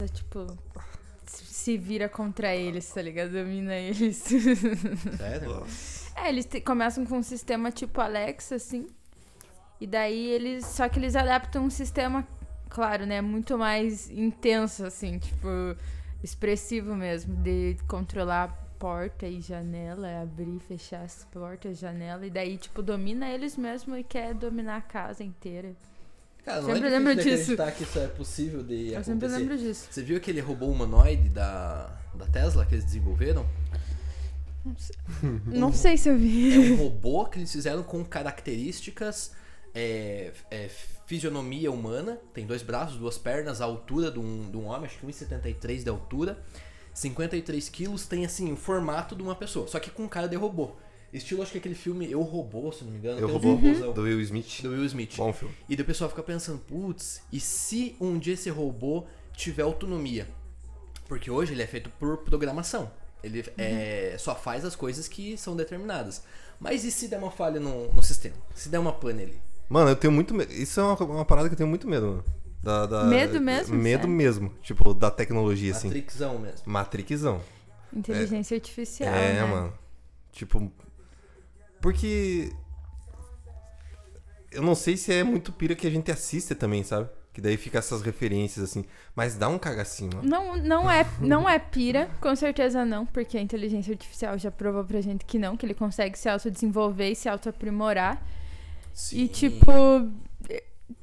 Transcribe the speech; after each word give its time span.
É, 0.00 0.06
Tipo, 0.08 0.46
se 1.26 1.76
vira 1.76 2.08
contra 2.08 2.54
eles, 2.54 2.88
tá 2.92 3.02
ligado? 3.02 3.32
Domina 3.32 3.74
eles. 3.74 4.16
Sério? 4.16 5.66
É, 6.14 6.28
eles 6.28 6.44
te- 6.46 6.60
começam 6.60 7.04
com 7.04 7.18
um 7.18 7.22
sistema 7.22 7.70
tipo 7.70 8.00
Alexa, 8.00 8.56
assim. 8.56 8.86
E 9.80 9.86
daí 9.86 10.26
eles. 10.30 10.64
Só 10.66 10.88
que 10.88 10.98
eles 10.98 11.16
adaptam 11.16 11.64
um 11.64 11.70
sistema, 11.70 12.26
claro, 12.68 13.06
né? 13.06 13.20
Muito 13.20 13.58
mais 13.58 14.10
intenso, 14.10 14.84
assim, 14.86 15.18
tipo, 15.18 15.48
expressivo 16.22 16.94
mesmo. 16.94 17.34
De 17.36 17.76
controlar 17.88 18.65
porta 18.78 19.26
e 19.26 19.40
janela, 19.40 20.22
abrir 20.22 20.56
e 20.56 20.60
fechar 20.60 21.02
as 21.02 21.24
portas, 21.32 21.78
janela. 21.78 22.26
E 22.26 22.30
daí, 22.30 22.56
tipo, 22.58 22.82
domina 22.82 23.28
eles 23.30 23.56
mesmo 23.56 23.96
e 23.96 24.02
quer 24.04 24.34
dominar 24.34 24.76
a 24.76 24.80
casa 24.82 25.22
inteira. 25.24 25.74
Cara, 26.44 26.62
não 26.62 26.72
Sempre 26.72 26.88
é 26.88 26.90
lembro 26.90 27.14
disso. 27.16 27.28
acreditar 27.52 27.72
que 27.72 27.82
isso 27.82 27.98
é 27.98 28.06
possível 28.06 28.62
de 28.62 28.92
Eu 28.92 29.02
sempre 29.02 29.26
acontecer. 29.26 29.36
lembro 29.38 29.58
disso. 29.58 29.88
Você 29.90 30.02
viu 30.02 30.16
aquele 30.16 30.40
robô 30.40 30.66
humanoide 30.66 31.28
da, 31.28 31.86
da 32.14 32.26
Tesla 32.26 32.64
que 32.64 32.74
eles 32.74 32.84
desenvolveram? 32.84 33.44
Não 35.46 35.72
sei 35.72 35.96
se 35.98 36.08
eu 36.08 36.14
É 36.14 36.18
vi. 36.18 36.58
um 36.72 36.76
robô 36.76 37.24
que 37.26 37.38
eles 37.38 37.50
fizeram 37.52 37.82
com 37.82 38.04
características 38.04 39.32
é, 39.74 40.32
é, 40.50 40.68
fisionomia 41.06 41.70
humana. 41.70 42.18
Tem 42.32 42.46
dois 42.46 42.62
braços, 42.62 42.96
duas 42.96 43.18
pernas, 43.18 43.60
a 43.60 43.64
altura 43.64 44.10
de 44.10 44.18
um, 44.18 44.50
de 44.50 44.56
um 44.56 44.66
homem, 44.66 44.86
acho 44.86 44.98
que 44.98 45.06
1,73 45.06 45.82
de 45.82 45.88
altura. 45.88 46.38
53 46.96 47.68
quilos, 47.68 48.06
tem 48.06 48.24
assim 48.24 48.50
o 48.52 48.56
formato 48.56 49.14
de 49.14 49.22
uma 49.22 49.34
pessoa, 49.34 49.68
só 49.68 49.78
que 49.78 49.90
com 49.90 50.08
cara 50.08 50.26
de 50.26 50.34
robô. 50.34 50.72
Estilo, 51.12 51.42
acho 51.42 51.52
que 51.52 51.58
aquele 51.58 51.74
filme 51.74 52.10
Eu 52.10 52.20
Robô, 52.22 52.72
se 52.72 52.84
não 52.84 52.90
me 52.90 52.98
engano. 52.98 53.18
Eu 53.18 53.28
um 53.28 53.32
roubou 53.32 53.54
robôzão 53.54 53.92
do 53.92 54.02
Will 54.02 54.20
Smith. 54.20 54.60
do 54.62 54.70
Will 54.70 54.84
Smith. 54.86 55.16
Bom 55.16 55.32
filme. 55.32 55.54
E 55.68 55.74
o 55.74 55.84
pessoal 55.84 56.10
fica 56.10 56.22
pensando, 56.22 56.58
putz, 56.58 57.22
e 57.32 57.38
se 57.38 57.96
um 58.00 58.18
dia 58.18 58.34
esse 58.34 58.50
robô 58.50 59.04
tiver 59.32 59.62
autonomia? 59.62 60.26
Porque 61.06 61.30
hoje 61.30 61.52
ele 61.52 61.62
é 61.62 61.66
feito 61.66 61.88
por 61.90 62.18
programação. 62.18 62.90
Ele 63.22 63.44
é, 63.56 64.16
só 64.18 64.34
faz 64.34 64.64
as 64.64 64.74
coisas 64.74 65.06
que 65.06 65.36
são 65.36 65.54
determinadas. 65.54 66.22
Mas 66.58 66.84
e 66.84 66.90
se 66.90 67.08
der 67.08 67.18
uma 67.18 67.30
falha 67.30 67.60
no, 67.60 67.92
no 67.92 68.02
sistema? 68.02 68.36
Se 68.54 68.68
der 68.68 68.78
uma 68.78 68.92
pane 68.92 69.22
ali? 69.22 69.40
Mano, 69.68 69.90
eu 69.90 69.96
tenho 69.96 70.12
muito 70.12 70.34
medo. 70.34 70.52
Isso 70.52 70.80
é 70.80 70.82
uma, 70.82 70.96
uma 70.96 71.24
parada 71.24 71.48
que 71.48 71.54
eu 71.54 71.58
tenho 71.58 71.68
muito 71.68 71.88
medo, 71.88 72.06
mano. 72.06 72.24
Da, 72.62 72.86
da- 72.86 73.04
Medo 73.04 73.40
mesmo? 73.40 73.76
Medo 73.76 74.00
Sério? 74.02 74.08
mesmo. 74.16 74.52
Tipo, 74.62 74.92
da 74.92 75.10
tecnologia, 75.10 75.72
assim. 75.72 75.88
Matrixão 75.88 76.38
mesmo. 76.38 76.62
Matrixão. 76.66 77.40
Inteligência 77.94 78.56
artificial. 78.56 79.14
É, 79.14 79.34
né? 79.34 79.44
mano. 79.44 79.72
Tipo. 80.32 80.70
Porque. 81.80 82.52
Eu 84.50 84.62
não 84.62 84.74
sei 84.74 84.96
se 84.96 85.12
é 85.12 85.22
muito 85.22 85.52
pira 85.52 85.74
que 85.74 85.86
a 85.86 85.90
gente 85.90 86.10
assiste 86.10 86.54
também, 86.54 86.82
sabe? 86.82 87.08
Que 87.32 87.40
daí 87.42 87.56
fica 87.58 87.78
essas 87.78 88.00
referências 88.00 88.64
assim. 88.70 88.84
Mas 89.14 89.36
dá 89.36 89.48
um 89.48 89.58
cagacinho, 89.58 90.10
mano. 90.16 90.28
Não, 90.28 90.56
não, 90.56 90.90
é, 90.90 91.06
não 91.20 91.48
é 91.48 91.58
pira, 91.58 92.08
com 92.20 92.34
certeza 92.34 92.84
não, 92.84 93.04
porque 93.04 93.36
a 93.36 93.40
inteligência 93.42 93.92
artificial 93.92 94.38
já 94.38 94.50
provou 94.50 94.82
pra 94.84 95.00
gente 95.02 95.24
que 95.24 95.38
não, 95.38 95.56
que 95.56 95.66
ele 95.66 95.74
consegue 95.74 96.18
se 96.18 96.28
autodesenvolver 96.28 97.10
e 97.12 97.14
se 97.14 97.28
autoaprimorar. 97.28 98.22
E, 99.12 99.28
tipo, 99.28 99.70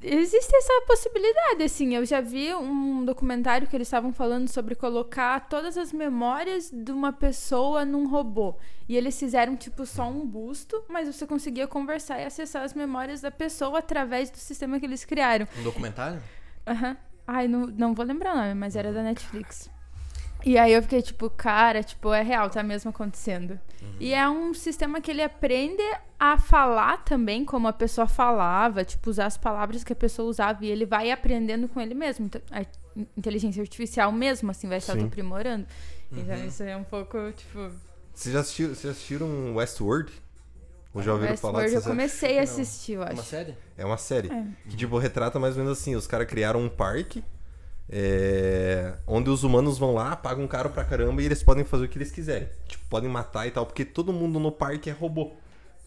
existe 0.01 0.55
essa 0.55 0.81
possibilidade, 0.85 1.63
assim. 1.63 1.95
Eu 1.95 2.05
já 2.05 2.21
vi 2.21 2.53
um 2.53 3.03
documentário 3.03 3.67
que 3.67 3.75
eles 3.75 3.87
estavam 3.87 4.13
falando 4.13 4.47
sobre 4.47 4.75
colocar 4.75 5.47
todas 5.47 5.77
as 5.77 5.91
memórias 5.91 6.69
de 6.71 6.91
uma 6.91 7.11
pessoa 7.11 7.85
num 7.85 8.07
robô. 8.07 8.55
E 8.87 8.95
eles 8.95 9.17
fizeram, 9.17 9.55
tipo, 9.55 9.85
só 9.85 10.09
um 10.09 10.25
busto, 10.25 10.83
mas 10.89 11.07
você 11.07 11.25
conseguia 11.25 11.67
conversar 11.67 12.19
e 12.19 12.25
acessar 12.25 12.63
as 12.63 12.73
memórias 12.73 13.21
da 13.21 13.31
pessoa 13.31 13.79
através 13.79 14.29
do 14.29 14.37
sistema 14.37 14.79
que 14.79 14.85
eles 14.85 15.05
criaram. 15.05 15.47
Um 15.59 15.63
documentário? 15.63 16.21
Aham. 16.67 16.97
Ai, 17.25 17.47
não, 17.47 17.67
não 17.67 17.93
vou 17.93 18.05
lembrar 18.05 18.33
o 18.33 18.37
nome, 18.37 18.53
mas 18.53 18.75
era 18.75 18.91
da 18.91 19.01
Netflix. 19.01 19.69
E 20.45 20.57
aí 20.57 20.73
eu 20.73 20.81
fiquei 20.81 21.01
tipo, 21.01 21.29
cara, 21.29 21.81
tipo, 21.81 22.11
é 22.13 22.21
real, 22.21 22.49
tá 22.49 22.61
mesmo 22.61 22.89
acontecendo. 22.89 23.57
E 23.99 24.13
é 24.13 24.27
um 24.29 24.53
sistema 24.53 24.99
que 24.99 25.09
ele 25.11 25.21
aprende 25.21 25.81
a 26.19 26.37
falar 26.37 26.97
também 27.03 27.45
como 27.45 27.67
a 27.67 27.73
pessoa 27.73 28.07
falava, 28.07 28.83
tipo, 28.83 29.09
usar 29.09 29.25
as 29.27 29.37
palavras 29.37 29.83
que 29.83 29.93
a 29.93 29.95
pessoa 29.95 30.27
usava. 30.29 30.65
E 30.65 30.69
ele 30.69 30.85
vai 30.85 31.11
aprendendo 31.11 31.67
com 31.67 31.79
ele 31.79 31.93
mesmo. 31.93 32.25
Então, 32.25 32.41
A 32.51 32.65
inteligência 33.17 33.61
artificial 33.61 34.11
mesmo, 34.11 34.51
assim, 34.51 34.67
vai 34.67 34.79
se 34.79 34.87
Sim. 34.87 34.91
autoaprimorando. 34.93 35.65
Então 36.11 36.45
isso 36.45 36.61
é 36.63 36.75
um 36.77 36.83
pouco, 36.83 37.17
tipo... 37.31 37.71
Vocês 38.13 38.33
já 38.33 38.41
assistiram, 38.41 38.69
vocês 38.69 38.83
já 38.83 38.91
assistiram 38.91 39.55
Westworld? 39.55 40.11
Ou 40.93 41.01
já 41.01 41.11
ouviram 41.13 41.35
falar 41.35 41.59
Westworld, 41.61 41.73
eu 41.75 41.81
série? 41.81 41.91
comecei 41.95 42.39
a 42.39 42.43
assistir, 42.43 42.91
eu 42.93 43.01
É 43.01 43.05
uma 43.05 43.13
acho. 43.13 43.23
série? 43.29 43.57
É 43.77 43.85
uma 43.85 43.97
série. 43.97 44.31
É. 44.31 44.45
Que, 44.69 44.75
tipo, 44.75 44.97
retrata 44.99 45.39
mais 45.39 45.57
ou 45.57 45.63
menos 45.63 45.79
assim: 45.79 45.95
os 45.95 46.05
caras 46.05 46.27
criaram 46.27 46.61
um 46.61 46.69
parque. 46.69 47.23
É, 47.89 48.93
onde 49.07 49.29
os 49.29 49.43
humanos 49.43 49.77
vão 49.77 49.93
lá, 49.93 50.15
pagam 50.15 50.47
caro 50.47 50.69
pra 50.69 50.83
caramba 50.83 51.21
e 51.21 51.25
eles 51.25 51.43
podem 51.43 51.63
fazer 51.63 51.85
o 51.85 51.89
que 51.89 51.97
eles 51.97 52.11
quiserem. 52.11 52.47
Tipo, 52.67 52.83
podem 52.89 53.09
matar 53.09 53.47
e 53.47 53.51
tal, 53.51 53.65
porque 53.65 53.85
todo 53.85 54.11
mundo 54.13 54.39
no 54.39 54.51
parque 54.51 54.89
é 54.89 54.93
robô. 54.93 55.31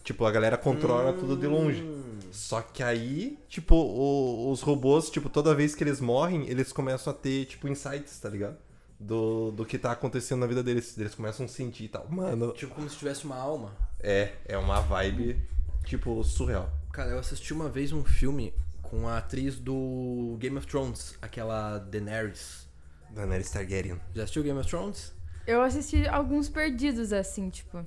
Tipo, 0.03 0.25
a 0.25 0.31
galera 0.31 0.57
controla 0.57 1.11
tudo 1.13 1.35
de 1.35 1.47
longe. 1.47 1.83
Só 2.31 2.61
que 2.61 2.81
aí, 2.81 3.37
tipo, 3.49 3.75
o- 3.75 4.49
os 4.51 4.61
robôs, 4.61 5.09
tipo, 5.09 5.29
toda 5.29 5.53
vez 5.53 5.75
que 5.75 5.83
eles 5.83 5.99
morrem, 5.99 6.47
eles 6.47 6.71
começam 6.71 7.11
a 7.11 7.15
ter, 7.15 7.45
tipo, 7.45 7.67
insights, 7.67 8.17
tá 8.19 8.29
ligado? 8.29 8.55
Do, 8.99 9.51
do 9.51 9.65
que 9.65 9.77
tá 9.77 9.91
acontecendo 9.91 10.39
na 10.39 10.47
vida 10.47 10.63
deles. 10.63 10.97
Eles 10.97 11.13
começam 11.13 11.45
a 11.45 11.49
sentir 11.49 11.83
e 11.83 11.87
tal. 11.89 12.07
Mano, 12.09 12.51
Tipo, 12.53 12.73
como 12.75 12.89
se 12.89 12.95
tivesse 12.97 13.25
uma 13.25 13.35
alma. 13.35 13.71
é, 13.99 14.31
é 14.45 14.57
uma 14.57 14.79
vibe, 14.79 15.39
tipo, 15.85 16.23
surreal. 16.23 16.69
Cara, 16.93 17.11
eu 17.11 17.19
assisti 17.19 17.53
uma 17.53 17.67
vez 17.69 17.91
um 17.91 18.03
filme 18.03 18.53
com 18.89 19.07
a 19.07 19.17
atriz 19.17 19.59
do 19.59 20.35
Game 20.39 20.57
of 20.57 20.65
Thrones, 20.67 21.15
aquela 21.21 21.77
Daenerys. 21.79 22.67
Daenerys 23.09 23.49
Targaryen. 23.49 23.99
Já 24.13 24.23
assistiu 24.23 24.43
Game 24.43 24.59
of 24.59 24.69
Thrones? 24.69 25.13
Eu 25.45 25.61
assisti 25.61 26.07
alguns 26.07 26.49
perdidos, 26.49 27.13
assim, 27.13 27.49
tipo... 27.49 27.85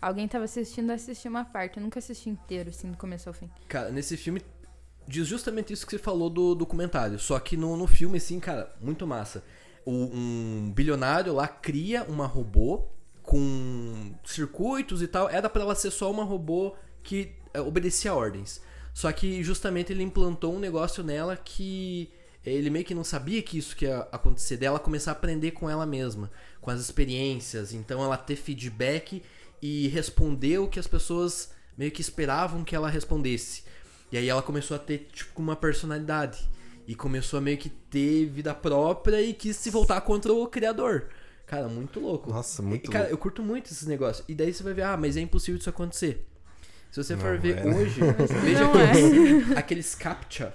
Alguém 0.00 0.26
tava 0.26 0.44
assistindo, 0.44 0.90
eu 0.90 0.96
assisti 0.96 1.28
uma 1.28 1.44
parte. 1.44 1.76
Eu 1.76 1.82
nunca 1.84 2.00
assisti 2.00 2.28
inteiro, 2.28 2.70
assim, 2.70 2.90
do 2.90 2.96
começo 2.96 3.28
ao 3.28 3.32
fim. 3.32 3.48
Cara, 3.68 3.90
nesse 3.90 4.16
filme 4.16 4.42
diz 5.06 5.28
justamente 5.28 5.72
isso 5.72 5.86
que 5.86 5.92
você 5.92 5.98
falou 5.98 6.28
do 6.28 6.56
documentário. 6.56 7.20
Só 7.20 7.38
que 7.38 7.56
no, 7.56 7.76
no 7.76 7.86
filme, 7.86 8.16
assim, 8.18 8.40
cara, 8.40 8.74
muito 8.80 9.06
massa. 9.06 9.44
O- 9.84 10.10
um 10.12 10.72
bilionário 10.74 11.32
lá 11.32 11.46
cria 11.46 12.02
uma 12.04 12.26
robô 12.26 12.88
com 13.22 14.12
circuitos 14.24 15.02
e 15.02 15.06
tal. 15.06 15.28
Era 15.28 15.48
pra 15.48 15.62
ela 15.62 15.74
ser 15.76 15.92
só 15.92 16.10
uma 16.10 16.24
robô 16.24 16.74
que 17.02 17.36
é, 17.54 17.60
obedecia 17.60 18.12
ordens. 18.12 18.60
Só 18.92 19.10
que 19.12 19.42
justamente 19.42 19.92
ele 19.92 20.02
implantou 20.02 20.54
um 20.54 20.58
negócio 20.58 21.02
nela 21.02 21.36
que 21.36 22.10
ele 22.44 22.70
meio 22.70 22.84
que 22.84 22.94
não 22.94 23.04
sabia 23.04 23.40
que 23.42 23.56
isso 23.56 23.74
que 23.76 23.84
ia 23.86 24.00
acontecer. 24.12 24.56
Dela 24.56 24.78
começar 24.78 25.12
a 25.12 25.14
aprender 25.14 25.52
com 25.52 25.68
ela 25.70 25.86
mesma, 25.86 26.30
com 26.60 26.70
as 26.70 26.80
experiências. 26.80 27.72
Então 27.72 28.02
ela 28.02 28.16
ter 28.16 28.36
feedback 28.36 29.22
e 29.60 29.88
responder 29.88 30.58
o 30.58 30.68
que 30.68 30.78
as 30.78 30.86
pessoas 30.86 31.50
meio 31.78 31.90
que 31.90 32.00
esperavam 32.00 32.64
que 32.64 32.74
ela 32.74 32.90
respondesse. 32.90 33.62
E 34.10 34.18
aí 34.18 34.28
ela 34.28 34.42
começou 34.42 34.74
a 34.74 34.78
ter, 34.78 35.08
tipo, 35.12 35.40
uma 35.40 35.56
personalidade. 35.56 36.50
E 36.86 36.94
começou 36.96 37.38
a 37.38 37.40
meio 37.40 37.56
que 37.56 37.68
ter 37.70 38.26
vida 38.26 38.52
própria 38.52 39.22
e 39.22 39.32
quis 39.32 39.56
se 39.56 39.70
voltar 39.70 40.00
contra 40.02 40.32
o 40.32 40.46
criador. 40.48 41.08
Cara, 41.46 41.68
muito 41.68 42.00
louco. 42.00 42.28
Nossa, 42.30 42.60
muito 42.60 42.86
E, 42.86 42.90
cara, 42.90 43.04
louco. 43.04 43.14
eu 43.14 43.18
curto 43.18 43.42
muito 43.42 43.66
esses 43.70 43.86
negócios. 43.86 44.24
E 44.28 44.34
daí 44.34 44.52
você 44.52 44.62
vai 44.62 44.74
ver, 44.74 44.82
ah, 44.82 44.96
mas 44.96 45.16
é 45.16 45.20
impossível 45.20 45.58
isso 45.58 45.70
acontecer. 45.70 46.26
Se 46.92 47.02
você 47.02 47.16
for 47.16 47.32
Não 47.34 47.40
ver 47.40 47.56
é, 47.58 47.64
né? 47.64 47.74
hoje, 47.74 48.00
veja 48.44 48.60
Não 48.60 48.78
é. 48.78 48.90
aqueles, 48.90 49.50
aqueles 49.56 49.94
captcha. 49.94 50.54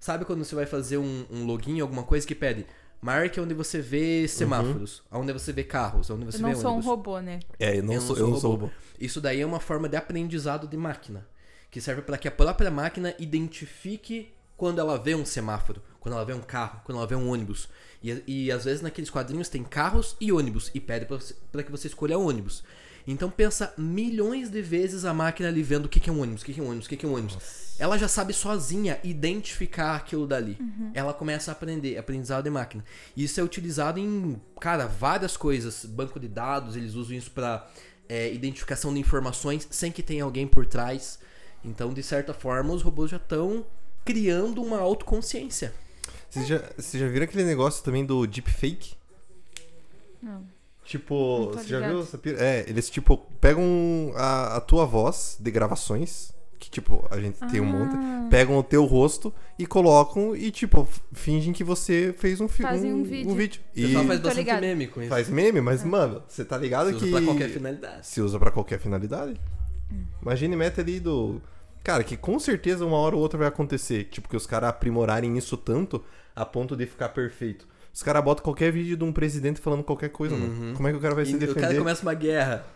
Sabe 0.00 0.24
quando 0.24 0.44
você 0.44 0.54
vai 0.54 0.66
fazer 0.66 0.98
um, 0.98 1.24
um 1.30 1.46
login, 1.46 1.80
alguma 1.80 2.02
coisa 2.02 2.26
que 2.26 2.34
pede? 2.34 2.66
Marque 3.00 3.40
onde 3.40 3.54
você 3.54 3.80
vê 3.80 4.26
semáforos, 4.26 5.02
onde 5.12 5.32
você 5.32 5.52
vê 5.52 5.62
carros, 5.62 6.10
onde 6.10 6.24
você 6.24 6.38
Eu 6.38 6.42
não 6.42 6.48
vê 6.48 6.56
sou 6.56 6.70
um 6.70 6.74
ônibus. 6.74 6.86
robô, 6.86 7.20
né? 7.20 7.38
É, 7.58 7.78
eu 7.78 7.82
não, 7.84 8.00
sou, 8.00 8.16
eu 8.16 8.28
não 8.28 8.36
sou 8.36 8.50
robô. 8.52 8.70
Isso 8.98 9.20
daí 9.20 9.40
é 9.40 9.46
uma 9.46 9.60
forma 9.60 9.88
de 9.88 9.96
aprendizado 9.96 10.66
de 10.66 10.76
máquina, 10.76 11.26
que 11.70 11.80
serve 11.80 12.02
para 12.02 12.18
que 12.18 12.26
a 12.26 12.32
própria 12.32 12.70
máquina 12.70 13.14
identifique 13.18 14.32
quando 14.56 14.80
ela 14.80 14.98
vê 14.98 15.14
um 15.14 15.24
semáforo, 15.24 15.80
quando 16.00 16.14
ela 16.14 16.24
vê 16.24 16.32
um 16.32 16.40
carro, 16.40 16.80
quando 16.84 16.98
ela 16.98 17.06
vê 17.06 17.14
um 17.14 17.30
ônibus. 17.30 17.68
E, 18.02 18.22
e 18.26 18.50
às 18.50 18.64
vezes 18.64 18.82
naqueles 18.82 19.10
quadrinhos 19.10 19.48
tem 19.48 19.62
carros 19.62 20.16
e 20.20 20.32
ônibus 20.32 20.70
e 20.74 20.80
pede 20.80 21.06
para 21.52 21.62
que 21.62 21.70
você 21.70 21.86
escolha 21.86 22.18
ônibus. 22.18 22.64
Então 23.06 23.30
pensa 23.30 23.72
milhões 23.78 24.50
de 24.50 24.60
vezes 24.60 25.04
a 25.04 25.14
máquina 25.14 25.48
ali 25.48 25.62
vendo 25.62 25.86
o 25.86 25.88
que 25.88 26.00
que 26.00 26.10
é 26.10 26.12
um 26.12 26.20
ônibus, 26.20 26.42
o 26.42 26.44
que 26.44 26.52
que 26.52 26.60
é 26.60 26.62
um 26.62 26.66
ônibus, 26.66 26.86
o 26.86 26.88
que 26.88 26.96
que 26.96 27.06
é 27.06 27.08
um 27.08 27.14
ônibus. 27.14 27.38
Ela 27.78 27.98
já 27.98 28.08
sabe 28.08 28.32
sozinha 28.32 28.98
identificar 29.04 29.96
aquilo 29.96 30.26
dali. 30.26 30.58
Ela 30.94 31.12
começa 31.12 31.50
a 31.50 31.52
aprender, 31.52 31.98
aprendizado 31.98 32.44
de 32.44 32.50
máquina. 32.50 32.84
E 33.14 33.22
Isso 33.22 33.38
é 33.38 33.42
utilizado 33.42 34.00
em, 34.00 34.40
cara, 34.58 34.86
várias 34.86 35.36
coisas. 35.36 35.84
Banco 35.84 36.18
de 36.18 36.26
dados, 36.26 36.74
eles 36.74 36.94
usam 36.94 37.16
isso 37.16 37.30
para 37.30 37.68
identificação 38.32 38.92
de 38.92 38.98
informações 38.98 39.68
sem 39.70 39.92
que 39.92 40.02
tenha 40.02 40.24
alguém 40.24 40.46
por 40.46 40.66
trás. 40.66 41.18
Então, 41.64 41.92
de 41.92 42.02
certa 42.02 42.32
forma, 42.32 42.72
os 42.72 42.82
robôs 42.82 43.10
já 43.10 43.18
estão 43.18 43.66
criando 44.04 44.62
uma 44.62 44.78
autoconsciência. 44.78 45.74
Vocês 46.30 46.46
já, 46.46 46.58
vocês 46.76 47.00
já 47.00 47.08
viram 47.08 47.24
aquele 47.24 47.44
negócio 47.44 47.84
também 47.84 48.04
do 48.06 48.26
deepfake? 48.26 48.94
Não. 50.22 50.55
Tipo, 50.86 51.50
você 51.52 51.66
já 51.68 51.76
ligado. 51.78 51.90
viu 51.94 52.02
essa 52.02 52.16
pira? 52.16 52.38
É, 52.40 52.64
eles, 52.68 52.88
tipo, 52.88 53.18
pegam 53.40 54.12
a, 54.14 54.56
a 54.56 54.60
tua 54.60 54.86
voz 54.86 55.36
de 55.40 55.50
gravações, 55.50 56.32
que, 56.60 56.70
tipo, 56.70 57.04
a 57.10 57.18
gente 57.20 57.38
tem 57.50 57.60
um 57.60 57.64
monte, 57.64 57.94
Ah. 57.96 58.28
pegam 58.30 58.56
o 58.56 58.62
teu 58.62 58.84
rosto 58.84 59.34
e 59.58 59.66
colocam 59.66 60.34
e, 60.36 60.50
tipo, 60.50 60.88
fingem 61.12 61.52
que 61.52 61.64
você 61.64 62.14
fez 62.16 62.40
um, 62.40 62.46
Fazem 62.48 62.92
um 62.94 63.00
um, 63.00 63.04
vídeo. 63.04 63.30
um 63.30 63.34
vídeo. 63.34 63.60
O 63.74 63.78
E 63.78 63.82
pessoal 63.82 64.04
faz 64.04 64.20
bastante 64.20 64.36
ligado. 64.44 64.60
meme 64.60 64.86
com 64.86 65.00
isso. 65.00 65.08
faz 65.10 65.28
meme, 65.28 65.60
mas, 65.60 65.82
mano, 65.82 66.22
você 66.28 66.44
tá 66.44 66.56
ligado 66.56 66.88
Se 66.90 66.94
usa 66.94 67.04
que... 67.06 67.10
pra 67.12 67.22
qualquer 67.22 67.48
finalidade. 67.50 68.06
Se 68.06 68.20
usa 68.20 68.38
pra 68.38 68.50
qualquer 68.52 68.78
finalidade. 68.78 69.40
Imagine 70.22 70.56
meta 70.56 70.80
ali 70.80 71.00
do... 71.00 71.40
Cara, 71.84 72.02
que 72.02 72.16
com 72.16 72.38
certeza 72.38 72.84
uma 72.84 72.96
hora 72.96 73.14
ou 73.14 73.22
outra 73.22 73.38
vai 73.38 73.48
acontecer. 73.48 74.04
Tipo, 74.04 74.28
que 74.28 74.36
os 74.36 74.46
caras 74.46 74.70
aprimorarem 74.70 75.36
isso 75.38 75.56
tanto 75.56 76.02
a 76.34 76.44
ponto 76.44 76.76
de 76.76 76.84
ficar 76.86 77.10
perfeito. 77.10 77.66
Os 77.96 78.02
caras 78.02 78.22
botam 78.22 78.44
qualquer 78.44 78.70
vídeo 78.70 78.94
de 78.94 79.02
um 79.04 79.10
presidente 79.10 79.58
falando 79.58 79.82
qualquer 79.82 80.10
coisa, 80.10 80.36
mano. 80.36 80.74
Como 80.76 80.86
é 80.86 80.90
que 80.92 80.98
o 80.98 81.00
cara 81.00 81.14
vai 81.14 81.24
se 81.24 81.32
E 81.32 81.36
o 81.36 81.38
defender? 81.38 81.60
cara 81.62 81.78
começa 81.78 82.02
uma 82.02 82.12
guerra. 82.12 82.66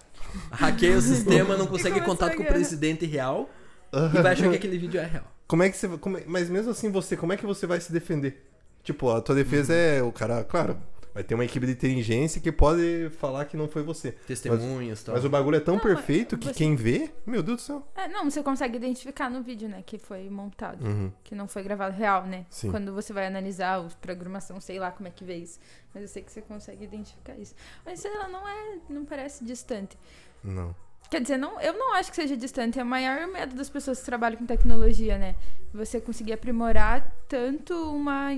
Hackeia 0.50 0.96
o 0.96 1.00
sistema, 1.02 1.58
não 1.58 1.67
consegue 1.69 2.00
contato 2.00 2.34
com 2.37 2.43
o 2.43 2.46
presidente 2.46 3.05
real 3.05 3.50
e 3.93 4.22
vai 4.22 4.32
achar 4.32 4.49
que 4.49 4.56
aquele 4.56 4.78
vídeo 4.78 4.99
é 4.99 5.05
real. 5.05 5.25
Como 5.46 5.62
é 5.62 5.69
que 5.69 5.76
você. 5.76 5.88
como 5.99 6.17
é- 6.17 6.25
mas 6.26 6.49
mesmo 6.49 6.70
assim, 6.70 6.90
você, 6.90 7.19
como 7.19 7.34
é 7.34 7.37
que 7.37 7.44
você 7.44 7.67
vai 7.67 7.78
se 7.82 7.93
defender? 7.93 8.46
Tipo, 8.82 9.11
a 9.11 9.20
tua 9.20 9.34
defesa 9.34 9.75
é 9.75 10.02
o 10.02 10.11
cara, 10.11 10.43
claro, 10.43 10.78
vai 11.14 11.24
ter 11.24 11.34
uma 11.34 11.44
equipe 11.44 11.66
de 11.66 11.72
inteligência 11.72 12.40
que 12.40 12.50
pode 12.52 13.10
falar 13.18 13.44
que 13.44 13.56
não 13.56 13.68
foi 13.68 13.82
você. 13.82 14.12
Testemunhas 14.12 15.00
e 15.00 15.04
tal. 15.04 15.14
Mas 15.14 15.24
o 15.24 15.28
bagulho 15.30 15.56
é 15.56 15.60
tão 15.60 15.74
Não, 15.74 15.82
perfeito 15.82 16.36
que 16.38 16.48
você- 16.48 16.54
quem 16.54 16.76
vê, 16.76 17.10
meu 17.26 17.42
Deus 17.42 17.58
do 17.58 17.62
céu. 17.62 17.86
É, 17.96 18.08
não, 18.08 18.30
você 18.30 18.42
consegue 18.42 18.76
identificar 18.76 19.28
no 19.30 19.42
vídeo, 19.42 19.68
né? 19.68 19.82
Que 19.84 19.98
foi 19.98 20.28
montado. 20.30 20.84
Uhum. 20.86 21.12
Que 21.24 21.34
não 21.34 21.48
foi 21.48 21.62
gravado 21.62 21.96
real, 21.96 22.24
né? 22.26 22.46
Sim. 22.50 22.70
Quando 22.70 22.92
você 22.94 23.12
vai 23.12 23.26
analisar 23.26 23.78
a 23.80 23.88
programação, 24.00 24.60
sei 24.60 24.78
lá 24.78 24.90
como 24.90 25.08
é 25.08 25.10
que 25.10 25.24
vê 25.24 25.36
isso. 25.36 25.58
Mas 25.92 26.02
eu 26.02 26.08
sei 26.08 26.22
que 26.22 26.32
você 26.32 26.40
consegue 26.40 26.84
identificar 26.84 27.34
isso. 27.36 27.54
Mas 27.84 28.00
sei 28.00 28.12
lá, 28.16 28.28
não 28.28 28.46
é. 28.48 28.78
Não 28.88 29.04
parece 29.04 29.44
distante. 29.44 29.98
Não. 30.44 30.74
Quer 31.10 31.20
dizer, 31.20 31.36
não, 31.38 31.60
eu 31.60 31.72
não 31.72 31.94
acho 31.94 32.10
que 32.10 32.14
seja 32.16 32.36
distante. 32.36 32.78
É 32.78 32.82
o 32.84 32.86
maior 32.86 33.26
medo 33.26 33.56
das 33.56 33.68
pessoas 33.68 33.98
que 33.98 34.04
trabalham 34.06 34.38
com 34.38 34.46
tecnologia, 34.46 35.18
né? 35.18 35.34
Você 35.74 36.00
conseguir 36.00 36.32
aprimorar 36.34 37.12
tanto 37.28 37.74
uma 37.92 38.30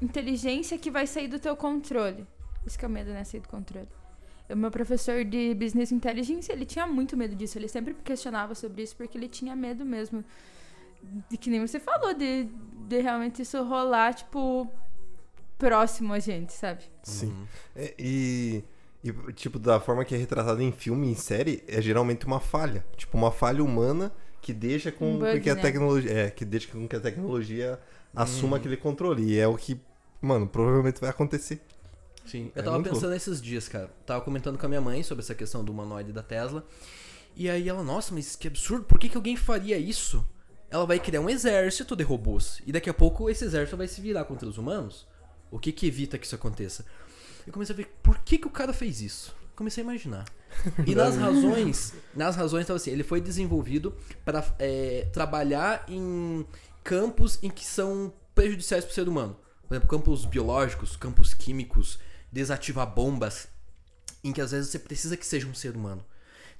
inteligência 0.00 0.78
que 0.78 0.90
vai 0.90 1.06
sair 1.06 1.28
do 1.28 1.38
teu 1.38 1.56
controle. 1.56 2.26
Isso 2.66 2.78
que 2.78 2.84
é 2.84 2.88
o 2.88 2.90
medo, 2.90 3.10
né? 3.10 3.24
Sair 3.24 3.40
do 3.40 3.48
controle. 3.48 3.88
O 4.50 4.56
meu 4.56 4.70
professor 4.70 5.24
de 5.24 5.54
Business 5.54 5.92
Intelligence, 5.92 6.50
ele 6.50 6.64
tinha 6.64 6.86
muito 6.86 7.16
medo 7.16 7.34
disso. 7.34 7.58
Ele 7.58 7.68
sempre 7.68 7.94
questionava 7.94 8.54
sobre 8.54 8.82
isso 8.82 8.96
porque 8.96 9.18
ele 9.18 9.28
tinha 9.28 9.54
medo 9.54 9.84
mesmo. 9.84 10.24
De 11.30 11.36
que 11.36 11.50
nem 11.50 11.60
você 11.66 11.78
falou, 11.78 12.14
de, 12.14 12.48
de 12.88 13.00
realmente 13.00 13.42
isso 13.42 13.62
rolar, 13.62 14.14
tipo, 14.14 14.68
próximo 15.58 16.12
a 16.14 16.18
gente, 16.18 16.52
sabe? 16.52 16.84
Sim. 17.02 17.28
Uhum. 17.28 17.46
É, 17.76 17.94
e, 17.98 18.64
e, 19.04 19.12
tipo, 19.34 19.58
da 19.58 19.78
forma 19.80 20.04
que 20.04 20.14
é 20.14 20.18
retratado 20.18 20.62
em 20.62 20.72
filme 20.72 21.08
e 21.08 21.10
em 21.10 21.14
série, 21.14 21.62
é 21.68 21.80
geralmente 21.82 22.26
uma 22.26 22.40
falha. 22.40 22.84
Tipo, 22.96 23.16
uma 23.18 23.30
falha 23.30 23.62
humana 23.62 24.12
que 24.40 24.52
deixa 24.52 24.90
com, 24.90 25.14
Um 25.14 25.18
bug, 25.18 25.40
que 25.40 25.50
a 25.50 25.54
né? 25.54 25.62
tecnologia. 25.62 26.10
É, 26.10 26.30
que 26.30 26.44
deixa 26.44 26.68
com 26.68 26.88
que 26.88 26.96
a 26.96 27.00
tecnologia 27.00 27.78
assuma 28.14 28.52
Uhum. 28.52 28.58
aquele 28.58 28.76
controle. 28.76 29.22
E 29.24 29.38
é 29.38 29.46
o 29.46 29.56
que, 29.56 29.80
mano, 30.20 30.46
provavelmente 30.46 31.00
vai 31.00 31.10
acontecer. 31.10 31.60
Sim, 32.26 32.52
eu 32.54 32.60
É 32.60 32.64
tava 32.64 32.82
pensando 32.82 33.14
esses 33.14 33.40
dias, 33.40 33.68
cara. 33.68 33.90
Tava 34.04 34.20
comentando 34.20 34.58
com 34.58 34.66
a 34.66 34.68
minha 34.68 34.80
mãe 34.80 35.02
sobre 35.02 35.24
essa 35.24 35.34
questão 35.34 35.64
do 35.64 35.72
humanoide 35.72 36.12
da 36.12 36.22
Tesla. 36.22 36.64
E 37.34 37.48
aí 37.48 37.68
ela, 37.68 37.82
nossa, 37.82 38.12
mas 38.14 38.36
que 38.36 38.48
absurdo, 38.48 38.84
por 38.84 38.98
que, 38.98 39.08
que 39.08 39.16
alguém 39.16 39.36
faria 39.36 39.78
isso? 39.78 40.24
Ela 40.70 40.84
vai 40.84 40.98
criar 40.98 41.20
um 41.20 41.30
exército 41.30 41.96
de 41.96 42.04
robôs. 42.04 42.60
E 42.66 42.72
daqui 42.72 42.90
a 42.90 42.94
pouco 42.94 43.30
esse 43.30 43.44
exército 43.44 43.76
vai 43.76 43.88
se 43.88 44.00
virar 44.00 44.24
contra 44.24 44.48
os 44.48 44.58
humanos. 44.58 45.06
O 45.50 45.58
que 45.58 45.72
que 45.72 45.86
evita 45.86 46.18
que 46.18 46.26
isso 46.26 46.34
aconteça? 46.34 46.84
Eu 47.46 47.52
comecei 47.52 47.72
a 47.72 47.76
ver 47.76 47.86
por 48.02 48.18
que, 48.18 48.36
que 48.36 48.46
o 48.46 48.50
cara 48.50 48.72
fez 48.74 49.00
isso. 49.00 49.34
Comecei 49.56 49.82
a 49.82 49.86
imaginar. 49.86 50.24
E 50.86 50.94
nas 50.94 51.16
razões, 51.16 51.94
nas 52.14 52.34
razões 52.36 52.66
tava 52.66 52.76
assim, 52.76 52.90
ele 52.90 53.04
foi 53.04 53.20
desenvolvido 53.20 53.94
para 54.24 54.44
é, 54.58 55.06
trabalhar 55.12 55.84
em 55.88 56.44
campos 56.82 57.38
em 57.42 57.50
que 57.50 57.64
são 57.64 58.12
prejudiciais 58.34 58.84
para 58.84 58.92
o 58.92 58.94
ser 58.94 59.08
humano. 59.08 59.36
Por 59.68 59.74
exemplo, 59.74 59.88
campos 59.88 60.24
biológicos, 60.24 60.96
campos 60.96 61.34
químicos, 61.34 61.98
desativar 62.32 62.92
bombas, 62.92 63.46
em 64.24 64.32
que 64.32 64.40
às 64.40 64.50
vezes 64.50 64.70
você 64.70 64.78
precisa 64.78 65.16
que 65.16 65.26
seja 65.26 65.46
um 65.46 65.54
ser 65.54 65.76
humano. 65.76 66.04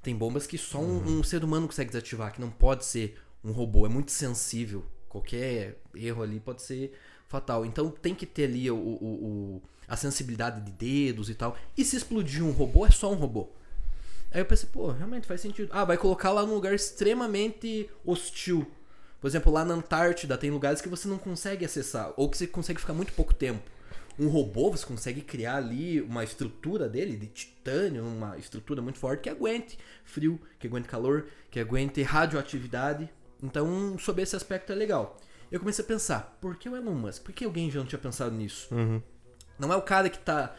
Tem 0.03 0.15
bombas 0.15 0.47
que 0.47 0.57
só 0.59 0.79
um, 0.79 1.19
um 1.19 1.23
ser 1.25 1.43
humano 1.43 1.67
consegue 1.67 1.91
desativar, 1.91 2.33
que 2.33 2.41
não 2.41 2.51
pode 2.51 2.85
ser 2.85 3.19
um 3.43 3.51
robô, 3.51 3.87
é 3.87 3.89
muito 3.89 4.13
sensível. 4.13 4.85
Qualquer 5.09 5.79
erro 5.95 6.23
ali 6.23 6.39
pode 6.39 6.63
ser 6.63 6.93
fatal. 7.27 7.65
Então 7.67 7.91
tem 7.91 8.15
que 8.15 8.27
ter 8.27 8.45
ali 8.45 8.71
o, 8.71 8.77
o- 8.77 9.25
o- 9.57 9.63
a 9.89 9.97
sensibilidade 9.97 10.61
de 10.61 10.71
dedos 10.73 11.31
e 11.31 11.35
tal. 11.35 11.57
E 11.77 11.85
se 11.85 11.97
explodir 11.97 12.45
um 12.45 12.51
robô, 12.53 12.87
é 12.87 12.91
só 12.91 13.11
um 13.11 13.17
robô. 13.17 13.49
Aí 14.31 14.41
eu 14.41 14.45
pensei, 14.45 14.69
pô, 14.71 14.91
realmente 14.93 15.27
faz 15.27 15.41
sentido. 15.41 15.71
Ah, 15.73 15.85
vai 15.85 15.97
colocar 15.97 16.31
lá 16.31 16.45
num 16.45 16.55
lugar 16.55 16.75
extremamente 16.75 17.89
hostil. 18.05 18.71
Por 19.21 19.27
exemplo, 19.27 19.53
lá 19.53 19.65
na 19.65 19.75
Antártida 19.75 20.39
tem 20.39 20.51
lugares 20.51 20.81
que 20.81 20.89
você 20.89 21.09
não 21.09 21.19
consegue 21.19 21.65
acessar, 21.65 22.13
ou 22.17 22.29
que 22.29 22.37
você 22.37 22.47
consegue 22.47 22.81
ficar 22.81 22.93
muito 22.93 23.13
pouco 23.13 23.35
tempo. 23.35 23.63
Um 24.19 24.29
robô, 24.29 24.71
você 24.71 24.85
consegue 24.85 25.21
criar 25.21 25.57
ali 25.57 26.01
uma 26.01 26.25
estrutura 26.25 26.89
dele, 26.89 27.17
de 27.17 27.29
titânio, 27.29 28.05
uma 28.05 28.37
estrutura 28.37 28.83
muito 28.83 28.99
forte 28.99 29.23
que 29.23 29.31
aguente 29.31 29.79
frio, 30.05 30.41
que 30.59 30.67
aguente 30.67 30.89
calor, 30.89 31.27
que 31.51 31.61
aguente 31.61 32.03
radioatividade. 32.03 33.09
Então, 33.43 33.97
sob 33.99 34.21
esse 34.21 34.35
aspecto 34.35 34.73
é 34.73 34.75
legal. 34.75 35.17
Eu 35.51 35.61
comecei 35.61 35.85
a 35.85 35.89
pensar, 35.89 36.37
por 36.41 36.57
que 36.57 36.69
o 36.69 36.77
Elon 36.77 36.95
Musk? 36.95 37.23
Por 37.23 37.33
que 37.33 37.45
alguém 37.45 37.71
já 37.71 37.79
não 37.79 37.87
tinha 37.87 37.99
pensado 37.99 38.35
nisso? 38.35 38.75
Uhum. 38.75 39.01
Não 39.59 39.73
é 39.73 39.77
o 39.77 39.83
cara 39.83 40.11
que 40.11 40.19
tá 40.19 40.55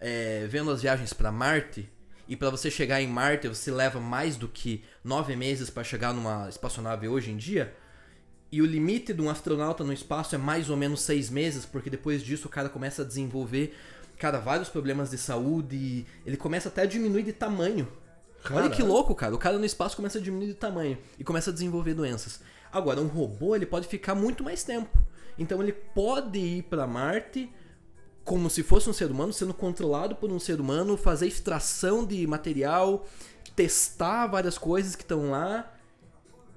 é, 0.00 0.46
vendo 0.48 0.70
as 0.70 0.82
viagens 0.82 1.12
pra 1.12 1.30
Marte 1.30 1.88
e 2.26 2.36
pra 2.36 2.50
você 2.50 2.70
chegar 2.70 3.00
em 3.00 3.06
Marte 3.06 3.46
você 3.46 3.70
leva 3.70 4.00
mais 4.00 4.36
do 4.36 4.48
que 4.48 4.84
nove 5.04 5.36
meses 5.36 5.70
pra 5.70 5.84
chegar 5.84 6.12
numa 6.12 6.48
espaçonave 6.48 7.06
hoje 7.08 7.30
em 7.30 7.36
dia? 7.36 7.74
E 8.52 8.60
o 8.60 8.66
limite 8.66 9.14
de 9.14 9.22
um 9.22 9.30
astronauta 9.30 9.82
no 9.82 9.94
espaço 9.94 10.34
é 10.34 10.38
mais 10.38 10.68
ou 10.68 10.76
menos 10.76 11.00
seis 11.00 11.30
meses, 11.30 11.64
porque 11.64 11.88
depois 11.88 12.22
disso 12.22 12.48
o 12.48 12.50
cara 12.50 12.68
começa 12.68 13.00
a 13.00 13.04
desenvolver, 13.04 13.74
cara, 14.18 14.38
vários 14.38 14.68
problemas 14.68 15.10
de 15.10 15.16
saúde. 15.16 15.74
e 15.74 16.06
Ele 16.26 16.36
começa 16.36 16.68
até 16.68 16.82
a 16.82 16.86
diminuir 16.86 17.22
de 17.22 17.32
tamanho. 17.32 17.88
Olha 18.50 18.68
que 18.68 18.76
Caralho. 18.76 18.86
louco, 18.86 19.14
cara. 19.14 19.34
O 19.34 19.38
cara 19.38 19.58
no 19.58 19.64
espaço 19.64 19.96
começa 19.96 20.18
a 20.18 20.20
diminuir 20.20 20.48
de 20.48 20.54
tamanho 20.54 20.98
e 21.18 21.24
começa 21.24 21.48
a 21.48 21.52
desenvolver 21.52 21.94
doenças. 21.94 22.40
Agora, 22.70 23.00
um 23.00 23.06
robô, 23.06 23.56
ele 23.56 23.64
pode 23.64 23.88
ficar 23.88 24.14
muito 24.14 24.44
mais 24.44 24.62
tempo. 24.62 24.98
Então, 25.38 25.62
ele 25.62 25.72
pode 25.72 26.38
ir 26.38 26.62
pra 26.64 26.86
Marte 26.86 27.50
como 28.22 28.50
se 28.50 28.62
fosse 28.62 28.88
um 28.88 28.92
ser 28.92 29.10
humano, 29.10 29.32
sendo 29.32 29.54
controlado 29.54 30.14
por 30.14 30.30
um 30.30 30.38
ser 30.38 30.60
humano, 30.60 30.96
fazer 30.96 31.26
extração 31.26 32.04
de 32.04 32.26
material, 32.26 33.06
testar 33.56 34.26
várias 34.26 34.58
coisas 34.58 34.94
que 34.94 35.02
estão 35.02 35.30
lá 35.30 35.72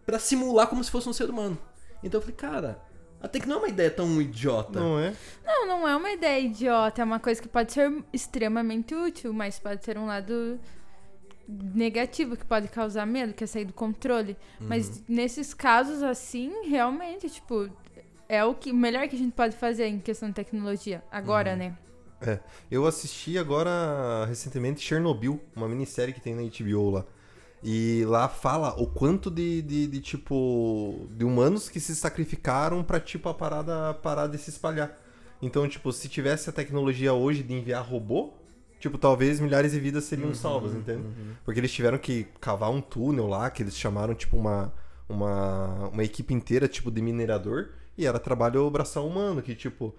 pra 0.05 0.19
simular 0.19 0.67
como 0.67 0.83
se 0.83 0.91
fosse 0.91 1.07
um 1.07 1.13
ser 1.13 1.29
humano. 1.29 1.57
Então 2.05 2.19
eu 2.19 2.21
falei, 2.21 2.35
cara, 2.35 2.79
até 3.19 3.39
que 3.39 3.47
não 3.47 3.55
é 3.55 3.59
uma 3.59 3.67
ideia 3.67 3.89
tão 3.89 4.21
idiota. 4.21 4.79
Não 4.79 4.99
é? 4.99 5.13
Não, 5.43 5.67
não 5.67 5.87
é 5.87 5.95
uma 5.95 6.11
ideia 6.11 6.39
idiota, 6.39 7.01
é 7.01 7.05
uma 7.05 7.19
coisa 7.19 7.41
que 7.41 7.47
pode 7.47 7.73
ser 7.73 7.91
extremamente 8.13 8.93
útil, 8.93 9.33
mas 9.33 9.57
pode 9.57 9.81
ter 9.81 9.97
um 9.97 10.05
lado 10.05 10.59
negativo 11.47 12.37
que 12.37 12.45
pode 12.45 12.67
causar 12.67 13.05
medo, 13.07 13.33
que 13.33 13.43
é 13.43 13.47
sair 13.47 13.65
do 13.65 13.73
controle. 13.73 14.37
Mas 14.59 15.03
nesses 15.07 15.53
casos 15.53 16.03
assim, 16.03 16.67
realmente, 16.67 17.27
tipo, 17.27 17.69
é 18.29 18.45
o 18.45 18.53
que 18.53 18.71
o 18.71 18.75
melhor 18.75 19.07
que 19.07 19.15
a 19.15 19.19
gente 19.19 19.33
pode 19.33 19.55
fazer 19.55 19.87
em 19.87 19.99
questão 19.99 20.29
de 20.29 20.35
tecnologia 20.35 21.03
agora, 21.11 21.55
né? 21.55 21.75
É. 22.21 22.39
Eu 22.69 22.85
assisti 22.85 23.37
agora 23.37 24.25
recentemente 24.27 24.81
Chernobyl, 24.81 25.41
uma 25.55 25.67
minissérie 25.67 26.13
que 26.13 26.21
tem 26.21 26.35
na 26.35 26.43
HBO 26.43 26.91
lá. 26.91 27.05
E 27.67 28.05
lá 28.05 28.29
fala 28.29 28.79
o 28.79 28.85
quanto 28.85 29.31
de, 29.31 29.59
de, 29.63 29.87
de, 29.87 29.99
tipo. 29.99 31.07
de 31.09 31.25
humanos 31.25 31.67
que 31.67 31.79
se 31.79 31.95
sacrificaram 31.95 32.83
pra, 32.83 32.99
tipo, 32.99 33.27
a 33.27 33.33
parada 33.33 33.91
parar 33.95 34.27
de 34.27 34.37
se 34.37 34.51
espalhar. 34.51 34.95
Então, 35.41 35.67
tipo, 35.67 35.91
se 35.91 36.07
tivesse 36.07 36.47
a 36.47 36.53
tecnologia 36.53 37.11
hoje 37.13 37.41
de 37.41 37.55
enviar 37.55 37.83
robô, 37.83 38.33
tipo, 38.79 38.99
talvez 38.99 39.39
milhares 39.39 39.71
de 39.71 39.79
vidas 39.79 40.03
seriam 40.03 40.31
salvas, 40.35 40.75
entende? 40.75 41.01
Porque 41.43 41.59
eles 41.59 41.71
tiveram 41.73 41.97
que 41.97 42.27
cavar 42.39 42.69
um 42.69 42.79
túnel 42.79 43.27
lá, 43.27 43.49
que 43.49 43.63
eles 43.63 43.75
chamaram, 43.75 44.13
tipo, 44.13 44.37
uma, 44.37 44.71
uma, 45.09 45.89
uma 45.89 46.03
equipe 46.03 46.35
inteira, 46.35 46.67
tipo, 46.67 46.91
de 46.91 47.01
minerador, 47.01 47.69
e 47.97 48.05
era 48.05 48.19
trabalho 48.19 48.69
braçal 48.69 49.07
humano, 49.07 49.41
que, 49.41 49.55
tipo, 49.55 49.91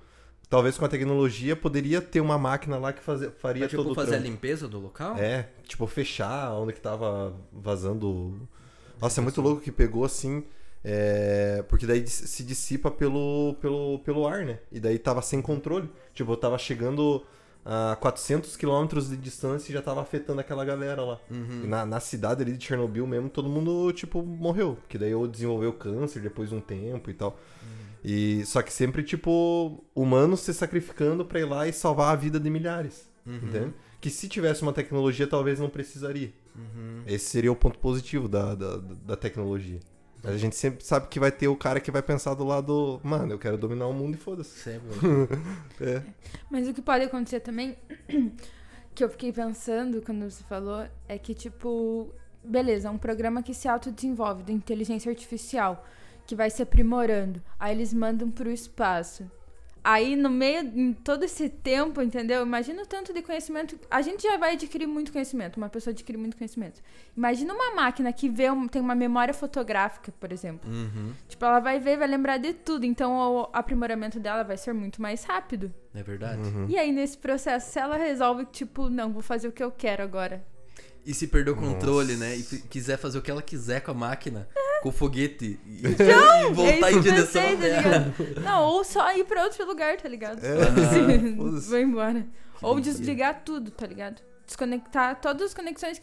talvez 0.49 0.79
com 0.79 0.85
a 0.85 0.89
tecnologia 0.89 1.57
poderia 1.57 2.01
ter 2.01 2.21
uma 2.21 2.39
máquina 2.39 2.79
lá 2.79 2.93
que 2.93 3.03
fazer, 3.03 3.31
faria 3.33 3.67
tipo, 3.67 3.83
todo 3.83 3.93
o 3.93 3.95
fazer 3.95 4.17
a 4.17 4.19
limpeza 4.19 4.69
do 4.69 4.79
local? 4.79 5.17
É, 5.17 5.49
tipo, 5.67 5.87
fechar 5.87 6.53
onde 6.53 6.73
que 6.73 6.81
tava 6.81 7.35
vazando. 7.53 8.49
Nossa, 9.01 9.21
é 9.21 9.23
muito 9.23 9.41
louco 9.41 9.61
que 9.61 9.73
pegou 9.73 10.05
assim. 10.05 10.45
é, 10.85 11.65
Porque 11.69 11.87
daí 11.87 12.07
se 12.07 12.43
dissipa 12.45 12.91
pelo, 12.91 13.57
pelo, 13.61 13.99
pelo 14.01 14.27
ar, 14.27 14.45
né? 14.45 14.59
E 14.71 14.81
daí 14.81 14.99
tava 14.99 15.21
sem 15.21 15.43
controle. 15.43 15.91
Tipo, 16.15 16.33
eu 16.33 16.37
tava 16.37 16.57
chegando 16.59 17.23
a 17.65 17.97
400 18.01 18.57
quilômetros 18.57 19.11
de 19.11 19.17
distância 19.17 19.71
e 19.71 19.75
já 19.75 19.83
tava 19.83 20.01
afetando 20.01 20.41
aquela 20.41 20.65
galera 20.65 21.03
lá. 21.03 21.21
Uhum. 21.29 21.67
Na, 21.67 21.85
na 21.85 21.99
cidade 22.01 22.41
ali 22.43 22.57
de 22.57 22.65
Chernobyl 22.65 23.07
mesmo, 23.07 23.29
todo 23.29 23.49
mundo, 23.49 23.93
tipo, 23.93 24.23
morreu. 24.23 24.77
Porque 24.81 24.97
daí 24.97 25.11
eu 25.11 25.27
desenvolveu 25.27 25.73
câncer 25.73 26.23
depois 26.23 26.51
de 26.51 26.55
um 26.55 26.61
tempo 26.61 27.11
e 27.11 27.15
tal. 27.15 27.37
E, 28.09 28.47
só 28.47 28.63
que 28.63 28.73
sempre, 28.73 29.03
tipo, 29.03 29.85
humanos 29.95 30.41
se 30.41 30.55
sacrificando 30.55 31.25
pra 31.25 31.41
ir 31.41 31.45
lá 31.45 31.67
e 31.67 31.73
salvar 31.73 32.13
a 32.13 32.17
vida 32.17 32.39
de 32.39 32.49
milhares. 32.49 33.11
Entende? 33.27 33.75
que 34.01 34.11
se 34.11 34.29
tivesse 34.29 34.63
uma 34.63 34.73
tecnologia, 34.73 35.27
talvez 35.27 35.59
não 35.59 35.69
precisaria. 35.69 36.33
Uhum. 36.55 37.03
Esse 37.07 37.25
seria 37.25 37.51
o 37.51 37.57
ponto 37.57 37.77
positivo 37.79 38.29
da, 38.29 38.55
da, 38.55 38.77
da 38.77 39.17
tecnologia. 39.17 39.81
Mas 40.23 40.35
a 40.35 40.39
gente 40.39 40.55
sempre 40.55 40.85
sabe 40.85 41.09
que 41.09 41.19
vai 41.19 41.33
ter 41.33 41.49
o 41.49 41.57
cara 41.57 41.81
que 41.81 41.91
vai 41.91 42.03
pensar 42.03 42.35
do 42.35 42.45
lado, 42.45 43.01
mano, 43.03 43.33
eu 43.33 43.39
quero 43.39 43.59
dominar 43.59 43.89
o 43.89 43.93
mundo 43.93 44.15
e 44.15 44.19
foda-se. 44.19 44.59
Sempre. 44.59 44.89
É. 45.81 46.03
Mas 46.49 46.69
o 46.69 46.73
que 46.73 46.81
pode 46.81 47.05
acontecer 47.05 47.41
também, 47.41 47.77
que 48.95 49.03
eu 49.03 49.09
fiquei 49.09 49.33
pensando 49.33 50.01
quando 50.03 50.31
você 50.31 50.45
falou, 50.45 50.87
é 51.09 51.19
que, 51.19 51.35
tipo, 51.35 52.15
beleza, 52.45 52.91
um 52.91 52.99
programa 52.99 53.43
que 53.43 53.53
se 53.53 53.69
autodesenvolve 53.69 54.45
de 54.45 54.53
inteligência 54.53 55.11
artificial, 55.11 55.85
que 56.27 56.35
vai 56.35 56.51
se 56.51 56.63
aprimorando. 56.63 57.43
Aí 57.59 57.75
eles 57.75 57.95
mandam 57.95 58.31
pro 58.31 58.51
espaço. 58.51 59.31
Aí, 59.89 60.17
no 60.17 60.29
meio, 60.29 60.63
em 60.75 60.93
todo 60.93 61.23
esse 61.23 61.49
tempo, 61.49 62.03
entendeu? 62.03 62.43
Imagina 62.43 62.83
o 62.83 62.87
tanto 62.87 63.13
de 63.15 63.23
conhecimento. 63.23 63.79
A 63.89 64.03
gente 64.03 64.21
já 64.25 64.37
vai 64.37 64.55
adquirir 64.55 64.85
muito 64.85 65.13
conhecimento, 65.13 65.59
uma 65.59 65.69
pessoa 65.69 65.93
adquire 65.93 66.19
muito 66.19 66.37
conhecimento. 66.37 66.83
Imagina 67.17 67.55
uma 67.55 67.73
máquina 67.77 68.13
que 68.13 68.29
vê 68.29 68.51
um- 68.51 68.67
tem 68.67 68.83
uma 68.83 68.97
memória 68.97 69.33
fotográfica, 69.33 70.13
por 70.19 70.33
exemplo. 70.33 70.69
Uhum. 70.69 71.13
Tipo, 71.29 71.45
ela 71.45 71.61
vai 71.61 71.79
ver, 71.79 71.97
vai 71.99 72.09
lembrar 72.09 72.37
de 72.39 72.53
tudo. 72.53 72.85
Então, 72.85 73.13
o 73.13 73.49
aprimoramento 73.53 74.19
dela 74.19 74.43
vai 74.43 74.57
ser 74.57 74.73
muito 74.73 75.01
mais 75.01 75.23
rápido. 75.23 75.73
Não 75.95 76.01
é 76.01 76.03
verdade? 76.05 76.41
Uhum. 76.49 76.67
E 76.69 76.77
aí, 76.77 76.91
nesse 76.91 77.17
processo, 77.17 77.71
se 77.71 77.79
ela 77.79 77.97
resolve, 77.97 78.45
tipo, 78.47 78.91
não, 78.91 79.13
vou 79.13 79.23
fazer 79.23 79.47
o 79.47 79.53
que 79.53 79.63
eu 79.63 79.71
quero 79.71 80.03
agora. 80.03 80.45
E 81.07 81.15
se 81.15 81.29
perder 81.29 81.53
o 81.53 81.57
controle, 81.57 82.15
Nossa. 82.15 82.25
né? 82.25 82.37
E 82.37 82.43
quiser 82.43 82.97
fazer 82.99 83.19
o 83.19 83.23
que 83.23 83.31
ela 83.31 83.41
quiser 83.41 83.81
com 83.83 83.93
a 83.93 83.95
máquina, 83.95 84.49
com 84.87 84.91
o 84.91 84.93
foguete, 84.93 85.59
e, 85.67 85.81
e 85.85 85.89
voltar 86.55 86.91
é 86.91 86.93
em 86.93 87.01
direção 87.01 87.43
à 87.43 87.51
tá 87.51 87.57
Terra. 87.57 88.15
Não, 88.43 88.63
ou 88.63 88.85
só 88.85 89.13
ir 89.17 89.25
pra 89.25 89.43
outro 89.43 89.67
lugar, 89.67 89.97
tá 89.97 90.09
ligado? 90.09 90.41
É. 90.45 91.19
Vou 91.35 91.79
embora. 91.79 92.25
Ou 92.63 92.79
desligar 92.81 93.43
tudo, 93.45 93.71
tá 93.71 93.87
ligado? 93.87 94.23
Desconectar 94.47 95.21
todas 95.21 95.49
as 95.49 95.55
conexões 95.55 96.01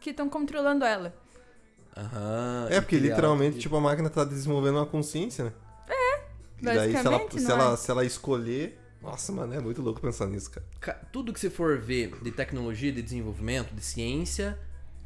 que 0.00 0.10
estão 0.10 0.28
controlando 0.28 0.84
ela. 0.84 1.14
Aham. 1.96 2.66
É, 2.70 2.80
porque 2.80 2.98
literalmente, 2.98 3.58
tipo, 3.58 3.76
a 3.76 3.80
máquina 3.80 4.10
tá 4.10 4.24
desenvolvendo 4.24 4.76
uma 4.78 4.86
consciência, 4.86 5.44
né? 5.44 5.52
É. 5.88 6.20
E 6.60 6.64
daí, 6.64 6.90
se 6.90 7.06
ela, 7.06 7.30
se, 7.30 7.40
não 7.40 7.50
ela, 7.52 7.72
é? 7.72 7.76
se 7.76 7.90
ela 7.90 8.04
escolher. 8.04 8.80
Nossa, 9.00 9.30
mano, 9.30 9.54
é 9.54 9.60
muito 9.60 9.80
louco 9.80 10.00
pensar 10.00 10.26
nisso, 10.26 10.50
cara. 10.50 10.66
Ca- 10.80 10.98
Tudo 11.12 11.32
que 11.32 11.38
você 11.38 11.50
for 11.50 11.78
ver 11.78 12.10
de 12.22 12.32
tecnologia, 12.32 12.90
de 12.90 13.02
desenvolvimento, 13.02 13.72
de 13.74 13.84
ciência, 13.84 14.58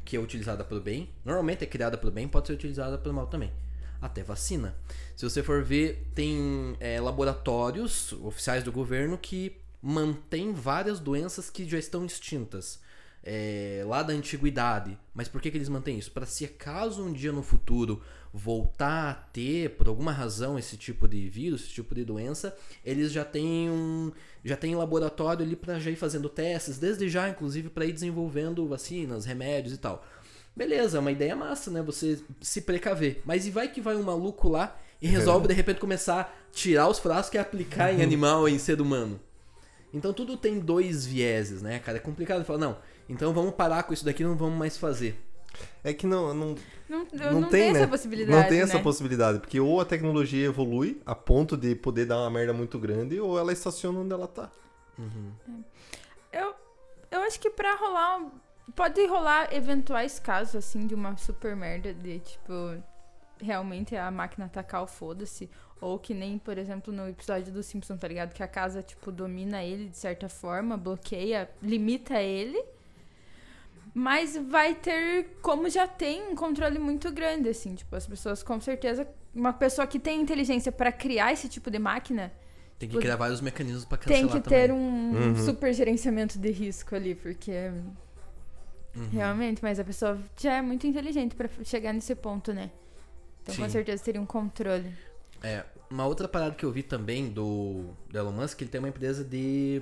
que 0.09 0.17
é 0.17 0.19
utilizada 0.19 0.63
pelo 0.63 0.81
bem, 0.81 1.07
normalmente 1.23 1.63
é 1.63 1.67
criada 1.67 1.95
pelo 1.95 2.11
bem, 2.11 2.27
pode 2.27 2.47
ser 2.47 2.53
utilizada 2.53 2.97
pelo 2.97 3.13
mal 3.13 3.27
também. 3.27 3.53
Até 4.01 4.23
vacina. 4.23 4.75
Se 5.15 5.23
você 5.23 5.43
for 5.43 5.63
ver, 5.63 6.09
tem 6.15 6.75
é, 6.79 6.99
laboratórios 6.99 8.11
oficiais 8.13 8.63
do 8.63 8.71
governo 8.71 9.19
que 9.19 9.61
mantêm 9.79 10.51
várias 10.51 10.99
doenças 10.99 11.51
que 11.51 11.63
já 11.69 11.77
estão 11.77 12.03
extintas. 12.03 12.81
É, 13.23 13.83
lá 13.85 14.03
da 14.03 14.13
antiguidade. 14.13 14.97
Mas 15.13 15.27
por 15.27 15.41
que, 15.41 15.51
que 15.51 15.57
eles 15.57 15.69
mantêm 15.69 15.97
isso? 15.97 16.11
Para 16.11 16.25
se 16.25 16.47
caso 16.47 17.03
um 17.03 17.11
dia 17.11 17.31
no 17.31 17.43
futuro 17.43 18.01
voltar 18.33 19.09
a 19.09 19.13
ter, 19.13 19.71
por 19.71 19.87
alguma 19.87 20.11
razão, 20.11 20.57
esse 20.57 20.77
tipo 20.77 21.07
de 21.07 21.27
vírus, 21.29 21.63
esse 21.63 21.73
tipo 21.73 21.95
de 21.95 22.05
doença, 22.05 22.55
eles 22.85 23.11
já 23.11 23.25
têm 23.25 23.69
um, 23.69 24.11
já 24.43 24.55
tem 24.55 24.75
laboratório 24.75 25.43
ali 25.43 25.55
para 25.55 25.79
já 25.79 25.89
ir 25.89 25.95
fazendo 25.95 26.29
testes, 26.29 26.77
desde 26.77 27.09
já, 27.09 27.27
inclusive, 27.27 27.69
para 27.69 27.85
ir 27.85 27.93
desenvolvendo 27.93 28.67
vacinas, 28.67 29.25
remédios 29.25 29.73
e 29.73 29.77
tal. 29.77 30.05
Beleza, 30.55 30.97
é 30.97 30.99
uma 30.99 31.11
ideia 31.11 31.35
massa, 31.35 31.71
né? 31.71 31.81
Você 31.81 32.19
se 32.41 32.61
precaver. 32.61 33.21
Mas 33.25 33.47
e 33.47 33.51
vai 33.51 33.69
que 33.69 33.81
vai 33.81 33.95
um 33.95 34.03
maluco 34.03 34.49
lá 34.49 34.77
e 35.01 35.07
resolve 35.07 35.47
de 35.47 35.53
repente 35.53 35.79
começar 35.79 36.21
a 36.21 36.51
tirar 36.51 36.87
os 36.87 36.99
frascos 36.99 37.33
e 37.33 37.37
aplicar 37.37 37.93
em 37.93 38.01
animal, 38.03 38.47
em 38.47 38.59
ser 38.59 38.81
humano. 38.81 39.19
Então 39.93 40.13
tudo 40.13 40.37
tem 40.37 40.59
dois 40.59 41.05
vieses, 41.05 41.61
né, 41.61 41.79
cara? 41.79 41.97
É 41.97 42.01
complicado 42.01 42.43
falar, 42.43 42.59
não, 42.59 42.77
então 43.09 43.33
vamos 43.33 43.55
parar 43.55 43.83
com 43.83 43.93
isso 43.93 44.05
daqui, 44.05 44.23
não 44.23 44.37
vamos 44.37 44.57
mais 44.57 44.77
fazer. 44.77 45.19
É 45.83 45.93
que 45.93 46.05
não, 46.05 46.33
não, 46.33 46.55
Não, 46.87 47.07
não, 47.11 47.41
não, 47.41 47.49
tem, 47.49 47.73
né? 47.73 47.79
essa 47.79 47.87
possibilidade. 47.87 48.37
Não 48.37 48.47
tem 48.47 48.61
essa 48.61 48.77
né? 48.77 48.83
possibilidade. 48.83 49.39
Porque 49.39 49.59
ou 49.59 49.81
a 49.81 49.85
tecnologia 49.85 50.45
evolui 50.45 51.01
a 51.05 51.15
ponto 51.15 51.57
de 51.57 51.75
poder 51.75 52.05
dar 52.05 52.19
uma 52.19 52.29
merda 52.29 52.53
muito 52.53 52.77
grande, 52.77 53.19
ou 53.19 53.37
ela 53.37 53.51
estaciona 53.51 53.99
onde 53.99 54.13
ela 54.13 54.27
tá. 54.27 54.49
Eu, 56.31 56.53
eu 57.09 57.21
acho 57.21 57.39
que 57.39 57.49
pra 57.49 57.75
rolar. 57.75 58.25
Pode 58.75 59.03
rolar 59.07 59.53
eventuais 59.53 60.19
casos, 60.19 60.55
assim, 60.55 60.85
de 60.85 60.93
uma 60.93 61.17
super 61.17 61.55
merda 61.55 61.91
de, 61.91 62.19
tipo, 62.19 62.53
realmente 63.41 63.95
a 63.95 64.11
máquina 64.11 64.45
atacar 64.45 64.83
o 64.83 64.87
foda-se. 64.87 65.49
Ou 65.81 65.97
que 65.97 66.13
nem, 66.13 66.37
por 66.37 66.57
exemplo, 66.57 66.93
no 66.93 67.07
episódio 67.07 67.51
do 67.51 67.63
Simpson, 67.63 67.97
tá 67.97 68.07
ligado? 68.07 68.33
Que 68.33 68.43
a 68.43 68.47
casa, 68.47 68.83
tipo, 68.83 69.11
domina 69.11 69.63
ele 69.63 69.87
de 69.87 69.97
certa 69.97 70.27
forma, 70.27 70.77
bloqueia, 70.77 71.49
limita 71.61 72.21
ele. 72.21 72.63
Mas 73.93 74.37
vai 74.37 74.75
ter, 74.75 75.37
como 75.41 75.69
já 75.69 75.87
tem, 75.87 76.29
um 76.31 76.35
controle 76.35 76.77
muito 76.79 77.11
grande, 77.11 77.49
assim. 77.49 77.73
Tipo, 77.75 77.95
as 77.95 78.05
pessoas, 78.07 78.43
com 78.43 78.59
certeza. 78.61 79.07
Uma 79.33 79.51
pessoa 79.53 79.85
que 79.87 79.99
tem 79.99 80.21
inteligência 80.21 80.71
pra 80.71 80.91
criar 80.91 81.33
esse 81.33 81.47
tipo 81.49 81.69
de 81.71 81.79
máquina 81.79 82.31
Tem 82.77 82.87
que 82.87 82.95
Por- 82.95 83.01
criar 83.01 83.17
vários 83.17 83.41
mecanismos 83.41 83.83
para 83.83 83.97
tem 83.97 84.21
cancelar 84.21 84.41
que 84.41 84.49
ter 84.49 84.69
também. 84.69 84.71
um 84.81 85.11
Uhum. 85.31 85.35
super 85.45 85.73
gerenciamento 85.73 86.39
de 86.39 86.49
risco 86.49 86.95
ali, 86.95 87.13
porque 87.13 87.51
Uhum. 88.95 89.09
realmente, 89.11 89.61
mas 89.61 89.79
a 89.81 89.83
pessoa 89.83 90.17
já 90.39 90.53
é 90.53 90.61
muito 90.61 90.87
inteligente 90.87 91.35
pra 91.35 91.49
chegar 91.63 91.91
nesse 91.93 92.15
ponto, 92.15 92.53
né? 92.53 92.71
Então 93.43 93.53
com 93.53 93.63
Sim. 93.65 93.69
certeza 93.69 94.01
teria 94.01 94.21
um 94.21 94.25
controle. 94.25 94.93
É, 95.43 95.65
uma 95.89 96.05
outra 96.05 96.25
parada 96.29 96.55
que 96.55 96.63
eu 96.65 96.71
vi 96.71 96.81
também 96.81 97.27
do, 97.29 97.85
do 98.09 98.17
Elon 98.17 98.31
Musk, 98.31 98.61
ele 98.61 98.69
tem 98.69 98.79
uma 98.79 98.87
empresa 98.89 99.25
de 99.25 99.81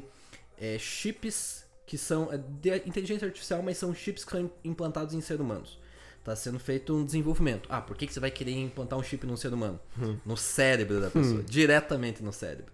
é, 0.60 0.80
chips 0.80 1.67
que 1.88 1.98
são 1.98 2.32
é, 2.32 2.38
de 2.38 2.88
inteligência 2.88 3.26
artificial, 3.26 3.64
mas 3.64 3.78
são 3.78 3.96
chips 3.96 4.24
que 4.24 4.32
são 4.32 4.52
implantados 4.64 5.16
em 5.16 5.22
seres 5.22 5.42
humanos. 5.42 5.80
Tá 6.24 6.36
sendo 6.36 6.60
feito 6.60 6.94
um 6.94 7.06
desenvolvimento. 7.06 7.68
Ah, 7.72 7.82
por 7.82 7.96
que, 7.98 8.06
que 8.06 8.14
você 8.14 8.20
vai 8.20 8.30
querer 8.30 8.52
implantar 8.52 9.00
um 9.00 9.02
chip 9.04 9.26
num 9.26 9.38
ser 9.38 9.54
humano? 9.54 9.80
No 10.26 10.36
cérebro 10.38 11.00
da 11.00 11.10
pessoa, 11.10 11.42
diretamente 11.42 12.22
no 12.22 12.34
cérebro. 12.34 12.72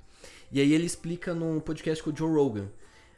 E 0.51 0.59
aí 0.59 0.73
ele 0.73 0.85
explica 0.85 1.33
num 1.33 1.59
podcast 1.59 2.03
com 2.03 2.09
o 2.09 2.15
Joe 2.17 2.29
Rogan. 2.33 2.67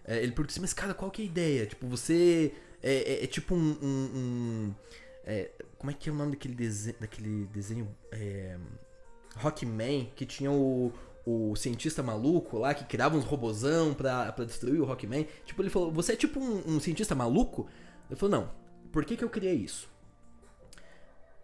É, 0.03 0.17
ele 0.17 0.33
pergunta 0.33 0.51
assim, 0.51 0.59
mas 0.61 0.73
cara, 0.73 0.93
qual 0.93 1.09
que 1.09 1.21
é 1.21 1.25
a 1.25 1.27
ideia? 1.27 1.65
Tipo, 1.65 1.87
você 1.87 2.51
é, 2.83 2.93
é- 2.93 3.23
é 3.23 3.27
tipo 3.27 3.55
um... 3.55 3.77
um- 3.81 4.11
um- 4.13 4.75
é, 5.25 5.49
como 5.79 5.89
é 5.89 5.93
que 5.93 6.09
é 6.09 6.11
o 6.11 6.15
nome 6.15 6.31
daquele 6.31 6.53
desenho, 6.53 6.95
daquele 6.99 7.45
desenho 7.47 7.87
é, 8.11 8.57
Rockman, 9.37 10.11
que 10.15 10.25
tinha 10.25 10.51
o, 10.51 10.91
o 11.25 11.55
cientista 11.55 12.03
maluco 12.03 12.59
lá, 12.59 12.73
que 12.73 12.85
criava 12.85 13.17
uns 13.17 13.25
robozão 13.25 13.93
pra, 13.93 14.31
pra 14.31 14.45
destruir 14.45 14.79
o 14.79 14.85
Rockman. 14.85 15.27
Tipo, 15.43 15.61
ele 15.63 15.69
falou, 15.69 15.91
você 15.91 16.13
é 16.13 16.15
tipo 16.15 16.39
um, 16.39 16.75
um 16.75 16.79
cientista 16.79 17.15
maluco? 17.15 17.67
Ele 18.09 18.19
falou, 18.19 18.41
não. 18.41 18.51
Por 18.91 19.03
que, 19.03 19.17
que 19.17 19.23
eu 19.23 19.29
criei 19.29 19.55
isso? 19.55 19.89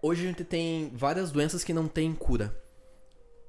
Hoje 0.01 0.23
a 0.23 0.27
gente 0.27 0.43
tem 0.43 0.91
várias 0.93 1.31
doenças 1.31 1.63
que 1.63 1.73
não 1.73 1.87
têm 1.87 2.13
cura. 2.13 2.55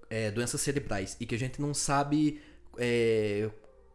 É, 0.09 0.31
doenças 0.31 0.61
cerebrais. 0.61 1.17
E 1.21 1.27
que 1.27 1.35
a 1.35 1.39
gente 1.39 1.61
não 1.61 1.75
sabe 1.75 2.41
é, 2.79 3.51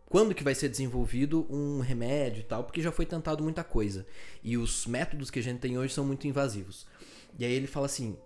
quando 0.06 0.34
que 0.36 0.44
vai 0.44 0.56
ser 0.56 0.70
desenvolvido 0.70 1.46
um 1.50 1.80
remédio 1.80 2.42
e 2.42 2.44
tal, 2.44 2.64
porque 2.64 2.82
já 2.82 2.92
foi 2.92 3.06
tentado 3.06 3.44
muita 3.44 3.64
coisa. 3.64 4.06
E 4.44 4.58
os 4.58 4.86
métodos 4.86 5.32
que 5.32 5.40
a 5.40 5.44
gente 5.44 5.60
tem 5.60 5.78
hoje 5.78 5.94
são 5.94 6.06
muito 6.06 6.28
invasivos. 6.28 6.88
E 7.38 7.44
aí 7.44 7.52
ele 7.52 7.68
fala 7.68 7.88
assim, 7.88 8.18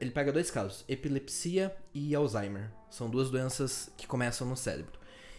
ele 0.00 0.10
pega 0.10 0.32
dois 0.32 0.50
casos, 0.50 0.84
epilepsia 0.88 1.74
e 1.94 2.14
Alzheimer. 2.14 2.70
São 2.90 3.08
duas 3.10 3.30
doenças 3.30 3.90
que 3.96 4.06
começam 4.06 4.46
no 4.46 4.56
cérebro. 4.56 4.92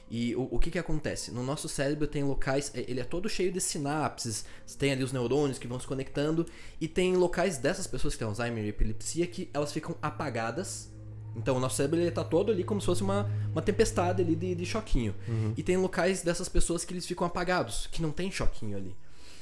E 0.09 0.33
o, 0.35 0.47
o 0.51 0.59
que 0.59 0.71
que 0.71 0.79
acontece? 0.79 1.31
No 1.31 1.43
nosso 1.43 1.67
cérebro 1.67 2.07
tem 2.07 2.23
locais, 2.23 2.71
é- 2.73 2.85
ele 2.89 2.99
é 3.01 3.03
todo 3.03 3.27
cheio 3.27 3.51
de 3.51 3.59
sinapses, 3.59 4.45
tem 4.77 4.91
ali 4.93 5.03
os 5.03 5.11
neurônios 5.11 5.59
que 5.59 5.67
vão 5.67 5.79
se 5.79 5.85
conectando, 5.85 6.45
e 6.79 6.87
tem 6.87 7.15
locais 7.17 7.57
dessas 7.57 7.87
pessoas 7.87 8.13
que 8.13 8.19
têm 8.19 8.27
Alzheimer 8.27 8.63
e 8.63 8.69
epilepsia 8.69 9.27
que 9.27 9.49
elas 9.53 9.71
ficam 9.73 9.95
apagadas. 10.01 10.89
Então 11.35 11.57
o 11.57 11.59
nosso 11.59 11.75
cérebro 11.75 11.99
ele 11.99 12.09
tá 12.09 12.23
todo 12.23 12.51
ali 12.51 12.63
como 12.63 12.79
se 12.81 12.85
fosse 12.87 13.03
uma, 13.03 13.29
uma 13.51 13.61
tempestade 13.61 14.21
ali 14.21 14.35
de, 14.35 14.55
de 14.55 14.65
choquinho. 14.65 15.13
E 15.55 15.61
tem 15.61 15.77
locais 15.77 16.21
dessas 16.21 16.49
pessoas 16.49 16.83
que 16.83 16.93
eles 16.93 17.05
ficam 17.05 17.27
apagados, 17.27 17.87
que 17.91 18.01
não 18.01 18.11
tem 18.11 18.31
choquinho 18.31 18.77
ali. 18.77 18.95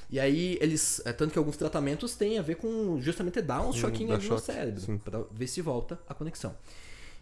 E 0.10 0.20
aí 0.20 0.58
eles. 0.62 1.02
É, 1.06 1.12
tanto 1.12 1.32
que 1.32 1.38
alguns 1.38 1.58
tratamentos 1.58 2.16
têm 2.16 2.38
a 2.38 2.42
ver 2.42 2.56
com 2.56 3.00
justamente 3.02 3.42
dar 3.42 3.62
uns 3.62 3.76
choquinhos 3.76 4.12
dar 4.12 4.18
ali 4.18 4.30
no 4.30 4.40
cérebro. 4.40 5.00
Pra 5.00 5.24
ver 5.32 5.48
se 5.48 5.62
volta 5.62 6.00
a 6.08 6.14
conexão. 6.14 6.56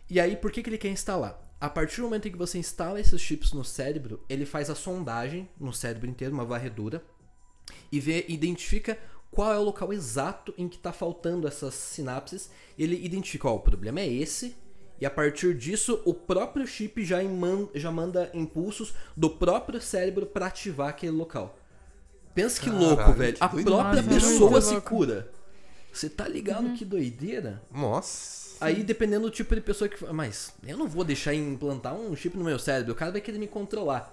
E 0.09 0.19
aí, 0.19 0.35
por 0.35 0.51
que, 0.51 0.61
que 0.61 0.69
ele 0.69 0.77
quer 0.77 0.89
instalar? 0.89 1.41
A 1.59 1.69
partir 1.69 1.97
do 1.97 2.03
momento 2.03 2.27
em 2.27 2.31
que 2.31 2.37
você 2.37 2.57
instala 2.57 2.99
esses 2.99 3.21
chips 3.21 3.53
no 3.53 3.63
cérebro, 3.63 4.23
ele 4.29 4.45
faz 4.45 4.69
a 4.69 4.75
sondagem 4.75 5.49
no 5.57 5.71
cérebro 5.71 6.09
inteiro, 6.09 6.33
uma 6.33 6.43
varredura, 6.43 7.01
e 7.91 7.99
vê, 8.01 8.25
identifica 8.27 8.97
qual 9.31 9.53
é 9.53 9.57
o 9.57 9.63
local 9.63 9.93
exato 9.93 10.53
em 10.57 10.67
que 10.67 10.75
está 10.75 10.91
faltando 10.91 11.47
essas 11.47 11.73
sinapses. 11.73 12.49
Ele 12.77 13.03
identifica, 13.03 13.47
ó, 13.47 13.55
o 13.55 13.59
problema 13.61 14.01
é 14.01 14.07
esse, 14.07 14.55
e 14.99 15.05
a 15.05 15.09
partir 15.09 15.53
disso, 15.55 16.01
o 16.05 16.13
próprio 16.13 16.67
chip 16.67 17.03
já, 17.03 17.17
já 17.73 17.91
manda 17.91 18.29
impulsos 18.33 18.93
do 19.17 19.29
próprio 19.29 19.81
cérebro 19.81 20.25
para 20.25 20.47
ativar 20.47 20.89
aquele 20.89 21.13
local. 21.13 21.57
Pensa 22.33 22.59
que 22.59 22.65
Caralho, 22.69 22.85
louco, 22.87 23.13
velho. 23.13 23.33
que 23.33 23.43
A 23.43 23.49
própria 23.49 24.03
pessoa 24.03 24.61
se 24.61 24.79
cura. 24.81 25.29
Você 25.91 26.09
tá 26.09 26.27
ligado 26.27 26.73
que 26.73 26.83
doideira? 26.83 27.61
Nossa. 27.71 28.55
Aí, 28.59 28.83
dependendo 28.83 29.25
do 29.25 29.31
tipo 29.31 29.53
de 29.53 29.61
pessoa 29.61 29.87
que. 29.87 30.03
Mas 30.11 30.53
eu 30.65 30.77
não 30.77 30.87
vou 30.87 31.03
deixar 31.03 31.33
implantar 31.33 31.93
um 31.93 32.15
chip 32.15 32.37
no 32.37 32.43
meu 32.43 32.57
cérebro, 32.57 32.93
o 32.93 32.95
cara 32.95 33.11
vai 33.11 33.21
querer 33.21 33.37
me 33.37 33.47
controlar. 33.47 34.11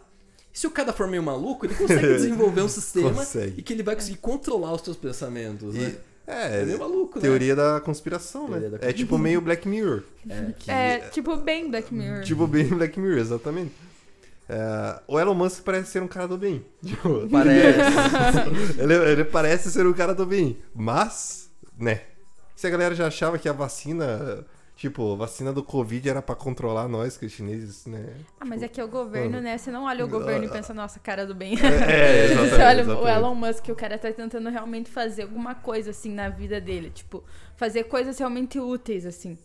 Se 0.53 0.67
o 0.67 0.71
cara 0.71 0.93
for 0.93 1.07
meio 1.07 1.23
maluco, 1.23 1.65
ele 1.65 1.75
consegue 1.75 2.07
desenvolver 2.15 2.63
um 2.63 2.69
sistema 2.69 3.13
Consegue. 3.15 3.55
e 3.59 3.63
que 3.63 3.73
ele 3.73 3.85
vai 3.85 3.95
conseguir 3.95 4.19
controlar 4.19 4.73
os 4.75 4.83
seus 4.83 4.97
pensamentos, 4.97 5.75
né? 5.75 5.95
É, 6.27 6.61
É 6.61 6.65
meio 6.65 6.79
maluco, 6.79 7.19
né? 7.19 7.23
teoria 7.23 7.55
da 7.57 7.81
conspiração, 7.81 8.47
Teoria 8.47 8.69
né? 8.71 8.79
da 8.79 8.89
É 8.89 8.93
tipo 8.93 9.17
meio 9.17 9.41
Black 9.41 9.67
Mirror. 9.69 10.03
É. 10.29 10.53
Que 10.59 10.71
É, 10.71 10.99
tipo 11.11 11.37
bem 11.37 11.71
Black 11.71 11.95
Mirror. 11.95 12.23
Tipo 12.25 12.47
bem 12.49 12.67
Black 12.67 12.99
Mirror, 12.99 13.19
exatamente. 13.19 13.73
É, 14.53 15.01
o 15.07 15.19
Elon 15.21 15.35
Musk 15.35 15.63
parece 15.63 15.91
ser 15.93 16.03
um 16.03 16.09
cara 16.09 16.27
do 16.27 16.37
bem. 16.37 16.65
Tipo, 16.85 17.27
Parece. 17.31 17.79
ele, 18.81 18.95
ele 18.95 19.25
parece 19.25 19.71
ser 19.71 19.87
um 19.87 19.93
cara 19.93 20.13
do 20.15 20.27
bem. 20.27 20.59
Mas, 20.75 21.51
né? 21.79 22.01
Se 22.57 22.67
a 22.67 22.71
galera 22.71 22.95
já 22.95 23.07
achava 23.07 23.39
que 23.39 23.49
a 23.49 23.53
vacina, 23.53 24.45
tipo, 24.77 25.13
a 25.13 25.17
vacina 25.17 25.53
do 25.53 25.63
Covid 25.63 26.09
era 26.11 26.21
pra 26.21 26.35
controlar 26.35 26.89
nós, 26.89 27.17
que 27.17 27.27
os 27.27 27.33
chineses, 27.33 27.87
né? 27.87 28.07
Ah, 28.41 28.45
mas 28.45 28.63
é 28.63 28.69
que 28.69 28.81
é 28.81 28.85
o 28.85 28.89
governo, 28.89 29.31
mano. 29.31 29.43
né? 29.43 29.57
Você 29.57 29.71
não 29.71 29.85
olha 29.85 30.05
o 30.05 30.09
governo 30.09 30.45
e 30.45 30.49
pensa, 30.49 30.75
nossa, 30.75 30.99
cara 30.99 31.25
do 31.25 31.35
bem. 31.35 31.55
É, 31.55 32.25
exatamente, 32.25 32.51
Você 32.51 32.63
olha 32.63 32.79
o 32.79 32.81
exatamente. 32.91 33.17
Elon 33.19 33.35
Musk, 33.37 33.69
o 33.69 33.75
cara 33.77 33.97
tá 33.99 34.13
tentando 34.13 34.51
realmente 34.51 34.91
fazer 34.91 35.23
alguma 35.23 35.55
coisa, 35.55 35.91
assim, 35.91 36.13
na 36.13 36.29
vida 36.29 36.61
dele. 36.61 36.91
Tipo, 36.91 37.23
fazer 37.57 37.85
coisas 37.85 38.19
realmente 38.19 38.59
úteis, 38.59 39.07
assim. 39.07 39.39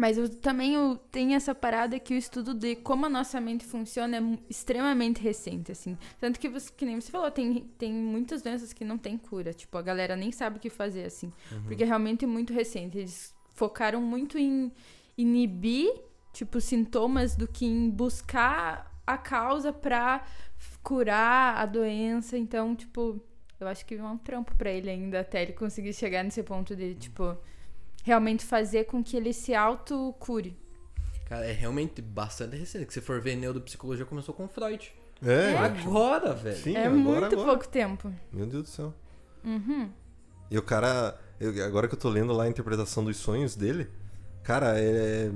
Mas 0.00 0.16
eu, 0.16 0.30
também 0.30 0.76
eu, 0.76 0.96
tem 1.12 1.34
essa 1.34 1.54
parada 1.54 2.00
que 2.00 2.14
o 2.14 2.16
estudo 2.16 2.54
de 2.54 2.74
como 2.74 3.04
a 3.04 3.08
nossa 3.10 3.38
mente 3.38 3.66
funciona 3.66 4.16
é 4.16 4.38
extremamente 4.48 5.20
recente, 5.20 5.70
assim. 5.70 5.98
Tanto 6.18 6.40
que, 6.40 6.48
você, 6.48 6.72
que 6.74 6.86
nem 6.86 6.98
você 6.98 7.12
falou, 7.12 7.30
tem, 7.30 7.70
tem 7.76 7.92
muitas 7.92 8.40
doenças 8.40 8.72
que 8.72 8.82
não 8.82 8.96
tem 8.96 9.18
cura. 9.18 9.52
Tipo, 9.52 9.76
a 9.76 9.82
galera 9.82 10.16
nem 10.16 10.32
sabe 10.32 10.56
o 10.56 10.58
que 10.58 10.70
fazer, 10.70 11.04
assim. 11.04 11.30
Porque 11.66 11.82
é 11.82 11.86
realmente 11.86 12.24
muito 12.24 12.50
recente. 12.50 12.96
Eles 12.96 13.34
focaram 13.52 14.00
muito 14.00 14.38
em 14.38 14.72
inibir, 15.18 15.92
tipo, 16.32 16.62
sintomas 16.62 17.36
do 17.36 17.46
que 17.46 17.66
em 17.66 17.90
buscar 17.90 18.90
a 19.06 19.18
causa 19.18 19.70
pra 19.70 20.24
curar 20.82 21.58
a 21.58 21.66
doença. 21.66 22.38
Então, 22.38 22.74
tipo, 22.74 23.20
eu 23.60 23.68
acho 23.68 23.84
que 23.84 23.96
é 23.96 24.02
um 24.02 24.16
trampo 24.16 24.56
pra 24.56 24.70
ele 24.70 24.88
ainda 24.88 25.20
até 25.20 25.42
ele 25.42 25.52
conseguir 25.52 25.92
chegar 25.92 26.24
nesse 26.24 26.42
ponto 26.42 26.74
de, 26.74 26.94
tipo, 26.94 27.36
realmente 28.04 28.44
fazer 28.44 28.84
com 28.84 29.02
que 29.02 29.16
ele 29.16 29.32
se 29.32 29.54
autocure. 29.54 30.56
Cara, 31.28 31.46
é 31.46 31.52
realmente 31.52 32.02
bastante 32.02 32.56
recente. 32.56 32.86
Que 32.86 32.92
se 32.94 33.00
for 33.00 33.20
ver 33.20 33.36
neuropsicologia, 33.36 34.04
começou 34.04 34.34
com 34.34 34.48
Freud. 34.48 34.92
É, 35.24 35.56
Agora, 35.56 36.32
velho. 36.34 36.56
sim, 36.56 36.74
é 36.74 36.86
agora, 36.86 36.96
muito 36.98 37.24
agora. 37.34 37.44
pouco 37.48 37.68
tempo. 37.68 38.12
Meu 38.32 38.46
Deus 38.46 38.62
do 38.64 38.68
céu. 38.68 38.94
Uhum. 39.44 39.90
E 40.50 40.58
o 40.58 40.62
cara, 40.62 41.18
eu- 41.38 41.64
agora 41.64 41.86
que 41.86 41.94
eu 41.94 41.98
tô 41.98 42.08
lendo 42.08 42.32
lá 42.32 42.44
a 42.44 42.48
interpretação 42.48 43.04
dos 43.04 43.16
sonhos 43.18 43.54
dele, 43.54 43.86
cara, 44.42 44.80
é, 44.80 45.30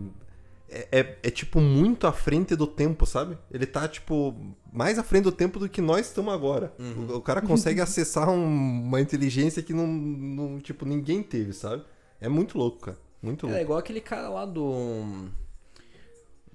é, 0.70 0.88
é, 1.00 1.18
é, 1.22 1.30
tipo 1.30 1.60
muito 1.60 2.06
à 2.06 2.12
frente 2.12 2.56
do 2.56 2.66
tempo, 2.66 3.04
sabe? 3.06 3.36
Ele 3.50 3.66
tá, 3.66 3.86
tipo, 3.86 4.34
mais 4.72 4.98
à 4.98 5.02
frente 5.04 5.24
do 5.24 5.32
tempo 5.32 5.58
do 5.58 5.68
que 5.68 5.80
nós 5.82 6.06
estamos 6.06 6.32
agora. 6.32 6.72
O, 7.08 7.16
o 7.16 7.20
cara 7.20 7.40
consegue 7.42 7.80
acessar 7.82 8.28
um- 8.30 8.82
uma 8.84 9.00
inteligência 9.00 9.62
que 9.62 9.72
não, 9.74 9.86
não, 9.86 10.58
tipo, 10.60 10.84
ninguém 10.86 11.22
teve, 11.22 11.52
sabe? 11.52 11.84
É 12.24 12.28
muito 12.28 12.56
louco, 12.56 12.78
cara. 12.78 12.98
Muito 13.22 13.46
É 13.46 13.48
louco. 13.50 13.62
igual 13.62 13.78
aquele 13.78 14.00
cara 14.00 14.28
lá 14.28 14.46
do. 14.46 15.28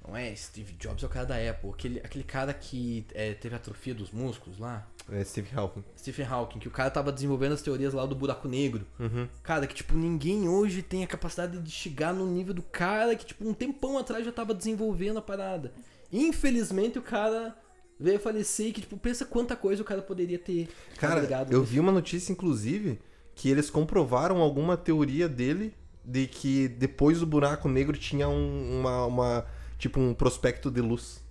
Não 0.07 0.17
é 0.17 0.35
Steve 0.35 0.73
Jobs, 0.73 1.03
é 1.03 1.05
o 1.05 1.09
cara 1.09 1.25
da 1.25 1.35
Apple. 1.35 1.69
Aquele, 1.69 1.99
aquele 1.99 2.23
cara 2.23 2.51
que 2.53 3.05
é, 3.13 3.33
teve 3.33 3.55
atrofia 3.55 3.93
dos 3.93 4.11
músculos 4.11 4.57
lá. 4.57 4.87
É 5.11 5.23
Steve 5.23 5.49
Hawking. 5.55 5.83
Stephen 5.97 6.25
Hawking, 6.25 6.59
que 6.59 6.67
o 6.67 6.71
cara 6.71 6.89
tava 6.89 7.11
desenvolvendo 7.11 7.53
as 7.53 7.61
teorias 7.61 7.93
lá 7.93 8.05
do 8.05 8.15
buraco 8.15 8.47
negro. 8.47 8.85
Uhum. 8.99 9.27
Cara, 9.43 9.67
que 9.67 9.75
tipo, 9.75 9.95
ninguém 9.95 10.47
hoje 10.47 10.81
tem 10.81 11.03
a 11.03 11.07
capacidade 11.07 11.59
de 11.59 11.71
chegar 11.71 12.13
no 12.13 12.25
nível 12.25 12.53
do 12.53 12.63
cara 12.63 13.15
que, 13.15 13.25
tipo, 13.25 13.47
um 13.47 13.53
tempão 13.53 13.97
atrás 13.97 14.25
já 14.25 14.31
tava 14.31 14.53
desenvolvendo 14.53 15.17
a 15.17 15.21
parada. 15.21 15.71
Infelizmente 16.11 16.97
o 16.97 17.01
cara 17.03 17.55
veio 17.99 18.19
falecer 18.19 18.67
e 18.67 18.71
que, 18.71 18.81
tipo, 18.81 18.97
pensa 18.97 19.25
quanta 19.25 19.55
coisa 19.55 19.81
o 19.81 19.85
cara 19.85 20.01
poderia 20.01 20.39
ter. 20.39 20.69
Cara, 20.97 21.27
eu 21.51 21.63
vi 21.63 21.79
uma 21.79 21.91
notícia, 21.91 22.31
inclusive, 22.31 22.99
que 23.39 23.49
eles 23.49 23.69
comprovaram 23.69 24.41
alguma 24.41 24.75
teoria 24.75 25.29
dele 25.29 25.73
de 26.03 26.27
que 26.27 26.67
depois 26.67 27.21
do 27.21 27.25
buraco 27.25 27.69
negro 27.69 27.95
tinha 27.97 28.27
um- 28.27 28.79
uma, 28.81 29.05
uma- 29.05 29.45
tipo 29.77 29.97
um 29.97 30.13
prospecto 30.13 30.69
de 30.69 30.81
luz, 30.81 31.23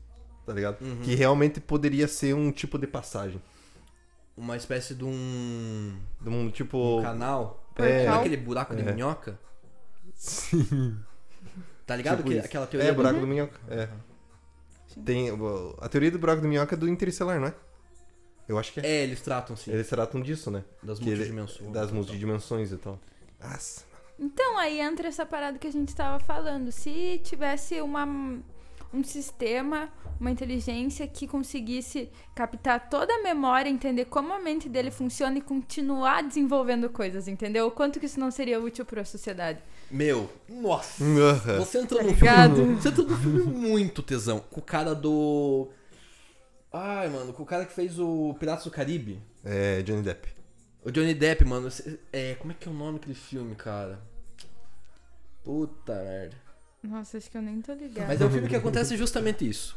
tá 0.46 0.54
ligado? 0.54 0.80
Uhum. 0.80 1.00
Que 1.02 1.14
realmente 1.14 1.60
poderia 1.60 2.08
ser 2.08 2.34
um 2.34 2.50
tipo 2.50 2.78
de 2.78 2.86
passagem. 2.86 3.42
Uma 4.34 4.56
espécie 4.56 4.94
de 4.94 5.04
um, 5.04 5.98
De 6.18 6.30
um 6.30 6.50
tipo. 6.50 7.02
canal. 7.02 7.62
É. 7.76 8.06
Sabe 8.06 8.18
aquele 8.20 8.36
buraco 8.38 8.74
de 8.74 8.88
É. 8.88 8.92
minhoca? 8.94 9.38
Sim. 10.14 10.96
Tá 11.86 11.94
ligado? 11.94 12.18
Tipo 12.18 12.30
Que- 12.30 12.38
aquela 12.38 12.66
teoria 12.66 12.88
É, 12.88 12.92
do- 12.92 12.96
buraco 12.96 13.20
do 13.20 13.26
minhoca. 13.26 13.60
É. 13.68 13.86
Tem, 15.04 15.28
a 15.78 15.88
teoria 15.90 16.10
do 16.10 16.18
buraco 16.18 16.40
do 16.40 16.48
minhoca 16.48 16.74
é 16.74 16.78
do 16.78 16.88
interestelar, 16.88 17.38
não 17.38 17.48
é? 17.48 17.54
Eu 18.48 18.58
acho 18.58 18.72
que 18.72 18.80
é. 18.80 18.86
É, 18.86 19.02
eles 19.02 19.20
tratam 19.20 19.54
sim. 19.56 19.70
Eles 19.70 19.88
tratam 19.88 20.20
disso, 20.20 20.50
né? 20.50 20.64
Das 20.82 20.98
Que 20.98 21.04
ele- 21.10 21.16
multidimensões. 21.16 21.70
Das 21.72 21.90
multidimensões 21.92 22.72
e 22.72 22.76
tal. 22.78 22.98
Nossa. 23.40 23.84
Então, 24.18 24.58
aí 24.58 24.80
entra 24.80 25.06
essa 25.06 25.24
parada 25.26 25.58
que 25.58 25.66
a 25.66 25.72
gente 25.72 25.94
tava 25.94 26.18
falando. 26.18 26.72
Se 26.72 27.20
tivesse 27.22 27.80
uma, 27.80 28.04
um 28.92 29.04
sistema, 29.04 29.88
uma 30.18 30.30
inteligência 30.30 31.06
que 31.06 31.28
conseguisse 31.28 32.10
captar 32.34 32.88
toda 32.88 33.14
a 33.14 33.22
memória, 33.22 33.68
entender 33.70 34.06
como 34.06 34.32
a 34.32 34.40
mente 34.40 34.68
dele 34.68 34.90
funciona 34.90 35.38
e 35.38 35.40
continuar 35.40 36.22
desenvolvendo 36.22 36.88
coisas, 36.90 37.28
entendeu? 37.28 37.66
O 37.68 37.70
quanto 37.70 38.00
que 38.00 38.06
isso 38.06 38.18
não 38.18 38.30
seria 38.30 38.58
útil 38.60 38.84
para 38.84 39.02
a 39.02 39.04
sociedade. 39.04 39.60
Meu, 39.90 40.28
nossa. 40.48 41.04
Aham. 41.04 41.58
Você 41.58 41.78
entrou 41.78 42.00
Tá 42.00 42.06
num 42.06 42.14
filme. 42.16 42.74
Você 42.74 42.88
entrou 42.88 43.06
num 43.06 43.16
filme 43.16 43.42
muito 43.44 44.02
tesão. 44.02 44.40
Com 44.50 44.58
o 44.60 44.62
cara 44.64 44.94
do. 44.94 45.68
Ai, 46.72 47.08
mano, 47.08 47.32
com 47.32 47.42
o 47.42 47.46
cara 47.46 47.64
que 47.64 47.72
fez 47.72 47.98
o 47.98 48.34
Piratas 48.38 48.64
do 48.64 48.70
Caribe. 48.70 49.18
É, 49.44 49.82
Johnny 49.82 50.02
Depp. 50.02 50.28
O 50.84 50.90
Johnny 50.90 51.14
Depp, 51.14 51.44
mano. 51.44 51.68
É, 52.12 52.34
como 52.34 52.52
é 52.52 52.54
que 52.58 52.68
é 52.68 52.70
o 52.70 52.74
nome 52.74 52.98
daquele 52.98 53.14
filme, 53.14 53.54
cara? 53.54 53.98
Puta 55.44 55.94
merda. 55.94 56.36
Nossa, 56.82 57.18
acho 57.18 57.30
que 57.30 57.36
eu 57.36 57.42
nem 57.42 57.60
tô 57.60 57.72
ligada. 57.72 58.06
Mas 58.08 58.20
é 58.20 58.26
um 58.26 58.30
filme 58.30 58.48
que 58.48 58.56
acontece 58.56 58.96
justamente 58.96 59.48
isso. 59.48 59.76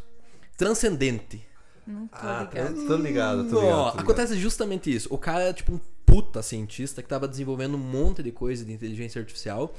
Transcendente. 0.58 1.46
Não 1.88 2.08
tô 2.08 2.16
Ah, 2.18 2.48
ligada. 2.50 2.74
tô, 2.76 2.88
tô 2.88 2.96
ligado, 2.98 3.38
tô 3.50 3.56
ligado. 3.62 3.66
Ó, 3.66 3.84
tô 3.86 3.90
ligado. 3.92 4.00
acontece 4.02 4.36
justamente 4.38 4.94
isso. 4.94 5.08
O 5.14 5.18
cara 5.18 5.46
é 5.46 5.54
tipo 5.54 5.72
um 5.74 5.80
puta 6.06 6.44
cientista 6.44 7.02
que 7.02 7.08
tava 7.10 7.28
desenvolvendo 7.28 7.76
um 7.76 7.80
monte 7.80 8.22
de 8.22 8.32
coisa 8.32 8.64
de 8.66 8.72
inteligência 8.74 9.20
artificial. 9.20 9.74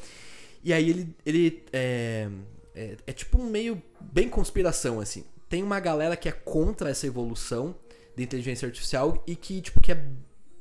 E 0.64 0.72
aí 0.72 0.88
ele, 0.90 1.16
ele 1.25 1.64
é, 1.72 2.29
é, 2.75 2.96
é 3.07 3.12
tipo 3.12 3.40
um 3.40 3.48
meio 3.48 3.81
bem 4.01 4.29
conspiração, 4.29 4.98
assim. 4.98 5.25
Tem 5.53 5.62
uma 5.62 5.79
galera 5.81 6.17
que 6.17 6.31
é 6.31 6.33
contra 6.33 6.88
essa 6.88 7.07
evolução 7.07 7.75
de 8.17 8.23
inteligência 8.23 8.65
artificial 8.65 9.23
e 9.27 9.37
que, 9.37 9.61
tipo, 9.61 9.83
quer 9.83 10.03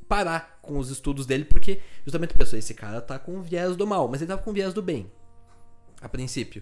parar 0.05 0.59
com 0.61 0.77
os 0.77 0.89
estudos 0.89 1.25
dele 1.25 1.45
porque 1.45 1.79
justamente 2.03 2.33
pensou, 2.33 2.59
esse 2.59 2.73
cara 2.73 2.99
tá 2.99 3.17
com 3.17 3.41
viés 3.41 3.77
do 3.77 3.87
mal, 3.87 4.09
mas 4.09 4.19
ele 4.19 4.27
tava 4.27 4.41
com 4.41 4.51
viés 4.51 4.73
do 4.73 4.81
bem. 4.81 5.09
A 6.01 6.09
princípio. 6.09 6.61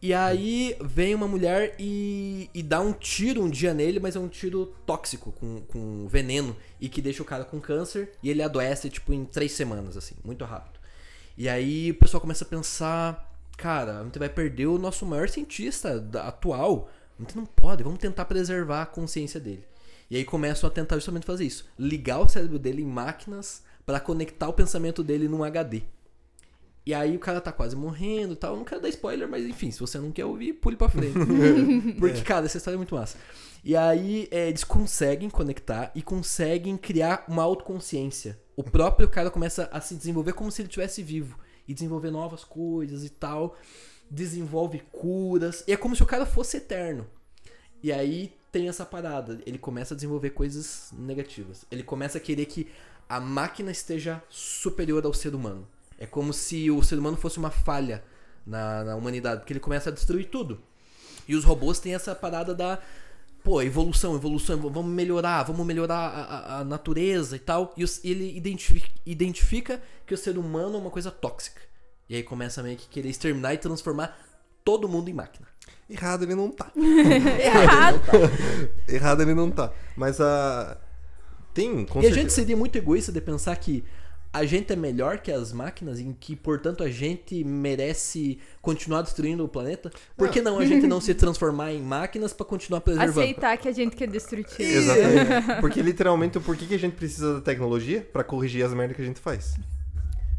E 0.00 0.14
aí 0.14 0.76
vem 0.80 1.12
uma 1.12 1.26
mulher 1.26 1.74
e, 1.76 2.48
e 2.54 2.62
dá 2.62 2.80
um 2.80 2.92
tiro 2.92 3.42
um 3.42 3.50
dia 3.50 3.74
nele, 3.74 3.98
mas 3.98 4.14
é 4.14 4.20
um 4.20 4.28
tiro 4.28 4.72
tóxico, 4.86 5.32
com, 5.32 5.60
com 5.62 6.06
veneno, 6.06 6.56
e 6.80 6.88
que 6.88 7.02
deixa 7.02 7.20
o 7.20 7.26
cara 7.26 7.44
com 7.44 7.60
câncer, 7.60 8.12
e 8.22 8.30
ele 8.30 8.44
adoece, 8.44 8.88
tipo, 8.88 9.12
em 9.12 9.24
três 9.24 9.50
semanas, 9.50 9.96
assim, 9.96 10.14
muito 10.24 10.44
rápido. 10.44 10.78
E 11.36 11.48
aí 11.48 11.90
o 11.90 11.94
pessoal 11.96 12.20
começa 12.20 12.44
a 12.44 12.48
pensar, 12.48 13.36
cara, 13.56 13.98
a 13.98 14.04
gente 14.04 14.20
vai 14.20 14.28
perder 14.28 14.66
o 14.66 14.78
nosso 14.78 15.04
maior 15.04 15.28
cientista 15.28 16.08
atual. 16.22 16.88
A 17.18 17.22
gente 17.22 17.36
não 17.36 17.46
pode, 17.46 17.82
vamos 17.82 17.98
tentar 17.98 18.24
preservar 18.24 18.82
a 18.82 18.86
consciência 18.86 19.40
dele. 19.40 19.64
E 20.10 20.16
aí 20.16 20.24
começam 20.24 20.68
a 20.68 20.70
tentar 20.70 20.96
justamente 20.96 21.26
fazer 21.26 21.44
isso. 21.44 21.66
Ligar 21.78 22.20
o 22.20 22.28
cérebro 22.28 22.58
dele 22.58 22.82
em 22.82 22.86
máquinas 22.86 23.62
para 23.84 23.98
conectar 23.98 24.48
o 24.48 24.52
pensamento 24.52 25.02
dele 25.02 25.28
num 25.28 25.42
HD. 25.42 25.82
E 26.86 26.94
aí 26.94 27.16
o 27.16 27.18
cara 27.18 27.40
tá 27.40 27.50
quase 27.50 27.74
morrendo 27.74 28.34
e 28.34 28.36
tal. 28.36 28.52
Eu 28.52 28.58
não 28.58 28.64
quero 28.64 28.80
dar 28.80 28.88
spoiler, 28.88 29.28
mas 29.28 29.44
enfim, 29.44 29.72
se 29.72 29.80
você 29.80 29.98
não 29.98 30.12
quer 30.12 30.24
ouvir, 30.24 30.52
pule 30.52 30.76
pra 30.76 30.88
frente. 30.88 31.18
Porque, 31.98 32.20
cara, 32.22 32.46
essa 32.46 32.58
história 32.58 32.76
é 32.76 32.78
muito 32.78 32.94
massa. 32.94 33.18
E 33.64 33.74
aí 33.76 34.28
é, 34.30 34.48
eles 34.48 34.62
conseguem 34.62 35.28
conectar 35.28 35.90
e 35.96 36.02
conseguem 36.02 36.76
criar 36.76 37.24
uma 37.26 37.42
autoconsciência. 37.42 38.38
O 38.54 38.62
próprio 38.62 39.08
cara 39.08 39.32
começa 39.32 39.68
a 39.72 39.80
se 39.80 39.96
desenvolver 39.96 40.34
como 40.34 40.52
se 40.52 40.62
ele 40.62 40.68
estivesse 40.68 41.02
vivo. 41.02 41.36
E 41.66 41.74
desenvolver 41.74 42.12
novas 42.12 42.44
coisas 42.44 43.04
e 43.04 43.08
tal. 43.08 43.56
Desenvolve 44.10 44.80
curas. 44.92 45.64
E 45.66 45.72
é 45.72 45.76
como 45.76 45.96
se 45.96 46.02
o 46.02 46.06
cara 46.06 46.24
fosse 46.26 46.56
eterno. 46.58 47.06
E 47.82 47.92
aí 47.92 48.32
tem 48.52 48.68
essa 48.68 48.84
parada. 48.86 49.40
Ele 49.46 49.58
começa 49.58 49.94
a 49.94 49.96
desenvolver 49.96 50.30
coisas 50.30 50.90
negativas. 50.92 51.64
Ele 51.70 51.82
começa 51.82 52.18
a 52.18 52.20
querer 52.20 52.46
que 52.46 52.68
a 53.08 53.20
máquina 53.20 53.70
esteja 53.70 54.22
superior 54.28 55.04
ao 55.04 55.12
ser 55.14 55.34
humano. 55.34 55.66
É 55.98 56.06
como 56.06 56.32
se 56.32 56.70
o 56.70 56.82
ser 56.82 56.98
humano 56.98 57.16
fosse 57.16 57.38
uma 57.38 57.50
falha 57.50 58.02
na, 58.46 58.84
na 58.84 58.96
humanidade, 58.96 59.40
porque 59.40 59.52
ele 59.52 59.60
começa 59.60 59.90
a 59.90 59.92
destruir 59.92 60.26
tudo. 60.28 60.60
E 61.28 61.34
os 61.34 61.44
robôs 61.44 61.78
têm 61.80 61.94
essa 61.94 62.14
parada 62.14 62.54
da. 62.54 62.78
Pô, 63.42 63.62
evolução, 63.62 64.16
evolução, 64.16 64.58
vamos 64.58 64.86
melhorar, 64.92 65.44
vamos 65.44 65.64
melhorar 65.64 65.96
a, 66.08 66.22
a- 66.56 66.60
a 66.60 66.64
natureza 66.64 67.36
e 67.36 67.38
tal. 67.38 67.72
E 67.76 67.84
os- 67.84 68.04
ele 68.04 68.36
identifica, 68.36 68.88
identifica 69.04 69.80
que 70.04 70.12
o 70.14 70.18
ser 70.18 70.36
humano 70.36 70.76
é 70.76 70.80
uma 70.80 70.90
coisa 70.90 71.10
tóxica. 71.10 71.60
E 72.08 72.14
aí 72.16 72.22
começa 72.22 72.62
meio 72.62 72.76
que 72.76 72.88
querer 72.88 73.08
exterminar 73.08 73.54
e 73.54 73.58
transformar 73.58 74.16
todo 74.64 74.88
mundo 74.88 75.08
em 75.08 75.14
máquina. 75.14 75.46
Errado 75.88 76.24
ele 76.24 76.34
não 76.34 76.50
tá. 76.50 76.70
Errado. 76.76 78.00
Errado 78.88 79.22
ele 79.22 79.34
não 79.34 79.50
tá. 79.50 79.72
Mas 79.96 80.20
a. 80.20 80.76
Tem, 81.54 81.86
com 81.86 82.00
e 82.00 82.06
a 82.06 82.08
gente 82.08 82.14
certeza- 82.14 82.34
seria 82.36 82.56
muito 82.56 82.76
egoísta 82.76 83.10
de 83.10 83.20
pensar 83.20 83.56
que 83.56 83.82
a 84.32 84.44
gente 84.44 84.70
é 84.70 84.76
melhor 84.76 85.18
que 85.18 85.32
as 85.32 85.50
máquinas, 85.50 85.98
em 85.98 86.12
que, 86.12 86.36
portanto, 86.36 86.84
a 86.84 86.90
gente 86.90 87.42
merece 87.42 88.38
continuar 88.60 89.00
destruindo 89.00 89.42
o 89.42 89.48
planeta? 89.48 89.90
Por 90.14 90.28
que 90.28 90.42
não 90.42 90.58
a 90.58 90.66
gente 90.66 90.86
não 90.86 91.00
se 91.00 91.14
transformar 91.14 91.72
em 91.72 91.80
máquinas 91.80 92.34
pra 92.34 92.44
continuar 92.44 92.82
preservando? 92.82 93.20
Aceitar 93.20 93.56
que 93.56 93.66
a 93.68 93.72
gente 93.72 93.96
que 93.96 94.04
é 94.04 94.06
destrutivo. 94.06 94.62
Exatamente. 94.62 95.60
Porque 95.62 95.80
literalmente, 95.80 96.38
por 96.38 96.54
que 96.54 96.66
que 96.66 96.74
a 96.74 96.78
gente 96.78 96.94
precisa 96.96 97.34
da 97.34 97.40
tecnologia? 97.40 98.02
Pra 98.12 98.22
corrigir 98.22 98.62
as 98.62 98.74
merdas 98.74 98.94
que 98.96 99.02
a 99.02 99.06
gente 99.06 99.20
faz. 99.20 99.54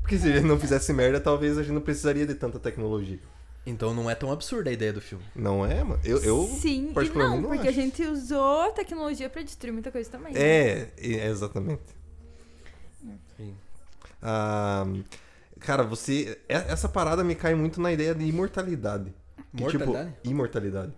Porque 0.07 0.17
se 0.19 0.31
gente 0.31 0.45
não 0.45 0.57
fizesse 0.57 0.93
merda, 0.93 1.19
talvez 1.19 1.57
a 1.57 1.61
gente 1.61 1.73
não 1.73 1.81
precisaria 1.81 2.25
de 2.25 2.33
tanta 2.33 2.57
tecnologia. 2.57 3.19
Então 3.65 3.93
não 3.93 4.09
é 4.09 4.15
tão 4.15 4.31
absurda 4.31 4.69
a 4.69 4.73
ideia 4.73 4.93
do 4.93 5.01
filme. 5.01 5.25
Não 5.35 5.65
é, 5.65 5.83
mano? 5.83 5.99
Eu, 6.01 6.23
eu 6.23 6.47
Sim, 6.47 6.93
e 6.95 7.09
não, 7.09 7.41
não 7.41 7.49
porque 7.49 7.67
acho. 7.67 7.77
a 7.77 7.83
gente 7.83 8.01
usou 8.03 8.61
a 8.61 8.71
tecnologia 8.71 9.29
pra 9.29 9.41
destruir 9.41 9.73
muita 9.73 9.91
coisa 9.91 10.09
também. 10.09 10.33
né? 10.33 10.39
É, 10.39 10.89
é, 10.97 11.27
exatamente. 11.27 11.81
Sim. 13.35 13.53
Ah, 14.21 14.85
cara, 15.59 15.83
você. 15.83 16.39
Essa 16.47 16.87
parada 16.87 17.21
me 17.21 17.35
cai 17.35 17.53
muito 17.53 17.81
na 17.81 17.91
ideia 17.91 18.15
de 18.15 18.23
imortalidade. 18.23 19.13
Que, 19.53 19.61
Mortalidade? 19.61 20.11
Tipo, 20.13 20.29
imortalidade. 20.29 20.93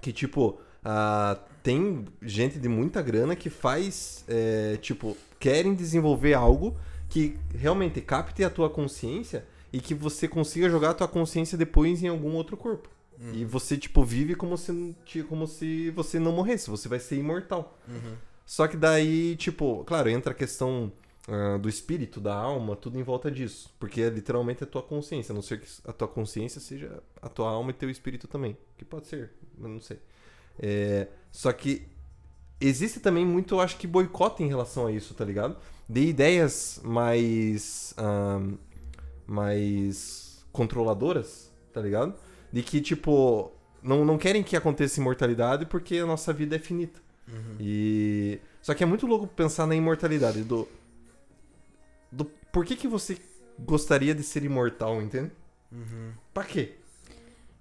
Que, 0.00 0.12
tipo, 0.12 0.60
ah, 0.84 1.36
tem 1.64 2.04
gente 2.22 2.60
de 2.60 2.68
muita 2.68 3.02
grana 3.02 3.34
que 3.34 3.50
faz. 3.50 4.24
é, 4.28 4.76
tipo, 4.76 5.16
querem 5.40 5.74
desenvolver 5.74 6.34
algo 6.34 6.76
que 7.16 7.38
realmente 7.54 7.98
capte 8.02 8.44
a 8.44 8.50
tua 8.50 8.68
consciência 8.68 9.46
e 9.72 9.80
que 9.80 9.94
você 9.94 10.28
consiga 10.28 10.68
jogar 10.68 10.90
a 10.90 10.94
tua 10.94 11.08
consciência 11.08 11.56
depois 11.56 12.02
em 12.02 12.08
algum 12.08 12.34
outro 12.34 12.58
corpo. 12.58 12.90
E 13.32 13.42
você, 13.42 13.78
tipo, 13.78 14.04
vive 14.04 14.34
como 14.34 14.58
se, 14.58 14.94
como 15.26 15.46
se 15.46 15.88
você 15.92 16.18
não 16.18 16.32
morresse. 16.32 16.68
Você 16.68 16.90
vai 16.90 16.98
ser 16.98 17.16
imortal. 17.16 17.78
Só 18.44 18.68
que 18.68 18.76
daí, 18.76 19.34
tipo, 19.36 19.82
claro, 19.84 20.10
entra 20.10 20.32
a 20.32 20.34
questão 20.34 20.92
ah, 21.26 21.56
do 21.56 21.70
espírito, 21.70 22.20
da 22.20 22.34
alma, 22.34 22.76
tudo 22.76 22.98
em 22.98 23.02
volta 23.02 23.30
disso. 23.30 23.74
Porque 23.80 24.02
é 24.02 24.10
literalmente 24.10 24.62
a 24.62 24.66
tua 24.66 24.82
consciência. 24.82 25.32
A 25.32 25.34
não 25.34 25.40
ser 25.40 25.58
que 25.58 25.66
a 25.86 25.94
tua 25.94 26.08
consciência 26.08 26.60
seja 26.60 27.02
a 27.22 27.30
tua 27.30 27.48
alma 27.48 27.70
e 27.70 27.72
teu 27.72 27.88
espírito 27.88 28.28
também. 28.28 28.58
Que 28.76 28.84
pode 28.84 29.06
ser, 29.06 29.32
mas 29.56 29.70
não 29.70 29.80
sei. 29.80 29.98
É, 30.58 31.08
só 31.32 31.50
que 31.50 31.88
existe 32.60 33.00
também 33.00 33.24
muito, 33.24 33.54
eu 33.54 33.60
acho 33.62 33.78
que, 33.78 33.86
boicote 33.86 34.42
em 34.42 34.48
relação 34.48 34.86
a 34.86 34.92
isso, 34.92 35.14
tá 35.14 35.24
ligado? 35.24 35.56
De 35.88 36.00
ideias 36.08 36.80
mais. 36.82 37.94
ahn, 37.96 38.56
mais 39.26 40.44
controladoras, 40.52 41.52
tá 41.72 41.80
ligado? 41.80 42.14
De 42.52 42.62
que, 42.62 42.80
tipo, 42.80 43.52
não, 43.82 44.04
não 44.04 44.16
querem 44.18 44.42
que 44.42 44.56
aconteça 44.56 45.00
imortalidade 45.00 45.66
porque 45.66 45.98
a 45.98 46.06
nossa 46.06 46.32
vida 46.32 46.56
é 46.56 46.58
finita. 46.58 47.00
E. 47.60 48.38
Só 48.62 48.74
que 48.74 48.82
é 48.82 48.86
muito 48.86 49.06
louco 49.06 49.26
pensar 49.26 49.66
na 49.66 49.74
imortalidade 49.74 50.42
do. 50.42 50.66
Do 52.10 52.24
por 52.52 52.64
que, 52.64 52.74
que 52.76 52.88
você 52.88 53.18
gostaria 53.58 54.14
de 54.14 54.22
ser 54.22 54.44
imortal, 54.44 55.00
entende? 55.02 55.30
Pra 56.32 56.44
quê? 56.44 56.76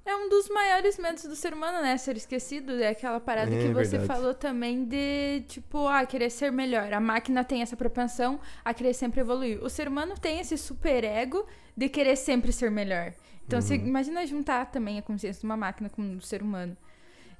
É 0.05 0.15
um 0.15 0.29
dos 0.29 0.47
maiores 0.49 0.99
medos 0.99 1.23
do 1.23 1.35
ser 1.35 1.51
humano, 1.53 1.81
né? 1.81 1.97
Ser 1.97 2.15
esquecido. 2.15 2.73
É 2.81 2.89
aquela 2.89 3.19
parada 3.19 3.49
É 3.53 3.57
que 3.59 3.73
você 3.73 3.97
verdade. 3.97 4.05
falou 4.07 4.33
também 4.35 4.85
de, 4.85 5.43
tipo, 5.47 5.87
ah, 5.87 6.05
querer 6.05 6.29
ser 6.29 6.51
melhor. 6.51 6.93
A 6.93 6.99
máquina 6.99 7.43
tem 7.43 7.63
essa 7.63 7.75
propensão 7.75 8.39
a 8.63 8.71
querer 8.73 8.93
sempre 8.93 9.21
evoluir. 9.21 9.63
O 9.63 9.69
ser 9.69 9.87
humano 9.87 10.13
tem 10.19 10.39
esse 10.39 10.57
super 10.59 11.03
ego 11.03 11.45
de 11.75 11.89
querer 11.89 12.15
sempre 12.17 12.51
ser 12.51 12.69
melhor. 12.69 13.13
Então, 13.47 13.59
você 13.59 13.75
Uhum. 13.77 13.87
imagina 13.87 14.25
juntar 14.27 14.67
também 14.71 14.99
a 14.99 15.01
consciência 15.01 15.39
de 15.39 15.45
uma 15.45 15.57
máquina 15.57 15.89
com 15.89 16.01
o 16.03 16.15
do 16.17 16.21
ser 16.25 16.41
humano. 16.43 16.77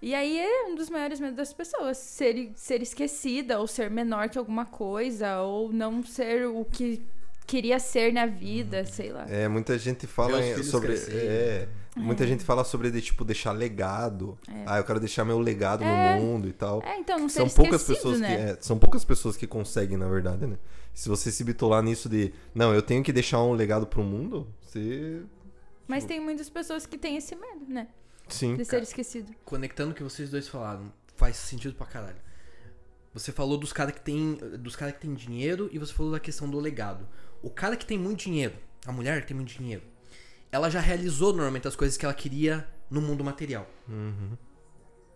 E 0.01 0.13
aí 0.15 0.39
é 0.39 0.63
um 0.67 0.75
dos 0.75 0.89
maiores 0.89 1.19
medos 1.19 1.36
das 1.38 1.54
pessoas, 1.54 1.97
ser, 1.97 2.51
ser 2.56 2.82
esquecida, 2.82 3.60
ou 3.60 3.67
ser 3.67 3.89
menor 3.91 4.28
que 4.30 4.38
alguma 4.38 4.65
coisa, 4.65 5.39
ou 5.41 5.71
não 5.71 6.04
ser 6.04 6.47
o 6.47 6.65
que 6.65 7.01
queria 7.45 7.79
ser 7.79 8.12
na 8.13 8.25
vida, 8.25 8.86
sei 8.86 9.12
lá. 9.12 9.25
É, 9.29 9.47
muita 9.47 9.77
gente 9.77 10.05
fala 10.08 10.43
em- 10.43 10.63
sobre. 10.63 10.88
crescerem. 10.89 11.19
É, 11.27 11.67
muita 11.95 12.25
gente 12.27 12.43
fala 12.43 12.63
sobre 12.63 12.91
de, 12.91 13.01
tipo, 13.01 13.23
deixar 13.23 13.51
legado. 13.51 14.38
Ah, 14.65 14.77
eu 14.77 14.84
quero 14.84 14.99
deixar 14.99 15.23
meu 15.25 15.39
legado 15.39 15.84
É. 15.84 16.15
no 16.15 16.21
mundo 16.21 16.47
e 16.47 16.53
tal. 16.53 16.81
É, 16.84 16.97
então 16.99 17.17
não 17.19 17.29
São 17.29 17.47
poucas 17.49 17.84
pessoas 17.84 18.19
né? 18.19 18.27
que. 18.27 18.41
é, 18.41 18.58
são 18.62 18.77
poucas 18.77 19.05
pessoas 19.05 19.38
que 19.38 19.47
conseguem, 19.47 19.97
na 19.97 20.08
verdade, 20.08 20.45
né? 20.45 20.58
Se 20.93 21.10
você 21.10 21.31
se 21.31 21.43
bitolar 21.43 21.81
nisso 21.84 22.08
de. 22.10 22.34
Não, 22.53 22.73
eu 22.73 22.81
tenho 22.81 23.03
que 23.03 23.12
deixar 23.13 23.41
um 23.43 23.53
legado 23.53 23.86
pro 23.86 24.01
mundo, 24.03 24.47
você. 24.62 25.21
Mas 25.88 26.03
tem 26.05 26.19
muitas 26.19 26.49
pessoas 26.49 26.86
que 26.86 26.97
têm 26.97 27.17
esse 27.17 27.36
medo, 27.36 27.65
né? 27.67 27.88
Sim. 28.27 28.55
De 28.55 28.65
ser 28.65 28.81
esquecido. 28.81 29.31
Conectando 29.45 29.91
o 29.91 29.93
que 29.93 30.01
vocês 30.01 30.31
dois 30.31 30.47
falaram, 30.47 30.91
faz 31.15 31.36
sentido 31.36 31.75
pra 31.75 31.86
caralho. 31.86 32.15
Você 33.13 33.31
falou 33.31 33.58
dos 33.58 33.71
caras 33.71 33.93
que 33.93 34.01
tem 34.01 34.36
dos 34.60 34.75
cara 34.75 34.91
que 34.91 34.99
tem 34.99 35.13
dinheiro 35.13 35.69
e 35.71 35.77
você 35.79 35.93
falou 35.93 36.12
da 36.12 36.19
questão 36.19 36.49
do 36.49 36.60
legado. 36.60 37.08
O 37.45 37.49
cara 37.51 37.75
que 37.75 37.86
tem 37.86 37.97
muito 37.97 38.21
dinheiro, 38.23 38.55
a 38.88 38.91
mulher 38.91 39.21
que 39.21 39.27
tem 39.27 39.36
muito 39.38 39.53
dinheiro, 39.53 39.84
ela 40.51 40.67
já 40.69 40.79
realizou 40.79 41.31
normalmente 41.31 41.67
as 41.67 41.75
coisas 41.75 41.95
que 41.95 42.03
ela 42.05 42.13
queria 42.13 42.67
no 42.89 42.99
mundo 43.01 43.23
material. 43.23 43.67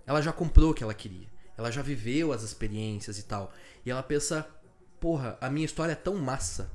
Ela 0.05 0.21
já 0.21 0.31
comprou 0.31 0.71
o 0.71 0.73
que 0.73 0.83
ela 0.83 0.93
queria. 0.93 1.27
Ela 1.57 1.71
já 1.71 1.81
viveu 1.81 2.31
as 2.31 2.43
experiências 2.43 3.17
e 3.17 3.23
tal. 3.23 3.51
E 3.85 3.89
ela 3.91 4.03
pensa, 4.03 4.47
porra, 4.99 5.37
a 5.41 5.49
minha 5.49 5.65
história 5.65 5.93
é 5.93 5.95
tão 5.95 6.15
massa. 6.17 6.71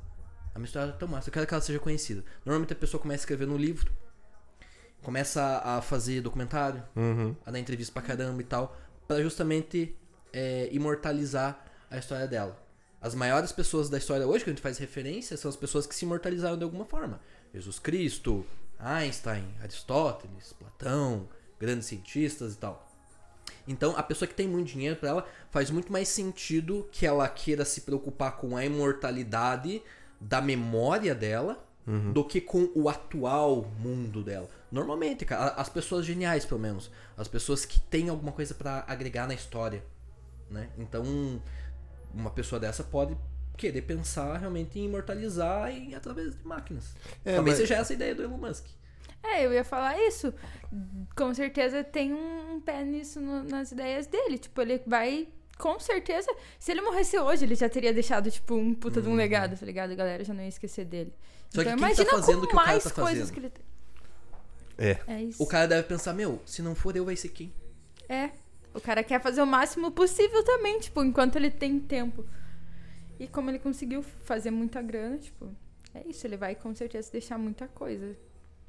A 0.53 0.59
minha 0.59 0.65
história 0.67 0.89
é 0.89 0.93
tão 0.93 1.07
massa. 1.07 1.29
Eu 1.29 1.33
quero 1.33 1.47
que 1.47 1.53
ela 1.53 1.61
seja 1.63 1.79
conhecida. 1.79 2.23
Normalmente 2.45 2.73
a 2.73 2.75
pessoa 2.75 2.99
começa 3.01 3.21
a 3.21 3.23
escrever 3.23 3.47
no 3.47 3.57
livro, 3.57 3.91
começa 5.01 5.61
a 5.63 5.81
fazer 5.81 6.21
documentário, 6.21 6.83
Uhum. 6.95 7.35
a 7.45 7.51
dar 7.51 7.59
entrevista 7.59 7.93
pra 7.93 8.01
caramba 8.01 8.41
e 8.41 8.45
tal, 8.45 8.75
pra 9.07 9.21
justamente 9.21 9.95
é, 10.33 10.67
imortalizar 10.71 11.63
a 11.89 11.97
história 11.97 12.27
dela. 12.27 12.61
As 13.05 13.13
maiores 13.13 13.51
pessoas 13.51 13.87
da 13.87 13.99
história 13.99 14.25
hoje 14.25 14.43
que 14.43 14.49
a 14.49 14.53
gente 14.53 14.63
faz 14.63 14.79
referência 14.79 15.37
são 15.37 15.47
as 15.47 15.55
pessoas 15.55 15.85
que 15.85 15.93
se 15.93 16.05
imortalizaram 16.05 16.57
de 16.57 16.63
alguma 16.63 16.85
forma. 16.85 17.21
Jesus 17.53 17.77
Cristo, 17.77 18.43
Einstein, 18.79 19.45
Aristóteles, 19.61 20.53
Platão, 20.53 21.29
grandes 21.59 21.85
cientistas 21.85 22.55
e 22.55 22.57
tal. 22.57 22.91
Então, 23.67 23.95
a 23.95 24.01
pessoa 24.01 24.27
que 24.27 24.33
tem 24.33 24.47
muito 24.47 24.69
dinheiro 24.69 24.95
pra 24.95 25.09
ela 25.09 25.27
faz 25.51 25.69
muito 25.69 25.91
mais 25.91 26.07
sentido 26.07 26.89
que 26.91 27.05
ela 27.05 27.29
queira 27.29 27.63
se 27.63 27.81
preocupar 27.81 28.37
com 28.37 28.57
a 28.57 28.65
imortalidade 28.65 29.83
da 30.19 30.41
memória 30.41 31.13
dela 31.13 31.63
do 32.11 32.25
que 32.25 32.41
com 32.41 32.71
o 32.73 32.89
atual 32.89 33.71
mundo 33.77 34.23
dela. 34.23 34.49
Normalmente, 34.71 35.25
cara, 35.25 35.51
as 35.51 35.69
pessoas 35.69 36.07
geniais, 36.07 36.43
pelo 36.43 36.59
menos, 36.59 36.89
as 37.15 37.27
pessoas 37.27 37.65
que 37.65 37.79
têm 37.79 38.09
alguma 38.09 38.31
coisa 38.31 38.55
pra 38.55 38.83
agregar 38.87 39.27
na 39.27 39.35
história, 39.35 39.85
né? 40.49 40.71
Então, 40.79 41.39
uma 42.15 42.29
pessoa 42.31 42.59
dessa 42.59 42.83
pode 42.83 43.15
querer 43.57 43.81
pensar 43.83 44.37
realmente 44.37 44.79
em 44.79 44.85
imortalizar 44.85 45.69
em, 45.71 45.93
através 45.95 46.35
de 46.35 46.45
máquinas. 46.47 46.93
É, 47.23 47.35
Talvez 47.35 47.57
mas- 47.59 47.67
seja 47.67 47.79
essa 47.81 47.93
a 47.93 47.95
ideia 47.95 48.15
do 48.15 48.23
Elon 48.23 48.37
Musk. 48.37 48.65
É, 49.23 49.45
eu 49.45 49.53
ia 49.53 49.63
falar 49.63 49.97
isso. 49.99 50.33
Com 51.15 51.33
certeza 51.33 51.83
tem 51.83 52.13
um 52.13 52.59
pé 52.61 52.83
nisso 52.83 53.19
no- 53.19 53.43
nas 53.43 53.71
ideias 53.71 54.05
dele. 54.07 54.37
Tipo, 54.37 54.61
ele 54.61 54.81
vai. 54.85 55.27
Com 55.57 55.79
certeza, 55.79 56.29
se 56.59 56.69
ele 56.71 56.81
morresse 56.81 57.17
hoje, 57.17 57.45
ele 57.45 57.55
já 57.55 57.69
teria 57.69 57.93
deixado, 57.93 58.29
tipo, 58.29 58.55
um 58.55 58.73
puta 58.73 59.01
de 59.01 59.07
um 59.07 59.15
legado, 59.15 59.57
tá 59.57 59.65
ligado? 59.65 59.91
A 59.91 59.95
galera 59.95 60.21
já 60.23 60.33
não 60.33 60.43
ia 60.43 60.49
esquecer 60.49 60.83
dele. 60.83 61.13
Só 61.49 61.63
que 61.63 61.69
então 61.69 61.77
quem 61.77 61.95
tá 61.95 62.01
imagina 62.03 62.09
fazendo 62.11 62.39
com 62.41 62.45
o 62.45 62.47
que 62.49 62.53
o 62.53 62.57
cara 62.57 62.67
mais 62.71 62.83
tá 62.83 62.89
coisas 62.91 63.11
fazendo? 63.29 63.33
que 63.33 63.39
ele 63.39 63.49
tem. 63.49 63.65
É. 64.77 64.99
É 65.07 65.21
isso. 65.23 65.41
O 65.41 65.47
cara 65.47 65.65
deve 65.67 65.83
pensar, 65.87 66.13
meu, 66.13 66.41
se 66.45 66.61
não 66.61 66.75
for 66.75 66.93
eu, 66.97 67.05
vai 67.05 67.15
ser 67.15 67.29
quem? 67.29 67.53
É. 68.09 68.31
O 68.75 68.81
cara 68.81 69.01
quer 69.03 69.21
fazer 69.21 69.41
o 69.41 69.47
máximo 69.47 69.89
possível 69.89 70.43
também, 70.43 70.79
tipo, 70.79 71.01
enquanto 71.01 71.37
ele 71.37 71.49
tem 71.49 71.79
tempo. 71.79 72.25
E 73.17 73.25
como 73.25 73.49
ele 73.49 73.57
conseguiu 73.57 74.03
fazer 74.03 74.51
muita 74.51 74.81
grana, 74.81 75.17
tipo, 75.17 75.49
é 75.93 76.05
isso, 76.05 76.27
ele 76.27 76.35
vai 76.35 76.53
com 76.55 76.75
certeza 76.75 77.09
deixar 77.09 77.37
muita 77.37 77.69
coisa 77.69 78.15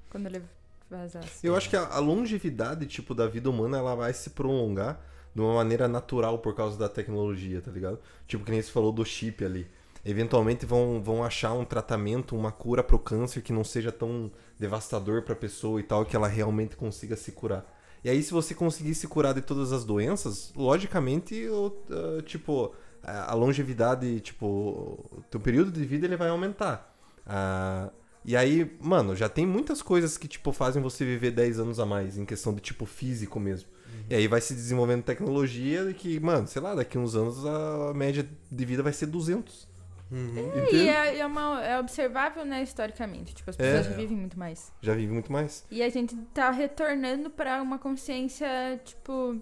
quando 0.08 0.26
ele 0.26 0.42
vazar. 0.88 1.24
assim. 1.24 1.44
Eu 1.46 1.56
acho 1.56 1.68
que 1.68 1.76
a, 1.76 1.88
a 1.88 1.98
longevidade, 1.98 2.86
tipo, 2.86 3.14
da 3.14 3.26
vida 3.26 3.50
humana, 3.50 3.78
ela 3.78 3.96
vai 3.96 4.12
se 4.12 4.30
prolongar 4.30 5.00
de 5.34 5.40
uma 5.40 5.54
maneira 5.54 5.88
natural 5.88 6.38
por 6.38 6.54
causa 6.54 6.78
da 6.78 6.88
tecnologia, 6.88 7.60
tá 7.60 7.72
ligado? 7.72 7.98
Tipo, 8.28 8.44
que 8.44 8.52
nem 8.52 8.62
você 8.62 8.70
falou 8.70 8.92
do 8.92 9.04
chip 9.04 9.44
ali. 9.44 9.66
Eventualmente 10.04 10.64
vão, 10.64 11.02
vão 11.02 11.24
achar 11.24 11.52
um 11.52 11.64
tratamento, 11.64 12.36
uma 12.36 12.52
cura 12.52 12.84
pro 12.84 12.96
câncer 12.96 13.42
que 13.42 13.52
não 13.52 13.64
seja 13.64 13.90
tão 13.90 14.30
devastador 14.56 15.22
pra 15.22 15.34
pessoa 15.34 15.80
e 15.80 15.82
tal, 15.82 16.06
que 16.06 16.14
ela 16.14 16.28
realmente 16.28 16.76
consiga 16.76 17.16
se 17.16 17.32
curar. 17.32 17.75
E 18.06 18.08
aí, 18.08 18.22
se 18.22 18.30
você 18.30 18.54
conseguir 18.54 18.94
se 18.94 19.08
curar 19.08 19.34
de 19.34 19.40
todas 19.40 19.72
as 19.72 19.84
doenças, 19.84 20.52
logicamente, 20.54 21.48
o, 21.48 21.76
ah, 21.90 22.22
tipo, 22.22 22.72
a 23.02 23.34
longevidade, 23.34 24.20
tipo, 24.20 24.46
o 24.46 25.24
teu 25.28 25.40
período 25.40 25.72
de 25.72 25.84
vida 25.84 26.06
ele 26.06 26.16
vai 26.16 26.28
aumentar. 26.28 26.96
Ah, 27.26 27.90
e 28.24 28.36
aí, 28.36 28.78
mano, 28.80 29.16
já 29.16 29.28
tem 29.28 29.44
muitas 29.44 29.82
coisas 29.82 30.16
que, 30.16 30.28
tipo, 30.28 30.52
fazem 30.52 30.80
você 30.80 31.04
viver 31.04 31.32
10 31.32 31.58
anos 31.58 31.80
a 31.80 31.84
mais, 31.84 32.16
em 32.16 32.24
questão 32.24 32.54
de, 32.54 32.60
tipo, 32.60 32.86
físico 32.86 33.40
mesmo. 33.40 33.68
E 34.08 34.14
aí 34.14 34.28
vai 34.28 34.40
se 34.40 34.54
desenvolvendo 34.54 35.02
tecnologia 35.02 35.92
que, 35.92 36.20
mano, 36.20 36.46
sei 36.46 36.62
lá, 36.62 36.76
daqui 36.76 36.96
uns 36.96 37.16
anos 37.16 37.44
a 37.44 37.92
média 37.92 38.24
de 38.48 38.64
vida 38.64 38.84
vai 38.84 38.92
ser 38.92 39.06
200. 39.06 39.66
É, 40.12 40.74
e 40.74 40.88
é, 40.88 41.18
é, 41.18 41.26
uma, 41.26 41.64
é 41.64 41.78
observável, 41.80 42.44
né, 42.44 42.62
historicamente. 42.62 43.34
Tipo, 43.34 43.50
as 43.50 43.56
pessoas 43.56 43.86
É. 43.86 43.90
já 43.90 43.96
vivem 43.96 44.16
muito 44.16 44.38
mais. 44.38 44.72
Já 44.80 44.94
vive 44.94 45.12
muito 45.12 45.32
mais. 45.32 45.64
E 45.70 45.82
a 45.82 45.88
gente 45.88 46.14
tá 46.32 46.50
retornando 46.50 47.28
pra 47.30 47.60
uma 47.60 47.78
consciência, 47.78 48.48
tipo, 48.84 49.40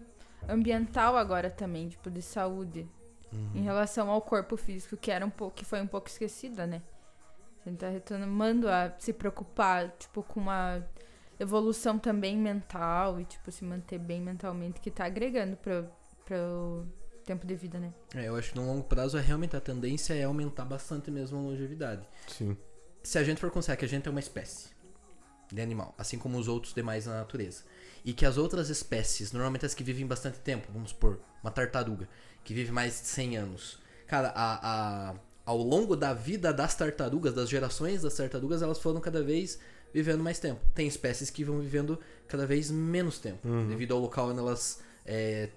ambiental 0.48 1.16
agora 1.16 1.50
também, 1.50 1.88
tipo, 1.88 2.11
de 2.11 2.22
saúde. 2.22 2.88
Em 3.53 3.62
relação 3.62 4.11
ao 4.11 4.20
corpo 4.22 4.57
físico, 4.57 4.96
que 4.96 5.11
era 5.11 5.27
um 5.27 5.31
pouco, 5.31 5.57
que 5.57 5.64
foi 5.64 5.83
um 5.83 5.88
pouco 5.88 6.09
esquecida, 6.09 6.68
né? 6.68 6.81
A 7.66 7.68
gente 7.68 7.79
tá 7.81 7.88
retomando 7.88 8.68
a 8.68 8.92
se 8.96 9.12
preocupar, 9.12 9.90
tipo, 9.98 10.22
com 10.22 10.38
uma 10.38 10.87
evolução 11.40 11.98
também 11.98 12.37
mental 12.37 13.20
e, 13.20 13.24
tipo, 13.24 13.50
se 13.50 13.64
manter 13.64 13.98
bem 13.98 14.20
mentalmente, 14.20 14.81
que 14.81 14.88
tá 14.88 15.07
agregando 15.07 15.57
pro, 15.57 15.85
pro 16.24 16.87
tempo 17.24 17.46
de 17.46 17.54
vida, 17.54 17.78
né? 17.78 17.92
É, 18.14 18.28
eu 18.28 18.37
acho 18.37 18.50
que 18.52 18.56
no 18.56 18.66
longo 18.66 18.84
prazo 18.84 19.16
é 19.18 19.20
realmente 19.20 19.56
a 19.56 19.60
tendência 19.60 20.14
é 20.14 20.24
aumentar 20.24 20.64
bastante 20.64 21.10
mesmo 21.10 21.38
a 21.38 21.40
longevidade. 21.42 22.06
Sim. 22.28 22.56
Se 23.02 23.18
a 23.18 23.24
gente 23.24 23.40
for 23.40 23.50
considerar 23.50 23.76
que 23.76 23.84
a 23.84 23.88
gente 23.88 24.06
é 24.06 24.10
uma 24.10 24.20
espécie 24.20 24.68
de 25.52 25.60
animal, 25.60 25.94
assim 25.98 26.18
como 26.18 26.38
os 26.38 26.48
outros 26.48 26.72
demais 26.74 27.06
na 27.06 27.14
natureza, 27.18 27.62
e 28.04 28.12
que 28.12 28.24
as 28.26 28.37
outras 28.37 28.68
espécies, 28.70 29.32
normalmente 29.32 29.64
as 29.66 29.74
que 29.74 29.84
vivem 29.84 30.06
bastante 30.06 30.38
tempo, 30.38 30.68
vamos 30.72 30.90
supor, 30.90 31.20
uma 31.42 31.50
tartaruga, 31.50 32.08
que 32.42 32.52
vive 32.54 32.72
mais 32.72 33.00
de 33.00 33.06
100 33.08 33.37
anos, 33.37 33.78
cara, 34.06 34.28
a, 34.34 35.10
a- 35.10 35.14
ao 35.46 35.58
longo 35.58 35.94
da 35.96 36.12
vida 36.14 36.52
das 36.52 36.74
tartarugas, 36.74 37.34
das 37.34 37.48
gerações 37.48 38.02
das 38.02 38.14
tartarugas, 38.14 38.62
elas 38.62 38.78
foram 38.78 39.00
cada 39.00 39.22
vez 39.22 39.58
vivendo 39.92 40.22
mais 40.22 40.38
tempo. 40.40 40.60
Tem 40.74 40.87
espécies 40.88 41.30
que 41.30 41.44
vão 41.44 41.60
vivendo 41.60 41.98
cada 42.26 42.46
vez 42.46 42.70
menos 42.70 43.18
tempo, 43.18 43.46
devido 43.68 43.92
ao 43.94 44.00
local 44.00 44.30
onde 44.30 44.38
elas 44.40 44.80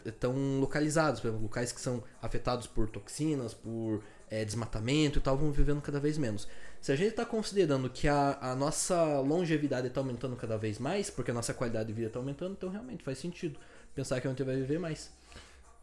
estão 0.05 0.60
localizadas, 0.60 1.19
por 1.19 1.27
exemplo, 1.27 1.43
locais 1.43 1.71
que 1.71 1.79
são 1.79 2.03
afetados 2.21 2.67
por 2.67 2.89
toxinas, 2.89 3.53
por 3.53 4.03
é, 4.29 4.43
desmatamento 4.43 5.19
e 5.19 5.21
tal, 5.21 5.38
vão 5.38 5.51
vivendo 5.51 5.81
cada 5.81 5.99
vez 5.99 6.17
menos. 6.17 6.47
Se 6.81 6.91
a 6.91 6.95
gente 6.95 7.10
está 7.10 7.25
considerando 7.25 7.89
que 7.89 8.07
a, 8.07 8.38
a 8.41 8.55
nossa 8.55 9.19
longevidade 9.21 9.88
está 9.88 9.99
aumentando 9.99 10.36
cada 10.36 10.57
vez 10.57 10.79
mais, 10.79 11.10
porque 11.10 11.31
a 11.31 11.33
nossa 11.33 11.53
qualidade 11.53 11.88
de 11.88 11.93
vida 11.93 12.07
está 12.07 12.19
aumentando, 12.19 12.53
então 12.53 12.69
realmente 12.69 13.03
faz 13.03 13.17
sentido 13.17 13.60
pensar 13.95 14.21
que 14.21 14.27
a 14.27 14.29
gente 14.29 14.43
vai 14.43 14.55
viver 14.55 14.79
mais. 14.79 15.12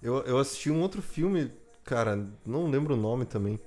Eu, 0.02 0.18
eu 0.24 0.38
assisti 0.38 0.70
um 0.70 0.80
outro 0.82 1.00
filme, 1.00 1.50
cara, 1.84 2.28
não 2.44 2.70
lembro 2.70 2.94
o 2.94 2.96
nome 2.96 3.24
também, 3.24 3.58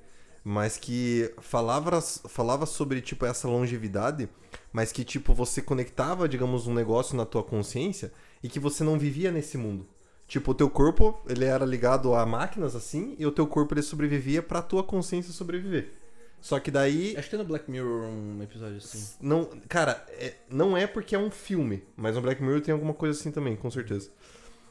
mas 0.44 0.78
que 0.78 1.34
falava, 1.42 2.00
falava 2.02 2.66
sobre, 2.66 3.02
tipo, 3.02 3.26
essa 3.26 3.48
longevidade, 3.48 4.30
mas 4.72 4.92
que, 4.92 5.04
tipo, 5.04 5.34
você 5.34 5.62
conectava, 5.62 6.30
digamos, 6.30 6.68
um 6.68 6.74
negócio 6.74 7.18
na 7.18 7.26
tua 7.26 7.44
consciência 7.44 8.14
e 8.44 8.50
que 8.50 8.60
você 8.60 8.84
não 8.84 8.98
vivia 8.98 9.32
nesse 9.32 9.58
mundo. 9.58 9.88
Tipo, 10.28 10.52
o 10.52 10.54
teu 10.54 10.70
corpo, 10.70 11.18
ele 11.28 11.46
era 11.46 11.66
ligado 11.66 12.14
a 12.14 12.26
máquinas, 12.26 12.76
assim, 12.76 13.16
e 13.18 13.26
o 13.26 13.32
teu 13.32 13.48
corpo, 13.48 13.74
ele 13.74 13.82
sobrevivia 13.82 14.44
pra 14.44 14.62
tua 14.62 14.84
consciência 14.84 15.32
sobreviver. 15.32 15.94
Só 16.42 16.60
que 16.60 16.70
daí... 16.70 17.16
Acho 17.18 17.24
que 17.30 17.32
tem 17.32 17.40
no 17.40 17.46
Black 17.46 17.70
Mirror 17.72 18.04
um 18.10 18.44
episódio 18.44 18.78
assim. 18.78 19.16
Não, 19.22 19.50
cara, 19.68 20.06
é- 20.10 20.36
não 20.50 20.78
é 20.78 20.86
porque 20.86 21.16
é 21.16 21.20
um 21.20 21.32
filme, 21.32 21.84
mas 21.96 22.16
no 22.16 22.22
Black 22.22 22.44
Mirror 22.44 22.62
tem 22.62 22.74
alguma 22.74 22.94
coisa 22.94 23.18
assim 23.18 23.32
também, 23.32 23.56
com 23.56 23.72
certeza. 23.72 24.10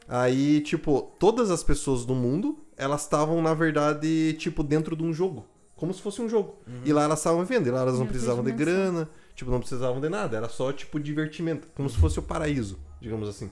Aí, 0.07 0.61
tipo, 0.61 1.11
todas 1.19 1.51
as 1.51 1.63
pessoas 1.63 2.05
do 2.05 2.15
mundo, 2.15 2.57
elas 2.77 3.01
estavam, 3.01 3.41
na 3.41 3.53
verdade, 3.53 4.33
tipo, 4.39 4.63
dentro 4.63 4.95
de 4.95 5.03
um 5.03 5.11
jogo. 5.11 5.45
Como 5.75 5.93
se 5.93 6.01
fosse 6.01 6.21
um 6.21 6.29
jogo. 6.29 6.55
E 6.85 6.93
lá 6.93 7.03
elas 7.03 7.19
estavam 7.19 7.43
vivendo, 7.43 7.67
e 7.67 7.71
lá 7.71 7.81
elas 7.81 7.99
não 7.99 8.07
precisavam 8.07 8.43
de 8.43 8.51
grana, 8.51 9.09
tipo, 9.35 9.51
não 9.51 9.59
precisavam 9.59 9.99
de 9.99 10.09
nada. 10.09 10.37
Era 10.37 10.49
só, 10.49 10.71
tipo, 10.71 10.99
divertimento. 10.99 11.67
Como 11.75 11.89
se 11.89 11.97
fosse 11.97 12.17
o 12.17 12.23
paraíso, 12.23 12.79
digamos 13.01 13.27
assim. 13.29 13.49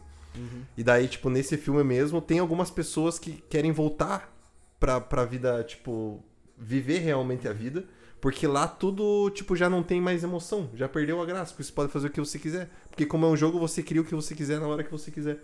E 0.75 0.83
daí, 0.83 1.07
tipo, 1.07 1.29
nesse 1.29 1.57
filme 1.57 1.83
mesmo, 1.83 2.21
tem 2.21 2.39
algumas 2.39 2.69
pessoas 2.69 3.17
que 3.17 3.43
querem 3.49 3.71
voltar 3.71 4.33
pra, 4.79 4.99
pra 4.99 5.25
vida, 5.25 5.63
tipo, 5.63 6.23
viver 6.57 6.99
realmente 6.99 7.47
a 7.47 7.53
vida. 7.53 7.85
Porque 8.19 8.47
lá 8.47 8.67
tudo, 8.67 9.29
tipo, 9.29 9.55
já 9.55 9.69
não 9.69 9.83
tem 9.83 10.01
mais 10.01 10.23
emoção. 10.23 10.69
Já 10.73 10.89
perdeu 10.89 11.21
a 11.21 11.25
graça. 11.25 11.51
Porque 11.51 11.63
você 11.63 11.71
pode 11.71 11.91
fazer 11.91 12.07
o 12.07 12.09
que 12.09 12.19
você 12.19 12.39
quiser. 12.39 12.69
Porque 12.89 13.05
como 13.05 13.25
é 13.25 13.29
um 13.29 13.37
jogo, 13.37 13.59
você 13.59 13.83
cria 13.83 14.01
o 14.01 14.05
que 14.05 14.15
você 14.15 14.33
quiser 14.33 14.59
na 14.59 14.67
hora 14.67 14.83
que 14.83 14.91
você 14.91 15.11
quiser. 15.11 15.39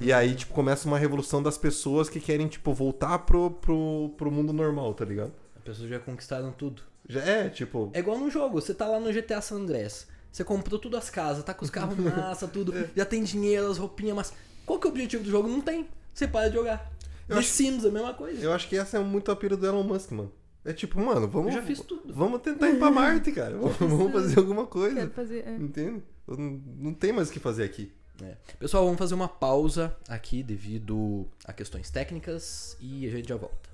E 0.00 0.12
aí, 0.12 0.34
tipo, 0.34 0.52
começa 0.52 0.86
uma 0.86 0.98
revolução 0.98 1.42
das 1.42 1.56
pessoas 1.56 2.08
que 2.08 2.20
querem, 2.20 2.46
tipo, 2.46 2.72
voltar 2.72 3.18
pro, 3.20 3.50
pro, 3.50 4.14
pro 4.16 4.30
mundo 4.30 4.52
normal, 4.52 4.94
tá 4.94 5.04
ligado? 5.04 5.32
As 5.56 5.62
pessoas 5.62 5.88
já 5.88 5.98
conquistaram 5.98 6.52
tudo. 6.52 6.82
Já 7.08 7.22
é, 7.22 7.48
tipo... 7.48 7.90
É 7.92 7.98
igual 7.98 8.18
no 8.18 8.30
jogo, 8.30 8.60
você 8.60 8.74
tá 8.74 8.86
lá 8.86 9.00
no 9.00 9.12
GTA 9.12 9.40
San 9.40 9.56
Andreas. 9.56 10.06
Você 10.32 10.42
comprou 10.42 10.78
tudo 10.78 10.96
as 10.96 11.10
casas, 11.10 11.44
tá 11.44 11.52
com 11.52 11.64
os 11.64 11.70
carros 11.70 11.94
massa, 12.02 12.48
tudo. 12.48 12.72
Já 12.96 13.04
tem 13.04 13.22
dinheiro, 13.22 13.70
as 13.70 13.76
roupinhas, 13.78 14.16
mas 14.16 14.32
qual 14.64 14.78
que 14.80 14.86
é 14.86 14.88
o 14.88 14.92
objetivo 14.92 15.22
do 15.22 15.30
jogo? 15.30 15.46
Não 15.48 15.60
tem. 15.60 15.86
Você 16.14 16.26
para 16.26 16.48
de 16.48 16.54
jogar. 16.56 16.90
Eu 17.28 17.34
The 17.36 17.40
acho- 17.40 17.48
Sims, 17.50 17.84
a 17.84 17.90
mesma 17.90 18.14
coisa. 18.14 18.42
Eu 18.42 18.52
acho 18.52 18.68
que 18.68 18.76
essa 18.76 18.96
é 18.96 19.00
muito 19.00 19.30
a 19.30 19.36
pira 19.36 19.56
do 19.56 19.66
Elon 19.66 19.82
Musk, 19.82 20.10
mano. 20.12 20.32
É 20.64 20.72
tipo, 20.72 20.98
mano, 21.00 21.28
vamos... 21.28 21.54
Eu 21.54 21.60
já 21.60 21.66
fiz 21.66 21.80
tudo. 21.80 22.14
Vamos 22.14 22.40
tentar 22.40 22.70
ir 22.70 22.78
pra 22.78 22.90
Marte, 22.90 23.32
cara. 23.32 23.56
Vamos, 23.78 24.12
fazer 24.12 24.38
alguma 24.38 24.64
coisa. 24.66 24.94
Quero 24.94 25.10
fazer. 25.10 25.44
é. 25.46 25.54
Entende? 25.56 26.02
Não, 26.26 26.36
não 26.78 26.94
tem 26.94 27.12
mais 27.12 27.28
o 27.28 27.32
que 27.32 27.40
fazer 27.40 27.64
aqui. 27.64 27.92
É. 28.22 28.36
Pessoal, 28.60 28.84
vamos 28.84 28.98
fazer 28.98 29.14
uma 29.14 29.26
pausa 29.28 29.96
aqui 30.08 30.40
devido 30.42 31.26
a 31.44 31.52
questões 31.52 31.90
técnicas 31.90 32.76
e 32.80 33.06
a 33.06 33.10
gente 33.10 33.28
já 33.28 33.36
volta. 33.36 33.68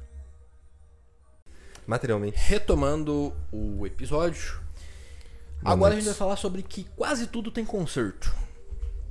Materialmente. 1.86 2.36
Retomando 2.38 3.34
o 3.52 3.86
episódio, 3.86 4.60
Boa 5.60 5.72
agora 5.72 5.92
a 5.92 5.96
noite. 5.96 6.04
gente 6.04 6.06
vai 6.06 6.18
falar 6.18 6.36
sobre 6.36 6.62
que 6.62 6.84
quase 6.96 7.26
tudo 7.26 7.50
tem 7.50 7.64
conserto. 7.64 8.34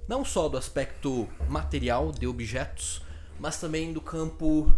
Não 0.08 0.24
só 0.24 0.48
do 0.48 0.58
aspecto 0.58 1.28
material 1.50 2.12
de 2.12 2.26
objetos, 2.26 3.02
mas 3.40 3.60
também 3.60 3.92
do 3.92 4.02
campo 4.02 4.74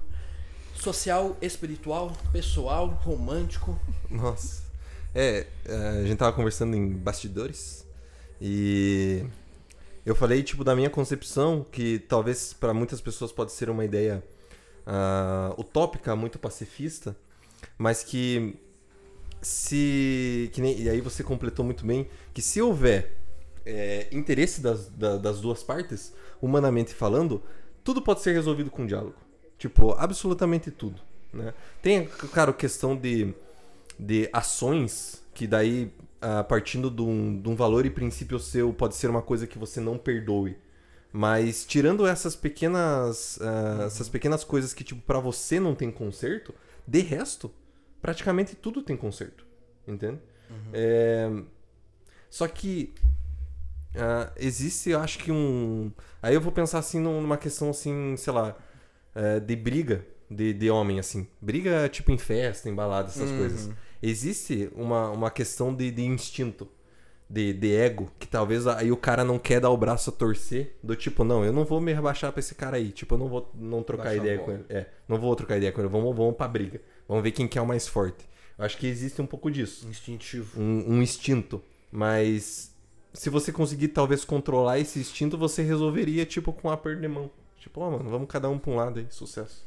social, 0.75 1.37
espiritual, 1.41 2.11
pessoal, 2.31 2.87
romântico. 2.87 3.79
Nossa. 4.09 4.63
É, 5.13 5.47
a 6.01 6.05
gente 6.05 6.17
tava 6.17 6.33
conversando 6.33 6.75
em 6.75 6.89
bastidores 6.91 7.85
e 8.41 9.25
eu 10.05 10.15
falei, 10.15 10.41
tipo, 10.41 10.63
da 10.63 10.75
minha 10.75 10.89
concepção, 10.89 11.65
que 11.71 11.99
talvez 11.99 12.53
pra 12.53 12.73
muitas 12.73 13.01
pessoas 13.01 13.31
pode 13.31 13.51
ser 13.51 13.69
uma 13.69 13.83
ideia 13.83 14.23
ah, 14.85 15.53
utópica, 15.57 16.15
muito 16.15 16.39
pacifista, 16.39 17.15
mas 17.77 18.03
que 18.03 18.57
se. 19.41 20.49
Que 20.53 20.61
nem, 20.61 20.79
e 20.81 20.89
aí 20.89 21.01
você 21.01 21.23
completou 21.23 21.63
muito 21.65 21.85
bem, 21.85 22.07
que 22.33 22.41
se 22.41 22.61
houver 22.61 23.17
é, 23.65 24.07
interesse 24.11 24.61
das, 24.61 24.89
da- 24.89 25.17
das 25.17 25.39
duas 25.41 25.63
partes, 25.63 26.13
humanamente 26.41 26.93
falando, 26.93 27.41
tudo 27.83 28.01
pode 28.01 28.21
ser 28.21 28.33
resolvido 28.33 28.69
com 28.71 28.85
diálogo. 28.85 29.15
Tipo, 29.57 29.91
absolutamente 29.97 30.71
tudo. 30.71 31.01
Né? 31.33 31.53
Tem, 31.81 32.05
cara, 32.33 32.51
questão 32.53 32.95
de, 32.95 33.33
de 33.99 34.29
ações 34.33 35.23
que 35.33 35.45
daí, 35.47 35.91
ah, 36.21 36.43
partindo 36.43 36.89
de 36.89 37.01
um, 37.01 37.41
de 37.41 37.47
um 37.49 37.55
valor 37.55 37.85
e 37.85 37.89
princípio 37.89 38.39
seu, 38.39 38.73
pode 38.73 38.95
ser 38.95 39.09
uma 39.09 39.21
coisa 39.21 39.45
que 39.47 39.57
você 39.57 39.79
não 39.79 39.97
perdoe. 39.97 40.57
Mas 41.11 41.65
tirando 41.65 42.05
essas 42.05 42.35
pequenas 42.35 43.39
ah, 43.41 43.83
essas 43.85 44.07
pequenas 44.09 44.43
coisas 44.43 44.73
que 44.73 44.83
tipo 44.83 45.01
para 45.01 45.19
você 45.19 45.59
não 45.59 45.73
tem 45.75 45.91
conserto, 45.91 46.53
de 46.87 46.99
resto, 47.01 47.51
praticamente 48.01 48.55
tudo 48.55 48.81
tem 48.81 48.95
conserto, 48.97 49.45
entende? 49.87 50.19
É, 50.73 51.29
Só 52.29 52.47
que 52.47 52.93
ah, 53.95 54.31
existe, 54.37 54.89
eu 54.91 54.99
acho 54.99 55.17
que 55.19 55.31
um. 55.31 55.91
Aí 56.21 56.33
eu 56.35 56.41
vou 56.41 56.51
pensar 56.51 56.79
assim 56.79 56.99
num- 56.99 57.21
numa 57.21 57.37
questão 57.37 57.69
assim, 57.69 58.15
sei 58.17 58.33
lá, 58.33 58.55
é, 59.15 59.39
de 59.39 59.55
briga 59.55 60.05
de, 60.29 60.53
de 60.53 60.69
homem, 60.69 60.99
assim. 60.99 61.27
Briga 61.41 61.89
tipo 61.89 62.11
em 62.11 62.17
festa, 62.17 62.69
em 62.69 62.75
balada, 62.75 63.09
essas 63.09 63.31
Uhum. 63.31 63.37
coisas. 63.37 63.69
Existe 64.01 64.69
uma, 64.75 65.09
uma 65.09 65.31
questão 65.31 65.73
de, 65.75 65.91
de 65.91 66.03
instinto, 66.03 66.67
de, 67.29 67.53
de 67.53 67.75
ego, 67.75 68.11
que 68.19 68.27
talvez 68.27 68.67
aí 68.67 68.91
o 68.91 68.97
cara 68.97 69.23
não 69.23 69.39
quer 69.39 69.59
dar 69.59 69.69
o 69.71 69.77
braço 69.77 70.09
a 70.09 70.13
torcer, 70.13 70.77
do 70.83 70.95
tipo, 70.95 71.23
não, 71.23 71.43
eu 71.43 71.51
não 71.53 71.65
vou 71.65 71.81
me 71.81 71.93
rebaixar 71.93 72.31
pra 72.31 72.39
esse 72.39 72.55
cara 72.55 72.77
aí. 72.77 72.91
Tipo, 72.91 73.15
eu 73.15 73.19
não 73.19 73.27
vou 73.27 73.51
não 73.55 73.83
trocar 73.83 74.05
Baixar 74.05 74.17
ideia 74.17 74.39
com 74.39 74.51
ele. 74.51 74.65
É, 74.69 74.85
não 75.07 75.19
vou 75.19 75.35
trocar 75.35 75.57
ideia 75.57 75.71
com 75.71 75.81
ele. 75.81 75.89
Vamos, 75.89 76.15
vamos 76.15 76.35
pra 76.35 76.47
briga. 76.47 76.79
Vamos 77.09 77.23
ver 77.23 77.31
quem 77.31 77.47
que 77.47 77.57
é 77.59 77.61
o 77.61 77.65
mais 77.67 77.87
forte. 77.87 78.23
Eu 78.57 78.63
acho 78.63 78.77
que 78.77 78.87
existe 78.87 79.21
um 79.21 79.25
pouco 79.25 79.49
disso 79.51 79.87
Instintivo. 79.87 80.61
um, 80.61 80.93
um 80.93 81.01
instinto. 81.01 81.61
Mas 81.91 82.73
se 83.13 83.29
você 83.29 83.51
conseguir 83.51 83.87
talvez 83.89 84.23
controlar 84.23 84.77
esse 84.79 84.99
instinto, 84.99 85.37
você 85.37 85.63
resolveria, 85.63 86.25
tipo, 86.25 86.53
com 86.53 86.67
um 86.67 86.71
aperto 86.71 87.01
de 87.01 87.07
mão. 87.07 87.29
Tipo, 87.57 87.81
ó, 87.81 87.91
mano, 87.91 88.09
vamos 88.09 88.27
cada 88.29 88.47
um 88.49 88.57
pra 88.59 88.71
um 88.71 88.75
lado 88.75 88.99
aí, 88.99 89.07
sucesso. 89.09 89.65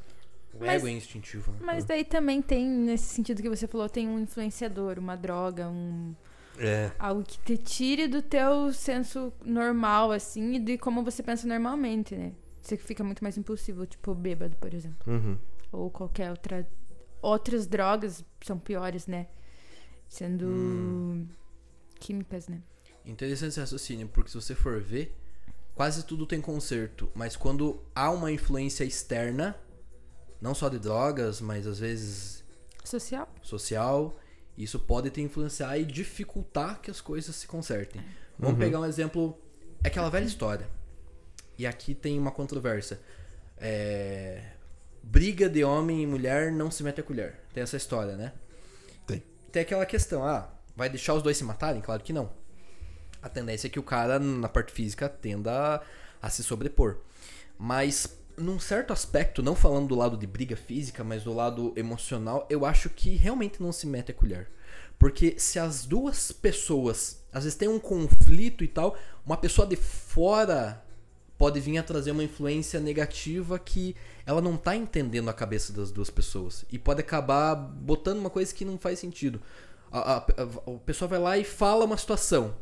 O 0.55 0.59
Mas- 0.61 0.71
ego 0.77 0.87
é 0.87 0.91
instintivo. 0.93 1.51
né? 1.53 1.59
Mas 1.63 1.85
daí 1.85 2.05
também 2.05 2.41
tem, 2.41 2.67
nesse 2.67 3.07
sentido 3.07 3.43
que 3.43 3.49
você 3.49 3.67
falou, 3.67 3.89
tem 3.89 4.07
um 4.09 4.21
influenciador, 4.21 4.99
uma 4.99 5.17
droga, 5.17 5.69
um. 5.69 6.15
É. 6.59 6.93
Algo 6.99 7.23
que 7.25 7.39
te 7.39 7.57
tire 7.57 8.07
do 8.07 8.21
teu 8.23 8.73
senso 8.73 9.33
normal, 9.45 10.13
assim, 10.13 10.55
e 10.55 10.59
de 10.61 10.77
como 10.79 11.03
você 11.03 11.23
pensa 11.23 11.47
normalmente, 11.49 12.15
né? 12.15 12.33
Você 12.61 12.77
fica 12.77 13.03
muito 13.03 13.25
mais 13.25 13.37
impulsivo, 13.39 13.87
tipo 13.87 14.15
bêbado, 14.15 14.55
por 14.59 14.73
exemplo. 14.73 14.99
Uhum. 15.11 15.37
Ou 15.73 15.91
qualquer 15.91 16.31
outra. 16.31 16.69
Outras 17.23 17.67
drogas 17.67 18.25
são 18.45 18.59
piores, 18.59 19.07
né? 19.07 19.29
Sendo 20.09 20.47
Hum. 20.47 21.27
químicas, 21.99 22.49
né? 22.49 22.61
Interessante 23.07 23.51
esse 23.51 23.61
raciocínio, 23.61 24.09
porque 24.09 24.29
se 24.31 24.35
você 24.35 24.55
for 24.55 24.81
ver, 24.81 25.17
quase 25.75 26.05
tudo 26.05 26.27
tem 26.27 26.41
conserto, 26.41 27.11
mas 27.15 27.37
quando 27.37 27.81
há 27.95 28.11
uma 28.11 28.31
influência 28.31 28.85
externa, 28.85 29.57
não 30.41 30.55
só 30.55 30.69
de 30.69 30.79
drogas, 30.79 31.41
mas 31.41 31.67
às 31.67 31.79
vezes 31.79 32.45
Social? 32.85 33.29
social. 33.43 34.15
Isso 34.59 34.79
pode 34.79 35.09
te 35.11 35.21
influenciar 35.23 35.79
e 35.79 35.85
dificultar 35.85 36.81
que 36.81 36.91
as 36.91 37.01
coisas 37.01 37.35
se 37.35 37.47
consertem. 37.47 38.03
Vamos 38.39 38.59
pegar 38.59 38.81
um 38.81 38.85
exemplo, 38.85 39.39
é 39.83 39.89
aquela 39.89 40.11
velha 40.11 40.27
história. 40.27 40.69
E 41.57 41.67
aqui 41.67 41.95
tem 41.95 42.19
uma 42.19 42.31
controvérsia. 42.31 43.01
É, 43.57 44.53
briga 45.03 45.49
de 45.49 45.65
homem 45.65 46.03
e 46.03 46.07
mulher 46.07 46.53
não 46.53 46.71
se 46.71 46.83
mete 46.83 47.01
a 47.01 47.05
colher. 47.05 47.41
Tem 47.53 47.63
essa 47.63 47.77
história, 47.77 48.17
né? 48.17 48.33
Tem. 49.07 49.23
Tem 49.51 49.63
aquela 49.63 49.85
questão, 49.85 50.25
ah, 50.25 50.49
vai 50.77 50.89
deixar 50.89 51.15
os 51.15 51.23
dois 51.23 51.37
se 51.37 51.45
matarem? 51.45 51.81
Claro 51.81 52.03
que 52.03 52.13
não. 52.13 52.31
A 53.21 53.29
tendência 53.29 53.67
é 53.67 53.71
que 53.71 53.79
o 53.79 53.83
cara, 53.83 54.19
na 54.19 54.49
parte 54.49 54.73
física, 54.73 55.09
tenda 55.09 55.53
a, 55.53 55.83
a 56.27 56.31
se 56.31 56.43
sobrepor. 56.43 56.99
Mas, 57.59 58.19
num 58.37 58.59
certo 58.59 58.93
aspecto, 58.93 59.43
não 59.43 59.55
falando 59.55 59.89
do 59.89 59.95
lado 59.95 60.17
de 60.17 60.27
briga 60.27 60.57
física, 60.57 61.05
mas 61.05 61.23
do 61.23 61.33
lado 61.33 61.73
emocional, 61.77 62.47
eu 62.51 62.65
acho 62.67 62.91
que 62.91 63.15
realmente 63.15 63.63
não 63.63 63.71
se 63.71 63.87
mete 63.87 64.11
a 64.11 64.15
colher. 64.15 64.51
Porque 64.99 65.39
se 65.39 65.59
as 65.59 65.85
duas 65.85 66.33
pessoas, 66.33 67.25
às 67.33 67.45
vezes 67.45 67.59
tem 67.59 67.69
um 67.69 67.79
conflito 67.79 68.65
e 68.65 68.69
tal, 68.69 68.97
uma 69.25 69.37
pessoa 69.37 69.67
de 69.67 69.77
fora 69.77 70.83
pode 71.43 71.59
vir 71.59 71.77
a 71.77 71.83
trazer 71.83 72.13
uma 72.13 72.23
influência 72.23 72.79
negativa 72.79 73.59
que 73.59 73.97
ela 74.25 74.41
não 74.41 74.57
tá 74.57 74.77
entendendo 74.77 75.29
a 75.29 75.33
cabeça 75.33 75.73
das 75.73 75.91
duas 75.91 76.09
pessoas. 76.09 76.65
E 76.71 76.79
pode 76.79 77.01
acabar 77.01 77.57
botando 77.57 78.21
uma 78.21 78.31
coisa 78.31 78.55
que 78.55 78.65
não 78.65 78.79
faz 78.79 79.01
sentido. 79.01 79.43
A, 79.91 79.99
a, 79.99 80.17
a, 80.19 80.73
a 80.73 80.79
pessoa 80.87 81.09
vai 81.09 81.19
lá 81.19 81.37
e 81.37 81.43
fala 81.43 81.85
uma 81.85 81.97
situação. 81.97 82.55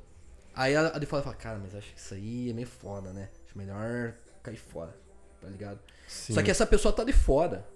Aí 0.55 0.75
a, 0.75 0.97
a 0.97 0.99
de 0.99 1.05
fora 1.05 1.23
fala, 1.23 1.37
cara, 1.37 1.59
mas 1.59 1.75
acho 1.75 1.93
que 1.93 2.01
isso 2.01 2.15
aí 2.15 2.49
é 2.49 2.55
meio 2.55 2.67
foda, 2.67 3.13
né? 3.13 3.29
Acho 3.47 3.59
melhor 3.59 4.15
cair 4.43 4.57
fora, 4.57 4.97
tá 5.43 5.49
ligado? 5.49 5.79
Sim. 6.09 6.33
Só 6.33 6.43
que 6.43 6.51
essa 6.51 6.65
pessoa 6.65 6.91
tá 6.91 7.05
de 7.05 7.13
fora. 7.13 7.69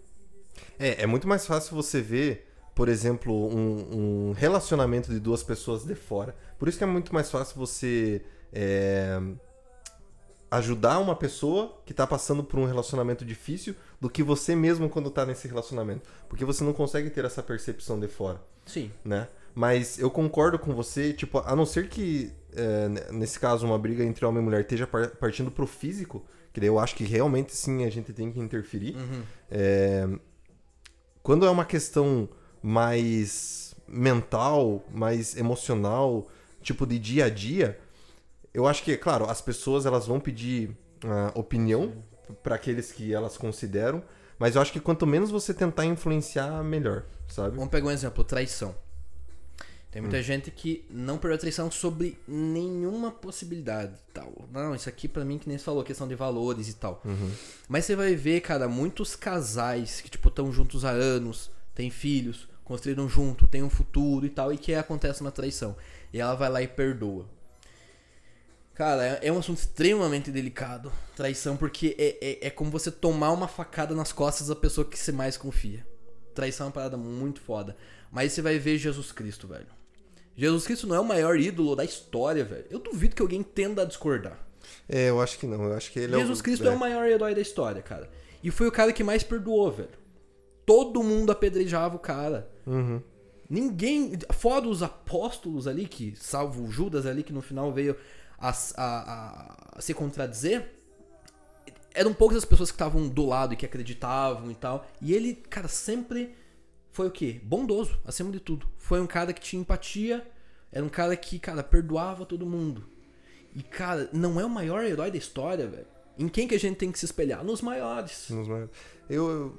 É, 0.78 1.02
é 1.02 1.06
muito 1.06 1.28
mais 1.28 1.46
fácil 1.46 1.76
você 1.76 2.00
ver, 2.00 2.50
por 2.74 2.88
exemplo, 2.88 3.54
um, 3.54 4.30
um 4.30 4.32
relacionamento 4.32 5.12
de 5.12 5.20
duas 5.20 5.42
pessoas 5.42 5.84
de 5.84 5.94
fora. 5.94 6.34
Por 6.58 6.66
isso 6.66 6.78
que 6.78 6.84
é 6.84 6.86
muito 6.86 7.12
mais 7.12 7.30
fácil 7.30 7.56
você 7.58 8.22
é, 8.50 9.20
ajudar 10.56 10.98
uma 10.98 11.14
pessoa 11.14 11.80
que 11.84 11.94
tá 11.94 12.06
passando 12.06 12.42
por 12.44 12.58
um 12.58 12.66
relacionamento 12.66 13.24
difícil 13.24 13.74
do 14.00 14.10
que 14.10 14.22
você 14.22 14.54
mesmo 14.54 14.88
quando 14.88 15.10
tá 15.10 15.24
nesse 15.24 15.48
relacionamento. 15.48 16.08
Porque 16.28 16.44
você 16.44 16.62
não 16.64 16.72
consegue 16.72 17.10
ter 17.10 17.24
essa 17.24 17.42
percepção 17.42 17.98
de 17.98 18.08
fora, 18.08 18.40
Sim. 18.66 18.90
né? 19.04 19.28
Mas 19.54 19.98
eu 19.98 20.10
concordo 20.10 20.58
com 20.58 20.74
você, 20.74 21.12
tipo, 21.12 21.38
a 21.38 21.54
não 21.54 21.64
ser 21.64 21.88
que, 21.88 22.32
é, 22.54 23.12
nesse 23.12 23.38
caso, 23.38 23.64
uma 23.64 23.78
briga 23.78 24.02
entre 24.02 24.24
homem 24.26 24.42
e 24.42 24.44
mulher 24.44 24.62
esteja 24.62 24.86
par- 24.86 25.10
partindo 25.10 25.50
pro 25.50 25.66
físico, 25.66 26.24
que 26.52 26.60
daí 26.60 26.68
eu 26.68 26.78
acho 26.78 26.96
que 26.96 27.04
realmente 27.04 27.54
sim 27.54 27.84
a 27.84 27.90
gente 27.90 28.12
tem 28.12 28.32
que 28.32 28.40
interferir. 28.40 28.96
Uhum. 28.96 29.22
É, 29.50 30.08
quando 31.22 31.46
é 31.46 31.50
uma 31.50 31.64
questão 31.64 32.28
mais 32.62 33.74
mental, 33.86 34.84
mais 34.92 35.36
emocional, 35.36 36.28
tipo 36.62 36.86
de 36.86 36.98
dia 36.98 37.26
a 37.26 37.30
dia, 37.30 37.78
eu 38.54 38.66
acho 38.66 38.84
que, 38.84 38.96
claro, 38.96 39.28
as 39.28 39.42
pessoas 39.42 39.84
elas 39.84 40.06
vão 40.06 40.20
pedir 40.20 40.70
ah, 41.04 41.32
opinião 41.34 41.92
para 42.42 42.54
aqueles 42.54 42.92
que 42.92 43.12
elas 43.12 43.36
consideram, 43.36 44.02
mas 44.38 44.54
eu 44.54 44.62
acho 44.62 44.72
que 44.72 44.80
quanto 44.80 45.06
menos 45.06 45.30
você 45.30 45.52
tentar 45.52 45.84
influenciar, 45.84 46.62
melhor, 46.62 47.04
sabe? 47.28 47.56
Vamos 47.56 47.70
pegar 47.70 47.88
um 47.88 47.90
exemplo, 47.90 48.22
traição. 48.22 48.74
Tem 49.90 50.02
muita 50.02 50.20
gente 50.20 50.50
que 50.50 50.84
não 50.90 51.18
perdeu 51.18 51.36
a 51.36 51.38
traição 51.38 51.70
sobre 51.70 52.18
nenhuma 52.26 53.12
possibilidade 53.12 53.94
tal. 54.12 54.32
Não, 54.50 54.74
isso 54.74 54.88
aqui 54.88 55.06
pra 55.06 55.24
mim 55.24 55.38
que 55.38 55.48
nem 55.48 55.56
você 55.56 55.62
falou, 55.62 55.84
questão 55.84 56.08
de 56.08 56.16
valores 56.16 56.68
e 56.68 56.74
tal. 56.74 57.00
Mas 57.68 57.84
você 57.84 57.94
vai 57.94 58.16
ver, 58.16 58.40
cara, 58.40 58.66
muitos 58.66 59.14
casais 59.14 60.00
que, 60.00 60.10
tipo, 60.10 60.28
estão 60.30 60.50
juntos 60.50 60.84
há 60.84 60.90
anos, 60.90 61.48
têm 61.76 61.90
filhos, 61.90 62.48
construíram 62.64 63.08
junto, 63.08 63.46
têm 63.46 63.62
um 63.62 63.70
futuro 63.70 64.26
e 64.26 64.30
tal, 64.30 64.52
e 64.52 64.58
que 64.58 64.74
acontece 64.74 65.20
uma 65.20 65.30
traição. 65.30 65.76
E 66.12 66.18
ela 66.18 66.34
vai 66.34 66.50
lá 66.50 66.60
e 66.60 66.66
perdoa. 66.66 67.28
Cara, 68.74 69.06
é- 69.06 69.28
é 69.28 69.32
um 69.32 69.38
assunto 69.38 69.58
extremamente 69.58 70.30
delicado. 70.30 70.92
Traição, 71.16 71.56
porque 71.56 71.94
é, 71.98 72.18
é, 72.20 72.46
é 72.48 72.50
como 72.50 72.70
você 72.70 72.90
tomar 72.90 73.30
uma 73.30 73.46
facada 73.46 73.94
nas 73.94 74.12
costas 74.12 74.48
da 74.48 74.56
pessoa 74.56 74.84
que 74.84 74.98
você 74.98 75.12
mais 75.12 75.36
confia. 75.36 75.86
Traição 76.34 76.66
é 76.66 76.68
uma 76.68 76.72
parada 76.72 76.96
muito 76.96 77.40
foda. 77.40 77.76
Mas 78.10 78.32
você 78.32 78.42
vai 78.42 78.58
ver 78.58 78.76
Jesus 78.78 79.12
Cristo, 79.12 79.46
velho. 79.46 79.66
Jesus 80.36 80.66
Cristo 80.66 80.86
não 80.88 80.96
é 80.96 81.00
o 81.00 81.04
maior 81.04 81.38
ídolo 81.38 81.76
da 81.76 81.84
história, 81.84 82.44
velho. 82.44 82.66
Eu 82.68 82.80
duvido 82.80 83.14
que 83.14 83.22
alguém 83.22 83.42
tenda 83.42 83.82
a 83.82 83.84
discordar. 83.84 84.38
É, 84.88 85.08
eu 85.10 85.20
acho 85.20 85.38
que 85.38 85.46
não. 85.46 85.62
Eu 85.64 85.74
acho 85.74 85.92
que 85.92 86.00
ele 86.00 86.16
Jesus 86.16 86.38
é 86.38 86.40
o, 86.40 86.44
Cristo 86.44 86.68
é. 86.68 86.70
o 86.70 86.78
maior 86.78 87.06
herói 87.06 87.34
da 87.34 87.40
história, 87.40 87.80
cara. 87.80 88.10
E 88.42 88.50
foi 88.50 88.66
o 88.66 88.72
cara 88.72 88.92
que 88.92 89.04
mais 89.04 89.22
perdoou, 89.22 89.70
velho. 89.70 89.90
Todo 90.66 91.02
mundo 91.02 91.30
apedrejava 91.30 91.94
o 91.94 91.98
cara. 92.00 92.50
Uhum. 92.66 93.00
Ninguém. 93.48 94.18
Fora 94.32 94.66
os 94.66 94.82
apóstolos 94.82 95.68
ali, 95.68 95.86
que, 95.86 96.14
salvo 96.16 96.64
o 96.64 96.70
Judas 96.70 97.06
ali, 97.06 97.22
que 97.22 97.32
no 97.32 97.42
final 97.42 97.72
veio 97.72 97.96
a, 98.50 98.82
a, 98.82 99.76
a- 99.78 99.80
se 99.80 99.92
contradizer. 99.94 100.70
Eram 101.94 102.12
poucas 102.12 102.38
as 102.38 102.44
pessoas 102.44 102.70
que 102.70 102.74
estavam 102.74 103.08
do 103.08 103.24
lado 103.24 103.54
e 103.54 103.56
que 103.56 103.64
acreditavam 103.64 104.50
e 104.50 104.54
tal. 104.54 104.86
E 105.00 105.12
ele, 105.14 105.34
cara, 105.34 105.68
sempre 105.68 106.34
foi 106.90 107.06
o 107.06 107.10
quê? 107.10 107.40
Bondoso, 107.44 107.98
acima 108.04 108.30
de 108.32 108.40
tudo. 108.40 108.66
Foi 108.78 109.00
um 109.00 109.06
cara 109.06 109.32
que 109.32 109.40
tinha 109.40 109.60
empatia. 109.60 110.26
Era 110.72 110.84
um 110.84 110.88
cara 110.88 111.16
que, 111.16 111.38
cara, 111.38 111.62
perdoava 111.62 112.26
todo 112.26 112.44
mundo. 112.44 112.84
E, 113.54 113.62
cara, 113.62 114.08
não 114.12 114.40
é 114.40 114.44
o 114.44 114.50
maior 114.50 114.82
herói 114.84 115.10
da 115.12 115.16
história, 115.18 115.68
velho. 115.68 115.86
Em 116.18 116.28
quem 116.28 116.48
que 116.48 116.54
a 116.56 116.58
gente 116.58 116.76
tem 116.76 116.90
que 116.90 116.98
se 116.98 117.04
espelhar? 117.04 117.44
Nos 117.44 117.62
maiores. 117.62 118.28
Nos 118.30 118.48
maiores. 118.48 118.70
Eu, 119.08 119.30
eu- 119.30 119.58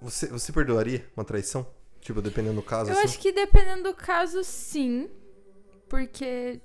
você, 0.00 0.26
você 0.26 0.52
perdoaria 0.52 1.06
uma 1.16 1.24
traição? 1.24 1.64
Tipo, 2.00 2.20
dependendo 2.22 2.56
do 2.56 2.62
caso, 2.62 2.90
Eu 2.90 2.94
assim? 2.96 3.04
acho 3.04 3.18
que 3.20 3.30
dependendo 3.32 3.84
do 3.84 3.94
caso, 3.94 4.42
sim. 4.42 5.08
Porque 5.88 6.60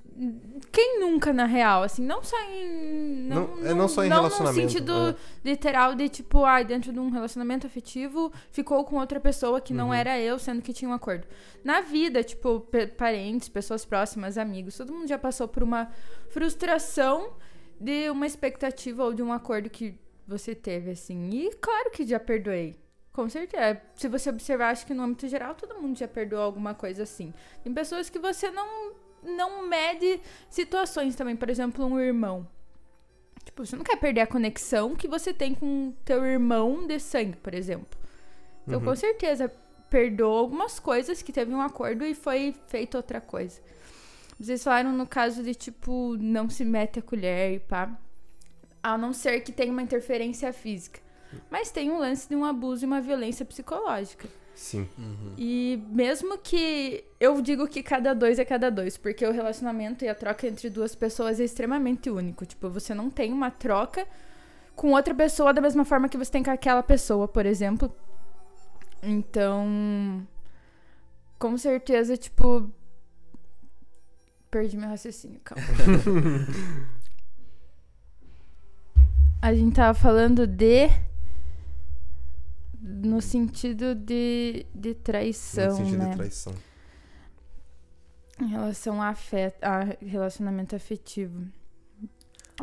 quem 0.72 1.00
nunca, 1.00 1.32
na 1.32 1.46
real, 1.46 1.82
assim, 1.84 2.04
não 2.06 2.22
só 2.24 2.38
em. 2.52 3.26
Não- 3.28 3.58
é, 3.66 3.74
não 3.74 3.88
só 3.88 4.04
em 4.04 4.10
não 4.10 4.18
relacionamento, 4.18 4.62
No 4.66 4.70
sentido 4.70 4.94
é. 5.10 5.16
literal 5.44 5.96
de, 5.96 6.10
tipo, 6.10 6.44
ai, 6.44 6.64
dentro 6.66 6.92
de 6.92 7.00
um 7.00 7.10
relacionamento 7.10 7.66
afetivo, 7.66 8.32
ficou 8.52 8.84
com 8.84 8.98
outra 8.98 9.20
pessoa 9.20 9.62
que 9.62 9.72
Uhum. 9.74 9.78
não 9.78 9.94
era 9.94 10.20
eu, 10.20 10.38
sendo 10.38 10.62
que 10.62 10.74
tinha 10.74 10.90
um 10.90 10.94
acordo. 10.94 11.26
Na 11.64 11.82
vida, 11.82 12.24
tipo, 12.24 12.68
parentes, 12.98 13.48
pessoas 13.50 13.86
próximas, 13.86 14.38
amigos, 14.38 14.76
todo 14.78 14.94
mundo 14.94 15.08
já 15.08 15.18
passou 15.18 15.48
por 15.48 15.64
uma 15.64 15.90
frustração 16.30 17.34
de 17.80 18.10
uma 18.10 18.26
expectativa 18.28 19.04
ou 19.04 19.14
de 19.14 19.24
um 19.24 19.32
acordo 19.32 19.70
que 19.70 19.96
você 20.28 20.54
teve, 20.54 20.92
assim. 20.92 21.30
E 21.32 21.56
claro 21.56 21.92
que 21.92 22.06
já 22.06 22.20
perdoei. 22.20 22.76
Com 23.12 23.30
certeza. 23.30 23.80
Se 23.96 24.08
você 24.08 24.30
observar, 24.30 24.72
acho 24.72 24.86
que 24.88 24.94
no 24.94 25.04
âmbito 25.04 25.28
geral, 25.28 25.54
todo 25.54 25.80
mundo 25.80 25.98
já 25.98 26.08
perdoou 26.08 26.42
alguma 26.42 26.74
coisa 26.74 27.04
assim. 27.04 27.32
Tem 27.64 27.72
pessoas 27.72 28.10
que 28.10 28.18
você 28.18 28.50
não, 28.50 28.94
não 29.26 29.68
mede 29.68 30.20
situações 30.50 31.16
também. 31.16 31.36
Por 31.36 31.50
exemplo, 31.50 31.86
um 31.86 32.00
irmão. 32.00 32.48
Tipo, 33.44 33.66
você 33.66 33.76
não 33.76 33.84
quer 33.84 33.98
perder 33.98 34.22
a 34.22 34.28
conexão 34.28 34.96
que 34.96 35.08
você 35.08 35.34
tem 35.34 35.54
com 35.54 35.94
teu 36.06 36.24
irmão 36.26 36.88
de 36.88 37.00
sangue, 37.00 37.38
por 37.38 37.54
exemplo. 37.54 38.00
Então, 38.66 38.80
Uhum. 38.80 38.86
com 38.86 38.96
certeza, 38.96 39.52
perdoou 39.90 40.38
algumas 40.38 40.80
coisas 40.80 41.22
que 41.22 41.32
teve 41.34 41.54
um 41.54 41.62
acordo 41.62 42.06
e 42.06 42.16
foi 42.16 42.56
feita 42.68 42.98
outra 42.98 43.20
coisa. 43.20 43.62
Vocês 44.40 44.64
falaram 44.64 44.92
no 44.94 45.06
caso 45.06 45.44
de, 45.44 45.54
tipo, 45.54 46.16
não 46.18 46.50
se 46.50 46.64
mete 46.66 47.00
a 47.00 47.02
colher 47.02 47.54
e 47.54 47.60
pá. 47.60 47.96
A 48.82 48.98
não 48.98 49.14
ser 49.14 49.42
que 49.42 49.52
tenha 49.52 49.72
uma 49.72 49.82
interferência 49.82 50.52
física. 50.52 51.00
Mas 51.50 51.70
tem 51.72 51.92
um 51.92 51.98
lance 52.00 52.28
de 52.28 52.36
um 52.36 52.44
abuso 52.46 52.84
e 52.84 52.88
uma 52.88 53.02
violência 53.02 53.46
psicológica. 53.46 54.28
Sim. 54.56 54.88
E 55.38 55.84
mesmo 55.90 56.38
que 56.38 57.04
eu 57.20 57.42
digo 57.42 57.68
que 57.68 57.82
cada 57.82 58.14
dois 58.14 58.38
é 58.38 58.46
cada 58.46 58.70
dois, 58.70 58.98
porque 58.98 59.26
o 59.26 59.32
relacionamento 59.32 60.06
e 60.06 60.10
a 60.10 60.16
troca 60.16 60.48
entre 60.48 60.70
duas 60.70 60.96
pessoas 60.96 61.40
é 61.40 61.44
extremamente 61.44 62.10
único. 62.10 62.46
Tipo, 62.46 62.70
você 62.70 62.94
não 62.94 63.10
tem 63.10 63.34
uma 63.34 63.50
troca 63.50 64.08
com 64.76 64.92
outra 64.92 65.14
pessoa 65.14 65.54
da 65.54 65.62
mesma 65.62 65.86
forma 65.86 66.08
que 66.10 66.18
você 66.18 66.32
tem 66.32 66.44
com 66.44 66.52
aquela 66.52 66.84
pessoa, 66.84 67.28
por 67.28 67.46
exemplo. 67.46 67.94
Então, 69.02 70.26
com 71.38 71.58
certeza, 71.58 72.16
tipo. 72.16 72.70
Perdi 74.50 74.78
meu 74.78 74.88
raciocínio, 74.90 75.42
calma. 75.44 75.64
A 79.42 79.54
gente 79.54 79.76
tava 79.76 79.94
falando 79.94 80.48
de. 80.48 80.90
No 83.08 83.22
sentido 83.22 83.94
de, 83.96 84.66
de 84.74 84.94
traição, 84.94 85.70
no 85.72 85.76
sentido 85.78 85.98
né? 85.98 86.10
de 86.10 86.16
traição. 86.16 86.54
Em 88.42 88.48
relação 88.48 89.02
a, 89.02 89.10
afet 89.10 89.56
a 89.62 89.82
relacionamento 90.06 90.76
afetivo. 90.76 91.44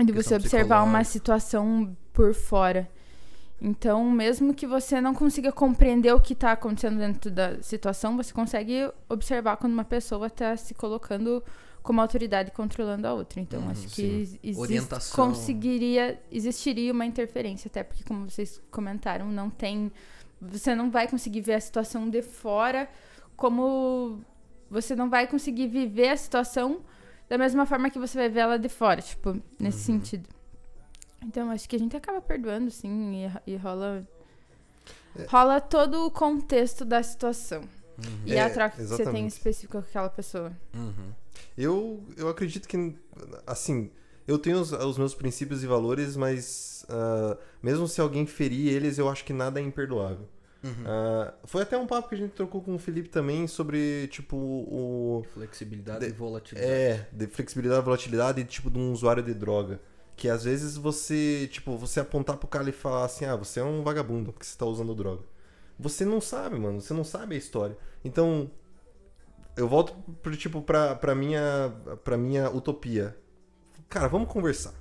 De 0.05 0.13
você 0.13 0.35
observar 0.35 0.83
uma 0.83 1.05
situação 1.05 1.97
por 2.13 2.35
fora. 2.35 2.89
Então, 3.61 4.11
mesmo 4.11 4.55
que 4.55 4.67
você 4.67 5.01
não 5.01 5.15
consiga 5.15 5.53
compreender 5.53 6.13
o 6.15 6.21
que 6.21 6.33
está 6.33 6.53
acontecendo 6.53 6.99
dentro 6.99 7.31
da 7.31 7.63
situação, 7.63 8.17
você 8.17 8.33
consegue 8.33 8.91
observar 9.09 9.57
quando 9.59 9.73
uma 9.75 9.85
pessoa 9.85 10.29
está 10.29 10.57
se 10.57 10.73
colocando 10.75 11.43
como 11.83 12.01
autoridade 12.01 12.51
controlando 12.53 13.07
a 13.07 13.13
outra. 13.13 13.41
Então, 13.41 13.61
Uhum, 13.63 13.71
acho 13.71 13.83
que 13.89 13.89
sim. 14.03 14.21
exi- 14.21 14.41
existe- 14.43 15.13
conseguiria, 15.15 16.19
existiria 16.31 16.93
uma 16.93 17.05
interferência, 17.05 17.69
até 17.69 17.83
porque, 17.83 18.03
como 18.05 18.29
vocês 18.31 18.61
comentaram, 18.71 19.27
não 19.31 19.51
tem 19.51 19.91
Você 20.41 20.75
não 20.75 20.91
vai 20.91 21.07
conseguir 21.09 21.41
ver 21.41 21.55
a 21.55 21.61
situação 21.61 22.09
de 22.09 22.23
fora 22.23 22.89
como 23.37 24.21
você 24.71 24.95
não 24.95 25.11
vai 25.11 25.27
conseguir 25.27 25.67
viver 25.67 26.11
a 26.11 26.17
situação 26.17 26.81
da 27.29 27.39
mesma 27.39 27.67
forma 27.67 27.91
que 27.91 27.99
você 27.99 28.19
vai 28.19 28.29
ver 28.29 28.41
ela 28.41 28.59
de 28.59 28.69
fora, 28.69 29.01
tipo, 29.01 29.41
nesse 29.59 29.91
uhum. 29.91 29.99
sentido. 29.99 30.29
Então, 31.23 31.51
acho 31.51 31.69
que 31.69 31.77
a 31.77 31.79
gente 31.79 31.97
acaba 31.97 32.21
perdoando, 32.21 32.71
sim, 32.71 33.27
e, 33.47 33.53
e 33.53 33.57
rola. 33.57 34.07
É. 35.17 35.25
Rola 35.25 35.61
todo 35.61 36.07
o 36.07 36.11
contexto 36.11 36.85
da 36.85 37.03
situação. 37.03 37.61
Uhum. 37.61 38.23
E 38.25 38.35
é, 38.35 38.43
a 38.43 38.51
troca 38.51 38.81
exatamente. 38.81 38.97
que 38.97 39.05
você 39.05 39.11
tem 39.11 39.27
específica 39.27 39.81
com 39.81 39.87
aquela 39.87 40.09
pessoa. 40.09 40.53
Uhum. 40.75 41.13
Eu, 41.57 42.03
eu 42.17 42.29
acredito 42.29 42.67
que, 42.67 42.97
assim, 43.47 43.91
eu 44.27 44.39
tenho 44.39 44.61
os, 44.61 44.73
os 44.73 44.99
meus 44.99 45.15
princípios 45.15 45.63
e 45.63 45.67
valores, 45.67 46.17
mas 46.17 46.85
uh, 46.89 47.37
mesmo 47.63 47.87
se 47.89 48.01
alguém 48.01 48.27
ferir 48.27 48.73
eles, 48.73 48.99
eu 48.99 49.09
acho 49.09 49.25
que 49.25 49.33
nada 49.33 49.61
é 49.61 49.63
imperdoável. 49.63 50.29
Uhum. 50.63 50.71
Uh, 50.71 51.33
foi 51.45 51.63
até 51.63 51.77
um 51.77 51.87
papo 51.87 52.09
que 52.09 52.15
a 52.15 52.19
gente 52.19 52.33
trocou 52.33 52.61
com 52.61 52.75
o 52.75 52.79
Felipe 52.79 53.09
também 53.09 53.47
sobre, 53.47 54.09
tipo, 54.09 54.37
o. 54.37 55.25
Flexibilidade 55.33 56.05
de, 56.05 56.11
e 56.11 56.13
volatilidade. 56.13 56.73
É, 56.73 57.09
de 57.11 57.27
flexibilidade 57.27 57.81
e 57.81 57.85
volatilidade, 57.85 58.45
tipo, 58.45 58.71
de 58.71 58.79
um 58.79 58.93
usuário 58.93 59.23
de 59.23 59.33
droga. 59.33 59.81
Que 60.17 60.29
às 60.29 60.45
vezes 60.45 60.77
você, 60.77 61.49
tipo, 61.51 61.79
você 61.79 61.99
apontar 61.99 62.37
pro 62.37 62.47
cara 62.47 62.69
e 62.69 62.73
falar 62.73 63.07
assim, 63.07 63.25
ah, 63.25 63.37
você 63.37 63.61
é 63.61 63.65
um 63.65 63.83
vagabundo 63.83 64.33
porque 64.33 64.45
você 64.45 64.57
tá 64.57 64.67
usando 64.67 64.95
droga. 64.95 65.23
Você 65.79 66.05
não 66.05 66.21
sabe, 66.21 66.59
mano, 66.59 66.79
você 66.79 66.93
não 66.93 67.05
sabe 67.05 67.35
a 67.35 67.39
história. 67.39 67.77
Então, 68.05 68.51
eu 69.57 69.67
volto 69.67 69.95
pro, 70.23 70.37
tipo, 70.37 70.61
pra, 70.61 70.95
pra, 70.95 71.15
minha, 71.15 71.73
pra 72.05 72.19
minha 72.19 72.51
utopia. 72.51 73.17
Cara, 73.91 74.09
vamos 74.09 74.29
conversar. 74.29 74.73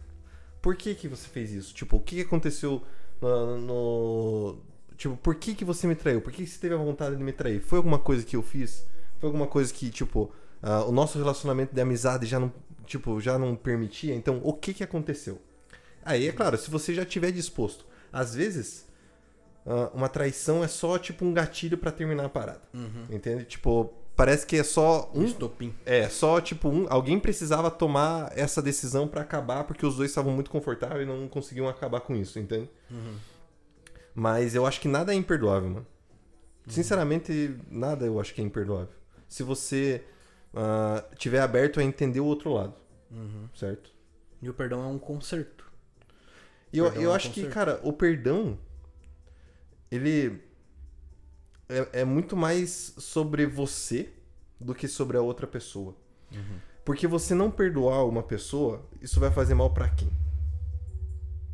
Por 0.62 0.76
que 0.76 0.96
que 0.96 1.08
você 1.08 1.28
fez 1.28 1.52
isso? 1.52 1.74
Tipo, 1.74 1.98
o 1.98 2.00
que, 2.00 2.16
que 2.18 2.22
aconteceu 2.22 2.82
no, 3.20 3.58
no, 3.58 4.62
Tipo, 4.96 5.18
por 5.18 5.36
que 5.36 5.56
que 5.56 5.66
você 5.66 5.88
me 5.88 5.96
traiu? 5.96 6.22
Por 6.22 6.32
que 6.32 6.46
você 6.46 6.60
teve 6.60 6.76
a 6.76 6.78
vontade 6.78 7.16
de 7.16 7.24
me 7.24 7.32
trair? 7.32 7.62
Foi 7.62 7.78
alguma 7.78 7.98
coisa 7.98 8.26
que 8.26 8.36
eu 8.36 8.44
fiz? 8.44 8.86
Foi 9.18 9.28
alguma 9.28 9.48
coisa 9.48 9.74
que, 9.74 9.90
tipo, 9.90 10.32
uh, 10.62 10.88
o 10.88 10.92
nosso 10.92 11.18
relacionamento 11.18 11.74
de 11.74 11.82
amizade 11.82 12.26
já 12.26 12.40
não, 12.40 12.54
tipo, 12.86 13.20
já 13.22 13.40
não 13.40 13.56
permitia? 13.56 14.14
Então, 14.14 14.42
o 14.44 14.54
que 14.54 14.74
que 14.74 14.84
aconteceu? 14.84 15.42
Aí, 16.04 16.28
é 16.28 16.32
claro, 16.34 16.58
se 16.58 16.70
você 16.70 16.94
já 16.94 17.06
tiver 17.06 17.32
disposto. 17.32 17.86
Às 18.12 18.36
vezes, 18.36 18.86
uh, 19.66 19.96
uma 19.96 20.10
traição 20.10 20.64
é 20.64 20.68
só, 20.68 21.00
tipo, 21.00 21.24
um 21.24 21.34
gatilho 21.34 21.78
para 21.78 21.92
terminar 21.92 22.26
a 22.26 22.30
parada. 22.30 22.62
Uhum. 22.74 23.06
Entende? 23.10 23.46
Tipo, 23.46 23.94
parece 24.20 24.46
que 24.46 24.58
é 24.58 24.64
só 24.64 25.10
um. 25.16 25.24
Estopim. 25.24 25.74
É, 25.86 26.10
só 26.10 26.42
tipo 26.42 26.68
um. 26.68 26.86
Alguém 26.90 27.18
precisava 27.18 27.72
tomar 27.72 28.38
essa 28.38 28.62
decisão 28.62 29.08
para 29.08 29.22
acabar 29.22 29.64
porque 29.64 29.86
os 29.86 29.96
dois 29.96 30.12
estavam 30.12 30.34
muito 30.34 30.52
confortáveis 30.52 31.04
e 31.04 31.06
não 31.06 31.26
conseguiam 31.30 31.70
acabar 31.70 32.02
com 32.02 32.14
isso, 32.14 32.38
entende? 32.38 32.70
Uhum. 32.92 33.16
Mas 34.14 34.56
eu 34.56 34.66
acho 34.66 34.82
que 34.82 34.90
nada 34.90 35.14
é 35.14 35.16
imperdoável, 35.16 35.70
mano. 35.70 35.88
Uhum. 36.68 36.74
Sinceramente, 36.74 37.58
nada 37.72 38.06
eu 38.06 38.20
acho 38.20 38.34
que 38.34 38.42
é 38.42 38.44
imperdoável. 38.44 38.94
Se 39.26 39.42
você 39.42 40.04
uh, 40.54 41.16
tiver 41.16 41.40
aberto 41.40 41.80
a 41.80 41.84
entender 41.84 42.20
o 42.20 42.26
outro 42.26 42.52
lado, 42.52 42.76
uhum. 43.10 43.48
certo? 43.56 43.90
E 44.42 44.50
o 44.50 44.54
perdão 44.54 44.84
é 44.84 44.88
um 44.88 45.00
conserto. 45.00 45.64
E 46.74 46.78
eu, 46.78 46.88
eu 46.88 47.04
é 47.04 47.08
um 47.08 47.14
acho 47.14 47.30
conserto. 47.30 47.48
que, 47.48 47.54
cara, 47.54 47.80
o 47.84 47.94
perdão, 47.94 48.60
ele 49.90 50.49
é, 51.70 52.02
é, 52.02 52.06
muito 52.06 52.36
mais 52.36 52.94
sobre 52.98 53.46
você 53.46 54.10
do 54.60 54.74
que 54.74 54.88
sobre 54.88 55.16
a 55.16 55.22
outra 55.22 55.46
pessoa. 55.46 55.96
Uhum. 56.32 56.60
Porque 56.84 57.08
você 57.08 57.36
não 57.36 57.52
perdoar 57.52 58.06
uma 58.06 58.24
pessoa, 58.24 58.84
isso 59.02 59.20
vai 59.20 59.32
fazer 59.32 59.54
mal 59.54 59.72
para 59.72 59.88
quem? 59.90 60.12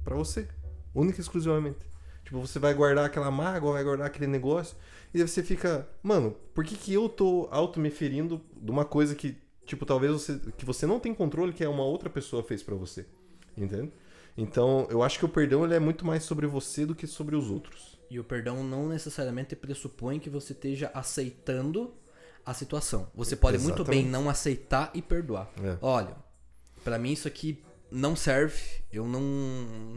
Para 0.04 0.16
você, 0.16 0.48
única 0.94 1.20
e 1.20 1.22
exclusivamente. 1.22 1.86
Tipo, 2.24 2.40
você 2.40 2.58
vai 2.58 2.74
guardar 2.74 3.06
aquela 3.06 3.30
mágoa, 3.30 3.74
vai 3.74 3.84
guardar 3.84 4.08
aquele 4.08 4.28
negócio, 4.28 4.76
e 5.14 5.22
você 5.22 5.44
fica, 5.44 5.88
mano, 6.02 6.36
por 6.54 6.64
que, 6.64 6.76
que 6.76 6.94
eu 6.94 7.08
tô 7.08 7.48
auto 7.52 7.80
me 7.80 7.92
ferindo 7.92 8.42
de 8.56 8.72
uma 8.72 8.86
coisa 8.86 9.14
que, 9.14 9.38
tipo, 9.66 9.86
talvez 9.86 10.12
você, 10.12 10.40
que 10.58 10.66
você 10.66 10.88
não 10.88 11.00
tem 11.00 11.14
controle, 11.14 11.54
que 11.54 11.64
é 11.64 11.70
uma 11.70 11.84
outra 11.84 12.10
pessoa 12.10 12.42
fez 12.42 12.64
para 12.64 12.76
você? 12.76 13.06
Entende? 13.56 13.92
Então, 14.38 14.86
eu 14.90 15.02
acho 15.02 15.18
que 15.18 15.26
o 15.26 15.30
perdão 15.30 15.64
ele 15.64 15.76
é 15.76 15.80
muito 15.80 16.06
mais 16.06 16.24
sobre 16.24 16.46
você 16.46 16.86
do 16.86 16.94
que 16.94 17.08
sobre 17.08 17.36
os 17.36 17.50
outros. 17.50 17.98
E 18.10 18.20
o 18.20 18.24
perdão 18.24 18.64
não 18.64 18.88
necessariamente 18.88 19.56
pressupõe 19.56 20.20
que 20.20 20.30
você 20.30 20.54
esteja 20.54 20.92
aceitando 20.94 21.94
a 22.46 22.54
situação. 22.54 23.10
Você 23.16 23.36
pode 23.36 23.56
Exatamente. 23.58 23.78
muito 23.78 23.90
bem 23.90 24.06
não 24.06 24.30
aceitar 24.30 24.92
e 24.94 25.02
perdoar. 25.02 25.50
É. 25.64 25.78
Olha, 25.82 26.16
para 26.84 27.00
mim 27.00 27.14
isso 27.14 27.28
aqui 27.28 27.64
não 27.90 28.16
serve. 28.16 28.62
Eu 28.92 29.08
não. 29.08 29.96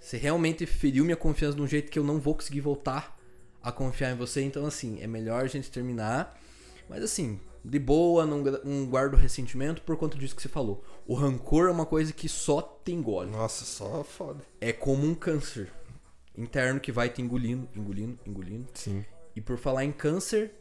Você 0.00 0.16
realmente 0.16 0.64
feriu 0.64 1.04
minha 1.04 1.16
confiança 1.16 1.56
de 1.56 1.62
um 1.62 1.66
jeito 1.66 1.90
que 1.90 1.98
eu 1.98 2.04
não 2.04 2.18
vou 2.18 2.34
conseguir 2.34 2.60
voltar 2.60 3.18
a 3.62 3.70
confiar 3.70 4.12
em 4.12 4.16
você. 4.16 4.40
Então, 4.40 4.64
assim, 4.64 4.98
é 5.02 5.06
melhor 5.06 5.44
a 5.44 5.46
gente 5.46 5.70
terminar. 5.70 6.40
Mas, 6.88 7.02
assim, 7.02 7.38
de 7.64 7.78
boa, 7.78 8.24
não, 8.24 8.42
não 8.42 8.86
guardo 8.86 9.16
ressentimento 9.16 9.82
por 9.82 9.96
conta 9.96 10.16
disso 10.16 10.34
que 10.34 10.42
você 10.42 10.48
falou. 10.48 10.84
O 11.06 11.14
rancor 11.14 11.68
é 11.68 11.70
uma 11.70 11.86
coisa 11.86 12.12
que 12.12 12.28
só 12.28 12.60
tem 12.60 12.96
engole. 12.96 13.30
Nossa, 13.30 13.64
só 13.64 14.02
foda. 14.02 14.42
É 14.60 14.72
como 14.72 15.06
um 15.06 15.14
câncer 15.14 15.72
interno 16.36 16.80
que 16.80 16.92
vai 16.92 17.08
te 17.08 17.20
engolindo, 17.20 17.68
engolindo, 17.74 18.18
engolindo. 18.26 18.68
Sim. 18.74 19.04
E 19.34 19.40
por 19.40 19.58
falar 19.58 19.84
em 19.84 19.92
câncer, 19.92 20.52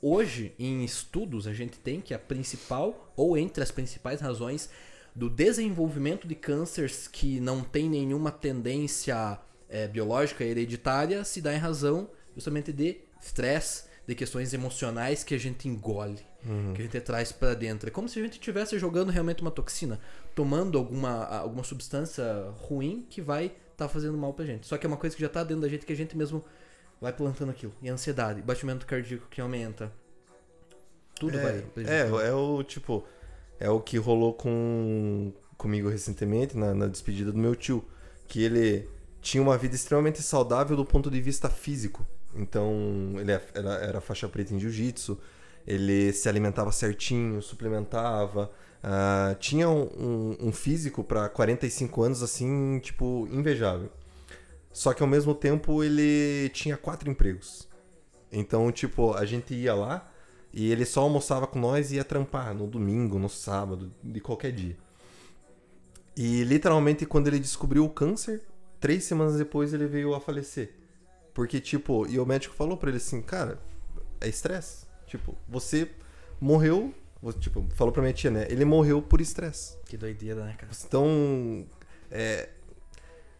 hoje 0.00 0.54
em 0.58 0.84
estudos 0.84 1.46
a 1.46 1.52
gente 1.52 1.78
tem 1.78 2.00
que 2.00 2.14
a 2.14 2.18
principal 2.18 3.12
ou 3.16 3.36
entre 3.36 3.62
as 3.62 3.70
principais 3.70 4.20
razões 4.20 4.70
do 5.14 5.30
desenvolvimento 5.30 6.26
de 6.26 6.34
cânceres 6.34 7.06
que 7.06 7.38
não 7.40 7.62
tem 7.62 7.88
nenhuma 7.88 8.32
tendência 8.32 9.38
é, 9.68 9.86
biológica 9.86 10.44
hereditária 10.44 11.24
se 11.24 11.40
dá 11.40 11.54
em 11.54 11.58
razão 11.58 12.10
justamente 12.34 12.72
de 12.72 13.00
estresse, 13.20 13.84
de 14.06 14.14
questões 14.14 14.52
emocionais 14.52 15.24
que 15.24 15.34
a 15.34 15.38
gente 15.38 15.68
engole, 15.68 16.20
uhum. 16.44 16.74
que 16.74 16.82
a 16.82 16.84
gente 16.84 17.00
traz 17.00 17.32
para 17.32 17.54
dentro. 17.54 17.88
É 17.88 17.90
como 17.90 18.08
se 18.08 18.18
a 18.18 18.22
gente 18.22 18.34
estivesse 18.34 18.78
jogando 18.78 19.10
realmente 19.10 19.40
uma 19.40 19.50
toxina, 19.50 19.98
tomando 20.34 20.76
alguma, 20.76 21.24
alguma 21.26 21.64
substância 21.64 22.24
ruim 22.58 23.06
que 23.08 23.22
vai 23.22 23.52
tá 23.76 23.88
fazendo 23.88 24.16
mal 24.16 24.32
pra 24.32 24.44
gente. 24.44 24.66
Só 24.66 24.76
que 24.76 24.86
é 24.86 24.88
uma 24.88 24.96
coisa 24.96 25.16
que 25.16 25.22
já 25.22 25.28
tá 25.28 25.42
dentro 25.42 25.62
da 25.62 25.68
gente 25.68 25.86
que 25.86 25.92
a 25.92 25.96
gente 25.96 26.16
mesmo 26.16 26.44
vai 27.00 27.12
plantando 27.12 27.50
aquilo. 27.50 27.72
E 27.82 27.88
a 27.88 27.92
ansiedade, 27.92 28.40
batimento 28.42 28.86
cardíaco 28.86 29.26
que 29.30 29.40
aumenta. 29.40 29.92
Tudo 31.14 31.38
é, 31.38 31.42
vai. 31.42 31.84
É, 31.84 32.28
é 32.28 32.32
o 32.32 32.62
tipo. 32.62 33.04
É 33.58 33.70
o 33.70 33.80
que 33.80 33.96
rolou 33.98 34.34
com 34.34 35.32
comigo 35.56 35.88
recentemente 35.88 36.56
na, 36.56 36.74
na 36.74 36.86
despedida 36.86 37.32
do 37.32 37.38
meu 37.38 37.54
tio. 37.54 37.84
Que 38.26 38.42
ele 38.42 38.88
tinha 39.20 39.42
uma 39.42 39.56
vida 39.56 39.74
extremamente 39.74 40.22
saudável 40.22 40.76
do 40.76 40.84
ponto 40.84 41.10
de 41.10 41.20
vista 41.20 41.48
físico. 41.48 42.06
Então, 42.36 43.14
ele 43.18 43.32
é, 43.32 43.42
era, 43.54 43.70
era 43.74 44.00
faixa 44.00 44.28
preta 44.28 44.54
em 44.54 44.58
jiu-jitsu, 44.58 45.18
ele 45.66 46.12
se 46.12 46.28
alimentava 46.28 46.72
certinho, 46.72 47.40
suplementava, 47.40 48.50
Uh, 48.84 49.34
tinha 49.36 49.66
um, 49.66 50.36
um 50.38 50.52
físico 50.52 51.02
para 51.02 51.26
45 51.30 52.02
anos, 52.02 52.22
assim, 52.22 52.78
tipo, 52.80 53.26
invejável. 53.32 53.90
Só 54.70 54.92
que 54.92 55.02
ao 55.02 55.08
mesmo 55.08 55.34
tempo 55.34 55.82
ele 55.82 56.50
tinha 56.50 56.76
quatro 56.76 57.08
empregos. 57.08 57.66
Então, 58.30 58.70
tipo, 58.70 59.14
a 59.14 59.24
gente 59.24 59.54
ia 59.54 59.74
lá 59.74 60.12
e 60.52 60.70
ele 60.70 60.84
só 60.84 61.00
almoçava 61.00 61.46
com 61.46 61.58
nós 61.58 61.92
e 61.92 61.96
ia 61.96 62.04
trampar 62.04 62.52
no 62.52 62.66
domingo, 62.66 63.18
no 63.18 63.28
sábado, 63.30 63.90
de 64.02 64.20
qualquer 64.20 64.52
dia. 64.52 64.76
E 66.14 66.44
literalmente, 66.44 67.06
quando 67.06 67.28
ele 67.28 67.38
descobriu 67.38 67.86
o 67.86 67.90
câncer, 67.90 68.42
três 68.78 69.04
semanas 69.04 69.38
depois 69.38 69.72
ele 69.72 69.86
veio 69.86 70.14
a 70.14 70.20
falecer. 70.20 70.74
Porque, 71.34 71.60
tipo, 71.60 72.06
e 72.06 72.18
o 72.18 72.24
médico 72.24 72.54
falou 72.54 72.76
para 72.76 72.88
ele 72.88 72.98
assim, 72.98 73.20
cara, 73.20 73.60
é 74.20 74.28
estresse. 74.28 74.86
Tipo, 75.06 75.36
você 75.48 75.90
morreu 76.40 76.94
Tipo, 77.32 77.66
falou 77.74 77.92
pra 77.92 78.02
minha 78.02 78.12
tia, 78.12 78.30
né? 78.30 78.46
Ele 78.50 78.64
morreu 78.64 79.00
por 79.00 79.20
estresse. 79.20 79.78
Que 79.86 79.96
doideira, 79.96 80.44
né, 80.44 80.54
cara? 80.58 80.70
Então, 80.86 81.66
é, 82.10 82.50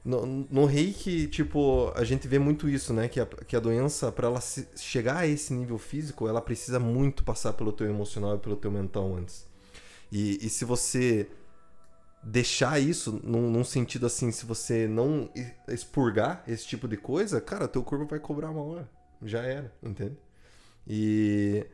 no, 0.04 0.24
no 0.26 0.64
reiki, 0.64 1.26
tipo, 1.26 1.92
a 1.94 2.04
gente 2.04 2.26
vê 2.26 2.38
muito 2.38 2.68
isso, 2.68 2.94
né? 2.94 3.08
Que 3.08 3.20
a, 3.20 3.26
que 3.26 3.54
a 3.54 3.60
doença, 3.60 4.10
para 4.10 4.28
ela 4.28 4.40
se, 4.40 4.68
chegar 4.76 5.18
a 5.18 5.26
esse 5.26 5.52
nível 5.52 5.76
físico, 5.76 6.26
ela 6.26 6.40
precisa 6.40 6.78
muito 6.78 7.24
passar 7.24 7.52
pelo 7.52 7.72
teu 7.72 7.86
emocional 7.86 8.36
e 8.36 8.38
pelo 8.38 8.56
teu 8.56 8.70
mental 8.70 9.14
antes. 9.14 9.46
E, 10.10 10.44
e 10.44 10.48
se 10.48 10.64
você 10.64 11.26
deixar 12.24 12.80
isso 12.80 13.20
num, 13.22 13.50
num, 13.50 13.64
sentido 13.64 14.06
assim, 14.06 14.30
se 14.32 14.46
você 14.46 14.88
não 14.88 15.30
expurgar 15.68 16.42
esse 16.48 16.66
tipo 16.66 16.88
de 16.88 16.96
coisa, 16.96 17.40
cara, 17.40 17.68
teu 17.68 17.82
corpo 17.82 18.06
vai 18.06 18.18
cobrar 18.18 18.50
uma 18.50 18.62
hora. 18.62 18.88
Já 19.22 19.42
era, 19.42 19.72
entende? 19.82 20.16
E 20.86 21.66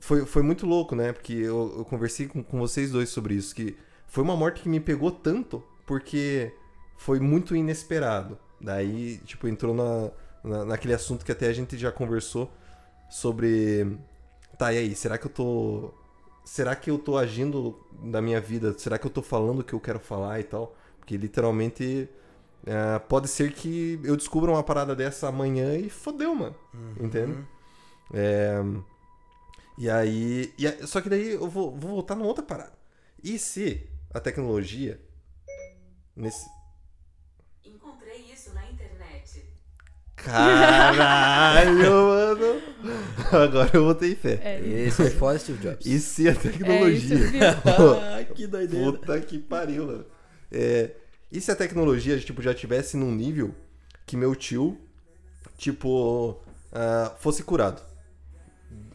foi, 0.00 0.24
foi 0.24 0.42
muito 0.42 0.66
louco, 0.66 0.94
né? 0.94 1.12
Porque 1.12 1.32
eu, 1.32 1.74
eu 1.78 1.84
conversei 1.84 2.26
com, 2.26 2.42
com 2.42 2.58
vocês 2.58 2.90
dois 2.90 3.08
sobre 3.08 3.34
isso. 3.34 3.54
Que 3.54 3.76
foi 4.06 4.22
uma 4.22 4.36
morte 4.36 4.62
que 4.62 4.68
me 4.68 4.80
pegou 4.80 5.10
tanto 5.10 5.62
porque 5.86 6.52
foi 6.96 7.20
muito 7.20 7.56
inesperado. 7.56 8.38
Daí, 8.60 9.18
tipo, 9.18 9.48
entrou 9.48 9.74
na, 9.74 10.10
na, 10.42 10.64
naquele 10.64 10.94
assunto 10.94 11.24
que 11.24 11.32
até 11.32 11.46
a 11.46 11.52
gente 11.52 11.76
já 11.76 11.92
conversou 11.92 12.50
sobre. 13.08 13.98
Tá, 14.56 14.72
e 14.72 14.78
aí, 14.78 14.94
será 14.94 15.18
que 15.18 15.26
eu 15.26 15.30
tô. 15.30 15.94
Será 16.48 16.74
que 16.74 16.90
eu 16.90 16.98
tô 16.98 17.16
agindo 17.18 17.78
na 18.02 18.20
minha 18.22 18.40
vida? 18.40 18.76
Será 18.78 18.98
que 18.98 19.06
eu 19.06 19.10
tô 19.10 19.22
falando 19.22 19.60
o 19.60 19.64
que 19.64 19.74
eu 19.74 19.80
quero 19.80 20.00
falar 20.00 20.40
e 20.40 20.44
tal? 20.44 20.74
Porque 20.98 21.16
literalmente 21.16 22.08
É, 22.66 22.98
pode 22.98 23.28
ser 23.28 23.52
que 23.54 24.00
eu 24.04 24.16
descubra 24.16 24.50
uma 24.50 24.62
parada 24.64 24.94
dessa 24.94 25.28
amanhã 25.28 25.76
e 25.76 25.88
fodeu, 25.88 26.34
mano. 26.34 26.56
Uhum. 26.74 26.94
Entende? 27.06 27.38
É, 28.12 28.58
e 29.76 29.88
aí. 29.88 30.52
e 30.58 30.66
a- 30.66 30.86
só 30.86 31.00
que 31.00 31.08
daí 31.08 31.30
eu 31.34 31.48
vou, 31.48 31.70
vou 31.76 31.90
voltar 31.92 32.14
numa 32.14 32.26
outra 32.26 32.44
parada. 32.44 32.72
E 33.22 33.38
se 33.38 33.88
a 34.12 34.20
tecnologia. 34.20 35.00
Nesse. 36.16 36.46
Encontrei 37.64 38.32
isso 38.32 38.52
na 38.54 38.68
internet. 38.70 39.44
Caralho, 40.30 41.92
mano! 42.06 42.62
Agora 43.32 43.70
eu 43.74 43.84
botei 43.84 44.14
fé. 44.14 44.40
É, 44.42 44.60
Esse 44.86 45.02
é 45.06 45.10
fora 45.10 45.38
Steve 45.38 45.58
Jobs. 45.58 45.84
E 45.86 45.98
se 45.98 46.28
a 46.28 46.32
é 46.32 46.34
isso, 46.34 46.42
tecnologia. 46.42 47.18
Ah, 48.20 48.24
que 48.24 48.46
doideira. 48.46 48.92
Puta 48.92 49.20
que 49.20 49.38
pariu, 49.38 49.86
mano. 49.86 50.04
É, 50.50 50.92
e 51.30 51.40
se 51.40 51.50
a 51.50 51.56
tecnologia, 51.56 52.18
tipo, 52.18 52.40
já 52.42 52.54
tivesse 52.54 52.96
num 52.96 53.10
nível 53.14 53.54
que 54.06 54.16
meu 54.16 54.34
tio, 54.34 54.78
tipo, 55.56 56.40
ah, 56.72 57.12
fosse 57.18 57.42
curado 57.42 57.82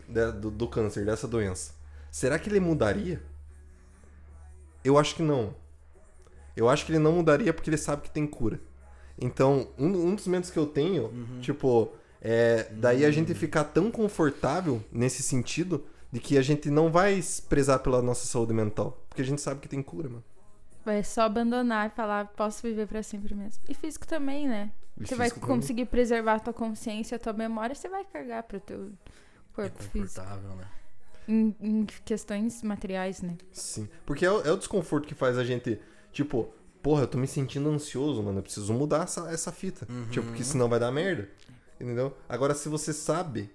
da- 0.08 0.32
do, 0.32 0.50
do 0.50 0.68
câncer, 0.68 1.06
dessa 1.06 1.28
doença? 1.28 1.74
Será 2.12 2.38
que 2.40 2.50
ele 2.50 2.60
mudaria? 2.60 3.22
Eu 4.84 4.98
acho 4.98 5.16
que 5.16 5.22
não. 5.24 5.56
Eu 6.56 6.70
acho 6.70 6.86
que 6.86 6.92
ele 6.92 7.00
não 7.00 7.14
mudaria 7.14 7.54
porque 7.54 7.70
ele 7.70 7.78
sabe 7.78 8.04
que 8.04 8.12
tem 8.12 8.28
cura. 8.28 8.60
Então, 9.20 9.68
um, 9.78 9.88
um 10.10 10.16
dos 10.16 10.28
medos 10.28 10.50
que 10.50 10.58
eu 10.58 10.66
tenho, 10.66 11.12
tipo, 11.42 11.92
é 12.22 12.70
daí 12.74 13.06
a 13.06 13.12
gente 13.12 13.34
ficar 13.34 13.64
tão 13.66 13.92
confortável 13.92 14.84
nesse 14.92 15.22
sentido 15.24 15.84
de 16.12 16.20
que 16.20 16.38
a 16.38 16.42
gente 16.42 16.70
não 16.70 16.92
vai 16.92 17.22
prezar 17.50 17.80
pela 17.80 18.02
nossa 18.02 18.26
saúde 18.26 18.54
mental. 18.54 19.04
Porque 19.10 19.22
a 19.22 19.26
gente 19.26 19.42
sabe 19.42 19.60
que 19.60 19.68
tem 19.68 19.82
cura, 19.82 20.10
mano. 20.10 20.24
Vai 20.86 21.04
só 21.04 21.22
abandonar 21.22 21.88
e 21.88 21.90
falar, 21.92 22.26
posso 22.36 22.62
viver 22.62 22.88
pra 22.88 23.02
sempre 23.02 23.34
mesmo. 23.34 23.62
E 23.70 23.74
físico 23.74 24.06
também, 24.06 24.48
né? 24.48 24.72
E 25.00 25.08
você 25.08 25.16
vai 25.16 25.28
físico 25.30 25.40
também. 25.46 25.56
conseguir 25.62 25.86
preservar 25.86 26.34
a 26.36 26.40
tua 26.40 26.54
consciência, 26.54 27.16
a 27.16 27.20
tua 27.20 27.34
memória, 27.34 27.74
você 27.74 27.88
vai 27.88 28.04
carregar 28.04 28.44
pro 28.44 28.60
teu 28.60 28.88
É 28.88 28.90
corpo 29.56 29.84
físico. 29.84 30.00
confortável, 30.22 30.50
né? 30.56 30.68
Em, 31.28 31.56
em 31.62 31.86
questões 32.04 32.62
materiais, 32.64 33.22
né? 33.22 33.38
Sim. 33.52 33.88
Porque 34.06 34.26
é, 34.26 34.32
o- 34.32 34.42
é 34.42 34.52
o 34.52 34.58
desconforto 34.58 35.08
que 35.08 35.16
faz 35.16 35.38
a 35.38 35.44
gente, 35.46 35.80
tipo, 36.12 36.54
porra, 36.84 37.04
eu 37.04 37.08
tô 37.08 37.18
me 37.18 37.26
sentindo 37.28 37.70
ansioso, 37.70 38.22
mano. 38.22 38.40
Eu 38.40 38.44
preciso 38.44 38.72
mudar 38.74 39.04
essa, 39.04 39.32
essa 39.32 39.52
fita. 39.52 39.88
Tipo, 40.12 40.28
porque 40.28 40.44
senão 40.44 40.70
vai 40.70 40.80
dar 40.80 40.92
merda. 40.92 41.28
Entendeu? 41.80 42.16
Agora, 42.30 42.54
se 42.54 42.70
você 42.70 42.94
sabe 42.94 43.50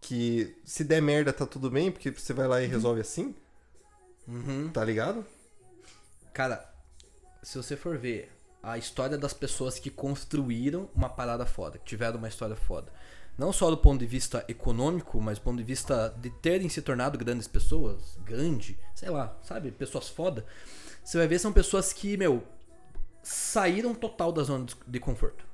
que 0.00 0.54
se 0.64 0.84
der 0.84 1.00
merda 1.00 1.32
tá 1.32 1.46
tudo 1.46 1.70
bem, 1.70 1.90
porque 1.90 2.10
você 2.10 2.34
vai 2.34 2.46
lá 2.46 2.60
e 2.62 2.66
resolve 2.66 3.00
assim, 3.00 3.34
Uhum. 4.28 4.68
tá 4.72 4.84
ligado? 4.84 5.24
Cara, 6.32 6.68
se 7.42 7.56
você 7.56 7.76
for 7.76 7.96
ver 7.96 8.30
a 8.62 8.76
história 8.78 9.16
das 9.18 9.32
pessoas 9.32 9.78
que 9.78 9.90
construíram 9.90 10.88
uma 10.94 11.08
parada 11.08 11.44
foda, 11.46 11.78
que 11.78 11.84
tiveram 11.84 12.18
uma 12.18 12.28
história 12.28 12.56
foda. 12.56 12.90
Não 13.36 13.52
só 13.52 13.68
do 13.68 13.76
ponto 13.76 13.98
de 14.00 14.06
vista 14.06 14.44
econômico, 14.48 15.20
mas 15.20 15.38
do 15.38 15.42
ponto 15.42 15.56
de 15.58 15.64
vista 15.64 16.14
de 16.20 16.30
terem 16.30 16.68
se 16.68 16.80
tornado 16.80 17.18
grandes 17.18 17.48
pessoas, 17.48 18.16
grande, 18.24 18.78
sei 18.94 19.10
lá, 19.10 19.36
sabe? 19.42 19.70
Pessoas 19.72 20.08
foda. 20.08 20.46
Você 21.04 21.18
vai 21.18 21.26
ver 21.26 21.38
são 21.38 21.52
pessoas 21.52 21.92
que, 21.92 22.16
meu, 22.16 22.42
saíram 23.24 23.92
total 23.94 24.30
da 24.30 24.42
zona 24.44 24.66
de- 24.86 25.00
conforto. 25.00 25.44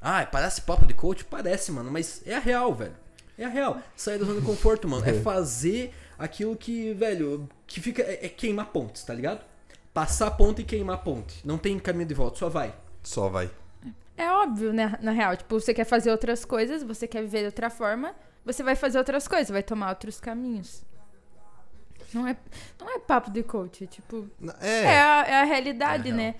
Ah, 0.00 0.24
parece 0.26 0.60
papo 0.60 0.86
de 0.86 0.94
coach? 0.94 1.24
Parece, 1.24 1.72
mano, 1.72 1.90
mas 1.90 2.22
é 2.26 2.36
a 2.36 2.38
real, 2.38 2.72
velho. 2.74 2.94
É 3.38 3.44
a 3.44 3.48
real. 3.48 3.80
Sair 3.96 4.18
da 4.18 4.26
zona 4.26 4.38
de 4.40 4.46
conforto, 4.46 4.86
mano, 4.86 5.04
é 5.08 5.14
fazer 5.22 5.92
aquilo 6.18 6.54
que, 6.56 6.92
velho, 6.94 7.48
que 7.66 7.80
fica. 7.80 8.02
É, 8.02 8.26
é 8.26 8.28
queimar 8.28 8.66
pontes, 8.66 9.02
tá 9.02 9.14
ligado? 9.14 9.42
Passar 9.92 10.26
a 10.26 10.30
ponte 10.30 10.60
e 10.62 10.64
queimar 10.64 10.96
a 10.96 10.98
ponte. 10.98 11.40
Não 11.44 11.56
tem 11.56 11.78
caminho 11.78 12.06
de 12.06 12.14
volta, 12.14 12.38
só 12.38 12.48
vai. 12.48 12.74
Só 13.02 13.28
vai. 13.28 13.50
É 14.16 14.30
óbvio, 14.30 14.72
né? 14.72 14.96
Na 15.00 15.10
real, 15.10 15.36
tipo, 15.36 15.58
você 15.58 15.72
quer 15.74 15.84
fazer 15.84 16.10
outras 16.10 16.44
coisas, 16.44 16.82
você 16.82 17.08
quer 17.08 17.22
viver 17.22 17.40
de 17.40 17.46
outra 17.46 17.68
forma, 17.70 18.14
você 18.44 18.62
vai 18.62 18.76
fazer 18.76 18.98
outras 18.98 19.26
coisas, 19.26 19.48
vai 19.50 19.62
tomar 19.62 19.88
outros 19.88 20.20
caminhos. 20.20 20.84
Não 22.12 22.26
é, 22.26 22.36
não 22.78 22.94
é 22.94 22.98
papo 23.00 23.30
de 23.30 23.42
coach, 23.42 23.86
tipo, 23.88 24.28
É, 24.60 24.82
é, 24.82 25.00
a, 25.00 25.24
é 25.26 25.34
a 25.40 25.44
realidade, 25.44 26.08
É 26.10 26.12
a 26.12 26.16
real. 26.16 26.34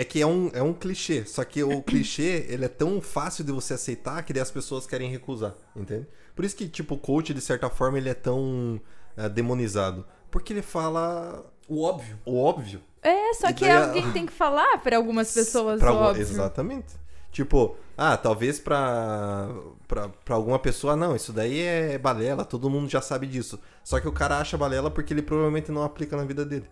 É 0.00 0.04
que 0.04 0.20
é 0.22 0.26
um, 0.26 0.50
é 0.54 0.62
um 0.62 0.72
clichê. 0.72 1.24
Só 1.26 1.44
que 1.44 1.62
o 1.62 1.82
clichê, 1.82 2.46
ele 2.48 2.64
é 2.64 2.68
tão 2.68 3.00
fácil 3.00 3.44
de 3.44 3.52
você 3.52 3.74
aceitar 3.74 4.22
que 4.22 4.32
daí 4.32 4.42
as 4.42 4.50
pessoas 4.50 4.86
querem 4.86 5.10
recusar, 5.10 5.54
entende? 5.76 6.06
Por 6.34 6.44
isso 6.44 6.56
que, 6.56 6.68
tipo, 6.68 6.94
o 6.94 6.98
coach, 6.98 7.34
de 7.34 7.40
certa 7.40 7.68
forma, 7.68 7.98
ele 7.98 8.08
é 8.08 8.14
tão 8.14 8.80
eh, 9.16 9.28
demonizado. 9.28 10.06
Porque 10.30 10.52
ele 10.52 10.62
fala 10.62 11.44
O 11.68 11.82
óbvio. 11.82 12.18
o 12.24 12.40
óbvio. 12.42 12.80
É, 13.02 13.34
só 13.34 13.48
E 13.50 13.54
que 13.54 13.64
a- 13.66 13.88
alguém 13.88 14.10
tem 14.12 14.24
que 14.26 14.32
falar 14.32 14.78
pra 14.78 14.96
algumas 14.96 15.32
pessoas, 15.34 15.80
Pra 15.80 15.92
óbvio. 15.92 16.22
Exatamente. 16.22 16.94
Tipo, 17.32 17.76
ah, 17.96 18.16
talvez 18.16 18.58
pra, 18.58 19.48
pra, 19.86 20.08
pra 20.24 20.34
alguma 20.34 20.58
pessoa, 20.58 20.96
não, 20.96 21.14
isso 21.14 21.32
daí 21.32 21.60
é 21.60 21.96
balela, 21.98 22.44
todo 22.44 22.68
mundo 22.70 22.88
já 22.88 23.00
sabe 23.00 23.26
disso. 23.26 23.60
Só 23.84 24.00
que 24.00 24.08
o 24.08 24.12
cara 24.12 24.38
acha 24.38 24.56
balela 24.58 24.90
porque 24.90 25.12
ele 25.14 25.22
provavelmente 25.22 25.70
não 25.70 25.82
aplica 25.82 26.16
na 26.16 26.24
vida 26.24 26.44
dele. 26.44 26.66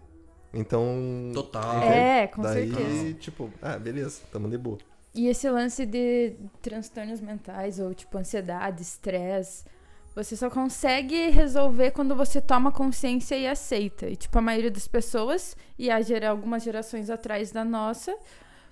Então. 0.53 1.31
Total. 1.35 1.83
É, 1.83 2.27
com 2.27 2.43
daí, 2.43 2.73
certeza. 2.73 3.15
tipo, 3.15 3.51
ah, 3.61 3.79
beleza, 3.79 4.23
tamo 4.33 4.49
de 4.49 4.59
boa. 4.59 4.79
E 5.15 5.27
esse 5.27 5.49
lance 5.51 5.85
de 5.85 6.37
transtornos 6.63 7.21
mentais, 7.21 7.79
ou 7.79 7.93
tipo 7.95 8.17
ansiedade, 8.17 8.83
estresse, 8.83 9.65
você 10.15 10.37
só 10.37 10.51
consegue 10.51 11.31
resolver 11.31 11.93
quando 11.93 12.15
você 12.15 12.41
toma 12.41 12.73
consciência 12.73 13.37
e 13.37 13.47
aceita. 13.47 14.09
E 14.09 14.17
tipo, 14.17 14.37
a 14.39 14.43
maioria 14.43 14.71
das 14.71 14.89
pessoas, 14.89 15.57
e 15.79 15.91
a 15.91 16.01
gera, 16.01 16.31
algumas 16.31 16.63
gerações 16.63 17.11
atrás 17.11 17.53
da 17.53 17.65
nossa, 17.65 18.17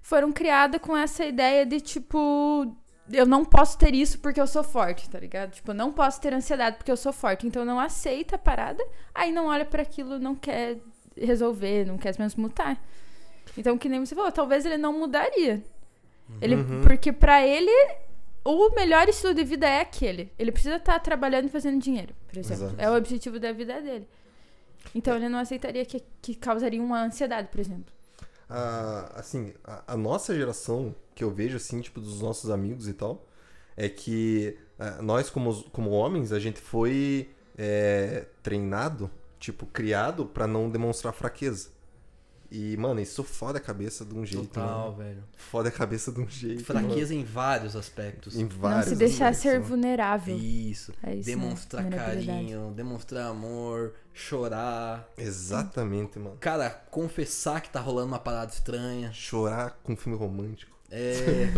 foram 0.03 0.33
criadas 0.33 0.81
com 0.81 0.97
essa 0.97 1.25
ideia 1.25 1.67
de 1.67 1.81
tipo. 1.81 2.77
Eu 3.13 3.25
não 3.25 3.45
posso 3.45 3.79
ter 3.79 3.95
isso 3.95 4.19
porque 4.19 4.41
eu 4.41 4.47
sou 4.49 4.65
forte, 4.65 5.09
tá 5.09 5.21
ligado? 5.21 5.53
Tipo, 5.53 5.71
eu 5.71 5.75
não 5.75 5.93
posso 5.93 6.21
ter 6.21 6.35
ansiedade 6.35 6.77
porque 6.77 6.91
eu 6.91 6.97
sou 6.97 7.13
forte. 7.13 7.47
Então 7.47 7.65
não 7.65 7.79
aceita 7.79 8.35
a 8.35 8.39
parada, 8.39 8.85
aí 9.15 9.31
não 9.31 9.47
olha 9.47 9.65
para 9.65 9.83
aquilo, 9.83 10.19
não 10.19 10.35
quer 10.35 10.79
resolver, 11.17 11.87
não 11.87 11.99
quer 11.99 12.15
transmutar. 12.15 12.81
Então, 13.57 13.79
que 13.79 13.89
nem 13.89 14.05
você 14.05 14.15
falou, 14.15 14.31
talvez 14.33 14.65
ele 14.67 14.77
não 14.77 14.93
mudaria. 14.93 15.63
Ele, 16.41 16.57
Uhum. 16.57 16.83
Porque 16.83 17.13
pra 17.13 17.47
ele, 17.47 17.71
o 18.45 18.71
melhor 18.75 19.09
estilo 19.09 19.33
de 19.35 19.45
vida 19.45 19.67
é 19.67 19.81
aquele. 19.81 20.33
Ele 20.39 20.53
precisa 20.53 20.77
estar 20.77 20.99
trabalhando 21.01 21.47
e 21.47 21.49
fazendo 21.49 21.81
dinheiro, 21.81 22.15
por 22.29 22.39
exemplo. 22.39 22.65
Exato. 22.65 22.81
É 22.81 22.91
o 22.91 22.97
objetivo 22.97 23.39
da 23.39 23.53
vida 23.53 23.81
dele. 23.81 24.09
Então 24.95 25.17
ele 25.17 25.29
não 25.29 25.39
aceitaria 25.39 25.85
que, 25.85 26.03
que 26.23 26.35
causaria 26.35 26.81
uma 26.81 27.03
ansiedade, 27.05 27.49
por 27.49 27.61
exemplo. 27.61 27.93
a, 28.49 29.13
assim, 29.17 29.53
a, 29.65 29.95
a 29.95 29.97
nossa 29.97 30.35
geração, 30.35 30.95
que 31.15 31.25
eu 31.25 31.31
vejo, 31.31 31.57
assim, 31.57 31.81
tipo, 31.81 32.01
dos 32.01 32.21
nossos 32.21 32.51
amigos 32.51 32.89
e 32.89 32.93
tal, 32.93 33.25
é 33.77 33.89
que 33.89 34.57
ah, 34.79 35.01
nós, 35.03 35.31
como, 35.31 35.63
como 35.71 35.91
homens, 35.91 36.33
a 36.33 36.39
gente 36.39 36.61
foi 36.61 37.31
é, 37.57 38.27
treinado, 38.43 39.11
tipo, 39.47 39.65
criado 39.67 40.27
pra 40.27 40.47
não 40.47 40.69
demonstrar 40.69 41.13
fraqueza. 41.15 41.69
E, 42.51 42.77
mano, 42.77 43.01
isso 43.01 43.25
foda 43.25 43.59
a 43.59 43.61
cabeça 43.61 44.05
de 44.05 44.15
um 44.15 44.25
jeito, 44.25 44.47
Total, 44.49 44.93
mano. 44.93 44.97
velho. 44.99 45.25
Foda 45.37 45.69
a 45.69 45.73
cabeça 45.73 46.13
de 46.13 46.21
um 46.21 46.29
jeito. 46.29 46.65
Fraqueza 46.65 47.13
em 47.15 47.25
vários 47.25 47.75
aspectos. 47.75 48.35
mano. 48.35 48.47
Em 48.47 48.53
não 48.53 48.61
vários 48.61 48.87
se 48.87 48.97
deixar 48.97 49.29
aspectos, 49.29 49.43
ser 49.43 49.53
mano. 49.59 49.65
vulnerável. 49.65 50.37
Isso. 50.37 50.93
É 51.03 51.15
isso, 51.15 51.29
né? 51.29 51.35
demonstrar 51.37 51.83
Vulnerabilidade. 51.83 52.27
carinho, 52.27 52.73
demonstrar 52.77 53.27
amor, 53.27 53.95
chorar. 54.15 55.09
Exatamente, 55.19 56.19
mano. 56.21 56.37
Cara, 56.41 56.71
confessar 56.71 57.61
que 57.61 57.69
tá 57.71 57.81
rolando 57.81 58.09
uma 58.09 58.19
parada 58.21 58.53
estranha. 58.53 59.13
Chorar 59.13 59.79
com 59.83 59.97
filme 59.97 60.17
romântico. 60.17 60.71
É. 60.91 61.49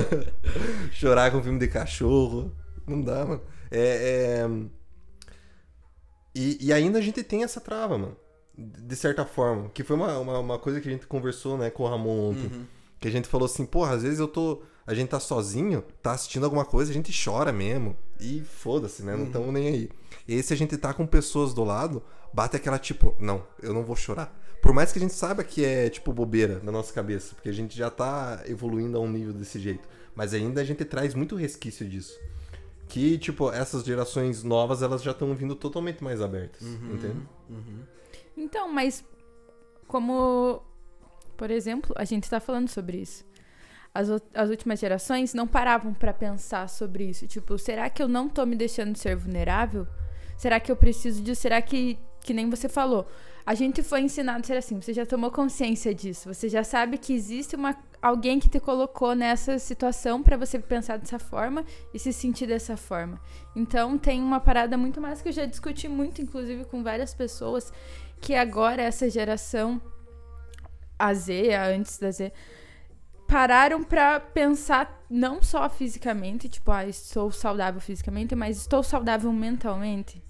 Chorar 0.92 1.30
com 1.30 1.42
filme 1.42 1.58
de 1.58 1.68
cachorro. 1.68 2.52
Não 2.86 3.00
dá, 3.00 3.24
mano. 3.24 3.40
É. 3.70 4.44
é- 4.46 4.81
E, 6.34 6.58
e 6.60 6.72
ainda 6.72 6.98
a 6.98 7.02
gente 7.02 7.22
tem 7.22 7.42
essa 7.42 7.60
trava, 7.60 7.98
mano. 7.98 8.16
De 8.56 8.96
certa 8.96 9.24
forma. 9.24 9.70
Que 9.70 9.82
foi 9.82 9.96
uma, 9.96 10.18
uma, 10.18 10.38
uma 10.38 10.58
coisa 10.58 10.80
que 10.80 10.88
a 10.88 10.92
gente 10.92 11.06
conversou, 11.06 11.56
né, 11.56 11.70
com 11.70 11.82
o 11.82 11.88
Ramon 11.88 12.30
ontem. 12.30 12.46
Uhum. 12.46 12.66
Que 13.00 13.08
a 13.08 13.10
gente 13.10 13.28
falou 13.28 13.46
assim, 13.46 13.66
porra, 13.66 13.94
às 13.94 14.02
vezes 14.02 14.18
eu 14.18 14.28
tô. 14.28 14.62
A 14.86 14.94
gente 14.94 15.08
tá 15.08 15.20
sozinho, 15.20 15.82
tá 16.02 16.12
assistindo 16.12 16.44
alguma 16.44 16.64
coisa, 16.64 16.90
a 16.90 16.94
gente 16.94 17.12
chora 17.12 17.52
mesmo. 17.52 17.96
E 18.18 18.40
foda-se, 18.40 19.02
né? 19.02 19.16
Não 19.16 19.26
estamos 19.26 19.52
nem 19.52 19.68
aí. 19.68 19.90
E 20.26 20.34
aí, 20.34 20.42
se 20.42 20.52
a 20.52 20.56
gente 20.56 20.76
tá 20.76 20.92
com 20.92 21.06
pessoas 21.06 21.54
do 21.54 21.62
lado, 21.62 22.02
bate 22.32 22.56
aquela 22.56 22.78
tipo, 22.78 23.14
não, 23.18 23.44
eu 23.62 23.72
não 23.72 23.84
vou 23.84 23.94
chorar. 23.94 24.36
Por 24.60 24.72
mais 24.72 24.92
que 24.92 24.98
a 24.98 25.02
gente 25.02 25.14
saiba 25.14 25.42
que 25.42 25.64
é, 25.64 25.88
tipo, 25.88 26.12
bobeira 26.12 26.60
na 26.62 26.70
nossa 26.70 26.92
cabeça, 26.92 27.34
porque 27.34 27.48
a 27.48 27.52
gente 27.52 27.76
já 27.76 27.90
tá 27.90 28.42
evoluindo 28.46 28.96
a 28.96 29.00
um 29.00 29.10
nível 29.10 29.32
desse 29.32 29.58
jeito. 29.58 29.88
Mas 30.14 30.32
ainda 30.34 30.60
a 30.60 30.64
gente 30.64 30.84
traz 30.84 31.14
muito 31.14 31.34
resquício 31.34 31.88
disso. 31.88 32.16
Que, 32.92 33.16
tipo, 33.16 33.50
essas 33.50 33.84
gerações 33.84 34.42
novas, 34.42 34.82
elas 34.82 35.02
já 35.02 35.12
estão 35.12 35.34
vindo 35.34 35.54
totalmente 35.54 36.04
mais 36.04 36.20
abertas, 36.20 36.62
entende? 36.62 37.26
Uhum. 37.48 37.80
Então, 38.36 38.70
mas 38.70 39.02
como, 39.86 40.62
por 41.36 41.50
exemplo, 41.50 41.94
a 41.96 42.04
gente 42.04 42.28
tá 42.28 42.38
falando 42.38 42.68
sobre 42.68 42.98
isso. 42.98 43.24
As, 43.94 44.08
as 44.34 44.50
últimas 44.50 44.78
gerações 44.78 45.32
não 45.32 45.46
paravam 45.46 45.94
pra 45.94 46.12
pensar 46.12 46.68
sobre 46.68 47.04
isso. 47.04 47.26
Tipo, 47.26 47.56
será 47.58 47.88
que 47.88 48.02
eu 48.02 48.08
não 48.08 48.28
tô 48.28 48.44
me 48.44 48.56
deixando 48.56 48.96
ser 48.96 49.16
vulnerável? 49.16 49.86
Será 50.36 50.60
que 50.60 50.70
eu 50.70 50.76
preciso 50.76 51.22
disso? 51.22 51.40
Será 51.40 51.62
que 51.62 51.98
que 52.22 52.32
nem 52.32 52.48
você 52.48 52.68
falou. 52.68 53.06
A 53.44 53.54
gente 53.54 53.82
foi 53.82 54.02
ensinado 54.02 54.40
a 54.40 54.44
ser 54.44 54.56
assim, 54.56 54.80
você 54.80 54.92
já 54.92 55.04
tomou 55.04 55.30
consciência 55.30 55.92
disso, 55.94 56.32
você 56.32 56.48
já 56.48 56.62
sabe 56.62 56.96
que 56.96 57.12
existe 57.12 57.56
uma 57.56 57.76
alguém 58.00 58.40
que 58.40 58.48
te 58.48 58.58
colocou 58.58 59.14
nessa 59.14 59.58
situação 59.60 60.22
para 60.22 60.36
você 60.36 60.58
pensar 60.58 60.98
dessa 60.98 61.20
forma 61.20 61.64
e 61.94 61.98
se 61.98 62.12
sentir 62.12 62.46
dessa 62.46 62.76
forma. 62.76 63.20
Então 63.54 63.96
tem 63.96 64.20
uma 64.20 64.40
parada 64.40 64.76
muito 64.76 65.00
mais 65.00 65.22
que 65.22 65.28
eu 65.28 65.32
já 65.32 65.46
discuti 65.46 65.88
muito, 65.88 66.20
inclusive 66.20 66.64
com 66.64 66.82
várias 66.82 67.14
pessoas, 67.14 67.72
que 68.20 68.34
agora 68.34 68.82
essa 68.82 69.08
geração 69.08 69.80
a 70.98 71.12
Z, 71.14 71.54
a 71.54 71.66
antes 71.66 71.98
da 71.98 72.10
Z, 72.10 72.32
pararam 73.26 73.82
para 73.82 74.20
pensar 74.20 75.04
não 75.08 75.42
só 75.42 75.68
fisicamente, 75.68 76.48
tipo, 76.48 76.70
ah, 76.70 76.86
estou 76.86 77.30
saudável 77.32 77.80
fisicamente, 77.80 78.34
mas 78.34 78.58
estou 78.58 78.82
saudável 78.82 79.32
mentalmente. 79.32 80.22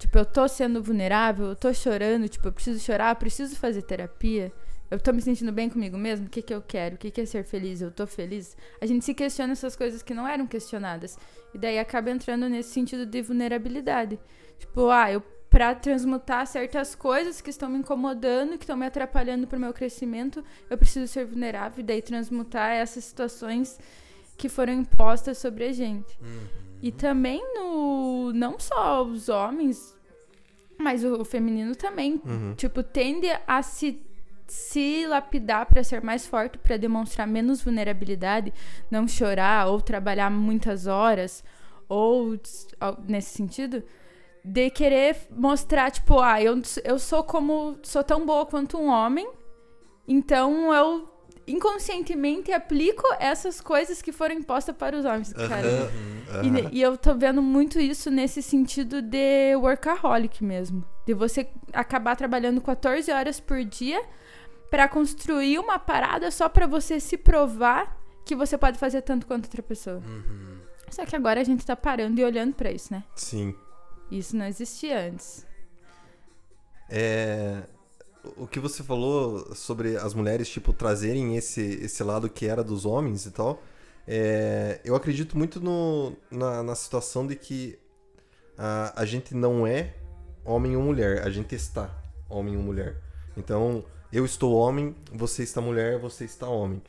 Tipo, 0.00 0.16
eu 0.16 0.24
tô 0.24 0.48
sendo 0.48 0.82
vulnerável, 0.82 1.48
eu 1.48 1.54
tô 1.54 1.74
chorando, 1.74 2.26
tipo, 2.26 2.48
eu 2.48 2.52
preciso 2.52 2.80
chorar, 2.80 3.12
eu 3.12 3.16
preciso 3.16 3.54
fazer 3.54 3.82
terapia. 3.82 4.50
Eu 4.90 4.98
tô 4.98 5.12
me 5.12 5.20
sentindo 5.20 5.52
bem 5.52 5.68
comigo 5.68 5.98
mesmo? 5.98 6.26
O 6.26 6.30
que, 6.30 6.40
que 6.40 6.54
eu 6.54 6.62
quero? 6.62 6.94
O 6.94 6.98
que, 6.98 7.10
que 7.10 7.20
é 7.20 7.26
ser 7.26 7.44
feliz? 7.44 7.82
Eu 7.82 7.90
tô 7.90 8.06
feliz? 8.06 8.56
A 8.80 8.86
gente 8.86 9.04
se 9.04 9.12
questiona 9.12 9.52
essas 9.52 9.76
coisas 9.76 10.02
que 10.02 10.14
não 10.14 10.26
eram 10.26 10.46
questionadas. 10.46 11.18
E 11.52 11.58
daí 11.58 11.78
acaba 11.78 12.10
entrando 12.10 12.48
nesse 12.48 12.70
sentido 12.70 13.04
de 13.04 13.20
vulnerabilidade. 13.20 14.18
Tipo, 14.58 14.88
ah, 14.88 15.12
eu 15.12 15.22
para 15.50 15.74
transmutar 15.74 16.46
certas 16.46 16.94
coisas 16.94 17.42
que 17.42 17.50
estão 17.50 17.68
me 17.68 17.78
incomodando, 17.78 18.56
que 18.56 18.64
estão 18.64 18.76
me 18.76 18.86
atrapalhando 18.86 19.46
pro 19.46 19.60
meu 19.60 19.74
crescimento, 19.74 20.42
eu 20.70 20.78
preciso 20.78 21.06
ser 21.08 21.26
vulnerável 21.26 21.80
e 21.80 21.82
daí 21.82 22.00
transmutar 22.00 22.70
essas 22.70 23.04
situações 23.04 23.78
que 24.38 24.48
foram 24.48 24.72
impostas 24.72 25.36
sobre 25.36 25.64
a 25.64 25.72
gente. 25.72 26.16
Uhum. 26.22 26.69
E 26.82 26.90
também 26.90 27.42
no 27.54 28.32
não 28.32 28.58
só 28.58 29.02
os 29.04 29.28
homens, 29.28 29.96
mas 30.78 31.04
o, 31.04 31.20
o 31.20 31.24
feminino 31.24 31.74
também, 31.76 32.20
Uhum. 32.24 32.54
tipo, 32.56 32.82
tende 32.82 33.26
a 33.46 33.62
se 33.62 34.02
se 34.46 35.06
lapidar 35.06 35.64
para 35.66 35.84
ser 35.84 36.02
mais 36.02 36.26
forte, 36.26 36.58
para 36.58 36.76
demonstrar 36.76 37.24
menos 37.24 37.62
vulnerabilidade, 37.62 38.52
não 38.90 39.06
chorar 39.06 39.68
ou 39.68 39.80
trabalhar 39.80 40.28
muitas 40.28 40.88
horas 40.88 41.44
ou 41.88 42.36
nesse 43.06 43.30
sentido, 43.30 43.80
de 44.44 44.68
querer 44.70 45.16
mostrar 45.30 45.90
tipo, 45.92 46.18
ah, 46.18 46.42
eu, 46.42 46.60
eu 46.82 46.98
sou 46.98 47.22
como 47.22 47.78
sou 47.84 48.02
tão 48.02 48.26
boa 48.26 48.44
quanto 48.44 48.76
um 48.76 48.88
homem, 48.88 49.28
então 50.08 50.74
eu 50.74 51.08
inconscientemente 51.52 52.52
aplico 52.52 53.02
essas 53.18 53.60
coisas 53.60 54.00
que 54.00 54.12
foram 54.12 54.34
impostas 54.34 54.74
para 54.76 54.96
os 54.96 55.04
homens, 55.04 55.32
cara. 55.32 55.68
Aham. 55.68 56.70
E, 56.72 56.78
e 56.78 56.82
eu 56.82 56.96
tô 56.96 57.14
vendo 57.14 57.42
muito 57.42 57.80
isso 57.80 58.10
nesse 58.10 58.42
sentido 58.42 59.02
de 59.02 59.56
workaholic 59.56 60.44
mesmo. 60.44 60.84
De 61.06 61.14
você 61.14 61.48
acabar 61.72 62.16
trabalhando 62.16 62.60
14 62.60 63.10
horas 63.10 63.40
por 63.40 63.64
dia 63.64 64.02
pra 64.70 64.88
construir 64.88 65.58
uma 65.58 65.78
parada 65.78 66.30
só 66.30 66.48
pra 66.48 66.66
você 66.66 67.00
se 67.00 67.16
provar 67.16 67.98
que 68.24 68.36
você 68.36 68.56
pode 68.56 68.78
fazer 68.78 69.02
tanto 69.02 69.26
quanto 69.26 69.46
outra 69.46 69.62
pessoa. 69.62 69.96
Uhum. 69.96 70.58
Só 70.88 71.04
que 71.04 71.16
agora 71.16 71.40
a 71.40 71.44
gente 71.44 71.66
tá 71.66 71.74
parando 71.74 72.20
e 72.20 72.24
olhando 72.24 72.54
pra 72.54 72.70
isso, 72.70 72.92
né? 72.92 73.02
Sim. 73.16 73.54
Isso 74.10 74.36
não 74.36 74.46
existia 74.46 75.08
antes. 75.08 75.46
É, 76.88 77.62
o 78.36 78.46
que 78.46 78.58
você 78.58 78.82
falou 78.82 79.54
sobre 79.54 79.96
as 79.96 80.14
mulheres, 80.14 80.48
tipo, 80.48 80.72
trazerem 80.72 81.36
esse, 81.36 81.60
esse 81.60 82.02
lado 82.02 82.28
que 82.28 82.46
era 82.46 82.62
dos 82.62 82.84
homens 82.84 83.26
e 83.26 83.30
tal, 83.30 83.62
é, 84.06 84.80
eu 84.84 84.94
acredito 84.94 85.36
muito 85.36 85.60
no, 85.60 86.16
na, 86.30 86.62
na 86.62 86.74
situação 86.74 87.26
de 87.26 87.36
que 87.36 87.78
a, 88.58 89.02
a 89.02 89.04
gente 89.04 89.34
não 89.34 89.66
é 89.66 89.94
homem 90.44 90.76
ou 90.76 90.82
mulher, 90.82 91.22
a 91.22 91.30
gente 91.30 91.54
está 91.54 91.90
homem 92.28 92.56
ou 92.56 92.62
mulher. 92.62 93.00
Então, 93.36 93.84
eu 94.12 94.24
estou 94.24 94.54
homem, 94.54 94.94
você 95.12 95.42
está 95.42 95.60
mulher, 95.60 95.98
você 95.98 96.24
está 96.24 96.48
homem. 96.48 96.82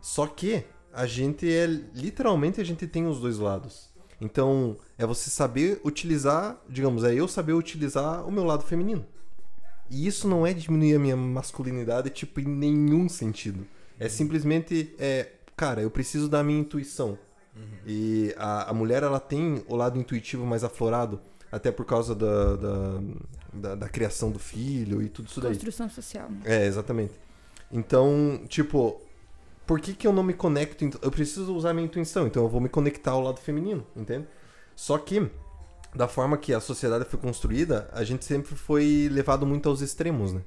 Só 0.00 0.26
que 0.26 0.64
a 0.92 1.06
gente 1.06 1.50
é, 1.50 1.66
literalmente, 1.66 2.60
a 2.60 2.64
gente 2.64 2.86
tem 2.86 3.06
os 3.06 3.20
dois 3.20 3.38
lados. 3.38 3.92
Então, 4.20 4.76
é 4.96 5.06
você 5.06 5.28
saber 5.30 5.80
utilizar, 5.84 6.60
digamos, 6.68 7.04
é 7.04 7.14
eu 7.14 7.26
saber 7.26 7.52
utilizar 7.52 8.26
o 8.26 8.32
meu 8.32 8.44
lado 8.44 8.64
feminino. 8.64 9.04
E 9.90 10.06
isso 10.06 10.26
não 10.26 10.46
é 10.46 10.52
diminuir 10.52 10.96
a 10.96 10.98
minha 10.98 11.16
masculinidade, 11.16 12.10
tipo, 12.10 12.40
em 12.40 12.46
nenhum 12.46 13.08
sentido. 13.08 13.66
É 13.98 14.08
simplesmente, 14.08 14.94
é, 14.98 15.30
cara, 15.56 15.82
eu 15.82 15.90
preciso 15.90 16.28
da 16.28 16.42
minha 16.42 16.60
intuição. 16.60 17.18
E 17.86 18.34
a, 18.36 18.70
a 18.70 18.74
mulher, 18.74 19.02
ela 19.02 19.20
tem 19.20 19.62
o 19.68 19.76
lado 19.76 19.98
intuitivo 19.98 20.44
mais 20.44 20.64
aflorado, 20.64 21.20
até 21.52 21.70
por 21.70 21.84
causa 21.84 22.14
da, 22.14 22.56
da, 22.56 23.00
da, 23.52 23.74
da 23.76 23.88
criação 23.88 24.30
do 24.30 24.38
filho 24.38 25.00
e 25.02 25.08
tudo 25.08 25.28
isso 25.28 25.40
daí. 25.40 25.52
Construção 25.52 25.88
social. 25.88 26.28
Né? 26.28 26.40
É, 26.44 26.66
exatamente. 26.66 27.12
Então, 27.70 28.40
tipo, 28.48 29.00
por 29.66 29.80
que, 29.80 29.94
que 29.94 30.06
eu 30.06 30.12
não 30.12 30.22
me 30.22 30.34
conecto? 30.34 30.98
Eu 31.00 31.10
preciso 31.10 31.54
usar 31.54 31.72
minha 31.72 31.86
intuição, 31.86 32.26
então 32.26 32.42
eu 32.42 32.48
vou 32.48 32.60
me 32.60 32.68
conectar 32.68 33.12
ao 33.12 33.20
lado 33.20 33.38
feminino, 33.40 33.86
entende? 33.94 34.26
Só 34.74 34.98
que, 34.98 35.30
da 35.94 36.08
forma 36.08 36.36
que 36.36 36.52
a 36.52 36.60
sociedade 36.60 37.04
foi 37.04 37.18
construída, 37.18 37.88
a 37.92 38.02
gente 38.04 38.24
sempre 38.24 38.54
foi 38.54 39.08
levado 39.10 39.46
muito 39.46 39.68
aos 39.68 39.80
extremos, 39.80 40.32
né? 40.32 40.42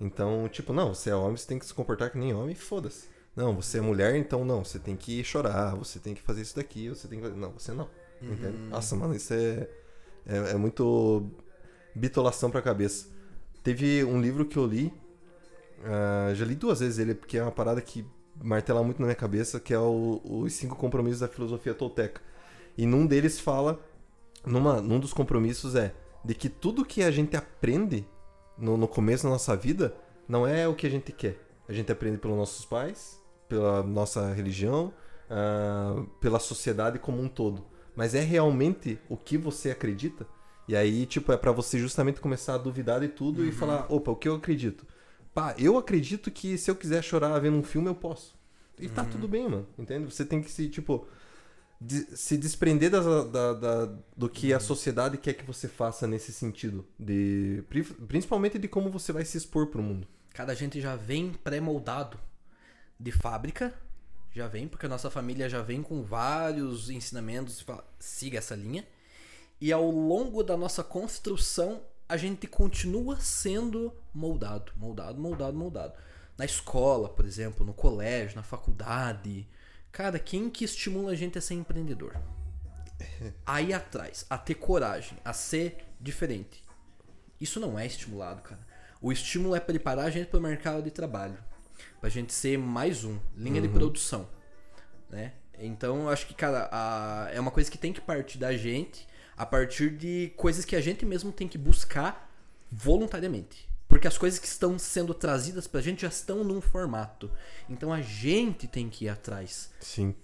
Então, 0.00 0.48
tipo, 0.48 0.72
não, 0.72 0.94
você 0.94 1.10
é 1.10 1.14
homem, 1.14 1.36
você 1.36 1.46
tem 1.46 1.58
que 1.58 1.66
se 1.66 1.74
comportar 1.74 2.10
que 2.10 2.18
nem 2.18 2.32
homem, 2.34 2.54
foda-se. 2.54 3.08
Não, 3.34 3.54
você 3.54 3.78
é 3.78 3.80
mulher, 3.80 4.16
então 4.16 4.44
não, 4.44 4.64
você 4.64 4.78
tem 4.78 4.96
que 4.96 5.22
chorar, 5.22 5.74
você 5.76 5.98
tem 5.98 6.14
que 6.14 6.22
fazer 6.22 6.42
isso 6.42 6.56
daqui, 6.56 6.88
você 6.88 7.06
tem 7.06 7.18
que 7.20 7.24
fazer... 7.26 7.38
Não, 7.38 7.52
você 7.52 7.72
não. 7.72 7.88
Entende? 8.20 8.56
Nossa, 8.68 8.96
mano, 8.96 9.14
isso 9.14 9.32
é, 9.32 9.68
é, 10.26 10.36
é 10.50 10.54
muito 10.56 11.30
bitolação 11.94 12.50
pra 12.50 12.60
cabeça. 12.60 13.06
Teve 13.62 14.02
um 14.04 14.20
livro 14.20 14.44
que 14.44 14.56
eu 14.56 14.66
li, 14.66 14.92
ah, 15.84 16.32
já 16.34 16.44
li 16.44 16.54
duas 16.54 16.80
vezes 16.80 16.98
ele, 16.98 17.14
porque 17.14 17.38
é 17.38 17.42
uma 17.42 17.52
parada 17.52 17.80
que 17.80 18.04
martela 18.42 18.82
muito 18.82 18.98
na 19.00 19.06
minha 19.06 19.16
cabeça, 19.16 19.58
que 19.60 19.72
é 19.74 19.78
o- 19.78 20.20
os 20.24 20.52
cinco 20.52 20.76
compromissos 20.76 21.20
da 21.20 21.28
filosofia 21.28 21.74
tolteca. 21.74 22.20
E 22.76 22.86
num 22.86 23.06
deles 23.06 23.38
fala, 23.40 23.80
numa, 24.48 24.80
num 24.80 24.98
dos 24.98 25.12
compromissos 25.12 25.74
é 25.74 25.94
de 26.24 26.34
que 26.34 26.48
tudo 26.48 26.84
que 26.84 27.02
a 27.02 27.10
gente 27.10 27.36
aprende 27.36 28.06
no, 28.56 28.76
no 28.76 28.88
começo 28.88 29.24
da 29.24 29.30
nossa 29.30 29.56
vida 29.56 29.94
não 30.28 30.46
é 30.46 30.66
o 30.66 30.74
que 30.74 30.86
a 30.86 30.90
gente 30.90 31.12
quer. 31.12 31.38
A 31.68 31.72
gente 31.72 31.92
aprende 31.92 32.18
pelos 32.18 32.36
nossos 32.36 32.64
pais, 32.64 33.22
pela 33.48 33.82
nossa 33.82 34.32
religião, 34.32 34.92
ah, 35.30 36.04
pela 36.20 36.38
sociedade 36.38 36.98
como 36.98 37.20
um 37.20 37.28
todo. 37.28 37.64
Mas 37.94 38.14
é 38.14 38.20
realmente 38.20 38.98
o 39.08 39.16
que 39.16 39.36
você 39.36 39.70
acredita? 39.70 40.26
E 40.66 40.76
aí, 40.76 41.06
tipo, 41.06 41.32
é 41.32 41.36
pra 41.36 41.50
você 41.50 41.78
justamente 41.78 42.20
começar 42.20 42.54
a 42.54 42.58
duvidar 42.58 43.00
de 43.00 43.08
tudo 43.08 43.44
e 43.44 43.50
falar, 43.50 43.86
opa, 43.88 44.10
o 44.10 44.16
que 44.16 44.28
eu 44.28 44.34
acredito? 44.34 44.86
Pá, 45.32 45.54
eu 45.58 45.78
acredito 45.78 46.30
que 46.30 46.58
se 46.58 46.70
eu 46.70 46.76
quiser 46.76 47.02
chorar 47.02 47.38
vendo 47.38 47.56
um 47.56 47.62
filme, 47.62 47.88
eu 47.88 47.94
posso. 47.94 48.36
E 48.78 48.88
tá 48.88 49.04
tudo 49.04 49.26
bem, 49.26 49.48
mano. 49.48 49.66
Entende? 49.78 50.04
Você 50.04 50.24
tem 50.24 50.42
que 50.42 50.50
se, 50.50 50.68
tipo, 50.68 51.06
de- 51.80 52.16
se 52.16 52.36
desprender 52.36 52.90
das- 52.90 53.30
da, 53.30 53.52
da- 53.54 53.94
do 54.16 54.28
que 54.28 54.52
a 54.52 54.60
sociedade 54.60 55.16
quer 55.18 55.34
que 55.34 55.44
você 55.44 55.68
faça 55.68 56.06
nesse 56.06 56.32
sentido. 56.32 56.86
De, 56.98 57.64
pri- 57.68 57.84
principalmente 57.84 58.58
de 58.58 58.68
como 58.68 58.90
você 58.90 59.12
vai 59.12 59.24
se 59.24 59.36
expor 59.38 59.66
pro 59.68 59.82
mundo. 59.82 60.06
Cada 60.34 60.54
gente 60.54 60.80
já 60.80 60.96
vem 60.96 61.32
pré-moldado 61.32 62.18
de 62.98 63.12
fábrica, 63.12 63.74
já 64.32 64.46
vem, 64.46 64.68
porque 64.68 64.86
a 64.86 64.88
nossa 64.88 65.10
família 65.10 65.48
já 65.48 65.62
vem 65.62 65.82
com 65.82 66.02
vários 66.02 66.90
ensinamentos, 66.90 67.60
fala, 67.60 67.84
siga 67.98 68.38
essa 68.38 68.54
linha. 68.54 68.86
E 69.60 69.72
ao 69.72 69.90
longo 69.90 70.42
da 70.44 70.56
nossa 70.56 70.84
construção, 70.84 71.82
a 72.08 72.16
gente 72.16 72.46
continua 72.46 73.18
sendo 73.20 73.92
moldado, 74.14 74.72
moldado, 74.76 75.20
moldado, 75.20 75.56
moldado. 75.56 75.94
Na 76.36 76.44
escola, 76.44 77.08
por 77.08 77.24
exemplo, 77.24 77.66
no 77.66 77.74
colégio, 77.74 78.36
na 78.36 78.42
faculdade. 78.44 79.48
Cara, 79.92 80.18
quem 80.18 80.48
que 80.50 80.64
estimula 80.64 81.12
a 81.12 81.14
gente 81.14 81.38
a 81.38 81.40
ser 81.40 81.54
empreendedor? 81.54 82.16
A 83.46 83.62
ir 83.62 83.72
atrás, 83.72 84.26
a 84.28 84.36
ter 84.36 84.54
coragem, 84.54 85.18
a 85.24 85.32
ser 85.32 85.78
diferente. 86.00 86.62
Isso 87.40 87.60
não 87.60 87.78
é 87.78 87.86
estimulado, 87.86 88.42
cara. 88.42 88.60
O 89.00 89.12
estímulo 89.12 89.54
é 89.54 89.60
preparar 89.60 90.06
a 90.06 90.10
gente 90.10 90.26
para 90.28 90.38
o 90.38 90.42
mercado 90.42 90.82
de 90.82 90.90
trabalho. 90.90 91.38
Pra 92.00 92.10
gente 92.10 92.32
ser 92.32 92.58
mais 92.58 93.04
um, 93.04 93.18
linha 93.36 93.60
de 93.60 93.68
produção. 93.68 94.28
Né? 95.08 95.32
Então, 95.58 96.02
eu 96.02 96.08
acho 96.08 96.26
que, 96.26 96.34
cara, 96.34 96.68
a- 96.72 97.28
é 97.32 97.38
uma 97.40 97.50
coisa 97.52 97.70
que 97.70 97.78
tem 97.78 97.92
que 97.92 98.00
partir 98.00 98.38
da 98.38 98.56
gente 98.56 99.06
a 99.36 99.46
partir 99.46 99.90
de 99.96 100.32
coisas 100.36 100.64
que 100.64 100.74
a 100.74 100.80
gente 100.80 101.06
mesmo 101.06 101.30
tem 101.30 101.46
que 101.46 101.56
buscar 101.56 102.28
voluntariamente. 102.70 103.67
Porque 103.88 104.06
as 104.06 104.18
coisas 104.18 104.38
que 104.38 104.46
estão 104.46 104.78
sendo 104.78 105.14
trazidas 105.14 105.66
pra 105.66 105.80
gente 105.80 106.02
já 106.02 106.08
estão 106.08 106.44
num 106.44 106.60
formato. 106.60 107.30
Então 107.68 107.92
a 107.92 108.02
gente 108.02 108.68
tem 108.68 108.88
que 108.88 109.06
ir 109.06 109.08
atrás 109.08 109.70
Sim. 109.80 110.14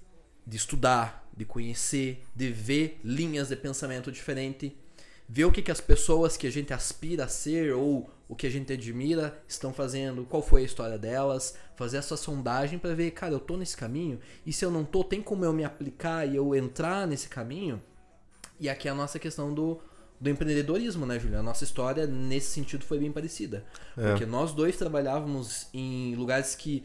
de 0.47 0.57
estudar, 0.57 1.27
de 1.35 1.47
conhecer, 1.47 2.23
de 2.37 2.53
ver 2.53 3.01
linhas 3.03 3.49
de 3.49 3.57
pensamento 3.57 4.13
diferente, 4.13 4.77
ver 5.27 5.47
o 5.47 5.53
que, 5.53 5.63
que 5.63 5.71
as 5.71 5.81
pessoas 5.81 6.37
que 6.37 6.47
a 6.47 6.51
gente 6.51 6.73
aspira 6.73 7.25
a 7.25 7.29
ser 7.29 7.73
ou 7.73 8.11
o 8.29 8.37
que 8.37 8.47
a 8.47 8.51
gente 8.51 8.73
admira 8.73 9.43
estão 9.49 9.73
fazendo, 9.73 10.25
qual 10.25 10.43
foi 10.43 10.63
a 10.63 10.65
história 10.65 10.99
delas, 10.99 11.57
fazer 11.77 11.99
essa 11.99 12.17
sondagem 12.17 12.79
para 12.79 12.95
ver, 12.95 13.11
cara, 13.13 13.33
eu 13.33 13.41
tô 13.41 13.57
nesse 13.57 13.77
caminho 13.77 14.21
e 14.45 14.53
se 14.53 14.65
eu 14.65 14.71
não 14.71 14.85
tô, 14.85 15.03
tem 15.03 15.23
como 15.23 15.45
eu 15.45 15.53
me 15.53 15.65
aplicar 15.65 16.27
e 16.27 16.37
eu 16.37 16.55
entrar 16.55 17.07
nesse 17.07 17.29
caminho? 17.29 17.83
E 18.61 18.69
aqui 18.69 18.89
é 18.89 18.91
a 18.91 18.95
nossa 18.95 19.19
questão 19.19 19.53
do 19.53 19.81
do 20.21 20.31
empreendedorismo, 20.31 21.05
né, 21.05 21.19
Júlio? 21.19 21.39
A 21.39 21.43
nossa 21.43 21.65
história, 21.65 22.07
nesse 22.07 22.49
sentido, 22.53 22.85
foi 22.85 22.99
bem 22.99 23.13
parecida. 23.13 23.65
É. 23.97 24.11
Porque 24.11 24.25
nós 24.27 24.53
dois 24.53 24.77
trabalhávamos 24.77 25.69
em 25.73 26.15
lugares 26.15 26.55
que 26.55 26.83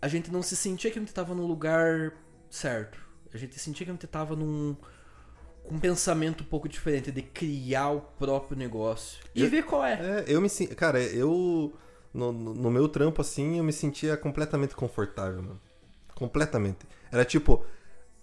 a 0.00 0.06
gente 0.08 0.30
não 0.30 0.42
se 0.42 0.54
sentia 0.54 0.90
que 0.90 0.98
a 0.98 1.02
gente 1.02 1.08
estava 1.08 1.34
no 1.34 1.46
lugar 1.46 2.12
certo. 2.50 2.98
A 3.32 3.36
gente 3.36 3.58
sentia 3.58 3.84
que 3.84 3.90
a 3.90 3.94
gente 3.94 4.04
estava 4.06 4.34
num 4.36 4.76
com 5.64 5.74
um 5.74 5.78
pensamento 5.78 6.42
um 6.42 6.46
pouco 6.46 6.66
diferente 6.68 7.12
de 7.12 7.20
criar 7.20 7.90
o 7.90 8.00
próprio 8.00 8.56
negócio 8.56 9.20
e 9.34 9.42
Eu- 9.42 9.50
ver 9.50 9.64
qual 9.64 9.84
é. 9.84 9.92
É, 10.20 10.24
eu 10.26 10.40
me. 10.40 10.48
Cara, 10.68 11.00
eu. 11.02 11.74
No 12.14 12.32
no 12.32 12.70
meu 12.70 12.88
trampo, 12.88 13.20
assim, 13.20 13.58
eu 13.58 13.64
me 13.64 13.72
sentia 13.72 14.16
completamente 14.16 14.74
confortável, 14.74 15.42
mano. 15.42 15.60
Completamente. 16.14 16.86
Era 17.12 17.24
tipo. 17.24 17.64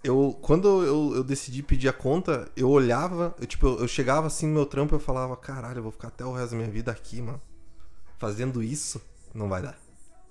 Eu, 0.06 0.38
quando 0.42 0.84
eu, 0.86 1.16
eu 1.16 1.24
decidi 1.24 1.64
pedir 1.64 1.90
a 1.90 1.94
conta, 1.94 2.48
eu 2.56 2.70
olhava, 2.70 3.36
eu, 3.40 3.48
tipo, 3.48 3.66
eu, 3.66 3.80
eu 3.80 3.88
chegava 3.88 4.28
assim 4.28 4.46
no 4.48 4.54
meu 4.54 4.66
trampo 4.66 4.94
e 4.94 4.98
eu 4.98 5.00
falava, 5.00 5.36
caralho, 5.36 5.80
eu 5.80 5.84
vou 5.84 5.92
ficar 5.92 6.10
até 6.10 6.24
o 6.24 6.32
resto 6.32 6.52
da 6.52 6.58
minha 6.58 6.70
vida 6.70 6.92
aqui, 6.92 7.22
mano. 7.22 7.42
Fazendo 8.18 8.62
isso, 8.62 9.02
não 9.34 9.50
vai 9.50 9.62
dar. 9.62 9.78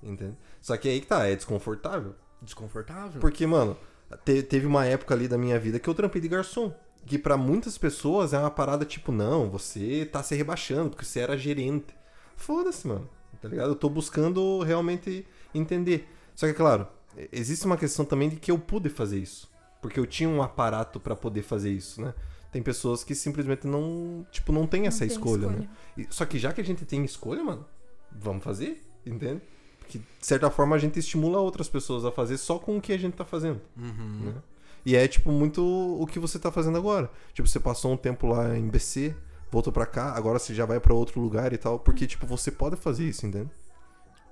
Entende? 0.02 0.36
Só 0.60 0.76
que 0.76 0.88
aí 0.88 1.00
que 1.00 1.06
tá, 1.06 1.26
é 1.26 1.34
desconfortável. 1.34 2.14
Desconfortável. 2.40 3.20
Porque, 3.20 3.46
mano, 3.46 3.76
te- 4.24 4.42
teve 4.42 4.66
uma 4.66 4.84
época 4.86 5.12
ali 5.14 5.26
da 5.26 5.36
minha 5.36 5.58
vida 5.58 5.78
que 5.80 5.88
eu 5.88 5.94
trampei 5.94 6.20
de 6.20 6.28
garçom. 6.28 6.72
Que 7.06 7.18
pra 7.18 7.36
muitas 7.36 7.76
pessoas 7.76 8.32
é 8.32 8.38
uma 8.38 8.50
parada 8.50 8.84
tipo, 8.84 9.10
não, 9.12 9.50
você 9.50 10.08
tá 10.10 10.22
se 10.22 10.34
rebaixando, 10.34 10.90
porque 10.90 11.04
você 11.04 11.20
era 11.20 11.36
gerente. 11.36 11.94
Foda-se, 12.36 12.86
mano. 12.86 13.08
Tá 13.42 13.48
ligado? 13.48 13.70
Eu 13.70 13.74
tô 13.76 13.88
buscando 13.90 14.60
realmente 14.62 15.26
entender. 15.54 16.08
Só 16.34 16.46
que, 16.46 16.54
claro, 16.54 16.86
existe 17.32 17.66
uma 17.66 17.76
questão 17.76 18.04
também 18.04 18.28
de 18.28 18.36
que 18.36 18.50
eu 18.50 18.58
pude 18.58 18.88
fazer 18.88 19.18
isso. 19.18 19.52
Porque 19.84 20.00
eu 20.00 20.06
tinha 20.06 20.26
um 20.30 20.42
aparato 20.42 20.98
pra 20.98 21.14
poder 21.14 21.42
fazer 21.42 21.70
isso, 21.70 22.00
né? 22.00 22.14
Tem 22.50 22.62
pessoas 22.62 23.04
que 23.04 23.14
simplesmente 23.14 23.66
não, 23.66 24.26
tipo, 24.30 24.50
não 24.50 24.66
tem 24.66 24.86
essa 24.86 25.00
tem 25.00 25.08
escolha, 25.08 25.48
né? 25.48 25.52
escolha. 25.58 25.70
E- 25.98 26.06
Só 26.08 26.24
que 26.24 26.38
já 26.38 26.54
que 26.54 26.60
a 26.62 26.64
gente 26.64 26.86
tem 26.86 27.04
escolha, 27.04 27.44
mano, 27.44 27.66
vamos 28.10 28.42
fazer, 28.42 28.82
entende? 29.04 29.42
Porque, 29.78 29.98
de 29.98 30.04
certa 30.26 30.48
forma, 30.50 30.74
a 30.74 30.78
gente 30.78 30.98
estimula 30.98 31.38
outras 31.38 31.68
pessoas 31.68 32.02
a 32.06 32.10
fazer 32.10 32.38
só 32.38 32.58
com 32.58 32.78
o 32.78 32.80
que 32.80 32.94
a 32.94 32.98
gente 32.98 33.12
tá 33.12 33.26
fazendo. 33.26 33.60
Uhum. 33.76 34.20
né? 34.24 34.34
E 34.86 34.96
é, 34.96 35.06
tipo, 35.06 35.30
muito 35.30 35.62
o 35.62 36.06
que 36.06 36.18
você 36.18 36.38
tá 36.38 36.50
fazendo 36.50 36.78
agora. 36.78 37.10
Tipo, 37.34 37.46
você 37.46 37.60
passou 37.60 37.92
um 37.92 37.96
tempo 37.98 38.26
lá 38.26 38.56
em 38.56 38.66
BC, 38.66 39.14
voltou 39.50 39.70
pra 39.70 39.84
cá, 39.84 40.14
agora 40.16 40.38
você 40.38 40.54
já 40.54 40.64
vai 40.64 40.80
pra 40.80 40.94
outro 40.94 41.20
lugar 41.20 41.52
e 41.52 41.58
tal. 41.58 41.78
Porque, 41.78 42.06
tipo, 42.06 42.26
você 42.26 42.50
pode 42.50 42.76
fazer 42.76 43.04
isso, 43.06 43.26
entende? 43.26 43.50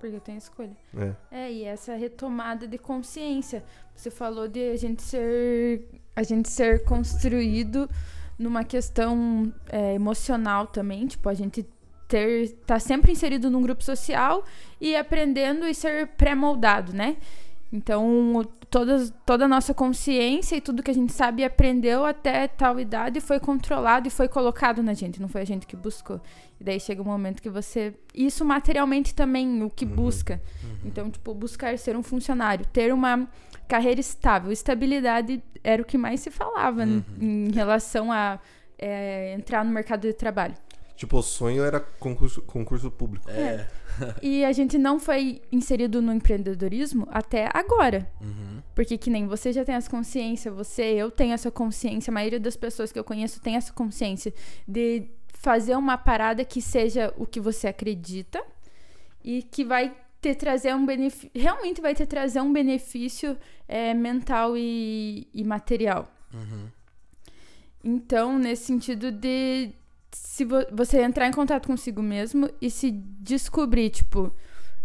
Porque 0.03 0.16
eu 0.16 0.20
tenho 0.20 0.38
escolha. 0.38 0.76
É. 0.96 1.14
É, 1.30 1.53
e 1.53 1.62
essa 1.62 1.94
retomada 1.94 2.66
de 2.66 2.76
consciência. 2.76 3.62
Você 3.94 4.11
falou 4.11 4.48
de 4.48 4.72
a 4.72 4.76
gente 4.76 5.00
ser. 5.00 5.88
A 6.16 6.24
gente 6.24 6.48
ser 6.48 6.82
construído 6.82 7.88
numa 8.36 8.64
questão 8.64 9.55
é, 9.68 9.94
emocional 9.94 10.66
também. 10.66 11.07
Tipo, 11.07 11.28
a 11.28 11.34
gente 11.34 11.64
ter. 12.09 12.50
tá 12.66 12.80
sempre 12.80 13.12
inserido 13.12 13.48
num 13.48 13.62
grupo 13.62 13.84
social 13.84 14.44
e 14.80 14.96
aprendendo 14.96 15.68
e 15.68 15.72
ser 15.72 16.09
pré-moldado, 16.09 16.92
né? 16.92 17.16
Então, 17.72 18.44
todas, 18.68 19.12
toda 19.24 19.46
a 19.46 19.48
nossa 19.48 19.72
consciência 19.72 20.56
e 20.56 20.60
tudo 20.60 20.82
que 20.82 20.90
a 20.90 20.94
gente 20.94 21.12
sabe 21.12 21.40
e 21.40 21.44
aprendeu 21.44 22.04
até 22.04 22.46
tal 22.46 22.78
idade 22.78 23.18
foi 23.20 23.40
controlado 23.40 24.06
e 24.06 24.10
foi 24.10 24.28
colocado 24.28 24.82
na 24.82 24.92
gente, 24.92 25.20
não 25.22 25.28
foi 25.28 25.40
a 25.40 25.44
gente 25.46 25.66
que 25.66 25.74
buscou. 25.74 26.20
E 26.60 26.64
daí 26.64 26.78
chega 26.78 27.00
um 27.00 27.04
momento 27.06 27.40
que 27.40 27.48
você. 27.48 27.94
Isso 28.14 28.44
materialmente 28.44 29.14
também, 29.14 29.62
o 29.62 29.70
que 29.70 29.86
busca. 29.86 30.40
Então, 30.84 31.10
tipo, 31.10 31.32
buscar 31.34 31.76
ser 31.78 31.96
um 31.96 32.02
funcionário, 32.02 32.66
ter 32.66 32.92
uma 32.92 33.26
carreira 33.66 34.00
estável. 34.00 34.52
Estabilidade 34.52 35.42
era 35.64 35.80
o 35.80 35.84
que 35.84 35.96
mais 35.96 36.20
se 36.20 36.30
falava 36.30 36.84
n- 36.84 37.02
em 37.20 37.50
relação 37.52 38.12
a 38.12 38.38
é, 38.78 39.32
entrar 39.34 39.64
no 39.64 39.70
mercado 39.72 40.02
de 40.02 40.12
trabalho. 40.12 40.54
Tipo, 41.03 41.18
o 41.18 41.22
sonho 41.22 41.64
era 41.64 41.80
concurso, 41.80 42.40
concurso 42.42 42.88
público. 42.88 43.28
É. 43.28 43.66
E 44.22 44.42
a 44.44 44.53
gente 44.53 44.78
não 44.78 44.98
foi 44.98 45.42
inserido 45.50 46.00
no 46.00 46.14
empreendedorismo 46.14 47.07
até 47.11 47.50
agora. 47.53 48.09
Uhum. 48.20 48.62
Porque 48.72 48.96
que 48.96 49.11
nem 49.11 49.26
você 49.26 49.53
já 49.53 49.64
tem 49.64 49.74
essa 49.74 49.90
consciência, 49.90 50.50
você, 50.50 50.82
eu 50.82 51.11
tenho 51.11 51.34
essa 51.34 51.50
consciência, 51.50 52.11
a 52.11 52.14
maioria 52.14 52.38
das 52.40 52.57
pessoas 52.57 52.90
que 52.92 52.98
eu 52.98 53.05
conheço 53.05 53.40
tem 53.40 53.57
essa 53.57 53.72
consciência 53.72 54.32
de 54.66 55.11
fazer 55.34 55.76
uma 55.76 55.98
parada 55.98 56.42
que 56.44 56.62
seja 56.62 57.12
o 57.18 57.26
que 57.26 57.40
você 57.40 57.66
acredita 57.66 58.42
e 59.22 59.42
que 59.42 59.64
vai 59.64 59.94
te 60.22 60.34
trazer 60.36 60.74
um 60.74 60.86
benefício, 60.86 61.30
realmente 61.34 61.82
vai 61.82 61.94
te 61.94 62.07
trazer 62.07 62.40
um 62.40 62.53
benefício 62.53 63.36
é, 63.66 63.92
mental 63.92 64.57
e, 64.57 65.28
e 65.34 65.42
material. 65.42 66.11
Uhum. 66.32 66.68
Então, 67.84 68.38
nesse 68.38 68.66
sentido 68.66 69.11
de 69.11 69.74
se 70.12 70.44
vo- 70.44 70.66
você 70.72 71.00
entrar 71.02 71.26
em 71.26 71.32
contato 71.32 71.66
consigo 71.66 72.02
mesmo 72.02 72.48
e 72.60 72.70
se 72.70 72.90
descobrir, 72.90 73.90
tipo, 73.90 74.32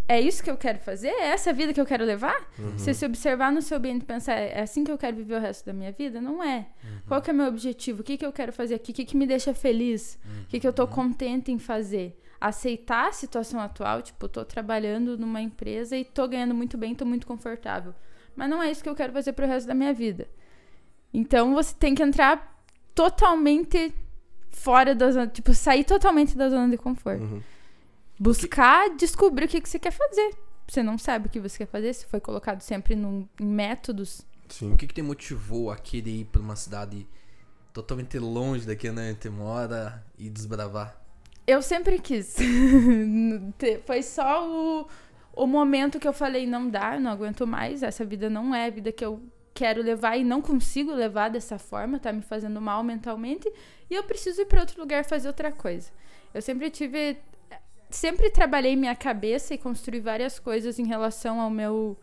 é 0.07 0.19
isso 0.21 0.41
que 0.43 0.49
eu 0.49 0.55
quero 0.57 0.79
fazer? 0.79 1.09
É 1.09 1.27
essa 1.27 1.49
a 1.49 1.53
vida 1.53 1.73
que 1.73 1.81
eu 1.81 1.85
quero 1.85 2.05
levar? 2.05 2.35
Você 2.77 2.93
se 2.93 3.05
observar 3.05 3.51
no 3.51 3.61
seu 3.61 3.77
ambiente 3.77 4.03
e 4.03 4.05
pensar, 4.05 4.33
é 4.35 4.61
assim 4.61 4.83
que 4.83 4.91
eu 4.91 4.97
quero 4.97 5.17
viver 5.17 5.35
o 5.35 5.39
resto 5.39 5.65
da 5.65 5.73
minha 5.73 5.91
vida? 5.91 6.21
Não 6.21 6.41
é. 6.43 6.67
Qual 7.07 7.21
que 7.21 7.29
é 7.29 7.33
o 7.33 7.35
meu 7.35 7.47
objetivo? 7.47 8.01
O 8.01 8.03
que, 8.03 8.17
que 8.17 8.25
eu 8.25 8.31
quero 8.31 8.53
fazer 8.53 8.75
aqui? 8.75 8.91
O 8.91 8.95
que, 8.95 9.03
que 9.05 9.17
me 9.17 9.27
deixa 9.27 9.53
feliz? 9.53 10.17
O 10.43 10.47
que, 10.47 10.59
que 10.59 10.67
eu 10.67 10.71
tô 10.73 10.87
contente 10.87 11.51
em 11.51 11.59
fazer? 11.59 12.17
Aceitar 12.39 13.09
a 13.09 13.11
situação 13.11 13.59
atual, 13.59 14.01
tipo, 14.01 14.29
tô 14.29 14.45
trabalhando 14.45 15.17
numa 15.17 15.41
empresa 15.41 15.97
e 15.97 16.05
tô 16.05 16.27
ganhando 16.27 16.53
muito 16.55 16.77
bem, 16.77 16.93
tô 16.95 17.03
muito 17.05 17.25
confortável. 17.27 17.93
Mas 18.35 18.49
não 18.49 18.61
é 18.63 18.69
isso 18.71 18.83
que 18.83 18.87
eu 18.89 18.95
quero 18.95 19.11
fazer 19.11 19.33
pro 19.33 19.47
resto 19.47 19.67
da 19.67 19.73
minha 19.73 19.91
vida. 19.93 20.27
Então 21.13 21.53
você 21.53 21.73
tem 21.73 21.95
que 21.95 22.03
entrar 22.03 22.55
totalmente 22.93 23.93
fora 24.57 24.95
da 24.95 25.11
zona, 25.11 25.27
tipo, 25.27 25.53
sair 25.53 25.83
totalmente 25.83 26.35
da 26.35 26.49
zona 26.49 26.69
de 26.69 26.77
conforto. 26.77 27.23
Uhum. 27.23 27.41
Buscar 28.19 28.95
descobrir 28.95 29.45
o 29.45 29.47
que, 29.47 29.61
que 29.61 29.69
você 29.69 29.79
quer 29.79 29.91
fazer. 29.91 30.35
Você 30.67 30.83
não 30.83 30.97
sabe 30.97 31.27
o 31.27 31.29
que 31.29 31.39
você 31.39 31.59
quer 31.59 31.67
fazer, 31.67 31.93
se 31.93 32.05
foi 32.05 32.19
colocado 32.19 32.61
sempre 32.61 32.95
num, 32.95 33.27
em 33.39 33.45
métodos. 33.45 34.25
Sim. 34.49 34.73
O 34.73 34.77
que, 34.77 34.87
que 34.87 34.93
te 34.93 35.01
motivou 35.01 35.71
a 35.71 35.77
querer 35.77 36.11
ir 36.21 36.25
pra 36.25 36.41
uma 36.41 36.55
cidade 36.55 37.07
totalmente 37.71 38.17
longe 38.17 38.65
daqui 38.65 38.89
onde 38.89 38.99
a 38.99 39.07
gente 39.07 39.29
mora 39.29 40.03
e 40.17 40.29
desbravar? 40.29 40.99
Eu 41.45 41.61
sempre 41.61 41.99
quis. 41.99 42.35
Foi 43.85 44.03
só 44.03 44.45
o, 44.45 44.87
o 45.33 45.47
momento 45.47 45.99
que 45.99 46.07
eu 46.07 46.13
falei, 46.13 46.45
não 46.45 46.69
dá, 46.69 46.95
eu 46.95 46.99
não 46.99 47.11
aguento 47.11 47.45
mais, 47.47 47.83
essa 47.83 48.03
vida 48.03 48.29
não 48.29 48.53
é 48.53 48.65
a 48.65 48.69
vida 48.69 48.91
que 48.91 49.05
eu 49.05 49.21
quero 49.53 49.81
levar 49.81 50.17
e 50.17 50.23
não 50.23 50.41
consigo 50.41 50.93
levar 50.93 51.29
dessa 51.29 51.57
forma, 51.57 51.97
tá 51.97 52.13
me 52.13 52.21
fazendo 52.21 52.61
mal 52.61 52.83
mentalmente, 52.83 53.51
e 53.89 53.95
eu 53.95 54.03
preciso 54.03 54.41
ir 54.41 54.45
para 54.45 54.61
outro 54.61 54.79
lugar 54.79 55.05
fazer 55.05 55.27
outra 55.27 55.51
coisa. 55.51 55.89
Eu 56.33 56.41
sempre 56.41 56.69
tive 56.69 57.17
sempre 57.89 58.29
trabalhei 58.29 58.75
minha 58.75 58.95
cabeça 58.95 59.53
e 59.53 59.57
construí 59.57 59.99
várias 59.99 60.39
coisas 60.39 60.77
em 60.77 60.85
relação 60.85 61.39
ao 61.39 61.49
meu 61.49 61.97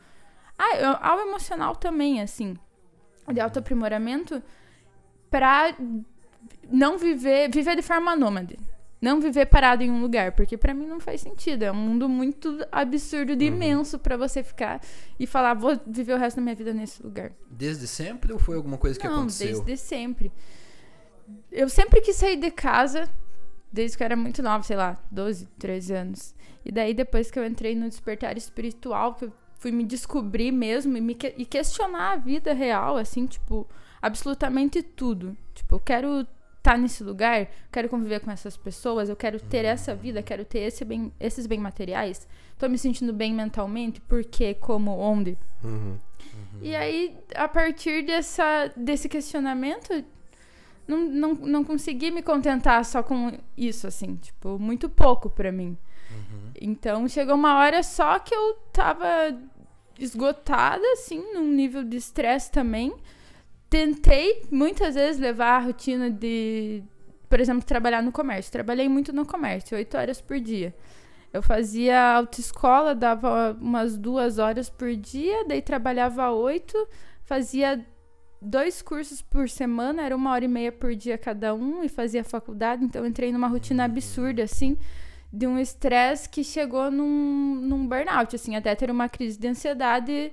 ah, 0.58 1.10
ao 1.10 1.20
emocional 1.20 1.74
também, 1.76 2.20
assim, 2.20 2.56
de 3.32 3.40
autoaprimoramento 3.40 4.42
pra 5.30 5.76
não 6.70 6.96
viver, 6.96 7.50
viver 7.50 7.76
de 7.76 7.82
forma 7.82 8.14
nômade. 8.16 8.58
Não 9.00 9.20
viver 9.20 9.46
parado 9.46 9.82
em 9.82 9.90
um 9.90 10.00
lugar, 10.00 10.32
porque 10.32 10.56
pra 10.56 10.72
mim 10.72 10.86
não 10.86 10.98
faz 10.98 11.20
sentido. 11.20 11.62
É 11.62 11.70
um 11.70 11.74
mundo 11.74 12.08
muito 12.08 12.64
absurdo 12.72 13.36
de 13.36 13.44
imenso 13.46 13.98
pra 13.98 14.16
você 14.16 14.42
ficar 14.42 14.80
e 15.20 15.26
falar, 15.26 15.52
vou 15.52 15.78
viver 15.86 16.14
o 16.14 16.16
resto 16.16 16.36
da 16.36 16.42
minha 16.42 16.54
vida 16.54 16.72
nesse 16.72 17.02
lugar. 17.02 17.32
Desde 17.50 17.86
sempre 17.86 18.32
ou 18.32 18.38
foi 18.38 18.56
alguma 18.56 18.78
coisa 18.78 18.98
que 18.98 19.06
não, 19.06 19.16
aconteceu? 19.16 19.62
desde 19.62 19.76
sempre. 19.76 20.32
Eu 21.50 21.68
sempre 21.68 22.00
quis 22.00 22.16
sair 22.16 22.36
de 22.36 22.50
casa, 22.50 23.08
desde 23.72 23.96
que 23.96 24.02
eu 24.02 24.06
era 24.06 24.16
muito 24.16 24.42
nova, 24.42 24.62
sei 24.64 24.76
lá, 24.76 24.98
12, 25.10 25.46
13 25.58 25.92
anos. 25.94 26.34
E 26.64 26.72
daí, 26.72 26.94
depois 26.94 27.30
que 27.30 27.38
eu 27.38 27.44
entrei 27.44 27.74
no 27.74 27.88
despertar 27.88 28.36
espiritual, 28.36 29.14
que 29.14 29.26
eu 29.26 29.32
fui 29.58 29.70
me 29.70 29.84
descobrir 29.84 30.52
mesmo 30.52 30.96
e, 30.96 31.00
me 31.00 31.14
que- 31.14 31.34
e 31.36 31.44
questionar 31.44 32.12
a 32.12 32.16
vida 32.16 32.52
real, 32.52 32.96
assim, 32.96 33.26
tipo, 33.26 33.66
absolutamente 34.00 34.82
tudo. 34.82 35.36
Tipo, 35.54 35.76
eu 35.76 35.80
quero 35.80 36.26
estar 36.58 36.78
nesse 36.78 37.02
lugar, 37.04 37.48
quero 37.70 37.88
conviver 37.88 38.20
com 38.20 38.30
essas 38.30 38.56
pessoas, 38.56 39.08
eu 39.08 39.16
quero 39.16 39.38
ter 39.40 39.64
essa 39.66 39.94
vida, 39.94 40.22
quero 40.22 40.44
ter 40.44 40.60
esse 40.60 40.84
bem, 40.84 41.12
esses 41.20 41.46
bem 41.46 41.58
materiais. 41.58 42.26
Tô 42.58 42.68
me 42.68 42.78
sentindo 42.78 43.12
bem 43.12 43.34
mentalmente, 43.34 44.00
por 44.00 44.24
quê, 44.24 44.54
como, 44.54 44.96
onde? 44.98 45.36
Uhum. 45.62 45.96
E 46.62 46.74
aí, 46.74 47.16
a 47.34 47.46
partir 47.48 48.04
dessa, 48.06 48.72
desse 48.76 49.08
questionamento, 49.08 50.04
não, 50.86 50.98
não, 50.98 51.34
não 51.34 51.64
consegui 51.64 52.10
me 52.10 52.22
contentar 52.22 52.84
só 52.84 53.02
com 53.02 53.32
isso, 53.56 53.86
assim. 53.86 54.16
Tipo, 54.16 54.58
muito 54.58 54.88
pouco 54.88 55.30
pra 55.30 55.50
mim. 55.50 55.76
Então, 56.60 57.08
chegou 57.08 57.34
uma 57.34 57.58
hora 57.58 57.82
só 57.82 58.18
que 58.18 58.34
eu 58.34 58.54
tava 58.72 59.06
esgotada, 59.98 60.84
assim, 60.92 61.34
num 61.34 61.48
nível 61.48 61.82
de 61.84 61.96
estresse 61.96 62.50
também. 62.50 62.94
Tentei, 63.68 64.42
muitas 64.50 64.94
vezes, 64.94 65.20
levar 65.20 65.56
a 65.56 65.64
rotina 65.64 66.10
de, 66.10 66.82
por 67.28 67.40
exemplo, 67.40 67.64
trabalhar 67.64 68.02
no 68.02 68.12
comércio. 68.12 68.52
Trabalhei 68.52 68.88
muito 68.88 69.12
no 69.12 69.26
comércio, 69.26 69.76
oito 69.76 69.96
horas 69.96 70.20
por 70.20 70.38
dia. 70.38 70.74
Eu 71.32 71.42
fazia 71.42 72.00
autoescola, 72.12 72.94
dava 72.94 73.56
umas 73.60 73.98
duas 73.98 74.38
horas 74.38 74.70
por 74.70 74.94
dia, 74.94 75.44
daí 75.44 75.60
trabalhava 75.60 76.30
oito, 76.30 76.88
fazia 77.24 77.84
dois 78.44 78.82
cursos 78.82 79.22
por 79.22 79.48
semana, 79.48 80.02
era 80.02 80.14
uma 80.14 80.30
hora 80.30 80.44
e 80.44 80.48
meia 80.48 80.70
por 80.70 80.94
dia 80.94 81.16
cada 81.16 81.54
um, 81.54 81.82
e 81.82 81.88
fazia 81.88 82.22
faculdade, 82.22 82.84
então 82.84 83.02
eu 83.02 83.08
entrei 83.08 83.32
numa 83.32 83.48
rotina 83.48 83.84
absurda, 83.84 84.42
assim, 84.42 84.76
de 85.32 85.46
um 85.46 85.58
estresse 85.58 86.28
que 86.28 86.44
chegou 86.44 86.90
num, 86.90 87.56
num 87.56 87.86
burnout, 87.86 88.36
assim, 88.36 88.54
até 88.54 88.74
ter 88.74 88.90
uma 88.90 89.08
crise 89.08 89.38
de 89.38 89.48
ansiedade. 89.48 90.32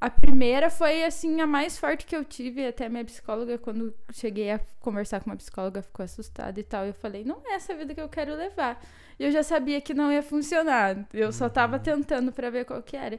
A 0.00 0.10
primeira 0.10 0.68
foi, 0.68 1.04
assim, 1.04 1.40
a 1.40 1.46
mais 1.46 1.78
forte 1.78 2.04
que 2.04 2.14
eu 2.14 2.24
tive, 2.24 2.66
até 2.66 2.88
minha 2.88 3.04
psicóloga, 3.04 3.56
quando 3.56 3.94
cheguei 4.12 4.50
a 4.50 4.60
conversar 4.80 5.20
com 5.20 5.30
uma 5.30 5.36
psicóloga, 5.36 5.80
ficou 5.80 6.04
assustada 6.04 6.60
e 6.60 6.62
tal, 6.62 6.84
eu 6.84 6.92
falei, 6.92 7.24
não 7.24 7.40
é 7.46 7.54
essa 7.54 7.74
vida 7.74 7.94
que 7.94 8.00
eu 8.00 8.08
quero 8.08 8.34
levar. 8.34 8.84
E 9.18 9.24
eu 9.24 9.30
já 9.30 9.42
sabia 9.42 9.80
que 9.80 9.94
não 9.94 10.12
ia 10.12 10.22
funcionar, 10.22 11.06
eu 11.14 11.32
só 11.32 11.48
tava 11.48 11.78
tentando 11.78 12.32
pra 12.32 12.50
ver 12.50 12.66
qual 12.66 12.82
que 12.82 12.96
era. 12.96 13.18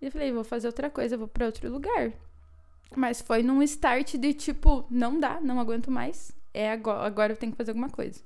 E 0.00 0.06
eu 0.06 0.10
falei, 0.10 0.30
vou 0.30 0.44
fazer 0.44 0.66
outra 0.66 0.90
coisa, 0.90 1.16
vou 1.16 1.28
pra 1.28 1.46
outro 1.46 1.70
lugar. 1.70 2.12
Mas 2.94 3.20
foi 3.20 3.42
num 3.42 3.62
start 3.62 4.14
de 4.16 4.32
tipo, 4.34 4.86
não 4.90 5.18
dá, 5.18 5.40
não 5.40 5.58
aguento 5.60 5.90
mais. 5.90 6.32
É 6.54 6.70
agora, 6.70 7.06
agora 7.06 7.32
eu 7.32 7.36
tenho 7.36 7.52
que 7.52 7.58
fazer 7.58 7.72
alguma 7.72 7.90
coisa. 7.90 8.20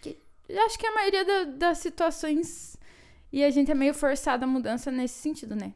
Que, 0.00 0.18
eu 0.48 0.62
acho 0.62 0.78
que 0.78 0.86
a 0.86 0.94
maioria 0.94 1.24
da- 1.24 1.44
das 1.56 1.78
situações. 1.78 2.76
E 3.32 3.42
a 3.44 3.50
gente 3.50 3.70
é 3.70 3.74
meio 3.74 3.94
forçada 3.94 4.44
a 4.44 4.48
mudança 4.48 4.90
nesse 4.90 5.14
sentido, 5.20 5.54
né? 5.56 5.72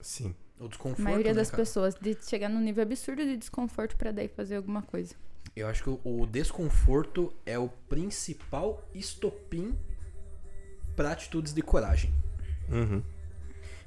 Sim. 0.00 0.34
O 0.58 0.68
desconforto, 0.68 1.00
a 1.00 1.04
maioria 1.04 1.32
né, 1.32 1.38
das 1.38 1.50
cara? 1.50 1.62
pessoas. 1.62 1.94
De 1.94 2.16
chegar 2.22 2.48
num 2.48 2.60
nível 2.60 2.82
absurdo 2.82 3.22
de 3.24 3.36
desconforto 3.36 3.96
pra 3.96 4.10
daí 4.12 4.28
fazer 4.28 4.56
alguma 4.56 4.82
coisa. 4.82 5.14
Eu 5.54 5.68
acho 5.68 5.82
que 5.82 5.90
o- 5.90 6.00
o 6.04 6.26
desconforto 6.26 7.32
é 7.44 7.58
o 7.58 7.68
principal 7.88 8.82
estopim 8.94 9.76
pra 10.94 11.12
atitudes 11.12 11.52
de 11.52 11.60
coragem. 11.62 12.12
Uhum. 12.70 13.02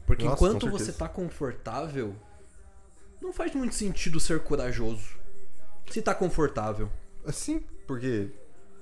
Porque 0.05 0.25
Nossa, 0.25 0.35
enquanto 0.45 0.69
você 0.69 0.91
tá 0.91 1.07
confortável, 1.09 2.15
não 3.21 3.33
faz 3.33 3.53
muito 3.53 3.75
sentido 3.75 4.19
ser 4.19 4.39
corajoso. 4.41 5.17
Se 5.89 6.01
tá 6.01 6.13
confortável. 6.13 6.89
Assim, 7.25 7.63
porque 7.87 8.31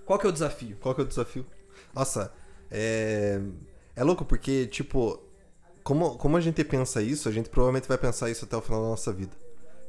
Qual 0.07 0.17
que 0.17 0.25
é 0.25 0.29
o 0.29 0.33
desafio? 0.33 0.77
Qual 0.79 0.95
que 0.95 1.01
é 1.01 1.03
o 1.03 1.07
desafio? 1.07 1.45
Nossa, 1.93 2.31
é. 2.71 3.41
É 3.93 4.03
louco 4.03 4.23
porque, 4.23 4.65
tipo, 4.67 5.19
como, 5.83 6.17
como 6.17 6.37
a 6.37 6.41
gente 6.41 6.63
pensa 6.63 7.01
isso, 7.01 7.27
a 7.27 7.31
gente 7.31 7.49
provavelmente 7.49 7.87
vai 7.87 7.97
pensar 7.97 8.29
isso 8.29 8.45
até 8.45 8.55
o 8.55 8.61
final 8.61 8.81
da 8.81 8.89
nossa 8.89 9.11
vida. 9.11 9.35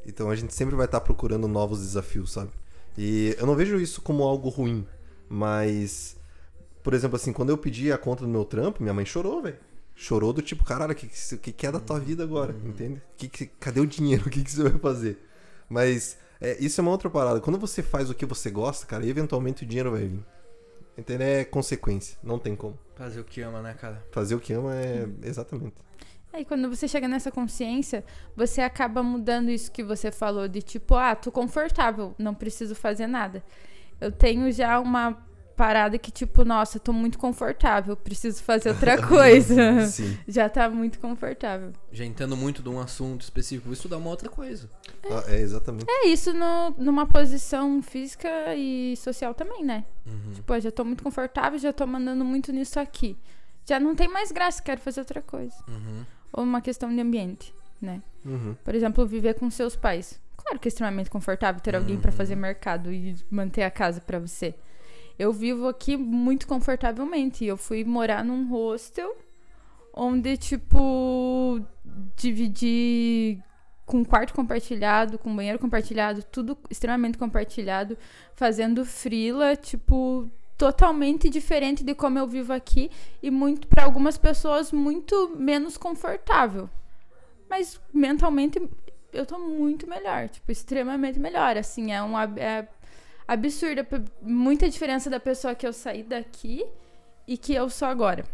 Então 0.04 0.28
a 0.30 0.34
gente 0.34 0.52
sempre 0.54 0.74
vai 0.74 0.86
estar 0.86 1.00
procurando 1.00 1.46
novos 1.46 1.80
desafios, 1.80 2.32
sabe? 2.32 2.50
E 2.96 3.36
eu 3.38 3.46
não 3.46 3.54
vejo 3.54 3.78
isso 3.78 4.02
como 4.02 4.24
algo 4.24 4.48
ruim, 4.48 4.84
mas. 5.28 6.16
Por 6.82 6.94
exemplo, 6.94 7.16
assim, 7.16 7.32
quando 7.32 7.50
eu 7.50 7.58
pedi 7.58 7.92
a 7.92 7.98
conta 7.98 8.22
do 8.24 8.28
meu 8.28 8.44
trampo, 8.44 8.82
minha 8.82 8.94
mãe 8.94 9.04
chorou, 9.04 9.42
velho. 9.42 9.58
Chorou 10.00 10.32
do 10.32 10.40
tipo, 10.40 10.62
caralho, 10.62 10.92
o 10.92 10.94
que, 10.94 11.08
que, 11.08 11.52
que 11.52 11.66
é 11.66 11.72
da 11.72 11.80
tua 11.80 11.98
vida 11.98 12.22
agora? 12.22 12.54
Entende? 12.64 13.02
Que, 13.16 13.28
que, 13.28 13.46
cadê 13.46 13.80
o 13.80 13.86
dinheiro? 13.86 14.22
O 14.28 14.30
que, 14.30 14.44
que 14.44 14.50
você 14.50 14.62
vai 14.62 14.78
fazer? 14.78 15.18
Mas 15.68 16.16
é, 16.40 16.56
isso 16.60 16.80
é 16.80 16.82
uma 16.82 16.92
outra 16.92 17.10
parada. 17.10 17.40
Quando 17.40 17.58
você 17.58 17.82
faz 17.82 18.08
o 18.08 18.14
que 18.14 18.24
você 18.24 18.48
gosta, 18.48 18.86
cara, 18.86 19.04
eventualmente 19.04 19.64
o 19.64 19.66
dinheiro 19.66 19.90
vai 19.90 20.06
vir. 20.06 20.24
Entende? 20.96 21.24
É 21.24 21.44
consequência. 21.44 22.16
Não 22.22 22.38
tem 22.38 22.54
como. 22.54 22.78
Fazer 22.94 23.18
o 23.18 23.24
que 23.24 23.40
ama, 23.40 23.60
né, 23.60 23.74
cara? 23.74 24.00
Fazer 24.12 24.36
o 24.36 24.40
que 24.40 24.52
ama 24.52 24.72
é. 24.72 25.08
Exatamente. 25.24 25.74
Aí 26.32 26.44
quando 26.44 26.68
você 26.68 26.86
chega 26.86 27.08
nessa 27.08 27.32
consciência, 27.32 28.04
você 28.36 28.60
acaba 28.60 29.02
mudando 29.02 29.50
isso 29.50 29.72
que 29.72 29.82
você 29.82 30.12
falou 30.12 30.46
de 30.46 30.62
tipo, 30.62 30.94
ah, 30.94 31.16
tô 31.16 31.32
confortável, 31.32 32.14
não 32.16 32.34
preciso 32.34 32.76
fazer 32.76 33.08
nada. 33.08 33.42
Eu 34.00 34.12
tenho 34.12 34.52
já 34.52 34.78
uma 34.78 35.26
parada 35.58 35.98
que 35.98 36.12
tipo, 36.12 36.44
nossa, 36.44 36.78
tô 36.78 36.92
muito 36.92 37.18
confortável, 37.18 37.96
preciso 37.96 38.42
fazer 38.44 38.68
outra 38.70 38.96
coisa. 39.06 39.84
Sim. 39.86 40.16
já 40.28 40.48
tá 40.48 40.70
muito 40.70 41.00
confortável. 41.00 41.72
Já 41.90 42.04
entendo 42.04 42.36
muito 42.36 42.62
de 42.62 42.68
um 42.68 42.78
assunto 42.78 43.22
específico, 43.22 43.66
vou 43.66 43.72
estudar 43.74 43.96
uma 43.96 44.08
outra 44.08 44.28
coisa. 44.30 44.70
Ah, 45.10 45.24
É, 45.26 45.40
exatamente. 45.40 45.86
É 45.90 46.06
isso 46.06 46.32
no, 46.32 46.70
numa 46.78 47.04
posição 47.06 47.82
física 47.82 48.28
e 48.54 48.96
social 48.96 49.34
também, 49.34 49.64
né? 49.64 49.84
Tipo, 50.34 50.54
eu 50.54 50.60
já 50.60 50.70
tô 50.70 50.84
muito 50.84 51.02
confortável, 51.02 51.58
já 51.58 51.72
tô 51.72 51.84
mandando 51.86 52.24
muito 52.24 52.52
nisso 52.52 52.78
aqui. 52.78 53.16
Já 53.66 53.80
não 53.80 53.94
tem 53.94 54.08
mais 54.08 54.30
graça, 54.32 54.62
quero 54.62 54.80
fazer 54.80 55.00
outra 55.00 55.20
coisa. 55.20 55.56
Uhum. 55.68 56.04
Ou 56.32 56.44
uma 56.44 56.60
questão 56.62 56.88
de 56.88 57.00
ambiente, 57.00 57.52
né? 57.82 58.00
Uhum. 58.24 58.54
Por 58.64 58.74
exemplo, 58.74 59.04
viver 59.06 59.34
com 59.34 59.50
seus 59.50 59.74
pais. 59.76 60.18
Claro 60.36 60.58
que 60.58 60.68
é 60.68 60.70
extremamente 60.70 61.10
confortável 61.10 61.60
ter 61.60 61.74
alguém 61.76 61.98
pra 61.98 62.10
fazer 62.12 62.36
mercado 62.36 62.90
e 62.92 63.16
manter 63.30 63.64
a 63.64 63.70
casa 63.70 64.00
pra 64.00 64.18
você. 64.18 64.54
Eu 65.18 65.32
vivo 65.32 65.66
aqui 65.66 65.96
muito 65.96 66.46
confortavelmente. 66.46 67.44
Eu 67.44 67.56
fui 67.56 67.84
morar 67.84 68.24
num 68.24 68.48
hostel 68.48 69.16
onde, 69.92 70.36
tipo, 70.36 71.60
dividi 72.16 73.42
com 73.84 74.04
quarto 74.04 74.34
compartilhado, 74.34 75.18
com 75.18 75.34
banheiro 75.34 75.58
compartilhado, 75.58 76.22
tudo 76.22 76.56
extremamente 76.70 77.16
compartilhado, 77.18 77.96
fazendo 78.34 78.84
frila, 78.84 79.56
tipo, 79.56 80.30
totalmente 80.58 81.30
diferente 81.30 81.82
de 81.82 81.94
como 81.94 82.18
eu 82.18 82.26
vivo 82.26 82.52
aqui 82.52 82.90
e 83.22 83.30
muito 83.30 83.66
para 83.66 83.84
algumas 83.84 84.18
pessoas 84.18 84.70
muito 84.70 85.34
menos 85.36 85.76
confortável. 85.76 86.68
Mas 87.48 87.80
mentalmente 87.92 88.60
eu 89.12 89.24
tô 89.24 89.38
muito 89.38 89.88
melhor, 89.88 90.28
tipo, 90.28 90.52
extremamente 90.52 91.18
melhor, 91.18 91.56
assim, 91.56 91.92
é 91.92 92.02
um 92.02 92.18
é 92.18 92.68
absurda, 93.28 93.86
muita 94.22 94.68
diferença 94.68 95.10
da 95.10 95.20
pessoa 95.20 95.54
que 95.54 95.66
eu 95.66 95.72
saí 95.72 96.02
daqui 96.02 96.64
e 97.26 97.36
que 97.36 97.54
eu 97.54 97.68
sou 97.68 97.86
agora, 97.86 98.24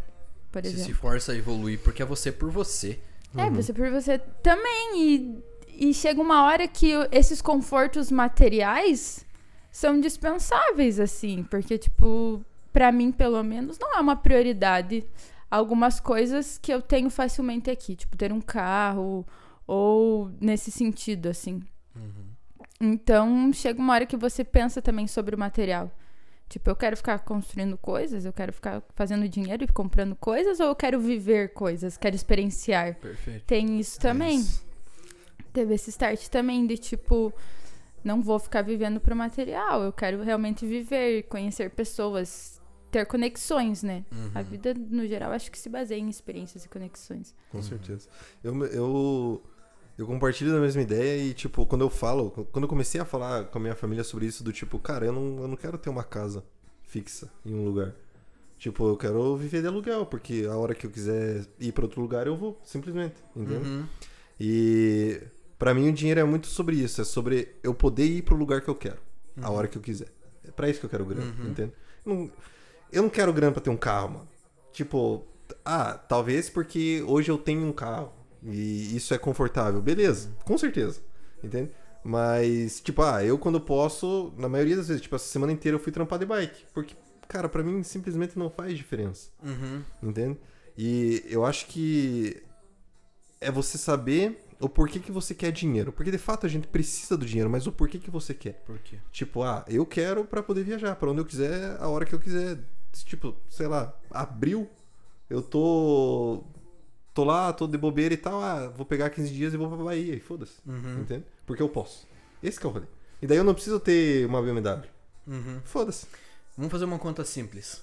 por 0.53 0.62
Você 0.62 0.68
exemplo. 0.68 0.84
se 0.86 0.95
força 0.95 1.32
a 1.32 1.36
evoluir 1.36 1.80
porque 1.80 2.01
é 2.03 2.07
você 2.07 2.30
por 2.30 2.51
você. 2.51 3.01
É, 3.36 3.51
você 3.51 3.72
por 3.72 3.90
você 3.90 4.18
também. 4.18 4.92
E, 4.97 5.88
e 5.88 5.92
chega 5.92 6.22
uma 6.22 6.45
hora 6.45 6.68
que 6.68 6.92
esses 7.11 7.42
confortos 7.42 8.11
materiais 8.12 9.26
são 9.72 10.01
dispensáveis, 10.01 11.01
assim. 11.01 11.42
Porque, 11.42 11.76
tipo, 11.76 12.45
pra 12.72 12.92
mim, 12.92 13.11
pelo 13.11 13.42
menos, 13.42 13.76
não 13.78 13.92
é 13.97 14.01
uma 14.01 14.14
prioridade 14.14 15.05
algumas 15.51 15.99
coisas 15.99 16.59
que 16.59 16.72
eu 16.72 16.80
tenho 16.80 17.11
facilmente 17.11 17.68
aqui. 17.68 17.97
Tipo, 17.97 18.16
ter 18.16 18.32
um 18.32 18.40
carro 18.40 19.26
ou 19.66 20.30
nesse 20.40 20.70
sentido, 20.70 21.28
assim. 21.28 21.61
Então, 22.85 23.51
chega 23.53 23.80
uma 23.80 23.95
hora 23.95 24.05
que 24.05 24.16
você 24.16 24.45
pensa 24.45 24.82
também 24.82 25.07
sobre 25.07 25.35
o 25.35 25.39
material. 25.39 25.91
Tipo, 26.49 26.68
eu 26.68 26.76
quero 26.76 26.97
ficar 26.97 27.18
construindo 27.20 27.78
coisas, 27.78 28.26
eu 28.26 28.32
quero 28.32 28.53
ficar 28.53 28.82
fazendo 28.95 29.26
dinheiro 29.26 29.64
e 29.64 29.68
comprando 29.68 30.14
coisas, 30.14 30.61
ou 30.61 30.66
eu 30.66 30.76
quero 30.76 31.01
viver 31.01 31.55
coisas, 31.55 31.97
quero 31.97 32.14
experienciar? 32.14 32.97
Perfeito. 32.97 33.45
Tem 33.47 33.80
isso 33.80 33.99
também. 33.99 34.39
isso. 34.39 34.64
Teve 35.53 35.74
esse 35.74 35.89
start 35.89 36.28
também 36.28 36.66
de 36.66 36.76
tipo, 36.76 37.32
não 38.05 38.20
vou 38.20 38.39
ficar 38.39 38.61
vivendo 38.61 39.01
pro 39.01 39.16
material, 39.16 39.82
eu 39.82 39.93
quero 39.93 40.22
realmente 40.22 40.66
viver, 40.66 41.22
conhecer 41.24 41.70
pessoas, 41.70 42.61
ter 42.91 43.07
conexões, 43.07 43.82
né? 43.82 44.05
A 44.35 44.43
vida, 44.43 44.74
no 44.74 45.07
geral, 45.07 45.32
acho 45.32 45.51
que 45.51 45.59
se 45.59 45.70
baseia 45.70 45.99
em 45.99 46.11
experiências 46.11 46.64
e 46.66 46.68
conexões. 46.68 47.35
Com 47.51 47.62
certeza. 47.62 48.09
Eu, 48.43 48.64
eu, 48.66 49.43
eu 49.97 50.07
compartilho 50.07 50.53
da 50.53 50.61
mesma 50.61 50.82
ideia 50.82 51.22
e, 51.22 51.32
tipo, 51.32 51.64
quando 51.66 51.82
eu 51.82 51.90
falo, 51.90 52.30
quando 52.51 52.64
eu 52.64 52.68
comecei 52.68 53.01
a 53.01 53.05
falar 53.05 53.45
com 53.45 53.59
a 53.59 53.61
minha 53.61 53.74
família 53.74 54.03
sobre 54.03 54.26
isso, 54.26 54.42
do 54.42 54.53
tipo, 54.53 54.78
cara, 54.78 55.07
eu 55.07 55.12
não, 55.12 55.42
eu 55.42 55.49
não 55.49 55.57
quero 55.57 55.78
ter 55.78 55.88
uma 55.88 56.03
casa 56.03 56.45
fixa 56.82 57.30
em 57.47 57.55
um 57.55 57.64
lugar. 57.64 57.95
Tipo, 58.59 58.88
eu 58.88 58.97
quero 58.97 59.36
viver 59.36 59.61
de 59.61 59.68
aluguel, 59.68 60.07
porque 60.07 60.47
a 60.51 60.57
hora 60.57 60.74
que 60.74 60.86
eu 60.86 60.90
quiser 60.90 61.47
ir 61.61 61.72
pra 61.72 61.84
outro 61.84 62.01
lugar, 62.01 62.26
eu 62.26 62.36
vou, 62.36 62.61
simplesmente, 62.64 63.14
entendeu? 63.36 63.61
Uhum. 63.61 63.86
E 64.40 65.20
pra 65.59 65.72
mim 65.72 65.88
o 65.88 65.92
dinheiro 65.92 66.20
é 66.20 66.24
muito 66.24 66.49
sobre 66.49 66.76
isso, 66.76 67.01
é 67.01 67.05
sobre 67.05 67.55
eu 67.62 67.72
poder 67.72 68.07
ir 68.07 68.22
pro 68.22 68.36
lugar 68.36 68.61
que 68.62 68.68
eu 68.68 68.74
quero, 68.74 68.99
a 69.40 69.51
hora 69.51 69.68
que 69.68 69.78
eu 69.78 69.82
quiser. 69.82 70.09
É 70.47 70.51
pra 70.51 70.68
isso 70.68 70.80
que 70.80 70.86
eu 70.86 70.90
quero 70.90 71.05
grana, 71.05 71.34
entende? 71.47 71.72
Eu 72.05 72.14
não, 72.14 72.30
eu 72.92 73.03
não 73.03 73.11
quero 73.11 73.32
grana 73.32 73.53
pra 73.53 73.62
ter 73.62 73.70
um 73.70 73.76
carro, 73.76 74.11
mano. 74.11 74.28
Tipo, 74.72 75.24
ah, 75.64 75.95
talvez 75.95 76.51
porque 76.51 77.03
hoje 77.07 77.30
eu 77.30 77.38
tenho 77.38 77.64
um 77.64 77.72
carro 77.72 78.12
e 78.45 78.97
isso 78.97 79.14
é 79.14 79.18
confortável. 79.18 79.80
Beleza, 79.80 80.30
com 80.45 80.57
certeza, 80.59 81.01
entende? 81.42 81.70
Mas, 82.05 82.80
tipo, 82.80 83.01
ah, 83.03 83.24
eu 83.24 83.38
quando 83.38 83.59
posso, 83.59 84.32
na 84.36 84.49
maioria 84.49 84.76
das 84.76 84.88
vezes, 84.88 85.03
tipo, 85.03 85.16
essa 85.16 85.26
semana 85.26 85.53
inteira 85.53 85.76
eu 85.76 85.80
fui 85.80 85.90
trampar 85.90 86.18
de 86.18 86.26
bike. 86.26 86.66
Porque, 86.74 86.95
cara, 87.26 87.49
pra 87.49 87.62
mim 87.62 87.82
simplesmente 87.82 88.38
não 88.38 88.51
faz 88.51 88.76
diferença. 88.76 89.30
Uhum. 89.42 89.82
Entende? 90.03 90.38
E 90.76 91.24
eu 91.28 91.45
acho 91.47 91.66
que 91.66 92.42
é 93.40 93.51
você 93.51 93.78
saber 93.78 94.38
o 94.61 94.68
porquê 94.68 94.99
que 94.99 95.11
você 95.11 95.34
quer 95.34 95.51
dinheiro. 95.51 95.92
Porque 95.92 96.11
de 96.11 96.18
fato 96.18 96.45
a 96.45 96.49
gente 96.49 96.66
precisa 96.66 97.16
do 97.16 97.24
dinheiro, 97.24 97.49
mas 97.49 97.66
o 97.66 97.72
porquê 97.72 97.99
que 97.99 98.11
você 98.11 98.34
quer. 98.34 98.62
Por 98.66 98.78
quê? 98.78 98.99
Tipo, 99.11 99.42
ah, 99.42 99.64
eu 99.66 99.86
quero 99.86 100.24
pra 100.24 100.42
poder 100.42 100.62
viajar 100.64 100.97
pra 100.97 101.11
onde 101.11 101.20
eu 101.20 101.24
quiser, 101.24 101.76
a 101.80 101.88
hora 101.88 102.05
que 102.05 102.14
eu 102.14 102.20
quiser. 102.20 102.59
Tipo, 102.92 103.34
sei 103.49 103.66
lá, 103.66 103.95
abril, 104.11 104.68
eu 105.28 105.42
tô 105.42 106.45
tô 107.14 107.24
lá, 107.24 107.52
tô 107.52 107.66
de 107.66 107.78
bobeira 107.78 108.12
e 108.12 108.16
tal, 108.16 108.42
ah, 108.42 108.68
vou 108.68 108.84
pegar 108.84 109.08
15 109.08 109.32
dias 109.32 109.54
e 109.54 109.56
vou 109.56 109.68
pra 109.68 109.76
Bahia, 109.76 110.14
e 110.14 110.20
foda-se. 110.20 110.54
Uhum. 110.66 111.00
Entende? 111.00 111.24
Porque 111.46 111.62
eu 111.62 111.68
posso. 111.68 112.06
Esse 112.42 112.58
que 112.58 112.66
é 112.66 112.68
o 112.68 112.72
rolê. 112.72 112.86
E 113.22 113.26
daí 113.26 113.38
eu 113.38 113.44
não 113.44 113.54
preciso 113.54 113.78
ter 113.78 114.26
uma 114.26 114.42
BMW. 114.42 114.86
Uhum. 115.26 115.60
Foda-se. 115.64 116.06
Vamos 116.56 116.72
fazer 116.72 116.84
uma 116.84 116.98
conta 116.98 117.24
simples. 117.24 117.82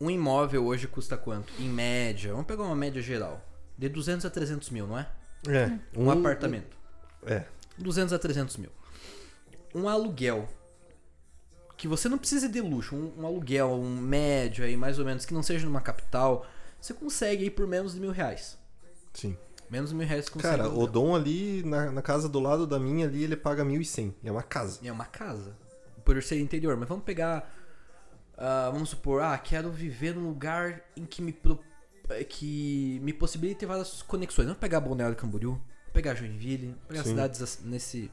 Um 0.00 0.10
imóvel 0.10 0.64
hoje 0.64 0.86
custa 0.86 1.16
quanto? 1.16 1.52
Em 1.60 1.68
média, 1.68 2.30
vamos 2.30 2.46
pegar 2.46 2.62
uma 2.62 2.76
média 2.76 3.02
geral. 3.02 3.44
De 3.76 3.88
200 3.88 4.24
a 4.24 4.30
300 4.30 4.70
mil, 4.70 4.86
não 4.86 4.98
é? 4.98 5.08
É. 5.48 5.78
Um, 5.96 6.10
apartamento. 6.10 6.76
É. 7.26 7.44
200 7.78 8.12
a 8.12 8.18
300 8.18 8.56
mil. 8.56 8.70
Um 9.74 9.88
aluguel 9.88 10.48
que 11.76 11.88
você 11.88 12.08
não 12.08 12.16
precisa 12.16 12.48
de 12.48 12.60
luxo, 12.60 12.94
um, 12.94 13.22
um 13.22 13.26
aluguel, 13.26 13.72
um 13.72 13.96
médio 13.96 14.64
aí, 14.64 14.76
mais 14.76 15.00
ou 15.00 15.04
menos, 15.04 15.24
que 15.24 15.34
não 15.34 15.42
seja 15.42 15.66
numa 15.66 15.80
capital, 15.80 16.46
você 16.82 16.92
consegue 16.94 17.44
aí 17.44 17.50
por 17.50 17.66
menos 17.66 17.94
de 17.94 18.00
mil 18.00 18.10
reais. 18.10 18.58
Sim. 19.14 19.36
Menos 19.70 19.90
de 19.90 19.96
mil 19.96 20.06
reais 20.06 20.26
você 20.26 20.30
consegue. 20.32 20.56
Cara, 20.58 20.68
o. 20.68 20.86
Dom 20.86 21.14
ali, 21.14 21.62
na, 21.62 21.90
na 21.90 22.02
casa 22.02 22.28
do 22.28 22.38
lado 22.40 22.66
da 22.66 22.78
minha 22.78 23.06
ali, 23.06 23.22
ele 23.24 23.36
paga 23.36 23.64
1.100. 23.64 24.12
É 24.22 24.30
uma 24.30 24.42
casa. 24.42 24.80
É 24.84 24.92
uma 24.92 25.06
casa. 25.06 25.56
Por 26.04 26.22
ser 26.22 26.40
interior. 26.40 26.76
Mas 26.76 26.88
vamos 26.88 27.04
pegar. 27.04 27.50
ah, 28.36 28.68
vamos 28.72 28.90
supor, 28.90 29.22
ah, 29.22 29.38
quero 29.38 29.70
viver 29.70 30.14
num 30.14 30.26
lugar 30.28 30.82
em 30.96 31.06
que 31.06 31.22
me, 31.22 31.32
pro- 31.32 31.60
eh, 32.10 32.24
que 32.24 32.98
me 33.02 33.12
possibilite 33.12 33.64
várias 33.64 34.02
conexões. 34.02 34.46
Vamos 34.46 34.60
pegar 34.60 34.80
Balneário 34.80 35.16
Camboriú, 35.16 35.58
pegar 35.92 36.14
Joinville, 36.14 36.74
pegar 36.88 37.04
Sim. 37.04 37.10
cidades 37.10 37.60
nesse, 37.64 38.10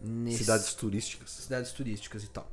nesse. 0.00 0.38
Cidades 0.38 0.74
turísticas. 0.74 1.30
cidades 1.30 1.70
turísticas 1.72 2.24
e 2.24 2.28
tal. 2.28 2.50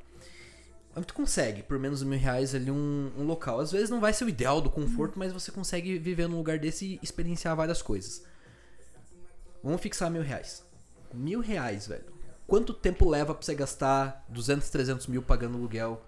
Tu 1.01 1.13
consegue, 1.13 1.63
por 1.63 1.79
menos 1.79 1.99
de 1.99 2.05
mil 2.05 2.19
reais, 2.19 2.53
ali 2.53 2.69
um, 2.69 3.11
um 3.17 3.23
local. 3.23 3.59
Às 3.59 3.71
vezes 3.71 3.89
não 3.89 3.99
vai 3.99 4.13
ser 4.13 4.25
o 4.25 4.29
ideal 4.29 4.61
do 4.61 4.69
conforto, 4.69 5.17
mas 5.17 5.33
você 5.33 5.51
consegue 5.51 5.97
viver 5.97 6.27
num 6.27 6.37
lugar 6.37 6.59
desse 6.59 6.85
e 6.85 6.99
experienciar 7.01 7.55
várias 7.55 7.81
coisas. 7.81 8.23
Vamos 9.63 9.81
fixar 9.81 10.11
mil 10.11 10.21
reais. 10.21 10.63
Mil 11.11 11.39
reais, 11.39 11.87
velho. 11.87 12.05
Quanto 12.45 12.73
tempo 12.73 13.09
leva 13.09 13.33
pra 13.33 13.43
você 13.43 13.55
gastar 13.55 14.23
200, 14.29 14.69
300 14.69 15.07
mil 15.07 15.23
pagando 15.23 15.57
aluguel 15.57 16.05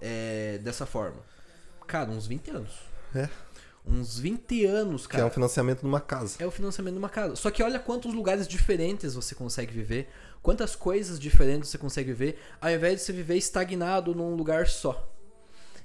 é, 0.00 0.58
dessa 0.58 0.86
forma? 0.86 1.20
Cara, 1.86 2.10
uns 2.10 2.26
20 2.26 2.50
anos. 2.50 2.78
É. 3.14 3.28
Uns 3.90 4.18
20 4.18 4.64
anos, 4.66 5.06
Que 5.06 5.12
cara. 5.12 5.24
é 5.24 5.26
um 5.26 5.30
financiamento 5.30 5.82
numa 5.82 6.00
casa. 6.00 6.36
É 6.38 6.46
o 6.46 6.50
financiamento 6.50 6.94
de 6.94 6.98
uma 6.98 7.08
casa. 7.08 7.34
Só 7.36 7.50
que 7.50 7.62
olha 7.62 7.78
quantos 7.78 8.14
lugares 8.14 8.46
diferentes 8.46 9.14
você 9.14 9.34
consegue 9.34 9.72
viver, 9.72 10.08
quantas 10.42 10.76
coisas 10.76 11.18
diferentes 11.18 11.68
você 11.70 11.78
consegue 11.78 12.12
viver, 12.12 12.38
ao 12.60 12.70
invés 12.70 12.96
de 12.96 13.02
você 13.02 13.12
viver 13.12 13.36
estagnado 13.36 14.14
num 14.14 14.34
lugar 14.36 14.68
só. 14.68 15.08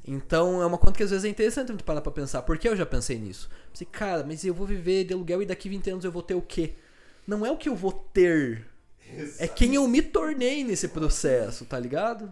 Então 0.08 0.62
é 0.62 0.66
uma 0.68 0.78
conta 0.78 0.94
que 0.98 1.04
às 1.04 1.10
vezes 1.10 1.26
é 1.26 1.30
interessante 1.30 1.70
a 1.70 1.72
gente 1.72 1.84
parar 1.84 2.02
pra 2.02 2.12
pensar. 2.12 2.44
Porque 2.44 2.70
eu 2.70 2.76
já 2.76 2.86
pensei 2.86 3.18
nisso. 3.18 3.50
Pensei, 3.72 3.88
cara, 3.92 4.24
mas 4.24 4.46
eu 4.46 4.54
vou 4.54 4.68
viver 4.68 5.04
de 5.06 5.14
aluguel 5.14 5.42
e 5.42 5.46
daqui 5.48 5.68
20 5.68 5.90
anos 5.90 6.06
eu 6.06 6.12
vou 6.12 6.22
ter 6.22 6.36
o 6.36 6.42
quê? 6.42 6.76
Não 7.26 7.44
é 7.44 7.50
o 7.50 7.58
que 7.58 7.68
eu 7.68 7.76
vou 7.76 7.92
ter. 7.92 8.68
É 9.40 9.48
quem 9.48 9.74
eu 9.76 9.88
me 9.88 10.02
tornei 10.02 10.64
nesse 10.64 10.90
processo, 10.90 11.66
tá 11.66 11.80
ligado? 11.80 12.32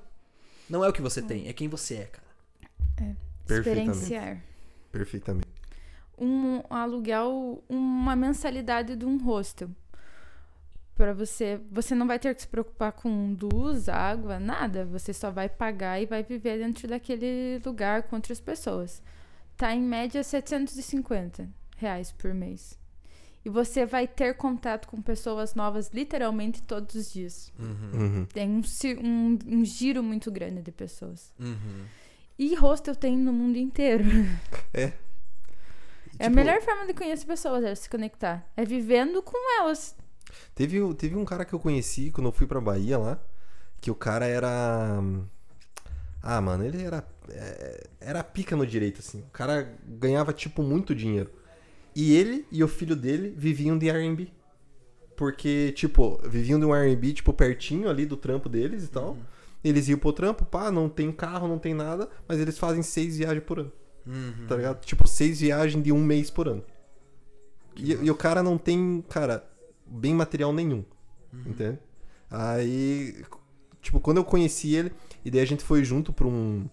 Não 0.70 0.84
é 0.84 0.90
o 0.90 0.94
que 0.94 1.02
você 1.02 1.22
tem, 1.22 1.48
é 1.48 1.54
quem 1.54 1.68
você 1.68 1.96
é, 1.96 2.06
cara. 2.06 2.24
Perfeitamente. 3.48 3.90
Experienciar. 3.98 4.44
Perfeitamente. 4.92 5.43
Um 6.24 6.62
aluguel, 6.70 7.64
uma 7.68 8.16
mensalidade 8.16 8.96
de 8.96 9.06
um 9.06 9.18
hostel. 9.18 9.70
Pra 10.96 11.14
você, 11.14 11.60
você 11.72 11.96
não 11.96 12.06
vai 12.06 12.20
ter 12.20 12.34
que 12.36 12.42
se 12.42 12.48
preocupar 12.48 12.92
com 12.92 13.36
luz, 13.42 13.90
água, 13.90 14.40
nada. 14.40 14.86
Você 14.86 15.12
só 15.12 15.32
vai 15.32 15.50
pagar 15.50 16.00
e 16.00 16.06
vai 16.06 16.22
viver 16.22 16.60
dentro 16.60 16.88
daquele 16.88 17.60
lugar 17.66 18.04
com 18.04 18.16
outras 18.16 18.40
pessoas. 18.40 19.02
Tá 19.58 19.74
em 19.74 19.82
média 19.82 20.24
750 20.24 21.50
reais 21.78 22.12
por 22.12 22.34
mês. 22.34 22.78
E 23.46 23.50
você 23.50 23.86
vai 23.86 24.08
ter 24.08 24.36
contato 24.36 24.88
com 24.88 25.02
pessoas 25.02 25.54
novas 25.54 25.90
literalmente 25.94 26.62
todos 26.62 26.96
os 26.96 27.12
dias. 27.12 27.52
Uhum. 27.60 28.26
Tem 28.32 28.50
um, 28.50 28.62
um, 29.02 29.40
um 29.48 29.66
giro 29.66 30.02
muito 30.02 30.32
grande 30.32 30.62
de 30.62 30.72
pessoas. 30.72 31.34
Uhum. 31.40 31.86
E 32.38 32.56
hostel 32.56 32.96
tem 32.96 33.18
no 33.18 33.34
mundo 33.34 33.58
inteiro. 33.58 34.06
É. 34.74 34.94
É 36.20 36.26
a 36.26 36.30
Tipo, 36.30 36.36
melhor 36.36 36.62
forma 36.62 36.86
de 36.88 36.94
conhecer 36.94 37.26
pessoas, 37.26 37.64
é 37.64 37.74
se 37.76 37.90
conectar. 37.90 38.48
É 38.56 38.64
vivendo 38.64 39.22
com 39.22 39.38
elas. 39.60 39.96
Teve, 40.56 40.94
teve 40.96 41.16
um 41.16 41.26
cara 41.26 41.46
que 41.46 41.54
eu 41.54 41.60
conheci 41.60 42.12
quando 42.12 42.28
eu 42.28 42.32
fui 42.32 42.48
pra 42.48 42.62
Bahia 42.62 42.98
lá, 42.98 43.20
que 43.82 43.92
o 43.92 43.96
cara 43.96 44.26
era. 44.26 45.02
Ah, 46.22 46.40
mano, 46.42 46.66
ele 46.66 46.82
era. 46.84 47.06
é, 47.30 47.88
Era 48.00 48.24
pica 48.24 48.56
no 48.56 48.66
direito, 48.66 49.00
assim. 49.00 49.20
O 49.22 49.32
cara 49.32 49.76
ganhava, 49.86 50.32
tipo, 50.34 50.64
muito 50.64 50.96
dinheiro. 50.96 51.32
E 51.96 52.16
ele 52.16 52.48
e 52.52 52.64
o 52.64 52.68
filho 52.68 52.96
dele 52.96 53.34
viviam 53.38 53.78
de 53.78 53.90
Airbnb. 53.90 54.32
Porque, 55.16 55.72
tipo, 55.74 56.20
viviam 56.28 56.60
de 56.60 56.66
um 56.66 56.74
Airbnb, 56.74 57.14
tipo, 57.14 57.34
pertinho 57.34 57.90
ali 57.90 58.06
do 58.06 58.18
trampo 58.18 58.50
deles 58.50 58.86
e 58.86 58.88
tal. 58.88 59.18
Eles 59.64 59.88
iam 59.88 60.00
pro 60.00 60.12
trampo, 60.12 60.44
pá, 60.46 60.72
não 60.72 60.90
tem 60.90 61.12
carro, 61.12 61.48
não 61.48 61.60
tem 61.60 61.74
nada, 61.74 62.10
mas 62.28 62.40
eles 62.40 62.58
fazem 62.58 62.82
seis 62.84 63.18
viagens 63.18 63.44
por 63.46 63.60
ano. 63.60 63.72
Uhum. 64.06 64.48
Tá 64.48 64.56
ligado? 64.56 64.84
Tipo, 64.86 65.08
seis 65.08 65.40
viagens 65.40 65.84
de 65.84 65.92
um 65.92 66.04
mês 66.04 66.30
por 66.30 66.48
ano. 66.48 66.64
E, 67.76 67.94
e 67.94 68.12
o 68.12 68.16
cara 68.16 68.44
não 68.44 68.58
tem, 68.58 69.04
cara, 69.10 69.44
bem 69.86 70.14
material 70.14 70.54
nenhum. 70.54 70.84
Entende? 71.46 71.80
Aí, 72.30 73.24
tipo, 73.82 74.00
quando 74.00 74.18
eu 74.18 74.24
conheci 74.24 74.76
ele, 74.76 74.92
e 75.26 75.32
daí 75.32 75.42
a 75.42 75.48
gente 75.48 75.64
foi 75.64 75.84
junto 75.84 76.14
pra 76.14 76.28
um. 76.28 76.68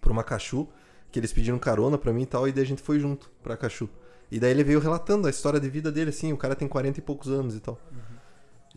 pra 0.00 0.12
uma 0.12 0.24
Cachu, 0.24 0.68
que 1.12 1.18
eles 1.18 1.32
pediram 1.32 1.58
carona 1.58 1.96
pra 1.96 2.12
mim 2.12 2.22
e 2.22 2.26
tal, 2.26 2.48
e 2.48 2.52
daí 2.52 2.64
a 2.64 2.66
gente 2.66 2.82
foi 2.82 2.98
junto 2.98 3.30
pra 3.42 3.56
Cachu. 3.56 3.88
E 4.30 4.38
daí 4.38 4.50
ele 4.50 4.64
veio 4.64 4.78
relatando 4.80 5.26
a 5.26 5.30
história 5.30 5.58
de 5.60 5.68
vida 5.68 5.90
dele, 5.90 6.10
assim, 6.10 6.32
o 6.32 6.36
cara 6.36 6.54
tem 6.54 6.68
40 6.68 6.98
e 6.98 7.02
poucos 7.02 7.28
anos 7.28 7.54
e 7.54 7.60
tal. 7.60 7.78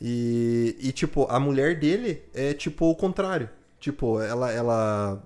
E, 0.02 0.76
e, 0.80 0.92
tipo, 0.92 1.26
a 1.30 1.40
mulher 1.40 1.80
dele 1.80 2.24
é, 2.34 2.54
tipo, 2.54 2.86
o 2.90 2.96
contrário. 2.96 3.50
Tipo, 3.80 4.20
ela, 4.22 4.52
ela, 4.52 5.24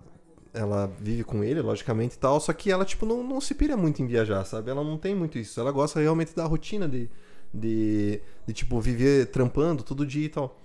ela 0.57 0.91
vive 0.99 1.23
com 1.23 1.43
ele, 1.43 1.61
logicamente 1.61 2.15
e 2.15 2.19
tal, 2.19 2.39
só 2.39 2.51
que 2.51 2.71
ela, 2.71 2.83
tipo, 2.83 3.05
não, 3.05 3.23
não 3.23 3.39
se 3.39 3.53
pira 3.53 3.77
muito 3.77 4.01
em 4.01 4.07
viajar, 4.07 4.43
sabe? 4.45 4.71
Ela 4.71 4.83
não 4.83 4.97
tem 4.97 5.15
muito 5.15 5.37
isso. 5.37 5.59
Ela 5.59 5.71
gosta 5.71 5.99
realmente 5.99 6.35
da 6.35 6.45
rotina 6.45 6.87
de, 6.87 7.09
de, 7.53 8.19
de 8.45 8.53
tipo, 8.53 8.79
viver 8.81 9.27
trampando 9.27 9.83
todo 9.83 10.05
dia 10.05 10.25
e 10.25 10.29
tal. 10.29 10.59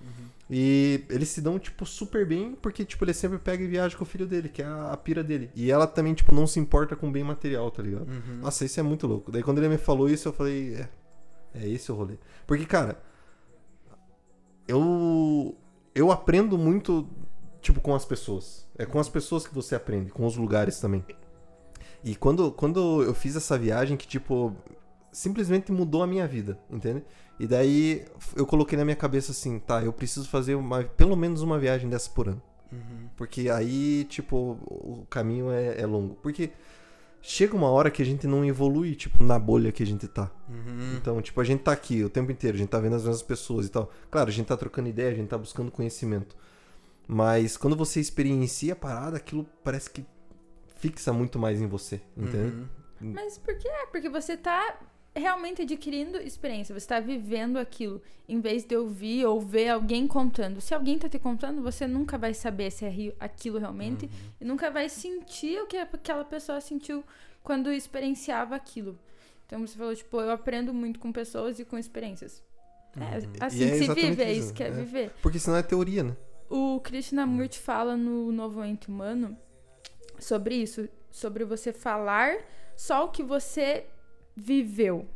E 0.51 1.05
eles 1.09 1.29
se 1.29 1.41
dão, 1.41 1.59
tipo, 1.59 1.87
super 1.87 2.27
bem, 2.27 2.55
porque, 2.61 2.85
tipo, 2.85 3.05
ele 3.05 3.15
sempre 3.15 3.39
pega 3.39 3.63
e 3.63 3.67
viaja 3.67 3.97
com 3.97 4.05
o 4.05 4.07
filho 4.07 4.27
dele, 4.27 4.49
que 4.49 4.61
é 4.61 4.67
a, 4.67 4.93
a 4.93 4.97
pira 4.97 5.23
dele. 5.25 5.51
E 5.55 5.71
ela 5.71 5.87
também, 5.87 6.13
tipo, 6.13 6.35
não 6.35 6.47
se 6.47 6.61
importa 6.61 6.95
com 6.95 7.11
bem 7.11 7.25
material, 7.25 7.71
tá 7.71 7.83
ligado? 7.83 8.07
Nossa, 8.41 8.65
isso 8.65 8.79
é 8.79 8.83
muito 8.83 9.07
louco. 9.07 9.33
Daí 9.33 9.43
quando 9.43 9.59
ele 9.59 9.69
me 9.69 9.79
falou 9.79 10.11
isso, 10.11 10.29
eu 10.29 10.33
falei, 10.33 10.75
é, 10.75 10.89
é 11.55 11.69
esse 11.69 11.91
o 11.91 11.95
rolê. 11.95 12.15
Porque, 12.47 12.67
cara, 12.67 13.01
eu 14.69 15.57
eu 15.95 16.11
aprendo 16.11 16.57
muito 16.57 17.07
tipo 17.63 17.81
com 17.81 17.95
as 17.95 18.05
pessoas. 18.05 18.69
É 18.77 18.85
com 18.85 18.99
as 18.99 19.09
pessoas 19.09 19.47
que 19.47 19.55
você 19.55 19.75
aprende, 19.75 20.11
com 20.11 20.27
os 20.27 20.37
lugares 20.37 20.79
também. 20.79 21.03
E 22.05 22.15
quando 22.15 22.53
quando 22.53 23.03
eu 23.03 23.15
fiz 23.15 23.37
essa 23.37 23.57
viagem 23.57 23.97
que 23.97 24.07
tipo 24.07 24.55
simplesmente 25.11 25.73
mudou 25.73 26.03
a 26.03 26.07
minha 26.07 26.27
vida, 26.27 26.59
entende? 26.71 27.03
E 27.39 27.47
daí 27.47 28.05
eu 28.37 28.47
coloquei 28.47 28.77
na 28.77 28.85
minha 28.85 28.97
cabeça 28.97 29.33
assim, 29.33 29.59
tá, 29.59 29.83
eu 29.83 29.93
preciso 29.93 30.29
fazer 30.29 30.55
uma, 30.55 30.85
pelo 30.85 31.17
menos 31.17 31.43
uma 31.43 31.59
viagem 31.59 31.89
dessa 31.89 32.11
por 32.11 32.29
ano. 32.29 32.43
Porque 33.17 33.51
aí, 33.51 34.05
tipo, 34.05 34.59
o 34.65 35.07
caminho 35.09 35.51
é, 35.51 35.81
é 35.81 35.87
longo. 35.87 36.15
Porque 36.17 36.51
chega 37.21 37.55
uma 37.55 37.69
hora 37.69 37.91
que 37.91 38.03
a 38.03 38.05
gente 38.07 38.27
não 38.27 38.45
evolui, 38.45 38.95
tipo, 38.95 39.23
na 39.23 39.39
bolha 39.39 39.71
que 39.71 39.83
a 39.83 39.87
gente 39.87 40.09
tá. 40.09 40.31
Uhum. 40.49 40.97
Então, 40.97 41.21
tipo, 41.21 41.41
a 41.41 41.45
gente 41.45 41.63
tá 41.63 41.73
aqui 41.73 42.03
o 42.03 42.09
tempo 42.09 42.33
inteiro, 42.33 42.57
a 42.57 42.59
gente 42.59 42.71
tá 42.71 42.79
vendo 42.79 42.97
as 42.97 43.03
mesmas 43.03 43.23
pessoas 43.23 43.67
e 43.67 43.69
tal. 43.69 43.91
Claro, 44.11 44.29
a 44.29 44.33
gente 44.33 44.47
tá 44.47 44.57
trocando 44.57 44.89
ideia, 44.89 45.11
a 45.11 45.15
gente 45.15 45.29
tá 45.29 45.39
buscando 45.39 45.71
conhecimento. 45.71 46.35
Mas 47.07 47.57
quando 47.57 47.77
você 47.77 48.01
experiencia 48.01 48.73
a 48.73 48.77
parada, 48.77 49.17
aquilo 49.17 49.45
parece 49.63 49.91
que 49.91 50.05
fixa 50.77 51.13
muito 51.13 51.39
mais 51.39 51.61
em 51.61 51.67
você, 51.67 52.01
entende? 52.17 52.69
Uhum. 53.01 53.13
Mas 53.13 53.39
por 53.39 53.57
que? 53.57 53.69
Porque 53.91 54.09
você 54.09 54.37
tá 54.37 54.79
realmente 55.15 55.63
adquirindo 55.63 56.19
experiência, 56.19 56.79
você 56.79 56.87
tá 56.87 56.99
vivendo 56.99 57.59
aquilo, 57.59 58.01
em 58.29 58.41
vez 58.41 58.65
de 58.65 58.77
ouvir 58.77 59.27
ou 59.27 59.41
ver 59.41 59.69
alguém 59.69 60.07
contando. 60.07 60.61
Se 60.61 60.75
alguém 60.75 60.99
tá 60.99 61.09
te 61.09 61.19
contando, 61.19 61.63
você 61.63 61.87
nunca 61.87 62.17
vai 62.17 62.33
saber 62.33 62.71
se 62.71 62.85
é 62.85 63.15
aquilo 63.21 63.59
realmente 63.59 64.09
e 64.41 64.45
nunca 64.45 64.71
vai 64.71 64.89
sentir 64.89 65.61
o 65.61 65.67
que 65.67 65.77
aquela 65.77 66.25
pessoa 66.25 66.61
sentiu 66.61 67.05
quando 67.43 67.71
experienciava 67.71 68.55
aquilo. 68.55 68.99
Então 69.47 69.67
você 69.67 69.77
falou, 69.77 69.95
tipo, 69.95 70.21
eu 70.21 70.31
aprendo 70.31 70.73
muito 70.73 70.99
com 70.99 71.13
pessoas 71.13 71.59
e 71.59 71.65
com 71.65 71.77
experiências. 71.77 72.43
É, 72.97 73.45
assim 73.45 73.59
E 73.59 73.65
é 73.65 73.71
que 73.71 73.79
se 73.79 73.95
vive, 73.95 74.23
é 74.23 74.33
isso, 74.33 74.47
isso 74.47 74.55
que 74.55 74.63
é, 74.63 74.69
é. 74.69 74.71
viver. 74.71 75.11
Porque 75.21 75.39
senão 75.39 75.57
é 75.57 75.63
teoria, 75.63 76.03
né? 76.03 76.17
O 76.55 76.79
Krishnamurti 76.81 77.59
fala 77.59 77.97
no 77.97 78.31
Novo 78.31 78.63
Ente 78.63 78.89
Humano 78.89 79.35
sobre 80.19 80.55
isso, 80.55 80.87
sobre 81.11 81.47
você 81.47 81.73
falar 81.73 82.37
só 82.77 83.07
o 83.07 83.09
que 83.09 83.23
você 83.23 83.87
viveu. 84.37 85.09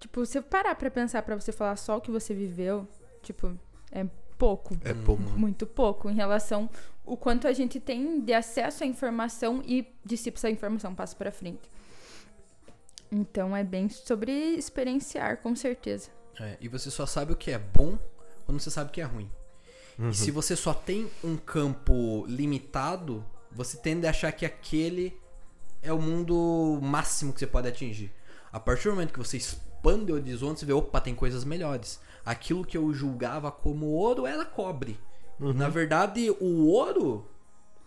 Tipo, 0.00 0.24
você 0.24 0.40
parar 0.40 0.74
pra 0.74 0.90
pensar 0.90 1.20
pra 1.22 1.38
você 1.38 1.52
falar 1.52 1.76
só 1.76 1.98
o 1.98 2.00
que 2.00 2.10
você 2.10 2.32
viveu, 2.32 2.88
tipo, 3.22 3.58
é 3.92 4.06
pouco, 4.38 4.74
É 4.82 4.94
pouco. 4.94 5.22
muito 5.22 5.66
pouco 5.66 6.08
em 6.08 6.14
relação 6.14 6.70
o 7.04 7.14
quanto 7.14 7.46
a 7.46 7.52
gente 7.52 7.78
tem 7.78 8.22
de 8.22 8.32
acesso 8.32 8.84
à 8.84 8.86
informação 8.86 9.62
e 9.66 9.86
dissipa 10.02 10.38
essa 10.38 10.48
informação, 10.48 10.94
passa 10.94 11.14
pra 11.14 11.30
frente. 11.30 11.70
Então 13.12 13.54
é 13.54 13.62
bem 13.62 13.90
sobre 13.90 14.32
experienciar, 14.32 15.42
com 15.42 15.54
certeza. 15.54 16.08
É, 16.40 16.56
e 16.58 16.68
você 16.68 16.90
só 16.90 17.04
sabe 17.04 17.34
o 17.34 17.36
que 17.36 17.50
é 17.50 17.58
bom 17.58 17.98
quando 18.46 18.58
você 18.58 18.70
sabe 18.70 18.88
o 18.88 18.92
que 18.94 19.02
é 19.02 19.04
ruim. 19.04 19.30
Uhum. 19.98 20.10
E 20.10 20.14
se 20.14 20.30
você 20.30 20.56
só 20.56 20.74
tem 20.74 21.10
um 21.22 21.36
campo 21.36 22.24
limitado, 22.26 23.24
você 23.50 23.76
tende 23.76 24.06
a 24.06 24.10
achar 24.10 24.32
que 24.32 24.44
aquele 24.44 25.18
é 25.82 25.92
o 25.92 26.00
mundo 26.00 26.78
máximo 26.82 27.32
que 27.32 27.40
você 27.40 27.46
pode 27.46 27.68
atingir. 27.68 28.12
A 28.52 28.58
partir 28.58 28.84
do 28.84 28.94
momento 28.94 29.12
que 29.12 29.18
você 29.18 29.36
expande 29.36 30.12
o 30.12 30.14
horizonte, 30.14 30.60
você 30.60 30.66
vê, 30.66 30.72
opa, 30.72 31.00
tem 31.00 31.14
coisas 31.14 31.44
melhores. 31.44 32.00
Aquilo 32.24 32.64
que 32.64 32.76
eu 32.76 32.92
julgava 32.92 33.50
como 33.50 33.86
ouro 33.86 34.26
era 34.26 34.44
cobre. 34.44 34.98
Na 35.38 35.68
verdade, 35.68 36.30
o 36.40 36.66
ouro 36.66 37.28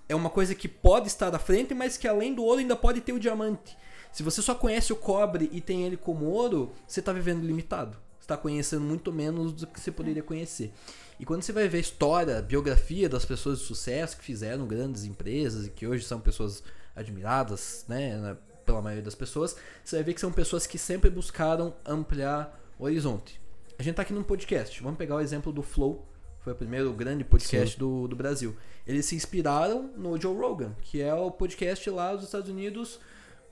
é 0.07 0.15
uma 0.15 0.29
coisa 0.29 0.53
que 0.53 0.67
pode 0.67 1.07
estar 1.07 1.33
à 1.33 1.39
frente, 1.39 1.73
mas 1.73 1.97
que 1.97 2.07
além 2.07 2.33
do 2.33 2.43
ouro 2.43 2.59
ainda 2.59 2.75
pode 2.75 3.01
ter 3.01 3.13
o 3.13 3.19
diamante. 3.19 3.77
Se 4.11 4.23
você 4.23 4.41
só 4.41 4.53
conhece 4.53 4.93
o 4.93 4.95
cobre 4.95 5.49
e 5.51 5.59
tem 5.61 5.83
ele 5.83 5.97
como 5.97 6.25
ouro, 6.25 6.71
você 6.87 6.99
está 6.99 7.11
vivendo 7.11 7.45
limitado. 7.45 7.97
Você 8.19 8.25
está 8.25 8.37
conhecendo 8.37 8.83
muito 8.83 9.11
menos 9.11 9.53
do 9.53 9.67
que 9.67 9.79
você 9.79 9.91
poderia 9.91 10.23
conhecer. 10.23 10.73
E 11.19 11.25
quando 11.25 11.41
você 11.41 11.51
vai 11.51 11.67
ver 11.67 11.77
a 11.77 11.81
história, 11.81 12.37
a 12.37 12.41
biografia 12.41 13.09
das 13.09 13.25
pessoas 13.25 13.59
de 13.59 13.65
sucesso 13.65 14.17
que 14.17 14.23
fizeram 14.23 14.67
grandes 14.67 15.03
empresas 15.03 15.65
e 15.65 15.69
que 15.69 15.87
hoje 15.87 16.05
são 16.05 16.19
pessoas 16.19 16.63
admiradas, 16.95 17.85
né, 17.87 18.37
pela 18.65 18.81
maioria 18.81 19.03
das 19.03 19.15
pessoas, 19.15 19.55
você 19.83 19.95
vai 19.95 20.03
ver 20.03 20.13
que 20.13 20.21
são 20.21 20.31
pessoas 20.31 20.67
que 20.67 20.77
sempre 20.77 21.09
buscaram 21.09 21.73
ampliar 21.85 22.59
o 22.77 22.83
horizonte. 22.83 23.39
A 23.79 23.83
gente 23.83 23.95
tá 23.95 24.01
aqui 24.01 24.13
num 24.13 24.23
podcast. 24.23 24.81
Vamos 24.83 24.97
pegar 24.97 25.15
o 25.15 25.19
exemplo 25.19 25.51
do 25.51 25.63
Flow. 25.63 26.05
Foi 26.41 26.53
o 26.53 26.55
primeiro 26.55 26.91
grande 26.93 27.23
podcast 27.23 27.77
do, 27.77 28.07
do 28.07 28.15
Brasil. 28.15 28.55
Eles 28.85 29.05
se 29.05 29.15
inspiraram 29.15 29.91
no 29.95 30.19
Joe 30.19 30.35
Rogan, 30.35 30.75
que 30.81 31.01
é 31.01 31.13
o 31.13 31.31
podcast 31.31 31.89
lá 31.89 32.13
dos 32.13 32.25
Estados 32.25 32.49
Unidos. 32.49 32.99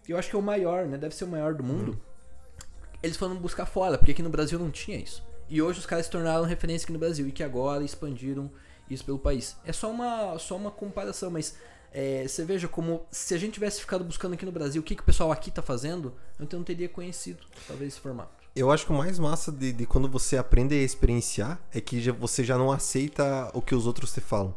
Eu 0.08 0.18
acho 0.18 0.30
que 0.30 0.36
é 0.36 0.40
o 0.40 0.42
maior, 0.42 0.86
né? 0.86 0.98
Deve 0.98 1.16
ser 1.16 1.26
o 1.26 1.28
maior 1.28 1.54
do 1.54 1.64
mundo. 1.64 2.00
Eles 3.02 3.18
foram 3.18 3.36
buscar 3.36 3.66
fora, 3.66 3.98
porque 3.98 4.12
aqui 4.12 4.24
no 4.24 4.30
Brasil 4.30 4.58
não 4.58 4.72
tinha 4.72 4.98
isso. 4.98 5.24
E 5.50 5.62
hoje 5.62 5.80
os 5.80 5.86
caras 5.86 6.06
se 6.06 6.12
tornaram 6.12 6.44
referência 6.44 6.86
aqui 6.86 6.94
no 6.94 7.00
Brasil 7.00 7.28
e 7.28 7.32
que 7.32 7.44
agora 7.44 7.84
expandiram 7.84 8.50
isso 8.90 9.04
pelo 9.06 9.20
país. 9.20 9.56
É 9.66 9.72
só 9.74 9.90
uma, 9.92 10.38
só 10.40 10.56
uma 10.56 10.72
comparação, 10.72 11.30
mas 11.30 11.56
é, 11.92 12.28
você 12.28 12.44
veja 12.44 12.68
como 12.68 13.06
se 13.12 13.34
a 13.34 13.38
gente 13.38 13.54
tivesse 13.54 13.80
ficado 13.80 14.04
buscando 14.04 14.34
aqui 14.34 14.46
no 14.46 14.52
Brasil 14.52 14.82
o 14.82 14.86
que, 14.86 14.96
que 14.96 15.02
o 15.02 15.06
pessoal 15.06 15.32
aqui 15.32 15.50
tá 15.52 15.62
fazendo, 15.62 16.14
eu 16.40 16.48
não 16.52 16.64
teria 16.64 16.90
conhecido 16.90 17.44
talvez 17.68 17.94
esse 17.94 18.02
formato. 18.02 18.44
Eu 18.56 18.72
acho 18.72 18.86
que 18.86 18.92
o 18.92 18.96
mais 18.96 19.20
massa 19.20 19.52
de, 19.52 19.74
de 19.74 19.86
quando 19.86 20.08
você 20.10 20.38
aprende 20.38 20.74
a 20.76 20.78
experienciar 20.82 21.60
é 21.74 21.82
que 21.82 22.02
já- 22.02 22.14
você 22.14 22.44
já 22.44 22.58
não 22.58 22.72
aceita 22.72 23.52
o 23.54 23.62
que 23.62 23.76
os 23.76 23.86
outros 23.86 24.14
te 24.14 24.22
falam. 24.22 24.56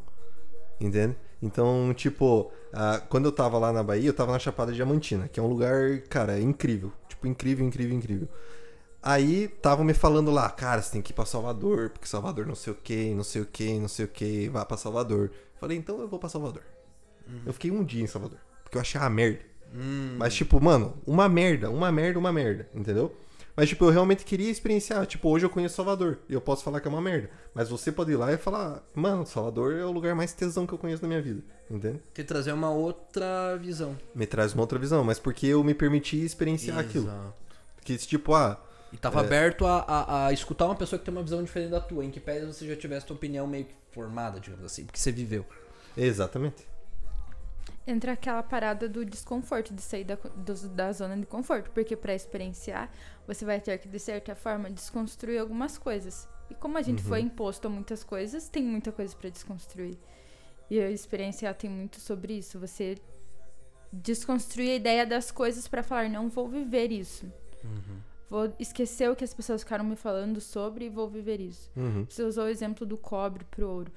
Entende? 0.80 1.16
Então, 1.42 1.92
tipo, 1.94 2.50
ah, 2.72 3.02
quando 3.08 3.24
eu 3.26 3.32
tava 3.32 3.58
lá 3.58 3.72
na 3.72 3.82
Bahia, 3.82 4.08
eu 4.08 4.14
tava 4.14 4.32
na 4.32 4.38
Chapada 4.38 4.72
Diamantina, 4.72 5.28
que 5.28 5.38
é 5.40 5.42
um 5.42 5.46
lugar, 5.48 6.00
cara, 6.08 6.38
incrível. 6.40 6.92
Tipo, 7.08 7.26
incrível, 7.26 7.66
incrível, 7.66 7.96
incrível. 7.96 8.28
Aí 9.02 9.44
estavam 9.44 9.84
me 9.84 9.94
falando 9.94 10.30
lá, 10.30 10.50
cara, 10.50 10.82
você 10.82 10.92
tem 10.92 11.02
que 11.02 11.12
ir 11.12 11.14
pra 11.14 11.24
Salvador, 11.24 11.90
porque 11.90 12.08
Salvador 12.08 12.46
não 12.46 12.54
sei 12.54 12.72
o 12.72 12.76
que, 12.76 13.14
não 13.14 13.24
sei 13.24 13.42
o 13.42 13.46
que, 13.46 13.78
não 13.78 13.88
sei 13.88 14.04
o 14.04 14.08
que, 14.08 14.48
vá 14.48 14.64
pra 14.64 14.76
Salvador. 14.76 15.30
Falei, 15.60 15.76
então 15.76 16.00
eu 16.00 16.08
vou 16.08 16.18
pra 16.18 16.28
Salvador. 16.28 16.62
Eu 17.44 17.52
fiquei 17.52 17.70
um 17.70 17.84
dia 17.84 18.02
em 18.02 18.06
Salvador, 18.06 18.38
porque 18.62 18.76
eu 18.76 18.80
achei 18.80 19.00
uma 19.00 19.10
merda. 19.10 19.40
Mas, 20.16 20.34
tipo, 20.34 20.60
mano, 20.60 20.96
uma 21.06 21.28
merda, 21.28 21.70
uma 21.70 21.92
merda, 21.92 22.18
uma 22.18 22.32
merda, 22.32 22.68
entendeu? 22.74 23.14
Mas, 23.54 23.68
tipo, 23.68 23.84
eu 23.84 23.90
realmente 23.90 24.24
queria 24.24 24.50
experienciar. 24.50 25.04
Tipo, 25.04 25.28
hoje 25.28 25.44
eu 25.44 25.50
conheço 25.50 25.74
Salvador 25.74 26.20
e 26.28 26.32
eu 26.32 26.40
posso 26.40 26.62
falar 26.62 26.80
que 26.80 26.86
é 26.86 26.90
uma 26.90 27.00
merda. 27.00 27.28
Mas 27.52 27.68
você 27.68 27.90
pode 27.90 28.12
ir 28.12 28.16
lá 28.16 28.32
e 28.32 28.38
falar, 28.38 28.88
mano, 28.94 29.26
Salvador 29.26 29.74
é 29.74 29.84
o 29.84 29.90
lugar 29.90 30.14
mais 30.14 30.32
tesão 30.32 30.64
que 30.66 30.72
eu 30.72 30.78
conheço 30.78 31.02
na 31.02 31.08
minha 31.08 31.20
vida, 31.20 31.42
entende? 31.68 32.00
Que 32.14 32.22
trazer 32.22 32.52
uma 32.52 32.70
outra 32.70 33.56
visão. 33.56 33.98
Me 34.14 34.26
traz 34.26 34.54
uma 34.54 34.62
outra 34.62 34.78
visão, 34.78 35.02
mas 35.02 35.18
porque 35.18 35.46
eu 35.46 35.62
me 35.64 35.74
permiti 35.74 36.24
experienciar 36.24 36.78
aquilo. 36.78 37.08
Exato. 37.08 37.34
Que, 37.84 37.96
tipo, 37.98 38.32
ah, 38.32 38.62
E 38.92 38.96
tava 38.96 39.20
aberto 39.20 39.66
a, 39.66 39.80
a, 39.80 40.26
a 40.28 40.32
escutar 40.32 40.64
uma 40.66 40.74
pessoa 40.74 40.98
que 40.98 41.04
tem 41.04 41.12
uma 41.12 41.22
visão 41.22 41.42
diferente 41.42 41.70
da 41.70 41.80
tua, 41.80 42.04
em 42.04 42.10
que 42.10 42.20
pese 42.20 42.46
você 42.46 42.66
já 42.66 42.74
tivesse 42.76 43.06
tua 43.06 43.16
opinião 43.16 43.46
meio 43.46 43.66
que 43.66 43.74
formada, 43.92 44.40
digamos 44.40 44.64
assim, 44.64 44.84
porque 44.84 44.98
você 44.98 45.12
viveu. 45.12 45.44
exatamente. 45.96 46.66
Entra 47.86 48.12
aquela 48.12 48.42
parada 48.42 48.86
do 48.88 49.02
desconforto, 49.04 49.72
de 49.74 49.80
sair 49.80 50.04
da, 50.04 50.14
do- 50.14 50.68
da 50.68 50.92
zona 50.92 51.16
de 51.16 51.24
conforto. 51.26 51.70
Porque 51.70 51.96
pra 51.96 52.14
experienciar, 52.14 52.90
você 53.26 53.44
vai 53.46 53.60
ter 53.60 53.78
que, 53.78 53.88
de 53.88 53.98
certa 53.98 54.34
forma, 54.34 54.70
desconstruir 54.70 55.38
algumas 55.40 55.78
coisas. 55.78 56.28
E 56.50 56.54
como 56.54 56.76
a 56.76 56.82
gente 56.82 57.02
foi 57.08 57.20
imposto 57.20 57.66
a 57.66 57.70
muitas 57.70 58.04
coisas, 58.04 58.48
tem 58.48 58.62
muita 58.62 58.92
coisa 58.92 59.14
pra 59.16 59.30
desconstruir. 59.30 59.96
E 60.70 60.78
a 60.78 60.90
experienciar 60.90 61.54
tem 61.54 61.70
muito 61.70 61.98
sobre 61.98 62.34
isso. 62.34 62.58
Você 62.58 62.96
desconstruir 63.90 64.70
a 64.70 64.74
ideia 64.74 65.06
das 65.06 65.30
coisas 65.30 65.66
pra 65.66 65.82
falar, 65.82 66.10
não 66.10 66.28
vou 66.28 66.46
viver 66.48 66.92
isso. 66.92 67.26
Vou 68.30 68.52
esquecer 68.58 69.10
o 69.10 69.16
que 69.16 69.24
as 69.24 69.32
pessoas 69.32 69.62
ficaram 69.62 69.84
me 69.84 69.96
falando 69.96 70.40
sobre 70.40 70.86
e 70.86 70.88
vou 70.88 71.08
viver 71.08 71.40
isso. 71.40 71.70
Uhum. 71.76 72.06
Você 72.08 72.22
usou 72.22 72.44
o 72.44 72.48
exemplo 72.48 72.86
do 72.86 72.96
cobre 72.96 73.44
pro 73.44 73.68
ouro. 73.68 73.92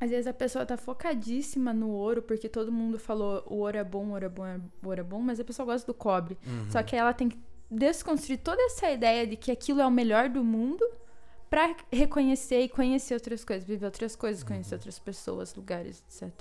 Às 0.00 0.10
vezes 0.10 0.26
a 0.26 0.32
pessoa 0.32 0.64
tá 0.64 0.76
focadíssima 0.76 1.72
no 1.72 1.90
ouro, 1.90 2.22
porque 2.22 2.48
todo 2.48 2.72
mundo 2.72 2.98
falou 2.98 3.44
o 3.46 3.56
ouro 3.56 3.76
é 3.76 3.84
bom, 3.84 4.06
o 4.06 4.10
ouro 4.12 4.24
é 4.24 4.28
bom, 4.28 4.60
o 4.82 4.88
ouro 4.88 5.00
é 5.00 5.04
bom, 5.04 5.20
mas 5.20 5.38
a 5.38 5.44
pessoa 5.44 5.66
gosta 5.66 5.86
do 5.86 5.94
cobre. 5.94 6.38
Só 6.70 6.82
que 6.82 6.96
ela 6.96 7.12
tem 7.12 7.28
que 7.28 7.38
desconstruir 7.70 8.38
toda 8.38 8.60
essa 8.62 8.90
ideia 8.90 9.26
de 9.26 9.36
que 9.36 9.52
aquilo 9.52 9.80
é 9.80 9.86
o 9.86 9.90
melhor 9.90 10.28
do 10.28 10.42
mundo 10.42 10.84
pra 11.48 11.76
reconhecer 11.92 12.60
e 12.62 12.68
conhecer 12.68 13.14
outras 13.14 13.44
coisas, 13.44 13.66
viver 13.66 13.84
outras 13.84 14.16
coisas, 14.16 14.42
conhecer 14.42 14.74
outras 14.74 14.98
pessoas, 14.98 15.54
lugares, 15.54 16.02
etc. 16.08 16.32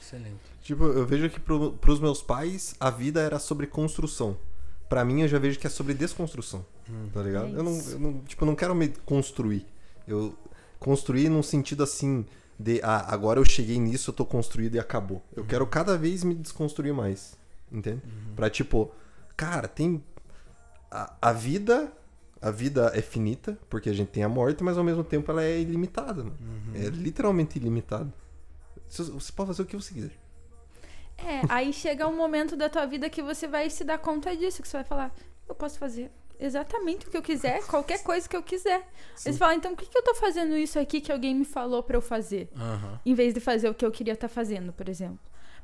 Excelente. 0.00 0.40
Tipo, 0.62 0.84
eu 0.84 1.06
vejo 1.06 1.30
que 1.30 1.38
pro, 1.38 1.72
pros 1.74 2.00
meus 2.00 2.22
pais 2.22 2.74
a 2.80 2.90
vida 2.90 3.20
era 3.20 3.38
sobre 3.38 3.66
construção. 3.66 4.36
Pra 4.90 5.04
mim 5.04 5.22
eu 5.22 5.28
já 5.28 5.38
vejo 5.38 5.56
que 5.56 5.68
é 5.68 5.70
sobre 5.70 5.94
desconstrução. 5.94 6.66
Tá 7.14 7.22
ligado? 7.22 7.46
É 7.46 7.60
eu, 7.60 7.62
não, 7.62 7.78
eu 7.78 7.98
não, 8.00 8.18
tipo, 8.24 8.42
eu 8.42 8.46
não 8.46 8.56
quero 8.56 8.74
me 8.74 8.88
construir. 9.06 9.64
Eu 10.06 10.34
construir 10.80 11.28
num 11.28 11.44
sentido 11.44 11.84
assim 11.84 12.26
de 12.58 12.80
ah, 12.82 13.06
agora 13.08 13.38
eu 13.38 13.44
cheguei 13.44 13.78
nisso, 13.78 14.10
eu 14.10 14.14
tô 14.14 14.26
construído 14.26 14.74
e 14.74 14.80
acabou. 14.80 15.22
Eu 15.34 15.44
quero 15.44 15.64
cada 15.64 15.96
vez 15.96 16.24
me 16.24 16.34
desconstruir 16.34 16.92
mais. 16.92 17.36
Entende? 17.70 18.02
Pra 18.34 18.50
tipo, 18.50 18.90
cara, 19.36 19.68
tem 19.68 20.02
a, 20.90 21.14
a 21.22 21.32
vida 21.32 21.92
a 22.42 22.50
vida 22.50 22.90
é 22.94 23.02
finita, 23.02 23.56
porque 23.68 23.90
a 23.90 23.92
gente 23.92 24.08
tem 24.08 24.24
a 24.24 24.28
morte, 24.28 24.64
mas 24.64 24.76
ao 24.76 24.82
mesmo 24.82 25.04
tempo 25.04 25.30
ela 25.30 25.44
é 25.44 25.60
ilimitada, 25.60 26.24
mano. 26.24 26.36
É 26.74 26.88
literalmente 26.88 27.58
ilimitada. 27.58 28.12
Você 28.88 29.04
você 29.04 29.30
pode 29.30 29.46
fazer 29.48 29.62
o 29.62 29.66
que 29.66 29.76
você 29.76 29.94
quiser. 29.94 30.19
É, 31.26 31.42
aí 31.48 31.72
chega 31.72 32.06
um 32.08 32.16
momento 32.16 32.56
da 32.56 32.68
tua 32.68 32.86
vida 32.86 33.08
que 33.10 33.22
você 33.22 33.46
vai 33.46 33.68
se 33.70 33.84
dar 33.84 33.98
conta 33.98 34.34
disso, 34.36 34.62
que 34.62 34.68
você 34.68 34.78
vai 34.78 34.84
falar, 34.84 35.14
eu 35.48 35.54
posso 35.54 35.78
fazer 35.78 36.10
exatamente 36.38 37.06
o 37.06 37.10
que 37.10 37.16
eu 37.16 37.22
quiser, 37.22 37.62
qualquer 37.68 38.02
coisa 38.02 38.28
que 38.28 38.36
eu 38.36 38.42
quiser. 38.42 38.76
Aí 38.78 38.84
você 39.14 39.32
fala, 39.34 39.54
então 39.54 39.74
por 39.74 39.84
que 39.84 39.90
que 39.90 39.98
eu 39.98 40.02
tô 40.02 40.14
fazendo 40.14 40.56
isso 40.56 40.78
aqui 40.78 41.00
que 41.00 41.12
alguém 41.12 41.34
me 41.34 41.44
falou 41.44 41.82
pra 41.82 41.96
eu 41.96 42.00
fazer? 42.02 42.48
Aham. 42.56 43.00
Em 43.04 43.14
vez 43.14 43.34
de 43.34 43.40
fazer 43.40 43.68
o 43.68 43.74
que 43.74 43.84
eu 43.84 43.90
queria 43.90 44.14
estar 44.14 44.28
fazendo, 44.28 44.72
por 44.72 44.88
exemplo. 44.88 45.18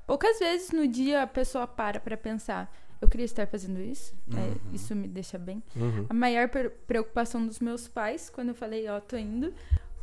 Poucas 0.06 0.38
vezes 0.38 0.70
no 0.70 0.86
dia 0.86 1.22
a 1.22 1.26
pessoa 1.26 1.66
para 1.66 1.98
pra 1.98 2.16
pensar, 2.16 2.72
eu 3.00 3.08
queria 3.08 3.24
estar 3.26 3.46
fazendo 3.46 3.80
isso, 3.80 4.14
é, 4.36 4.74
isso 4.74 4.94
me 4.94 5.08
deixa 5.08 5.36
bem. 5.38 5.62
Uhum. 5.74 6.06
A 6.08 6.14
maior 6.14 6.48
pre- 6.48 6.70
preocupação 6.70 7.44
dos 7.46 7.58
meus 7.58 7.88
pais, 7.88 8.30
quando 8.30 8.48
eu 8.50 8.54
falei, 8.54 8.88
ó, 8.88 9.00
tô 9.00 9.16
indo, 9.16 9.52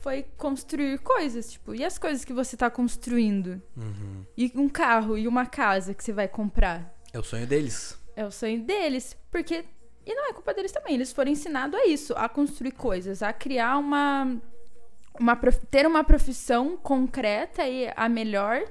foi 0.04 0.26
construir 0.38 1.00
coisas, 1.00 1.54
tipo, 1.54 1.74
e 1.74 1.84
as 1.84 1.98
coisas 1.98 2.26
que 2.26 2.34
você 2.34 2.58
tá 2.58 2.70
construindo? 2.70 3.62
Uhum. 3.76 4.26
E 4.38 4.52
um 4.54 4.68
carro 4.68 5.18
e 5.18 5.30
uma 5.30 5.46
casa 5.46 5.94
que 5.94 6.04
você 6.04 6.12
vai 6.12 6.28
comprar? 6.28 6.94
É 7.14 7.18
o 7.18 7.24
sonho 7.24 7.48
deles. 7.48 7.98
É 8.14 8.26
o 8.26 8.30
sonho 8.30 8.62
deles, 8.62 9.16
porque 9.32 9.64
e 10.06 10.14
não 10.14 10.30
é 10.30 10.34
culpa 10.34 10.54
deles 10.54 10.74
também, 10.74 10.96
eles 10.96 11.14
foram 11.14 11.32
ensinados 11.32 11.80
a 11.80 11.88
isso, 11.88 12.14
a 12.18 12.28
construir 12.28 12.74
coisas, 12.74 13.24
a 13.24 13.32
criar 13.32 13.78
uma 13.78 14.42
uma 15.18 15.38
ter 15.72 15.88
uma 15.88 16.04
profissão 16.04 16.76
concreta 16.76 17.66
e 17.66 17.90
a 17.96 18.10
melhor, 18.10 18.62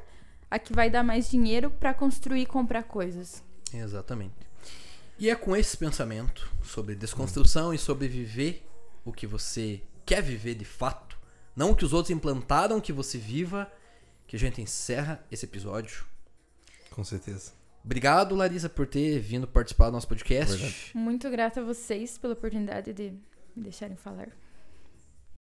a 0.50 0.58
que 0.58 0.74
vai 0.74 0.90
dar 0.90 1.02
mais 1.02 1.30
dinheiro 1.30 1.70
pra 1.70 1.94
construir 1.94 2.42
e 2.42 2.46
comprar 2.46 2.82
coisas. 2.82 3.42
Exatamente. 3.72 4.34
E 5.18 5.30
é 5.30 5.34
com 5.34 5.56
esse 5.56 5.78
pensamento 5.78 6.50
sobre 6.62 6.94
desconstrução 6.94 7.72
e 7.72 7.78
sobre 7.78 8.06
viver 8.06 8.68
o 9.02 9.12
que 9.12 9.26
você 9.26 9.80
quer 10.04 10.22
viver 10.22 10.54
de 10.54 10.64
fato, 10.64 11.11
não 11.54 11.70
o 11.70 11.76
que 11.76 11.84
os 11.84 11.92
outros 11.92 12.10
implantaram 12.10 12.80
que 12.80 12.92
você 12.92 13.18
viva, 13.18 13.70
que 14.26 14.36
a 14.36 14.38
gente 14.38 14.60
encerra 14.60 15.24
esse 15.30 15.44
episódio. 15.44 16.04
Com 16.90 17.04
certeza. 17.04 17.52
Obrigado, 17.84 18.34
Larissa, 18.34 18.68
por 18.68 18.86
ter 18.86 19.18
vindo 19.18 19.46
participar 19.46 19.86
do 19.86 19.92
nosso 19.92 20.08
podcast. 20.08 20.56
Verdade. 20.56 20.90
Muito 20.94 21.28
grata 21.30 21.60
a 21.60 21.64
vocês 21.64 22.16
pela 22.16 22.34
oportunidade 22.34 22.92
de 22.92 23.10
me 23.56 23.62
deixarem 23.64 23.96
falar. 23.96 24.28